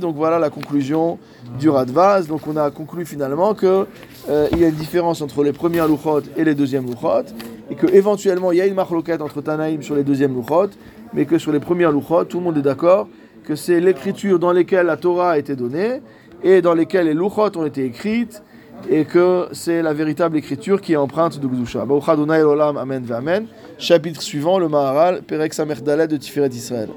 Donc 0.00 0.16
voilà 0.16 0.38
la 0.38 0.50
conclusion 0.50 1.18
du 1.58 1.68
Radvaz. 1.68 2.28
Donc 2.28 2.46
on 2.46 2.56
a 2.56 2.70
conclu 2.70 3.04
finalement 3.04 3.54
que 3.54 3.86
euh, 4.28 4.48
y 4.56 4.64
a 4.64 4.68
une 4.68 4.74
différence 4.74 5.20
entre 5.22 5.42
les 5.42 5.52
premières 5.52 5.88
louchot 5.88 6.22
et 6.36 6.44
les 6.44 6.54
deuxièmes 6.54 6.86
louchot, 6.86 7.24
et 7.70 7.74
que 7.74 7.86
éventuellement 7.86 8.52
il 8.52 8.58
y 8.58 8.60
a 8.60 8.66
une 8.66 8.74
marloquette 8.74 9.22
entre 9.22 9.40
Tanaïm 9.40 9.82
sur 9.82 9.94
les 9.94 10.04
deuxièmes 10.04 10.34
louchot, 10.34 10.70
mais 11.12 11.24
que 11.24 11.38
sur 11.38 11.52
les 11.52 11.60
premières 11.60 11.92
louchot, 11.92 12.24
tout 12.24 12.38
le 12.38 12.44
monde 12.44 12.58
est 12.58 12.62
d'accord 12.62 13.08
que 13.44 13.54
c'est 13.54 13.80
l'écriture 13.80 14.38
dans 14.38 14.52
lesquelles 14.52 14.86
la 14.86 14.96
Torah 14.96 15.32
a 15.32 15.38
été 15.38 15.56
donnée 15.56 16.02
et 16.42 16.62
dans 16.62 16.74
lesquelles 16.74 17.06
les 17.06 17.14
louchot 17.14 17.56
ont 17.56 17.66
été 17.66 17.84
écrites 17.84 18.42
et 18.88 19.04
que 19.04 19.48
c'est 19.52 19.82
la 19.82 19.92
véritable 19.92 20.36
écriture 20.36 20.80
qui 20.80 20.94
est 20.94 20.96
empreinte 20.96 21.38
de 21.38 21.46
Gdusha. 21.46 21.82
Amen, 21.82 23.06
Amen. 23.12 23.46
Chapitre 23.78 24.22
suivant, 24.22 24.58
le 24.58 24.68
Maharal, 24.68 25.22
Perek 25.22 25.52
Samer 25.52 25.74
Dalet 25.82 26.08
de 26.08 26.16
Tiferet 26.16 26.48
Israël. 26.48 26.88